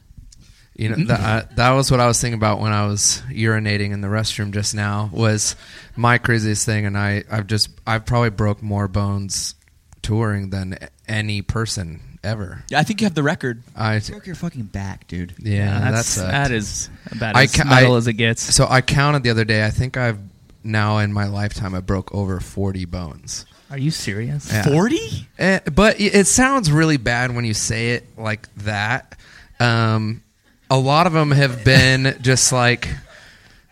You 0.79 0.91
know 0.91 1.05
that 1.07 1.21
I, 1.21 1.55
that 1.55 1.71
was 1.71 1.91
what 1.91 2.01
I 2.01 2.07
was 2.07 2.21
thinking 2.21 2.39
about 2.39 2.61
when 2.61 2.73
I 2.73 2.87
was 2.87 3.23
urinating 3.31 3.93
in 3.93 4.03
the 4.03 4.09
restroom 4.09 4.51
just 4.53 4.75
now. 4.75 5.09
Was 5.13 5.57
my 5.97 6.19
craziest 6.19 6.67
thing, 6.67 6.85
and 6.85 6.99
I 6.99 7.25
I've 7.31 7.47
just 7.47 7.71
I've 7.87 8.05
probably 8.05 8.31
broke 8.31 8.63
more 8.63 8.87
bones 8.89 9.55
touring 10.03 10.51
than 10.51 10.79
any 11.09 11.41
person 11.43 12.19
ever. 12.23 12.63
Yeah, 12.69 12.79
I 12.81 12.83
think 12.83 13.01
you 13.01 13.07
have 13.07 13.15
the 13.15 13.23
record. 13.23 13.63
I 13.75 14.01
broke 14.01 14.27
your 14.27 14.35
fucking 14.35 14.65
back, 14.65 15.07
dude. 15.07 15.35
yeah, 15.39 15.91
that's 15.93 16.17
that's 16.17 16.31
that 16.31 16.51
is 16.51 16.91
about 17.11 17.37
I 17.37 17.45
as 17.45 17.55
ca- 17.57 17.65
metal 17.65 17.95
I- 17.95 17.97
as 17.99 18.07
it 18.07 18.15
gets. 18.15 18.43
So 18.55 18.67
I 18.69 18.83
counted 18.83 19.23
the 19.23 19.31
other 19.31 19.45
day. 19.45 19.65
I 19.65 19.71
think 19.71 19.97
I've 19.97 20.19
now 20.63 20.99
in 20.99 21.13
my 21.13 21.27
lifetime 21.27 21.75
I 21.75 21.81
broke 21.81 22.15
over 22.15 22.39
forty 22.41 22.85
bones. 22.85 23.47
Are 23.71 23.79
you 23.79 23.91
serious? 23.91 24.53
Forty? 24.65 25.27
Eh, 25.39 25.61
but 25.75 25.99
it- 26.01 26.15
it 26.15 26.27
sounds 26.27 26.71
really 26.71 26.99
bad 26.99 27.35
when 27.35 27.47
you 27.47 27.55
say 27.55 27.93
it 27.93 28.07
like 28.19 28.47
that. 28.57 29.17
Um, 29.59 30.23
a 30.71 30.79
lot 30.79 31.07
of 31.07 31.13
them 31.13 31.31
have 31.31 31.65
been 31.65 32.17
just 32.21 32.53
like 32.53 32.89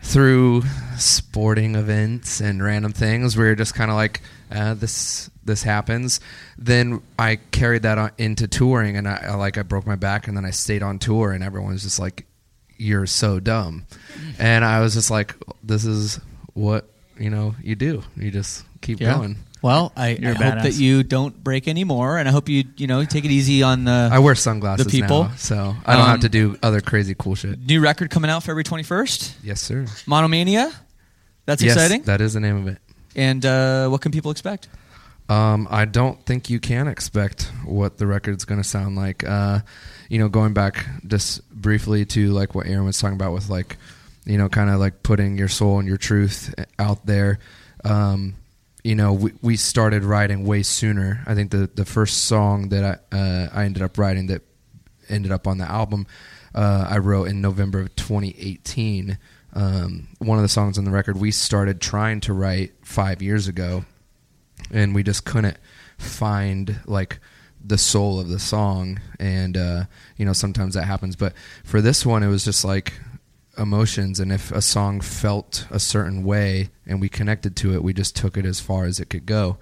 through 0.02 0.62
sporting 0.98 1.74
events 1.74 2.40
and 2.40 2.62
random 2.62 2.92
things 2.92 3.36
where 3.36 3.46
you're 3.46 3.54
just 3.56 3.74
kind 3.74 3.90
of 3.90 3.96
like, 3.96 4.20
uh, 4.50 4.74
this 4.74 5.30
this 5.44 5.62
happens. 5.62 6.20
Then 6.56 7.02
I 7.18 7.36
carried 7.36 7.82
that 7.82 7.98
on, 7.98 8.10
into 8.18 8.46
touring, 8.46 8.96
and 8.96 9.08
I 9.08 9.24
I, 9.28 9.34
like 9.34 9.58
I 9.58 9.62
broke 9.62 9.86
my 9.86 9.96
back, 9.96 10.28
and 10.28 10.36
then 10.36 10.44
I 10.44 10.50
stayed 10.50 10.82
on 10.82 10.98
tour, 10.98 11.32
and 11.32 11.42
everyone's 11.42 11.82
just 11.82 11.98
like, 11.98 12.26
"You're 12.76 13.06
so 13.06 13.40
dumb," 13.40 13.86
and 14.38 14.64
I 14.64 14.80
was 14.80 14.94
just 14.94 15.10
like, 15.10 15.34
"This 15.62 15.84
is 15.84 16.20
what 16.52 16.88
you 17.18 17.30
know 17.30 17.56
you 17.62 17.74
do. 17.74 18.04
You 18.16 18.30
just 18.30 18.64
keep 18.80 19.00
going." 19.16 19.38
Well, 19.64 19.92
I, 19.96 20.08
I 20.22 20.32
hope 20.32 20.62
that 20.62 20.74
you 20.74 21.02
don't 21.02 21.42
break 21.42 21.68
anymore, 21.68 22.18
and 22.18 22.28
I 22.28 22.32
hope 22.32 22.50
you 22.50 22.64
you 22.76 22.86
know 22.86 23.02
take 23.06 23.24
it 23.24 23.30
easy 23.30 23.62
on 23.62 23.84
the 23.84 24.10
I 24.12 24.18
wear 24.18 24.34
sunglasses 24.34 24.84
The 24.84 24.90
people? 25.00 25.24
now, 25.24 25.34
so 25.36 25.74
I 25.86 25.92
don't 25.94 26.02
Um, 26.02 26.08
have 26.10 26.20
to 26.20 26.28
do 26.28 26.58
other 26.62 26.82
crazy 26.82 27.14
cool 27.18 27.34
shit. 27.34 27.58
new 27.66 27.80
record 27.80 28.10
coming 28.10 28.30
out 28.30 28.42
February 28.42 28.64
twenty 28.64 28.82
first. 28.84 29.34
Yes, 29.42 29.62
sir. 29.62 29.86
Monomania. 30.06 30.70
That's 31.46 31.62
yes, 31.62 31.76
exciting. 31.76 32.02
That 32.02 32.20
is 32.20 32.34
the 32.34 32.40
name 32.40 32.58
of 32.58 32.68
it. 32.68 32.78
and 33.16 33.44
uh, 33.46 33.88
what 33.88 34.02
can 34.02 34.12
people 34.12 34.30
expect? 34.30 34.68
Um, 35.30 35.66
I 35.70 35.86
don't 35.86 36.22
think 36.26 36.50
you 36.50 36.60
can 36.60 36.86
expect 36.86 37.50
what 37.64 37.96
the 37.96 38.06
record's 38.06 38.44
going 38.44 38.60
to 38.60 38.68
sound 38.68 38.96
like. 38.96 39.24
Uh, 39.24 39.60
you 40.10 40.18
know, 40.18 40.28
going 40.28 40.52
back 40.52 40.86
just 41.06 41.40
briefly 41.50 42.04
to 42.04 42.32
like 42.32 42.54
what 42.54 42.66
Aaron 42.66 42.84
was 42.84 42.98
talking 42.98 43.16
about 43.16 43.32
with 43.32 43.48
like, 43.48 43.78
you 44.26 44.36
know, 44.36 44.50
kind 44.50 44.68
of 44.68 44.78
like 44.78 45.02
putting 45.02 45.38
your 45.38 45.48
soul 45.48 45.78
and 45.78 45.88
your 45.88 45.96
truth 45.96 46.54
out 46.78 47.06
there. 47.06 47.38
Um, 47.86 48.34
you 48.84 48.94
know, 48.94 49.14
we, 49.14 49.32
we 49.42 49.56
started 49.56 50.04
writing 50.04 50.44
way 50.44 50.62
sooner. 50.62 51.24
I 51.26 51.34
think 51.34 51.50
the 51.50 51.70
the 51.74 51.84
first 51.84 52.24
song 52.24 52.68
that 52.68 53.00
I 53.12 53.16
uh, 53.16 53.48
I 53.52 53.64
ended 53.64 53.82
up 53.82 53.98
writing 53.98 54.26
that 54.28 54.42
ended 55.08 55.32
up 55.32 55.46
on 55.46 55.58
the 55.58 55.68
album 55.68 56.06
uh, 56.54 56.86
I 56.88 56.98
wrote 56.98 57.28
in 57.28 57.40
November 57.40 57.80
of 57.80 57.94
2018. 57.96 59.18
Um, 59.54 60.08
one 60.18 60.38
of 60.38 60.42
the 60.42 60.48
songs 60.48 60.78
on 60.78 60.84
the 60.84 60.90
record 60.90 61.16
we 61.16 61.30
started 61.30 61.80
trying 61.80 62.20
to 62.22 62.32
write 62.32 62.72
five 62.82 63.22
years 63.22 63.46
ago 63.46 63.84
and 64.72 64.94
we 64.94 65.04
just 65.04 65.24
couldn't 65.24 65.58
find 65.96 66.80
like 66.86 67.20
the 67.64 67.78
soul 67.78 68.18
of 68.18 68.28
the 68.28 68.40
song 68.40 69.00
and 69.20 69.56
uh 69.56 69.84
you 70.16 70.26
know 70.26 70.32
sometimes 70.32 70.74
that 70.74 70.84
happens 70.84 71.14
but 71.14 71.34
for 71.62 71.80
this 71.80 72.04
one 72.04 72.24
it 72.24 72.28
was 72.28 72.44
just 72.44 72.64
like 72.64 72.94
emotions 73.58 74.20
and 74.20 74.32
if 74.32 74.50
a 74.52 74.60
song 74.62 75.00
felt 75.00 75.66
a 75.70 75.78
certain 75.80 76.24
way 76.24 76.70
and 76.86 77.00
we 77.00 77.08
connected 77.08 77.54
to 77.56 77.74
it 77.74 77.82
we 77.82 77.92
just 77.92 78.16
took 78.16 78.36
it 78.36 78.44
as 78.44 78.60
far 78.60 78.84
as 78.84 78.98
it 79.00 79.08
could 79.10 79.26
go 79.26 79.56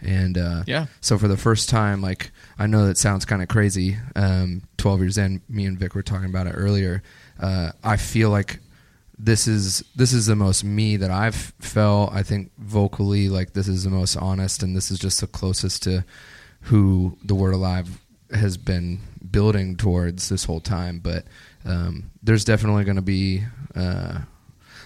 and 0.00 0.36
uh 0.38 0.62
Yeah. 0.66 0.86
so 1.00 1.18
for 1.18 1.28
the 1.28 1.36
first 1.36 1.68
time 1.68 2.00
like 2.02 2.30
i 2.58 2.66
know 2.66 2.86
that 2.86 2.98
sounds 2.98 3.24
kind 3.24 3.42
of 3.42 3.48
crazy 3.48 3.96
um 4.16 4.62
12 4.76 5.00
years 5.00 5.18
in 5.18 5.40
me 5.48 5.64
and 5.66 5.78
vic 5.78 5.94
were 5.94 6.02
talking 6.02 6.28
about 6.28 6.46
it 6.46 6.52
earlier 6.52 7.02
uh 7.40 7.72
i 7.82 7.96
feel 7.96 8.30
like 8.30 8.60
this 9.18 9.48
is 9.48 9.82
this 9.96 10.12
is 10.12 10.26
the 10.26 10.36
most 10.36 10.62
me 10.62 10.96
that 10.96 11.10
I've 11.10 11.52
felt. 11.58 12.12
I 12.12 12.22
think 12.22 12.52
vocally, 12.56 13.28
like 13.28 13.52
this 13.52 13.66
is 13.66 13.82
the 13.82 13.90
most 13.90 14.16
honest, 14.16 14.62
and 14.62 14.76
this 14.76 14.92
is 14.92 14.98
just 15.00 15.20
the 15.20 15.26
closest 15.26 15.82
to 15.82 16.04
who 16.60 17.18
the 17.24 17.34
Word 17.34 17.52
Alive 17.52 18.00
has 18.32 18.56
been 18.56 19.00
building 19.28 19.74
towards 19.76 20.28
this 20.28 20.44
whole 20.44 20.60
time. 20.60 21.00
But 21.00 21.24
um, 21.64 22.10
there's 22.22 22.44
definitely 22.44 22.84
going 22.84 22.96
to 22.96 23.02
be 23.02 23.42
uh, 23.74 24.20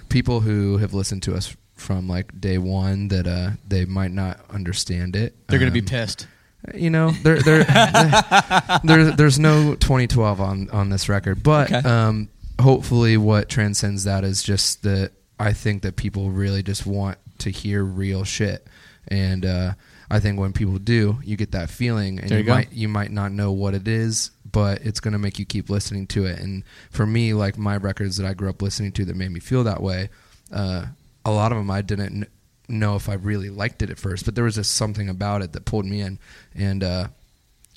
people 0.09 0.41
who 0.41 0.79
have 0.79 0.95
listened 0.95 1.23
to 1.25 1.35
us 1.35 1.57
from 1.75 2.09
like 2.09 2.41
day 2.41 2.59
one 2.59 3.09
that 3.09 3.27
uh, 3.27 3.51
they 3.67 3.85
might 3.85 4.11
not 4.13 4.41
understand 4.51 5.17
it. 5.17 5.35
They're 5.49 5.59
going 5.59 5.73
to 5.73 5.81
be 5.81 5.81
Um, 5.81 5.87
pissed. 5.87 6.27
you 6.75 6.91
know, 6.91 7.11
there, 7.11 7.41
there, 7.43 7.65
there, 8.85 9.11
there's 9.13 9.39
no 9.39 9.75
2012 9.75 10.41
on 10.41 10.71
on 10.71 10.91
this 10.91 11.09
record, 11.09 11.43
but 11.43 11.73
Okay. 11.73 11.89
um, 11.89 12.29
hopefully, 12.61 13.17
what 13.17 13.49
transcends 13.49 14.05
that 14.05 14.25
is 14.25 14.43
just 14.43 14.83
that 14.85 15.13
I 15.41 15.53
think 15.53 15.83
that 15.83 15.97
people 15.97 16.31
really 16.31 16.63
just 16.63 16.87
want 16.87 17.19
to 17.39 17.51
hear 17.51 17.83
real 17.83 18.23
shit, 18.23 18.67
and 19.09 19.45
uh, 19.45 19.73
I 20.09 20.21
think 20.21 20.39
when 20.39 20.53
people 20.53 20.79
do, 20.79 21.19
you 21.25 21.37
get 21.37 21.51
that 21.53 21.69
feeling, 21.71 22.21
and 22.21 22.29
There 22.31 22.39
you, 22.39 22.45
you 22.45 22.49
go. 22.49 22.55
might 22.55 22.73
you 22.73 22.89
might 22.89 23.11
not 23.11 23.33
know 23.33 23.51
what 23.51 23.75
it 23.75 23.89
is. 23.89 24.31
But 24.53 24.83
it's 24.83 25.01
gonna 25.01 25.19
make 25.19 25.39
you 25.39 25.45
keep 25.47 25.71
listening 25.71 26.07
to 26.09 26.27
it, 26.27 26.39
and 26.39 26.63
for 26.91 27.07
me, 27.07 27.33
like 27.35 27.57
my 27.59 27.77
records 27.77 28.19
that 28.19 28.27
I 28.27 28.35
grew 28.35 28.51
up 28.51 28.61
listening 28.63 28.93
to 28.93 29.05
that 29.07 29.17
made 29.17 29.31
me 29.31 29.41
feel 29.41 29.65
that 29.65 29.83
way, 29.83 30.11
uh, 30.53 30.87
a 31.25 31.31
lot 31.31 31.53
of 31.53 31.59
them 31.59 31.71
I 31.71 31.81
didn't 31.83 32.11
kn- 32.13 32.27
know 32.69 32.95
if 32.97 33.09
I 33.09 33.15
really 33.15 33.49
liked 33.51 33.81
it 33.83 33.89
at 33.91 33.99
first, 33.99 34.25
but 34.27 34.35
there 34.35 34.45
was 34.45 34.57
just 34.57 34.73
something 34.73 35.09
about 35.09 35.41
it 35.43 35.53
that 35.55 35.65
pulled 35.65 35.87
me 35.87 36.01
in, 36.03 36.19
and 36.55 36.85
uh, 36.85 37.09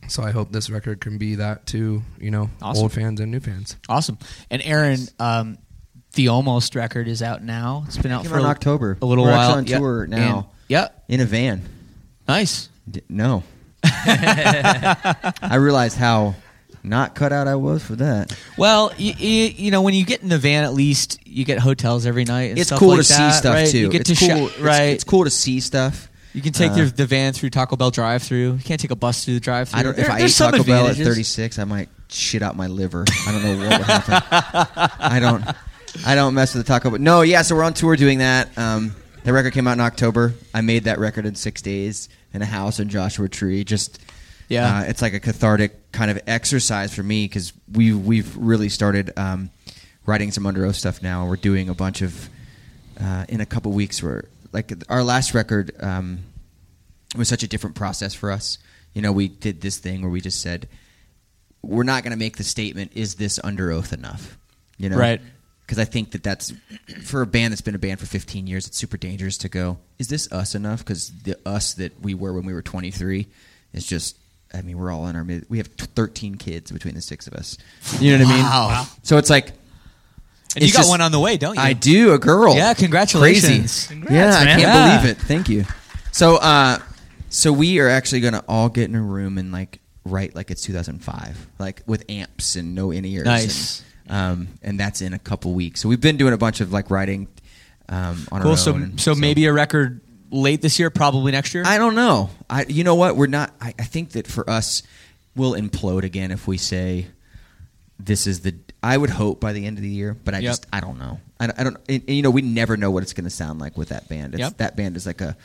so 0.09 0.21
I 0.21 0.31
hope 0.31 0.51
this 0.51 0.69
record 0.69 0.99
can 0.99 1.17
be 1.17 1.35
that 1.35 1.65
to 1.67 2.03
you 2.19 2.29
know 2.31 2.49
Awesome. 2.61 2.83
old 2.83 2.91
fans 2.93 3.19
and 3.21 3.31
new 3.31 3.39
fans. 3.39 3.77
Awesome. 3.87 4.17
And 4.51 4.61
Aaron, 4.61 4.99
um, 5.17 5.57
the 6.15 6.27
Almost 6.27 6.75
record 6.75 7.07
is 7.07 7.21
out 7.21 7.41
now. 7.41 7.83
It's 7.87 7.97
been 7.97 8.11
out 8.11 8.25
for 8.27 8.35
out 8.35 8.39
in 8.41 8.45
a- 8.45 8.49
October. 8.49 8.97
A 9.01 9.05
little 9.05 9.23
We're 9.23 9.31
while. 9.31 9.59
actually 9.59 9.73
on 9.75 9.81
tour 9.81 10.07
now. 10.07 10.35
And- 10.37 10.45
yep. 10.67 11.03
in 11.07 11.21
a 11.21 11.25
van. 11.25 11.61
Nice. 12.27 12.67
D- 12.89 13.01
no. 13.07 13.43
I 13.83 15.55
realized 15.57 15.97
how 15.97 16.35
not 16.85 17.15
cut 17.15 17.31
out 17.33 17.47
I 17.47 17.55
was 17.55 17.83
for 17.83 17.95
that. 17.97 18.37
Well, 18.57 18.93
you, 18.97 19.13
you, 19.13 19.71
know, 19.71 19.81
when 19.81 19.93
you 19.93 20.05
get 20.05 20.21
in 20.21 20.29
the 20.29 20.37
van, 20.37 20.63
at 20.63 20.73
least 20.73 21.19
you 21.25 21.43
get 21.45 21.59
hotels 21.59 22.05
every 22.05 22.23
night. 22.23 22.51
And 22.51 22.59
it's 22.59 22.71
cool 22.71 22.89
like 22.89 23.01
to 23.01 23.07
that, 23.13 23.31
see 23.33 23.37
stuff 23.37 23.53
right? 23.53 23.67
too. 23.67 23.77
You 23.79 23.89
get 23.89 24.09
it's 24.09 24.19
to 24.19 24.27
cool. 24.27 24.45
it's- 24.47 24.59
right. 24.59 24.81
It's, 24.89 25.03
cool 25.03 25.23
to 25.23 25.29
see 25.29 25.59
stuff. 25.59 26.09
You 26.33 26.41
can 26.41 26.51
take 26.53 26.71
Uh, 26.73 26.75
your, 26.75 26.85
the 26.87 27.05
van 27.05 27.31
through 27.33 27.49
Taco 27.51 27.77
Bell 27.77 27.91
drive-through. 27.91 28.53
You 28.53 28.63
can't 28.63 28.79
take 28.79 28.91
a 28.91 28.95
bus 28.95 29.23
through 29.23 29.35
the 29.35 29.39
drive-through. 29.39 29.79
I 29.79 29.83
don't. 29.83 29.95
There- 29.95 30.05
if 30.05 30.11
I 30.11 30.19
ate 30.19 30.31
Taco 30.35 30.63
Bell 30.63 30.87
at 30.87 30.97
36, 30.97 31.59
I 31.59 31.63
might 31.63 31.89
shit 32.09 32.41
out 32.41 32.55
my 32.57 32.67
liver. 32.67 33.05
I 33.25 33.31
don't 33.31 33.43
know 33.43 33.57
what 33.57 33.79
would 33.79 33.87
happen. 33.87 34.91
I 34.99 35.19
don't. 35.19 35.45
I 36.05 36.15
don't 36.15 36.33
mess 36.33 36.53
with 36.53 36.65
the 36.65 36.67
Taco 36.67 36.89
Bell. 36.89 36.99
No, 36.99 37.21
yeah. 37.21 37.41
So 37.41 37.55
we're 37.55 37.63
on 37.63 37.73
tour 37.73 37.95
doing 37.95 38.17
that. 38.19 38.55
Um, 38.57 38.93
the 39.23 39.31
record 39.33 39.53
came 39.53 39.65
out 39.65 39.73
in 39.73 39.79
October. 39.79 40.33
I 40.53 40.59
made 40.61 40.83
that 40.83 40.99
record 40.99 41.25
in 41.25 41.35
six 41.35 41.61
days 41.61 42.09
in 42.33 42.41
a 42.41 42.45
house 42.45 42.79
in 42.81 42.89
Joshua 42.89 43.29
Tree. 43.29 43.63
Just 43.63 43.99
Yeah. 44.47 44.79
uh, 44.79 44.83
it's 44.83 45.01
like 45.01 45.13
a 45.13 45.19
cathartic 45.19 45.91
kind 45.91 46.11
of 46.11 46.21
exercise 46.27 46.93
for 46.93 47.03
me 47.03 47.25
because 47.25 47.53
we 47.71 47.93
we've 47.93 48.35
really 48.37 48.69
started 48.69 49.11
um, 49.17 49.49
writing 50.05 50.31
some 50.31 50.43
Underoath 50.43 50.75
stuff 50.75 51.01
now. 51.01 51.27
We're 51.27 51.35
doing 51.35 51.69
a 51.69 51.73
bunch 51.75 52.01
of 52.01 52.29
uh, 53.01 53.25
in 53.27 53.41
a 53.41 53.45
couple 53.45 53.71
weeks. 53.71 54.03
We're 54.03 54.23
like 54.51 54.71
our 54.89 55.03
last 55.03 55.33
record. 55.33 55.71
Um, 55.79 56.19
was 57.17 57.29
such 57.29 57.43
a 57.43 57.47
different 57.47 57.75
process 57.75 58.13
for 58.13 58.31
us. 58.31 58.57
You 58.93 59.01
know, 59.01 59.11
we 59.11 59.27
did 59.27 59.61
this 59.61 59.77
thing 59.77 60.01
where 60.01 60.11
we 60.11 60.21
just 60.21 60.41
said, 60.41 60.67
we're 61.61 61.83
not 61.83 62.03
going 62.03 62.11
to 62.11 62.17
make 62.17 62.37
the 62.37 62.43
statement, 62.43 62.91
is 62.95 63.15
this 63.15 63.39
Underoath 63.39 63.93
enough? 63.93 64.37
You 64.77 64.89
know? 64.89 64.97
Right. 64.97 65.21
Because 65.61 65.79
I 65.79 65.85
think 65.85 66.11
that 66.11 66.23
that's, 66.23 66.53
for 67.03 67.21
a 67.21 67.27
band 67.27 67.51
that's 67.51 67.61
been 67.61 67.75
a 67.75 67.79
band 67.79 67.99
for 67.99 68.05
15 68.05 68.45
years, 68.45 68.67
it's 68.67 68.77
super 68.77 68.97
dangerous 68.97 69.37
to 69.39 69.49
go, 69.49 69.79
is 69.97 70.07
this 70.07 70.31
us 70.31 70.53
enough? 70.53 70.79
Because 70.79 71.11
the 71.23 71.37
us 71.45 71.73
that 71.75 71.99
we 72.01 72.13
were 72.13 72.33
when 72.33 72.45
we 72.45 72.53
were 72.53 72.61
23 72.61 73.27
is 73.73 73.85
just, 73.85 74.17
I 74.55 74.61
mean, 74.61 74.77
we're 74.77 74.91
all 74.91 75.07
in 75.07 75.15
our 75.15 75.23
mid, 75.23 75.45
we 75.49 75.57
have 75.57 75.67
13 75.67 76.35
kids 76.35 76.71
between 76.71 76.95
the 76.95 77.01
six 77.01 77.27
of 77.27 77.33
us. 77.33 77.57
You 77.99 78.17
know 78.17 78.23
what 78.25 78.31
I 78.33 78.35
mean? 78.35 78.43
Wow. 78.43 78.87
So 79.03 79.17
it's 79.17 79.29
like, 79.29 79.51
And 80.55 80.63
you 80.65 80.71
got 80.71 80.79
just- 80.79 80.89
one 80.89 81.01
on 81.01 81.11
the 81.11 81.19
way, 81.19 81.37
don't 81.37 81.55
you? 81.55 81.61
I 81.61 81.73
do, 81.73 82.13
a 82.13 82.19
girl. 82.19 82.55
Yeah, 82.55 82.73
congratulations. 82.73 83.87
Crazy. 83.87 84.01
Congrats, 84.01 84.35
yeah, 84.35 84.41
I 84.41 84.45
can't 84.45 84.61
Yeah. 84.61 84.97
believe 85.01 85.11
it. 85.17 85.21
Thank 85.21 85.49
you. 85.49 85.65
So, 86.11 86.37
uh, 86.37 86.79
so 87.29 87.51
we 87.51 87.79
are 87.79 87.89
actually 87.89 88.21
going 88.21 88.33
to 88.35 88.43
all 88.47 88.69
get 88.69 88.89
in 88.89 88.95
a 88.95 89.01
room 89.01 89.37
and 89.37 89.51
like 89.51 89.79
write 90.05 90.35
like 90.35 90.49
it's 90.51 90.61
2005, 90.61 91.47
like 91.59 91.81
with 91.85 92.05
amps 92.07 92.55
and 92.55 92.73
no 92.75 92.91
in 92.91 93.03
ears. 93.03 93.25
Nice. 93.25 93.81
And, 94.07 94.15
um, 94.17 94.47
and 94.61 94.79
that's 94.79 95.01
in 95.01 95.13
a 95.13 95.19
couple 95.19 95.53
weeks. 95.53 95.81
So 95.81 95.89
we've 95.89 95.99
been 95.99 96.15
doing 96.17 96.33
a 96.33 96.37
bunch 96.37 96.61
of 96.61 96.71
like 96.71 96.89
writing 96.89 97.27
um, 97.89 98.25
on 98.31 98.41
Cool. 98.41 98.51
our 98.51 98.57
So, 98.57 98.73
own. 98.73 98.83
and 98.83 99.01
so 99.01 99.13
maybe 99.13 99.45
a 99.45 99.53
record 99.53 99.99
late 100.35 100.61
this 100.61 100.77
year, 100.79 100.89
probably 100.89 101.31
next 101.31 101.53
year. 101.53 101.63
I 101.65 101.77
don't 101.77 101.95
know. 101.95 102.29
I 102.49 102.65
you 102.67 102.83
know 102.83 102.95
what? 102.95 103.15
We're 103.15 103.27
not. 103.27 103.53
I, 103.59 103.73
I 103.79 103.83
think 103.83 104.11
that 104.11 104.27
for 104.27 104.47
us, 104.49 104.83
we'll 105.35 105.53
implode 105.53 106.03
again 106.03 106.31
if 106.31 106.47
we 106.47 106.57
say 106.57 107.07
this 107.99 108.27
is 108.27 108.41
the. 108.41 108.55
I 108.83 108.97
would 108.97 109.09
hope 109.09 109.39
by 109.39 109.53
the 109.53 109.65
end 109.65 109.77
of 109.77 109.81
the 109.83 109.89
year, 109.89 110.13
but 110.13 110.35
I 110.35 110.39
Yep. 110.39 110.49
just 110.49 110.65
I 110.71 110.79
don't 110.79 110.99
know. 110.99 111.19
I, 111.39 111.47
don't- 111.47 111.59
I 111.59 111.63
don't. 111.63 111.77
And, 111.89 112.03
and, 112.07 112.09
you 112.15 112.21
know, 112.21 112.29
we 112.29 112.41
never 112.43 112.77
know 112.77 112.91
what 112.91 113.01
it's 113.03 113.13
going 113.13 113.23
to 113.23 113.29
sound 113.31 113.59
like 113.59 113.77
with 113.77 113.89
that 113.89 114.07
band. 114.07 114.33
It's, 114.35 114.41
Yep. 114.41 114.57
That 114.57 114.75
band 114.75 114.95
is 114.97 115.05
like 115.07 115.21
a. 115.21 115.35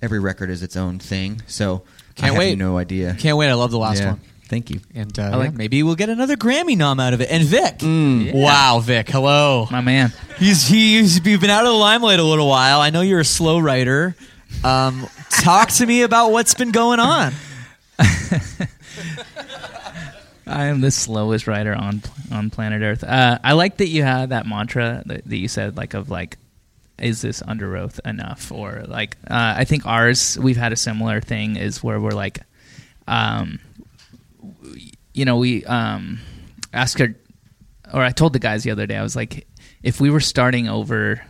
Every 0.00 0.20
record 0.20 0.48
is 0.48 0.62
its 0.62 0.76
own 0.76 1.00
thing. 1.00 1.42
So 1.48 1.82
Can't 2.14 2.28
have 2.32 2.38
wait. 2.38 2.56
no 2.56 2.78
idea. 2.78 3.16
Can't 3.18 3.36
wait. 3.36 3.48
I 3.50 3.54
love 3.54 3.72
the 3.72 3.78
last 3.78 4.00
Yeah. 4.00 4.10
one. 4.12 4.20
Thank 4.48 4.70
you. 4.70 4.80
And 4.94 5.16
uh, 5.18 5.22
I 5.22 5.36
like- 5.36 5.50
yeah, 5.50 5.56
maybe 5.58 5.82
we'll 5.82 5.94
get 5.94 6.08
another 6.08 6.36
Grammy 6.36 6.76
nom 6.76 6.98
out 7.00 7.12
of 7.12 7.20
it. 7.20 7.30
And 7.30 7.44
Vic, 7.44 7.78
Mm. 7.78 8.32
wow, 8.34 8.80
Vic, 8.82 9.08
hello. 9.10 9.68
My 9.70 9.80
man. 9.82 10.12
He's 10.38 10.66
he's 10.66 11.24
you've 11.26 11.40
been 11.40 11.50
out 11.50 11.64
of 11.64 11.72
the 11.72 11.76
limelight 11.78 12.18
a 12.18 12.24
little 12.24 12.48
while. 12.48 12.80
I 12.80 12.90
know 12.90 13.02
you're 13.02 13.20
a 13.20 13.24
slow 13.24 13.58
writer. 13.58 14.16
Um, 14.64 15.06
talk 15.30 15.68
to 15.72 15.86
me 15.86 16.02
about 16.02 16.30
what's 16.32 16.54
been 16.54 16.70
going 16.70 16.98
on. 17.00 17.32
I 20.46 20.64
am 20.66 20.80
the 20.80 20.90
slowest 20.90 21.46
writer 21.46 21.74
on 21.74 22.02
on 22.32 22.48
planet 22.50 22.80
Earth. 22.82 23.04
Uh, 23.04 23.38
I 23.44 23.52
like 23.52 23.76
that 23.78 23.88
you 23.88 24.02
had 24.02 24.30
that 24.30 24.46
mantra 24.46 25.02
that, 25.06 25.24
that 25.26 25.36
you 25.36 25.48
said, 25.48 25.76
like 25.76 25.92
of 25.94 26.08
like, 26.10 26.38
is 26.98 27.20
this 27.20 27.42
Underoath 27.42 28.00
enough? 28.06 28.50
Or 28.50 28.84
like, 28.88 29.16
uh, 29.30 29.54
I 29.58 29.64
think 29.64 29.84
ours 29.84 30.38
we've 30.40 30.56
had 30.56 30.72
a 30.72 30.76
similar 30.76 31.20
thing 31.20 31.56
is 31.56 31.82
where 31.82 32.00
we're 32.00 32.10
like, 32.12 32.40
um, 33.06 33.58
w- 33.58 33.67
you 35.14 35.24
know, 35.24 35.36
we 35.38 35.64
um, 35.64 36.20
asked 36.72 36.98
her, 36.98 37.14
or 37.92 38.02
I 38.02 38.10
told 38.10 38.32
the 38.32 38.38
guys 38.38 38.62
the 38.64 38.70
other 38.70 38.86
day, 38.86 38.96
I 38.96 39.02
was 39.02 39.16
like, 39.16 39.46
if 39.82 40.00
we 40.00 40.10
were 40.10 40.20
starting 40.20 40.68
over 40.68 41.22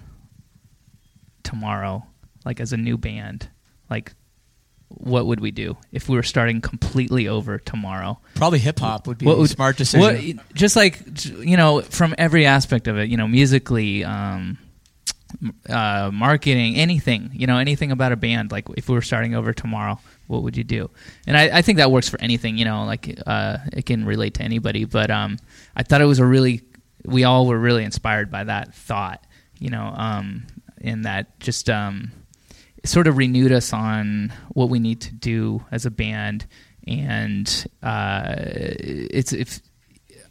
tomorrow, 1.42 2.04
like 2.44 2.60
as 2.60 2.72
a 2.72 2.76
new 2.76 2.96
band, 2.98 3.48
like. 3.90 4.12
What 4.90 5.26
would 5.26 5.38
we 5.40 5.50
do 5.50 5.76
if 5.92 6.08
we 6.08 6.16
were 6.16 6.22
starting 6.22 6.62
completely 6.62 7.28
over 7.28 7.58
tomorrow? 7.58 8.18
Probably 8.34 8.58
hip 8.58 8.78
hop 8.80 9.06
would 9.06 9.18
be 9.18 9.26
What 9.26 9.36
would- 9.36 9.50
smart 9.50 9.76
decision. 9.76 10.00
what- 10.38 10.54
just 10.54 10.76
like 10.76 11.02
you 11.40 11.58
know, 11.58 11.82
from 11.82 12.14
every 12.16 12.46
aspect 12.46 12.88
of 12.88 12.96
it, 12.96 13.10
you 13.10 13.18
know, 13.18 13.28
musically, 13.28 14.02
um, 14.02 14.56
uh, 15.68 16.10
marketing, 16.10 16.76
anything, 16.76 17.28
you 17.34 17.46
know, 17.46 17.58
anything 17.58 17.92
about 17.92 18.12
a 18.12 18.16
band. 18.16 18.50
Like 18.50 18.66
if 18.78 18.88
we 18.88 18.94
were 18.94 19.02
starting 19.02 19.34
over 19.34 19.52
tomorrow, 19.52 20.00
what 20.28 20.42
would 20.42 20.56
you 20.56 20.64
do? 20.64 20.90
And 21.26 21.36
I, 21.36 21.58
I 21.58 21.62
think 21.62 21.78
that 21.78 21.90
works 21.90 22.08
for 22.08 22.20
anything. 22.20 22.56
You 22.56 22.64
know, 22.64 22.84
like 22.84 23.20
uh, 23.26 23.58
it 23.72 23.86
can 23.86 24.04
relate 24.04 24.34
to 24.34 24.42
anybody. 24.42 24.84
But 24.84 25.10
um, 25.10 25.38
I 25.74 25.82
thought 25.82 26.00
it 26.00 26.06
was 26.06 26.20
a 26.20 26.26
really, 26.26 26.62
we 27.04 27.24
all 27.24 27.46
were 27.46 27.58
really 27.58 27.84
inspired 27.84 28.30
by 28.30 28.44
that 28.44 28.74
thought. 28.74 29.26
You 29.58 29.70
know, 29.70 29.92
um, 29.96 30.46
in 30.80 31.02
that 31.02 31.40
just 31.40 31.68
um, 31.68 32.12
sort 32.84 33.08
of 33.08 33.16
renewed 33.16 33.50
us 33.50 33.72
on 33.72 34.32
what 34.50 34.68
we 34.68 34.78
need 34.78 35.00
to 35.00 35.12
do 35.12 35.64
as 35.72 35.84
a 35.84 35.90
band 35.90 36.46
and 36.88 37.66
uh, 37.82 38.34
it's 38.38 39.32
if 39.32 39.60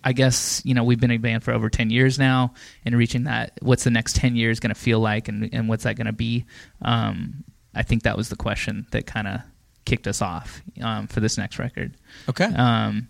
I 0.03 0.13
guess 0.13 0.61
you 0.65 0.73
know 0.73 0.83
we've 0.83 0.99
been 0.99 1.11
a 1.11 1.17
band 1.17 1.43
for 1.43 1.51
over 1.53 1.69
ten 1.69 1.89
years 1.89 2.17
now, 2.17 2.53
and 2.83 2.97
reaching 2.97 3.25
that, 3.25 3.53
what's 3.61 3.83
the 3.83 3.91
next 3.91 4.15
ten 4.15 4.35
years 4.35 4.59
going 4.59 4.73
to 4.73 4.79
feel 4.79 4.99
like, 4.99 5.27
and 5.27 5.49
and 5.53 5.69
what's 5.69 5.83
that 5.83 5.95
going 5.95 6.07
to 6.07 6.13
be? 6.13 6.45
Um, 6.81 7.43
I 7.75 7.83
think 7.83 8.03
that 8.03 8.17
was 8.17 8.29
the 8.29 8.35
question 8.35 8.87
that 8.91 9.05
kind 9.05 9.27
of 9.27 9.41
kicked 9.87 10.05
us 10.05 10.21
off 10.21 10.61
um, 10.81 11.07
for 11.07 11.21
this 11.21 11.37
next 11.37 11.57
record. 11.59 11.95
okay. 12.29 12.45
Um, 12.45 13.07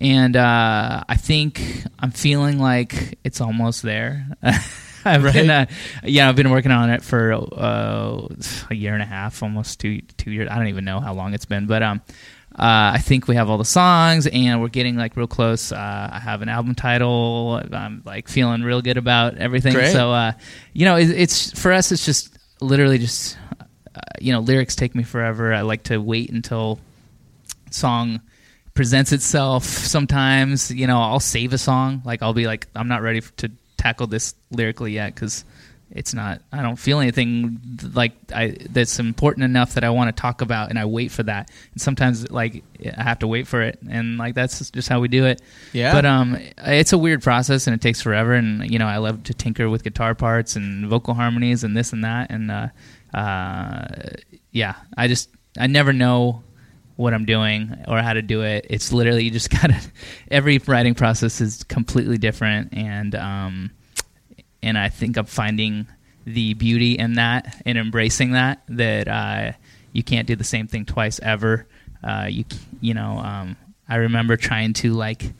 and 0.00 0.36
uh, 0.36 1.04
I 1.06 1.16
think 1.16 1.60
I'm 1.98 2.12
feeling 2.12 2.58
like 2.58 3.18
it's 3.24 3.40
almost 3.40 3.82
there. 3.82 4.26
I've 5.04 5.22
been, 5.22 5.50
uh, 5.50 5.66
yeah, 6.04 6.28
I've 6.28 6.36
been 6.36 6.50
working 6.50 6.70
on 6.70 6.88
it 6.90 7.02
for 7.02 7.32
uh, 7.32 8.28
a 8.70 8.74
year 8.74 8.94
and 8.94 9.02
a 9.02 9.06
half, 9.06 9.42
almost 9.42 9.80
two 9.80 10.00
two 10.16 10.30
years. 10.30 10.48
I 10.50 10.56
don't 10.56 10.68
even 10.68 10.84
know 10.84 11.00
how 11.00 11.12
long 11.14 11.34
it's 11.34 11.46
been, 11.46 11.66
but 11.66 11.82
um, 11.82 12.00
uh, 12.52 12.94
I 12.94 12.98
think 12.98 13.26
we 13.26 13.34
have 13.36 13.50
all 13.50 13.58
the 13.58 13.64
songs, 13.64 14.26
and 14.26 14.60
we're 14.60 14.68
getting 14.68 14.96
like 14.96 15.16
real 15.16 15.26
close. 15.26 15.72
Uh, 15.72 16.10
I 16.12 16.18
have 16.18 16.42
an 16.42 16.48
album 16.48 16.74
title. 16.74 17.60
I'm 17.72 18.02
like 18.04 18.28
feeling 18.28 18.62
real 18.62 18.82
good 18.82 18.96
about 18.98 19.38
everything. 19.38 19.74
Great. 19.74 19.92
So, 19.92 20.12
uh, 20.12 20.32
you 20.72 20.84
know, 20.84 20.96
it, 20.96 21.10
it's 21.10 21.58
for 21.58 21.72
us. 21.72 21.92
It's 21.92 22.04
just 22.04 22.38
literally 22.60 22.98
just 22.98 23.36
uh, 23.94 24.00
you 24.20 24.32
know, 24.32 24.40
lyrics 24.40 24.76
take 24.76 24.94
me 24.94 25.02
forever. 25.02 25.52
I 25.52 25.62
like 25.62 25.84
to 25.84 25.98
wait 25.98 26.30
until 26.30 26.78
song 27.70 28.20
presents 28.74 29.12
itself. 29.12 29.64
Sometimes 29.64 30.70
you 30.70 30.86
know 30.86 31.00
i'll 31.00 31.20
save 31.20 31.52
a 31.52 31.58
song. 31.58 32.02
Like 32.04 32.22
i'll 32.22 32.34
be 32.34 32.46
like 32.46 32.66
i'm 32.74 32.88
not 32.88 33.02
ready 33.02 33.20
to 33.38 33.50
tackle 33.76 34.06
this 34.06 34.34
lyrically 34.50 34.92
yet 34.92 35.14
because 35.14 35.44
it's 35.92 36.14
not 36.14 36.40
i 36.52 36.62
don't 36.62 36.76
feel 36.76 37.00
anything 37.00 37.60
like 37.94 38.12
i 38.32 38.56
that's 38.70 39.00
important 39.00 39.42
enough 39.42 39.74
that 39.74 39.82
i 39.82 39.90
want 39.90 40.14
to 40.14 40.20
talk 40.20 40.40
about 40.40 40.70
and 40.70 40.78
i 40.78 40.84
wait 40.84 41.10
for 41.10 41.24
that. 41.24 41.50
And 41.72 41.80
sometimes 41.80 42.30
like 42.30 42.62
i 42.96 43.02
have 43.02 43.18
to 43.20 43.26
wait 43.26 43.48
for 43.48 43.60
it. 43.62 43.78
And 43.88 44.16
like 44.16 44.34
that's 44.34 44.70
just 44.70 44.88
how 44.88 45.00
we 45.00 45.08
do 45.08 45.26
it. 45.26 45.42
Yeah. 45.72 45.92
but 45.92 46.06
um 46.06 46.38
it's 46.58 46.92
a 46.92 46.98
weird 46.98 47.22
process 47.22 47.66
and 47.66 47.74
it 47.74 47.80
takes 47.80 48.00
forever. 48.00 48.34
And 48.34 48.70
you 48.70 48.78
know 48.78 48.86
i 48.86 48.98
love 48.98 49.24
to 49.24 49.34
tinker 49.34 49.68
with 49.68 49.82
guitar 49.82 50.14
parts 50.14 50.54
and 50.54 50.86
vocal 50.86 51.14
harmonies 51.14 51.64
and 51.64 51.76
this 51.76 51.92
and 51.92 52.04
that. 52.04 52.30
And 52.30 52.50
uh 52.50 52.68
uh 53.14 53.86
yeah 54.52 54.74
i 54.96 55.08
just 55.08 55.30
i 55.58 55.66
never 55.66 55.92
know 55.92 56.42
what 57.00 57.14
I'm 57.14 57.24
doing 57.24 57.74
or 57.88 58.02
how 58.02 58.12
to 58.12 58.20
do 58.20 58.42
it. 58.42 58.66
It's 58.68 58.92
literally 58.92 59.24
you 59.24 59.30
just 59.30 59.48
gotta. 59.62 59.80
Every 60.30 60.58
writing 60.58 60.94
process 60.94 61.40
is 61.40 61.64
completely 61.64 62.18
different, 62.18 62.74
and 62.74 63.14
um, 63.14 63.70
and 64.62 64.76
I 64.76 64.90
think 64.90 65.16
I'm 65.16 65.24
finding 65.24 65.86
the 66.26 66.52
beauty 66.54 66.98
in 66.98 67.14
that 67.14 67.62
and 67.64 67.78
embracing 67.78 68.32
that. 68.32 68.62
That 68.68 69.08
uh, 69.08 69.52
you 69.94 70.02
can't 70.02 70.26
do 70.26 70.36
the 70.36 70.44
same 70.44 70.66
thing 70.66 70.84
twice 70.84 71.18
ever. 71.20 71.66
Uh, 72.04 72.26
you 72.28 72.44
you 72.82 72.92
know 72.92 73.18
um, 73.18 73.56
I 73.88 73.96
remember 73.96 74.36
trying 74.36 74.74
to 74.74 74.92
like 74.92 75.32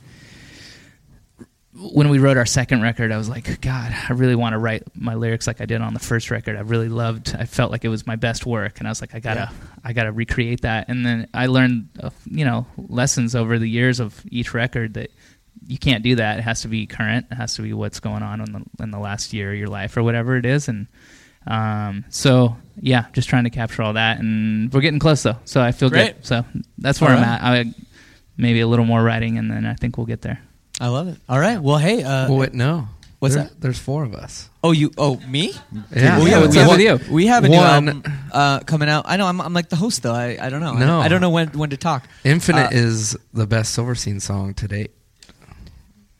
when 1.81 2.09
we 2.09 2.19
wrote 2.19 2.37
our 2.37 2.45
second 2.45 2.81
record, 2.81 3.11
I 3.11 3.17
was 3.17 3.27
like, 3.29 3.59
God, 3.61 3.95
I 4.09 4.13
really 4.13 4.35
want 4.35 4.53
to 4.53 4.59
write 4.59 4.83
my 4.95 5.15
lyrics 5.15 5.47
like 5.47 5.61
I 5.61 5.65
did 5.65 5.81
on 5.81 5.93
the 5.93 5.99
first 5.99 6.29
record. 6.29 6.55
I 6.55 6.61
really 6.61 6.89
loved. 6.89 7.35
I 7.37 7.45
felt 7.45 7.71
like 7.71 7.83
it 7.83 7.89
was 7.89 8.05
my 8.05 8.15
best 8.15 8.45
work, 8.45 8.79
and 8.79 8.87
I 8.87 8.91
was 8.91 9.01
like, 9.01 9.15
I 9.15 9.19
gotta, 9.19 9.51
I 9.83 9.93
gotta 9.93 10.11
recreate 10.11 10.61
that. 10.61 10.89
And 10.89 11.05
then 11.05 11.27
I 11.33 11.47
learned, 11.47 11.89
uh, 12.01 12.11
you 12.25 12.45
know, 12.45 12.67
lessons 12.77 13.35
over 13.35 13.57
the 13.57 13.67
years 13.67 13.99
of 13.99 14.21
each 14.29 14.53
record 14.53 14.93
that 14.93 15.11
you 15.65 15.77
can't 15.77 16.03
do 16.03 16.15
that. 16.15 16.39
It 16.39 16.43
has 16.43 16.61
to 16.61 16.67
be 16.67 16.85
current. 16.87 17.27
It 17.31 17.35
has 17.35 17.55
to 17.55 17.61
be 17.61 17.73
what's 17.73 17.99
going 17.99 18.23
on 18.23 18.41
in 18.41 18.51
the 18.51 18.83
in 18.83 18.91
the 18.91 18.99
last 18.99 19.33
year 19.33 19.51
of 19.51 19.57
your 19.57 19.67
life 19.67 19.97
or 19.97 20.03
whatever 20.03 20.37
it 20.37 20.45
is. 20.45 20.67
And 20.67 20.87
um, 21.47 22.05
so 22.09 22.57
yeah, 22.79 23.05
just 23.13 23.29
trying 23.29 23.45
to 23.45 23.49
capture 23.49 23.81
all 23.81 23.93
that, 23.93 24.19
and 24.19 24.71
we're 24.71 24.81
getting 24.81 24.99
close 24.99 25.23
though. 25.23 25.37
So 25.45 25.61
I 25.61 25.71
feel 25.71 25.89
Great. 25.89 26.15
good. 26.17 26.25
So 26.25 26.45
that's 26.77 27.01
where 27.01 27.11
All 27.11 27.17
I'm 27.17 27.23
right. 27.23 27.59
at. 27.59 27.67
I 27.67 27.73
maybe 28.37 28.59
a 28.61 28.67
little 28.67 28.85
more 28.85 29.01
writing, 29.03 29.37
and 29.37 29.49
then 29.49 29.65
I 29.65 29.73
think 29.73 29.97
we'll 29.97 30.07
get 30.07 30.21
there. 30.21 30.39
I 30.81 30.87
love 30.87 31.07
it. 31.07 31.17
All 31.29 31.39
right. 31.39 31.59
Well, 31.61 31.77
hey. 31.77 32.03
Uh, 32.03 32.27
well, 32.27 32.37
wait, 32.39 32.53
no. 32.53 32.87
What's 33.19 33.35
There- 33.35 33.43
that? 33.45 33.61
There's 33.61 33.77
four 33.77 34.03
of 34.03 34.15
us. 34.15 34.49
Oh, 34.63 34.71
you. 34.71 34.89
Oh, 34.97 35.17
me? 35.27 35.53
Yeah. 35.95 36.17
Well, 36.17 36.27
Yeah, 36.27 36.37
we 36.37 36.41
what's 36.41 36.55
have- 36.55 36.65
up 36.67 36.71
with 36.77 36.81
you? 37.07 37.13
We 37.13 37.27
have 37.27 37.45
a 37.45 37.49
One- 37.49 37.85
new 37.85 37.93
album 37.93 38.03
uh, 38.31 38.59
coming 38.61 38.89
out. 38.89 39.05
I 39.07 39.15
know. 39.17 39.27
I'm, 39.27 39.39
I'm 39.39 39.53
like 39.53 39.69
the 39.69 39.75
host 39.75 40.01
though. 40.01 40.13
I, 40.13 40.37
I 40.41 40.49
don't 40.49 40.59
know. 40.61 40.73
I 40.73 40.79
No. 40.79 40.87
don't, 40.87 41.03
I 41.03 41.07
don't 41.07 41.21
know 41.21 41.29
when 41.29 41.49
when 41.49 41.69
to 41.69 41.77
talk. 41.77 42.07
Infinite 42.23 42.67
Uh, 42.73 42.77
is 42.77 43.15
the 43.31 43.45
best 43.45 43.73
Silverstein 43.75 44.19
song 44.19 44.55
to 44.55 44.67
date. 44.67 44.89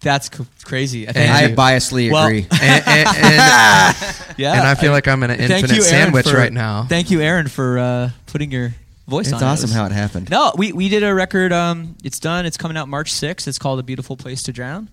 That's 0.02 0.36
c- 0.36 0.46
crazy. 0.64 1.08
I 1.08 1.12
I 1.46 1.48
biasly 1.54 2.12
Well- 2.12 2.26
agree. 2.26 2.48
And, 2.52 2.84
and, 2.88 3.08
and, 3.18 4.16
Yeah. 4.38 4.54
and 4.54 4.68
I 4.68 4.76
feel 4.76 4.92
like 4.92 5.08
I'm 5.08 5.22
in 5.24 5.30
an 5.32 5.40
infinite 5.40 5.76
you, 5.76 5.82
sandwich 5.82 6.28
for- 6.30 6.38
right 6.38 6.54
now. 6.54 6.86
Thank 6.88 7.12
you, 7.12 7.22
Aaron, 7.22 7.48
for 7.48 7.78
uh, 7.80 8.10
putting 8.28 8.52
your 8.52 8.74
voice 9.12 9.28
it's 9.28 9.36
on. 9.36 9.44
it. 9.44 9.46
awesome 9.46 9.70
how 9.70 9.86
it 9.86 9.92
happened. 9.92 10.30
No, 10.32 10.54
we, 10.58 10.72
we 10.74 10.90
did 10.90 11.04
a 11.04 11.14
record. 11.14 11.54
Um, 11.54 11.96
it's 12.04 12.20
done. 12.20 12.48
It's 12.48 12.58
coming 12.58 12.78
out 12.78 12.88
March 12.88 13.14
6th. 13.14 13.48
It's 13.48 13.60
called 13.60 13.80
A 13.80 13.84
Beautiful 13.84 14.18
Place 14.18 14.42
to 14.44 14.52
Drown. 14.52 14.90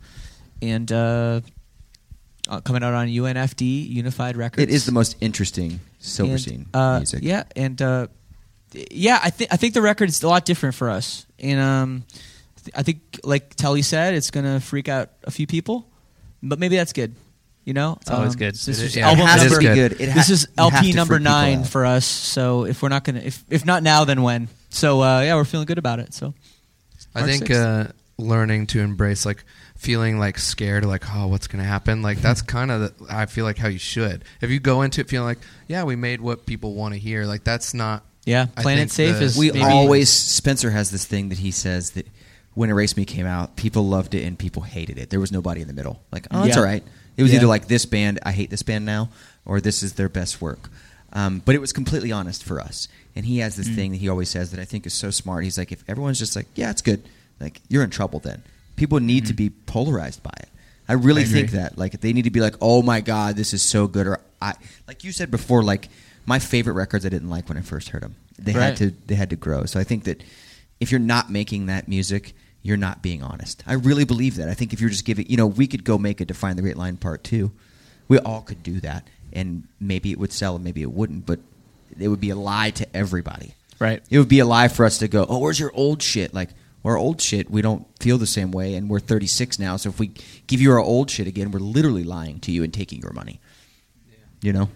And 0.60 0.90
uh, 0.92 1.40
uh, 2.48 2.60
coming 2.60 2.82
out 2.82 2.94
on 2.94 3.08
UNFD, 3.08 3.88
Unified 3.88 4.36
Records. 4.36 4.62
It 4.62 4.70
is 4.70 4.86
the 4.86 4.92
most 4.92 5.16
interesting 5.20 5.80
Silverstein 5.98 6.66
And, 6.72 6.76
uh, 6.76 6.98
music. 6.98 7.20
Yeah, 7.22 7.44
and 7.56 7.80
uh, 7.80 8.06
yeah, 8.90 9.20
I 9.22 9.30
think 9.30 9.52
I 9.52 9.56
think 9.56 9.74
the 9.74 9.82
record 9.82 10.08
is 10.08 10.22
a 10.22 10.28
lot 10.28 10.44
different 10.44 10.74
for 10.74 10.90
us. 10.90 11.26
And 11.38 11.60
um, 11.60 12.04
th- 12.64 12.74
I 12.76 12.82
think, 12.82 13.20
like 13.24 13.54
Telle 13.54 13.80
said, 13.82 14.14
it's 14.14 14.30
gonna 14.30 14.60
freak 14.60 14.88
out 14.88 15.10
a 15.24 15.30
few 15.30 15.46
people, 15.46 15.88
but 16.42 16.58
maybe 16.58 16.76
that's 16.76 16.92
good. 16.92 17.14
You 17.68 17.74
know, 17.74 17.98
It's 18.00 18.10
always 18.10 18.32
Um, 18.32 18.38
good. 18.38 18.54
This 18.54 18.66
It 18.66 18.70
is 18.70 18.80
is- 18.80 18.96
yeah, 18.96 19.08
album 19.10 19.26
it 19.26 19.28
has 19.28 19.52
to 19.52 19.58
be 19.58 19.64
good. 19.66 20.00
It 20.00 20.08
ha- 20.08 20.14
this 20.14 20.30
is 20.30 20.48
LP 20.56 20.94
number 20.94 21.18
nine 21.20 21.64
for 21.64 21.84
us. 21.84 22.06
So 22.06 22.64
if 22.64 22.80
we're 22.82 22.88
not 22.88 23.04
gonna, 23.04 23.20
if 23.20 23.44
if 23.50 23.66
not 23.66 23.82
now, 23.82 24.04
then 24.04 24.22
when? 24.22 24.48
So 24.70 25.02
uh, 25.02 25.20
yeah, 25.20 25.34
we're 25.34 25.44
feeling 25.44 25.66
good 25.66 25.76
about 25.76 25.98
it. 25.98 26.14
So 26.14 26.32
I 27.14 27.20
March 27.20 27.30
think 27.30 27.50
uh, 27.50 27.88
learning 28.16 28.68
to 28.68 28.80
embrace 28.80 29.26
like 29.26 29.44
feeling 29.76 30.18
like 30.18 30.38
scared, 30.38 30.86
like 30.86 31.04
oh, 31.14 31.26
what's 31.26 31.46
going 31.46 31.62
to 31.62 31.68
happen? 31.68 32.00
Like 32.00 32.22
that's 32.22 32.40
kind 32.40 32.70
of 32.70 32.90
I 33.10 33.26
feel 33.26 33.44
like 33.44 33.58
how 33.58 33.68
you 33.68 33.78
should. 33.78 34.24
If 34.40 34.48
you 34.48 34.60
go 34.60 34.80
into 34.80 35.02
it 35.02 35.08
feeling 35.10 35.28
like 35.28 35.38
yeah, 35.66 35.84
we 35.84 35.94
made 35.94 36.22
what 36.22 36.46
people 36.46 36.72
want 36.72 36.94
to 36.94 36.98
hear, 36.98 37.26
like 37.26 37.44
that's 37.44 37.74
not. 37.74 38.02
yeah, 38.24 38.46
I 38.56 38.62
playing 38.62 38.78
it 38.78 38.90
safe 38.90 39.18
the- 39.18 39.24
is 39.24 39.36
we 39.36 39.52
maybe, 39.52 39.62
always 39.62 40.08
Spencer 40.10 40.70
has 40.70 40.90
this 40.90 41.04
thing 41.04 41.28
that 41.28 41.38
he 41.38 41.50
says 41.50 41.90
that 41.90 42.06
when 42.54 42.70
Erase 42.70 42.96
Me 42.96 43.04
came 43.04 43.26
out, 43.26 43.56
people 43.56 43.86
loved 43.86 44.14
it 44.14 44.24
and 44.24 44.38
people 44.38 44.62
hated 44.62 44.96
it. 44.98 45.10
There 45.10 45.20
was 45.20 45.30
nobody 45.30 45.60
in 45.60 45.68
the 45.68 45.74
middle. 45.74 46.00
Like, 46.10 46.26
oh, 46.30 46.44
it's 46.44 46.56
Yeah. 46.56 46.62
all 46.62 46.66
right. 46.66 46.82
It 47.18 47.22
was 47.22 47.32
Yeah. 47.32 47.38
either 47.38 47.46
like 47.48 47.68
this 47.68 47.84
band, 47.84 48.18
I 48.22 48.32
hate 48.32 48.48
this 48.48 48.62
band 48.62 48.86
now, 48.86 49.10
or 49.44 49.60
this 49.60 49.82
is 49.82 49.92
their 49.94 50.08
best 50.08 50.40
work. 50.40 50.70
Um, 51.12 51.42
but 51.44 51.54
it 51.54 51.60
was 51.60 51.72
completely 51.72 52.12
honest 52.12 52.44
for 52.44 52.60
us. 52.60 52.88
And 53.16 53.26
he 53.26 53.38
has 53.38 53.56
this 53.56 53.68
thing 53.68 53.90
that 53.92 53.96
he 53.98 54.08
always 54.08 54.28
says 54.28 54.50
that 54.52 54.60
I 54.60 54.64
think 54.64 54.86
is 54.86 54.94
so 54.94 55.10
smart. 55.10 55.42
He's 55.44 55.58
like, 55.58 55.72
if 55.72 55.82
everyone's 55.88 56.18
just 56.18 56.36
like, 56.36 56.46
yeah, 56.54 56.70
it's 56.70 56.82
good, 56.82 57.02
like 57.40 57.60
you're 57.68 57.82
in 57.82 57.90
trouble 57.90 58.20
then. 58.20 58.42
People 58.76 59.00
need 59.00 59.26
to 59.26 59.34
be 59.34 59.50
polarized 59.50 60.22
by 60.22 60.32
it. 60.38 60.48
I 60.88 60.92
really 60.94 61.22
I 61.22 61.26
think 61.26 61.50
that. 61.50 61.76
Like 61.76 62.00
they 62.00 62.12
need 62.12 62.22
to 62.24 62.30
be 62.30 62.40
like, 62.40 62.54
oh 62.60 62.82
my 62.82 63.00
god, 63.00 63.36
this 63.36 63.52
is 63.52 63.62
so 63.62 63.86
good. 63.88 64.06
Or 64.06 64.20
I, 64.40 64.54
like 64.86 65.02
you 65.02 65.10
said 65.12 65.30
before, 65.30 65.62
like 65.64 65.88
my 66.24 66.38
favorite 66.38 66.74
records 66.74 67.04
I 67.04 67.08
didn't 67.08 67.30
like 67.30 67.48
when 67.48 67.58
I 67.58 67.62
first 67.62 67.88
heard 67.88 68.02
them. 68.02 68.14
They 68.38 68.52
Right. 68.52 68.62
had 68.62 68.76
to 68.76 68.92
they 69.06 69.16
had 69.16 69.30
to 69.30 69.36
grow. 69.36 69.64
So 69.64 69.80
I 69.80 69.84
think 69.84 70.04
that 70.04 70.22
if 70.78 70.92
you're 70.92 71.00
not 71.00 71.28
making 71.30 71.66
that 71.66 71.88
music, 71.88 72.34
you're 72.68 72.76
not 72.76 73.02
being 73.02 73.22
honest. 73.22 73.64
I 73.66 73.72
really 73.72 74.04
believe 74.04 74.36
that. 74.36 74.48
I 74.48 74.54
think 74.54 74.74
if 74.74 74.80
you're 74.80 74.90
just 74.90 75.06
giving, 75.06 75.26
you 75.28 75.38
know, 75.38 75.46
we 75.46 75.66
could 75.66 75.84
go 75.84 75.96
make 75.96 76.20
a 76.20 76.26
Define 76.26 76.56
the 76.56 76.62
Great 76.62 76.76
Line 76.76 76.98
Part 76.98 77.24
Two. 77.24 77.50
We 78.08 78.18
all 78.18 78.42
could 78.42 78.62
do 78.62 78.80
that, 78.80 79.08
and 79.32 79.66
maybe 79.80 80.12
it 80.12 80.18
would 80.18 80.32
sell, 80.32 80.56
and 80.56 80.64
maybe 80.64 80.82
it 80.82 80.92
wouldn't. 80.92 81.24
But 81.24 81.40
it 81.98 82.08
would 82.08 82.20
be 82.20 82.30
a 82.30 82.36
lie 82.36 82.70
to 82.72 82.96
everybody. 82.96 83.54
right. 83.80 84.02
It 84.10 84.18
would 84.18 84.28
be 84.28 84.38
a 84.40 84.44
lie 84.44 84.68
for 84.68 84.84
us 84.84 84.98
to 84.98 85.08
go, 85.08 85.26
oh, 85.28 85.38
where's 85.38 85.58
your 85.58 85.72
old 85.74 86.02
shit? 86.02 86.34
Like, 86.34 86.50
our 86.84 86.96
old 86.96 87.20
shit, 87.20 87.50
we 87.50 87.60
don't 87.60 87.86
feel 88.00 88.18
the 88.18 88.26
same 88.26 88.50
way, 88.50 88.74
and 88.74 88.88
we're 88.88 89.00
36 89.00 89.58
now. 89.58 89.76
So 89.76 89.88
if 89.88 89.98
we 89.98 90.12
give 90.46 90.60
you 90.60 90.70
our 90.72 90.78
old 90.78 91.10
shit 91.10 91.26
again, 91.26 91.50
we're 91.50 91.58
literally 91.60 92.04
lying 92.04 92.40
to 92.40 92.52
you 92.52 92.62
and 92.62 92.72
taking 92.72 93.00
your 93.00 93.12
money. 93.12 93.40
You 94.40 94.52
know? 94.52 94.70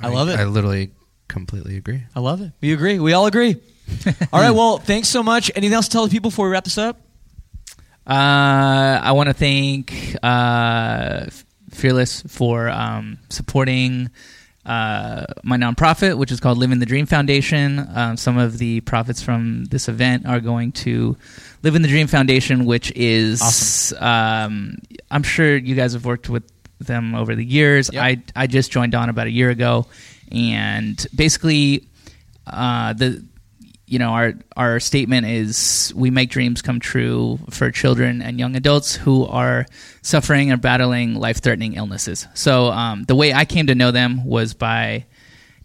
I 0.00 0.08
love 0.08 0.28
it. 0.28 0.38
I 0.38 0.44
literally 0.44 0.92
completely 1.26 1.76
agree. 1.76 2.04
I 2.14 2.20
love 2.20 2.40
it. 2.40 2.52
We 2.60 2.72
agree. 2.72 2.98
We 2.98 3.12
all 3.12 3.26
agree. 3.26 3.56
all 4.32 4.40
right. 4.40 4.50
Well, 4.50 4.78
thanks 4.78 5.08
so 5.08 5.22
much. 5.22 5.50
Anything 5.54 5.74
else 5.74 5.86
to 5.88 5.92
tell 5.92 6.04
the 6.04 6.10
people 6.10 6.30
before 6.30 6.46
we 6.46 6.52
wrap 6.52 6.64
this 6.64 6.78
up? 6.78 7.00
Uh, 8.06 9.00
I 9.02 9.12
want 9.12 9.28
to 9.28 9.34
thank 9.34 10.16
uh, 10.22 11.26
Fearless 11.70 12.22
for 12.22 12.68
um, 12.70 13.18
supporting 13.28 14.10
uh, 14.64 15.26
my 15.42 15.56
nonprofit, 15.56 16.16
which 16.16 16.32
is 16.32 16.40
called 16.40 16.58
Living 16.58 16.78
the 16.78 16.86
Dream 16.86 17.06
Foundation. 17.06 17.86
Um, 17.94 18.16
some 18.16 18.38
of 18.38 18.58
the 18.58 18.80
profits 18.80 19.22
from 19.22 19.66
this 19.66 19.88
event 19.88 20.26
are 20.26 20.40
going 20.40 20.72
to 20.72 21.16
Living 21.62 21.82
the 21.82 21.88
Dream 21.88 22.06
Foundation, 22.06 22.64
which 22.64 22.92
is 22.94 23.92
um, 23.98 24.78
I'm 25.10 25.22
sure 25.22 25.56
you 25.56 25.74
guys 25.74 25.92
have 25.92 26.04
worked 26.04 26.28
with 26.28 26.50
them 26.78 27.14
over 27.14 27.34
the 27.34 27.44
years. 27.44 27.90
Yep. 27.92 28.02
I 28.02 28.22
I 28.34 28.46
just 28.46 28.70
joined 28.70 28.94
on 28.94 29.08
about 29.08 29.26
a 29.26 29.30
year 29.30 29.50
ago, 29.50 29.86
and 30.30 31.06
basically 31.14 31.88
uh, 32.46 32.92
the 32.92 33.24
you 33.88 33.98
know 33.98 34.10
our 34.10 34.34
our 34.56 34.80
statement 34.80 35.26
is 35.26 35.92
we 35.96 36.10
make 36.10 36.30
dreams 36.30 36.62
come 36.62 36.78
true 36.78 37.38
for 37.50 37.70
children 37.70 38.20
and 38.22 38.38
young 38.38 38.54
adults 38.54 38.94
who 38.94 39.24
are 39.26 39.66
suffering 40.02 40.52
or 40.52 40.56
battling 40.56 41.14
life 41.14 41.40
threatening 41.40 41.74
illnesses. 41.74 42.26
So 42.34 42.66
um, 42.66 43.04
the 43.04 43.14
way 43.14 43.32
I 43.32 43.44
came 43.44 43.66
to 43.68 43.74
know 43.74 43.90
them 43.90 44.24
was 44.24 44.54
by 44.54 45.06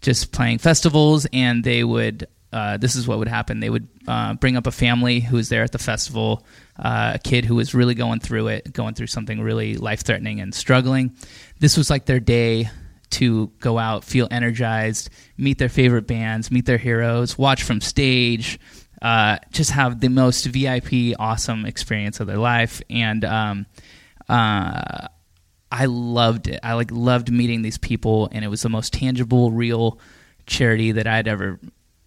just 0.00 0.32
playing 0.32 0.58
festivals, 0.58 1.26
and 1.32 1.62
they 1.62 1.84
would. 1.84 2.26
Uh, 2.52 2.76
this 2.76 2.94
is 2.94 3.08
what 3.08 3.18
would 3.18 3.26
happen. 3.26 3.58
They 3.58 3.68
would 3.68 3.88
uh, 4.06 4.34
bring 4.34 4.56
up 4.56 4.68
a 4.68 4.70
family 4.70 5.18
who 5.18 5.36
was 5.36 5.48
there 5.48 5.64
at 5.64 5.72
the 5.72 5.78
festival, 5.78 6.46
uh, 6.78 7.12
a 7.16 7.18
kid 7.18 7.44
who 7.44 7.56
was 7.56 7.74
really 7.74 7.96
going 7.96 8.20
through 8.20 8.46
it, 8.46 8.72
going 8.72 8.94
through 8.94 9.08
something 9.08 9.40
really 9.40 9.76
life 9.76 10.04
threatening 10.04 10.38
and 10.38 10.54
struggling. 10.54 11.16
This 11.58 11.76
was 11.76 11.90
like 11.90 12.04
their 12.04 12.20
day 12.20 12.70
to 13.14 13.48
go 13.60 13.78
out, 13.78 14.04
feel 14.04 14.28
energized, 14.30 15.10
meet 15.36 15.58
their 15.58 15.68
favorite 15.68 16.06
bands, 16.06 16.50
meet 16.50 16.66
their 16.66 16.78
heroes, 16.78 17.38
watch 17.38 17.62
from 17.62 17.80
stage, 17.80 18.58
uh, 19.02 19.38
just 19.52 19.70
have 19.72 20.00
the 20.00 20.08
most 20.08 20.46
VIP, 20.46 21.14
awesome 21.18 21.66
experience 21.66 22.20
of 22.20 22.26
their 22.26 22.38
life. 22.38 22.80
And 22.88 23.24
um, 23.24 23.66
uh, 24.28 25.08
I 25.70 25.84
loved 25.86 26.48
it. 26.48 26.60
I 26.62 26.74
like 26.74 26.90
loved 26.90 27.30
meeting 27.30 27.62
these 27.62 27.78
people, 27.78 28.28
and 28.32 28.44
it 28.44 28.48
was 28.48 28.62
the 28.62 28.68
most 28.68 28.92
tangible, 28.92 29.50
real 29.50 29.98
charity 30.46 30.92
that 30.92 31.06
I'd 31.06 31.28
ever 31.28 31.58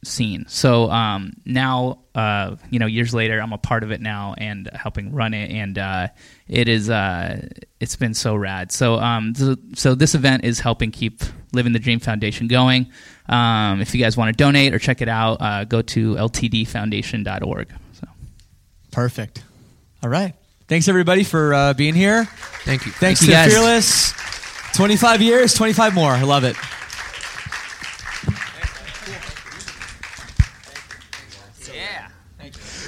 seen. 0.03 0.45
So 0.47 0.89
um, 0.89 1.33
now, 1.45 1.99
uh, 2.17 2.55
you 2.71 2.79
know, 2.79 2.87
years 2.87 3.13
later, 3.13 3.39
I'm 3.39 3.53
a 3.53 3.59
part 3.59 3.83
of 3.83 3.91
it 3.91 4.01
now 4.01 4.33
and 4.39 4.67
helping 4.73 5.13
run 5.13 5.35
it, 5.35 5.51
and 5.51 5.77
uh, 5.77 6.07
it 6.47 6.67
is 6.67 6.89
uh, 6.89 7.47
it's 7.79 7.95
been 7.95 8.15
so 8.15 8.35
rad. 8.35 8.71
So 8.71 8.95
um, 8.95 9.33
th- 9.33 9.59
so 9.75 9.93
this 9.93 10.15
event 10.15 10.43
is 10.43 10.59
helping 10.59 10.89
keep 10.89 11.21
Living 11.53 11.73
the 11.73 11.79
Dream 11.79 11.99
Foundation 11.99 12.47
going. 12.47 12.87
Um, 13.29 13.81
if 13.81 13.93
you 13.93 14.01
guys 14.01 14.17
want 14.17 14.35
to 14.35 14.43
donate 14.43 14.73
or 14.73 14.79
check 14.79 15.01
it 15.01 15.09
out, 15.09 15.39
uh, 15.39 15.63
go 15.65 15.83
to 15.83 16.15
ltdfoundation.org. 16.15 17.69
So. 17.93 18.07
Perfect. 18.91 19.43
All 20.01 20.09
right. 20.09 20.33
Thanks 20.67 20.87
everybody 20.87 21.23
for 21.23 21.53
uh, 21.53 21.73
being 21.75 21.93
here. 21.93 22.25
Thank 22.63 22.87
you. 22.87 22.91
Thanks 22.93 23.19
Thank 23.19 23.21
you, 23.21 23.27
to 23.27 23.31
guys. 23.33 23.53
Fearless. 23.53 24.13
25 24.75 25.21
years, 25.21 25.53
25 25.53 25.93
more. 25.93 26.11
I 26.11 26.23
love 26.23 26.43
it. 26.43 26.55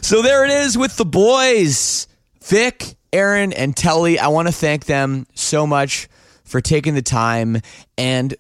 So 0.10 0.24
there 0.24 0.44
it 0.44 0.50
is 0.50 0.76
with 0.76 0.98
the 0.98 1.06
boys, 1.06 2.08
Vic, 2.44 2.96
Aaron, 3.14 3.54
and 3.54 3.78
Telle. 3.78 4.18
I 4.20 4.30
want 4.30 4.48
to 4.48 4.52
thank 4.52 4.86
them 4.86 5.28
so 5.36 5.68
much 5.68 6.10
for 6.44 6.62
taking 6.62 6.96
the 6.96 7.04
time 7.04 7.62
and 7.96 8.34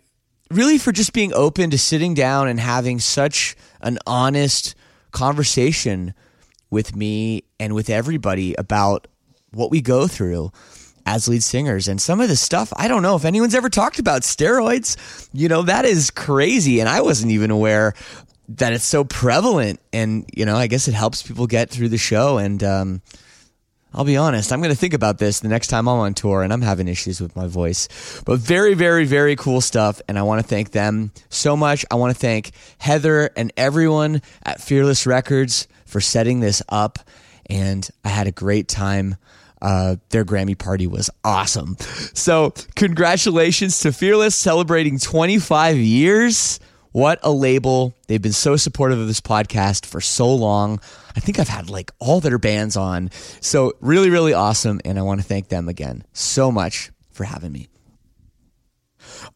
really 0.49 0.79
for 0.79 0.91
just 0.91 1.13
being 1.13 1.31
open 1.31 1.69
to 1.69 1.77
sitting 1.77 2.15
down 2.15 2.47
and 2.47 2.59
having 2.59 2.99
such 2.99 3.55
an 3.81 3.99
honest 4.07 4.73
conversation 5.11 6.15
with 6.71 6.95
me 6.95 7.43
and 7.59 7.75
with 7.75 7.91
everybody 7.91 8.55
about 8.55 9.07
what 9.51 9.69
we 9.69 9.79
go 9.79 10.07
through 10.07 10.51
as 11.05 11.27
lead 11.27 11.43
singers 11.43 11.87
and 11.87 12.01
some 12.01 12.19
of 12.19 12.29
the 12.29 12.35
stuff 12.35 12.73
I 12.77 12.87
don't 12.87 13.03
know 13.03 13.15
if 13.15 13.25
anyone's 13.25 13.55
ever 13.55 13.69
talked 13.69 13.99
about 13.99 14.23
steroids 14.23 15.29
you 15.33 15.47
know 15.47 15.63
that 15.63 15.85
is 15.85 16.11
crazy 16.11 16.79
and 16.79 16.89
I 16.89 17.01
wasn't 17.01 17.31
even 17.31 17.49
aware 17.49 17.93
that 18.49 18.73
it's 18.73 18.83
so 18.83 19.03
prevalent 19.03 19.79
and 19.93 20.25
you 20.33 20.45
know 20.45 20.55
I 20.55 20.67
guess 20.67 20.87
it 20.87 20.93
helps 20.93 21.21
people 21.21 21.47
get 21.47 21.69
through 21.69 21.89
the 21.89 21.97
show 21.97 22.37
and 22.37 22.63
um 22.63 23.01
I'll 23.93 24.05
be 24.05 24.17
honest, 24.17 24.51
I'm 24.51 24.61
going 24.61 24.71
to 24.71 24.77
think 24.77 24.93
about 24.93 25.17
this 25.17 25.39
the 25.39 25.47
next 25.47 25.67
time 25.67 25.87
I'm 25.87 25.97
on 25.97 26.13
tour 26.13 26.43
and 26.43 26.53
I'm 26.53 26.61
having 26.61 26.87
issues 26.87 27.19
with 27.19 27.35
my 27.35 27.47
voice. 27.47 27.87
But 28.23 28.39
very, 28.39 28.75
very, 28.75 29.05
very 29.05 29.35
cool 29.35 29.61
stuff. 29.61 29.99
And 30.07 30.19
I 30.19 30.21
want 30.21 30.41
to 30.41 30.47
thank 30.47 30.71
them 30.71 31.11
so 31.29 31.57
much. 31.57 31.85
I 31.89 31.95
want 31.95 32.13
to 32.13 32.19
thank 32.19 32.51
Heather 32.77 33.31
and 33.35 33.51
everyone 33.57 34.21
at 34.43 34.61
Fearless 34.61 35.07
Records 35.07 35.67
for 35.85 36.01
setting 36.01 36.39
this 36.39 36.61
up. 36.69 36.99
And 37.47 37.89
I 38.05 38.09
had 38.09 38.27
a 38.27 38.31
great 38.31 38.67
time. 38.67 39.15
Uh, 39.59 39.95
their 40.09 40.23
Grammy 40.23 40.57
party 40.57 40.85
was 40.85 41.09
awesome. 41.23 41.75
So, 42.13 42.53
congratulations 42.75 43.79
to 43.79 43.91
Fearless 43.91 44.35
celebrating 44.35 44.99
25 44.99 45.77
years. 45.77 46.59
What 46.91 47.19
a 47.21 47.31
label. 47.31 47.95
They've 48.07 48.21
been 48.21 48.31
so 48.33 48.55
supportive 48.55 48.97
of 48.97 49.07
this 49.07 49.21
podcast 49.21 49.85
for 49.85 50.01
so 50.01 50.33
long. 50.33 50.79
I 51.15 51.19
think 51.19 51.37
I've 51.37 51.47
had 51.47 51.69
like 51.69 51.91
all 51.99 52.19
their 52.19 52.39
bands 52.39 52.75
on. 52.75 53.11
So, 53.41 53.73
really, 53.79 54.09
really 54.09 54.33
awesome. 54.33 54.81
And 54.83 54.97
I 54.97 55.03
want 55.03 55.21
to 55.21 55.25
thank 55.25 55.49
them 55.49 55.69
again 55.69 56.03
so 56.13 56.51
much 56.51 56.91
for 57.11 57.25
having 57.25 57.51
me. 57.51 57.67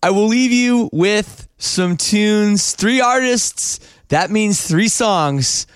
I 0.01 0.09
will 0.09 0.27
leave 0.27 0.51
you 0.51 0.89
with 0.91 1.47
some 1.57 1.95
tunes, 1.95 2.73
three 2.73 3.01
artists. 3.01 3.79
That 4.07 4.31
means 4.31 4.65
three 4.65 4.87
songs. 4.87 5.67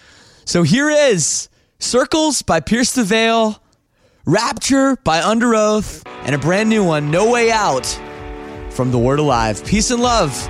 So, 0.45 0.63
here 0.63 0.89
is 0.89 1.47
Circles 1.77 2.41
by 2.41 2.59
Pierce 2.59 2.93
the 2.93 3.03
Veil, 3.03 3.61
Rapture 4.25 4.95
by 5.03 5.21
Underoath, 5.21 6.01
and 6.23 6.33
a 6.33 6.39
brand 6.39 6.69
new 6.69 6.83
one, 6.83 7.11
No 7.11 7.31
Way 7.31 7.51
Out 7.51 7.85
from 8.71 8.89
The 8.89 8.97
Word 8.97 9.19
Alive. 9.19 9.63
Peace 9.63 9.91
and 9.91 10.01
love 10.01 10.49